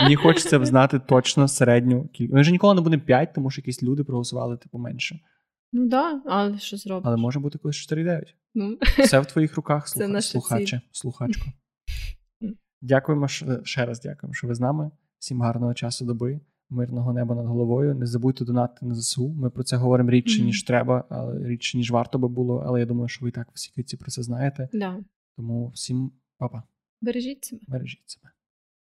Мені 0.02 0.16
хочеться 0.16 0.66
знати 0.66 1.00
точно 1.00 1.48
середню 1.48 2.08
кількість. 2.08 2.34
Ми 2.34 2.42
вже 2.42 2.52
ніколи 2.52 2.76
не 2.76 2.82
буде 2.82 2.98
5, 2.98 3.34
тому 3.34 3.50
що 3.52 3.62
якісь 3.62 3.84
люди 3.84 4.04
проголосували 4.04 4.58
типу 4.58 4.78
менше. 4.78 5.20
Ну 5.72 5.90
так, 5.90 6.22
да, 6.24 6.32
але 6.32 6.60
що 6.60 6.78
зробиш? 6.78 7.04
Але 7.08 7.18
може 7.18 7.40
бути 7.40 7.58
колись 7.58 7.92
4,9. 7.92 8.22
Ну. 8.56 8.78
Все 9.00 9.20
в 9.20 9.26
твоїх 9.26 9.56
руках, 9.56 9.88
слуха... 9.88 10.22
Слухаче, 10.22 10.82
слухачко. 10.92 11.46
Дякуємо 12.82 13.28
ще 13.64 13.86
раз 13.86 14.02
дякуємо, 14.02 14.34
що 14.34 14.48
ви 14.48 14.56
з 14.56 14.60
нами. 14.60 14.92
Всім 15.20 15.42
гарного 15.42 15.74
часу 15.74 16.06
доби, 16.06 16.40
мирного 16.70 17.14
неба 17.14 17.36
над 17.36 17.46
головою. 17.46 17.96
Не 17.96 18.06
забудьте 18.06 18.46
донати 18.46 18.86
на 18.86 18.96
ЗСУ. 18.96 19.30
Ми 19.30 19.50
про 19.50 19.64
це 19.64 19.78
говоримо 19.78 20.10
рідше, 20.10 20.42
ніж 20.42 20.64
треба, 20.64 21.04
але 21.10 21.48
рідше, 21.48 21.78
ніж 21.78 21.92
варто 21.92 22.20
би 22.20 22.28
було. 22.28 22.64
Але 22.66 22.80
я 22.80 22.86
думаю, 22.86 23.08
що 23.08 23.26
ви 23.26 23.30
і 23.30 23.32
так 23.32 23.48
всі 23.54 23.84
ці 23.84 23.98
про 23.98 24.12
це 24.12 24.24
знаєте. 24.24 24.70
Да. 24.74 24.98
Тому 25.36 25.68
всім 25.68 26.12
па-па. 26.38 26.64
Бережіть 27.02 27.46
себе. 27.46 27.62
Бережіть 27.68 28.10
себе. 28.10 28.32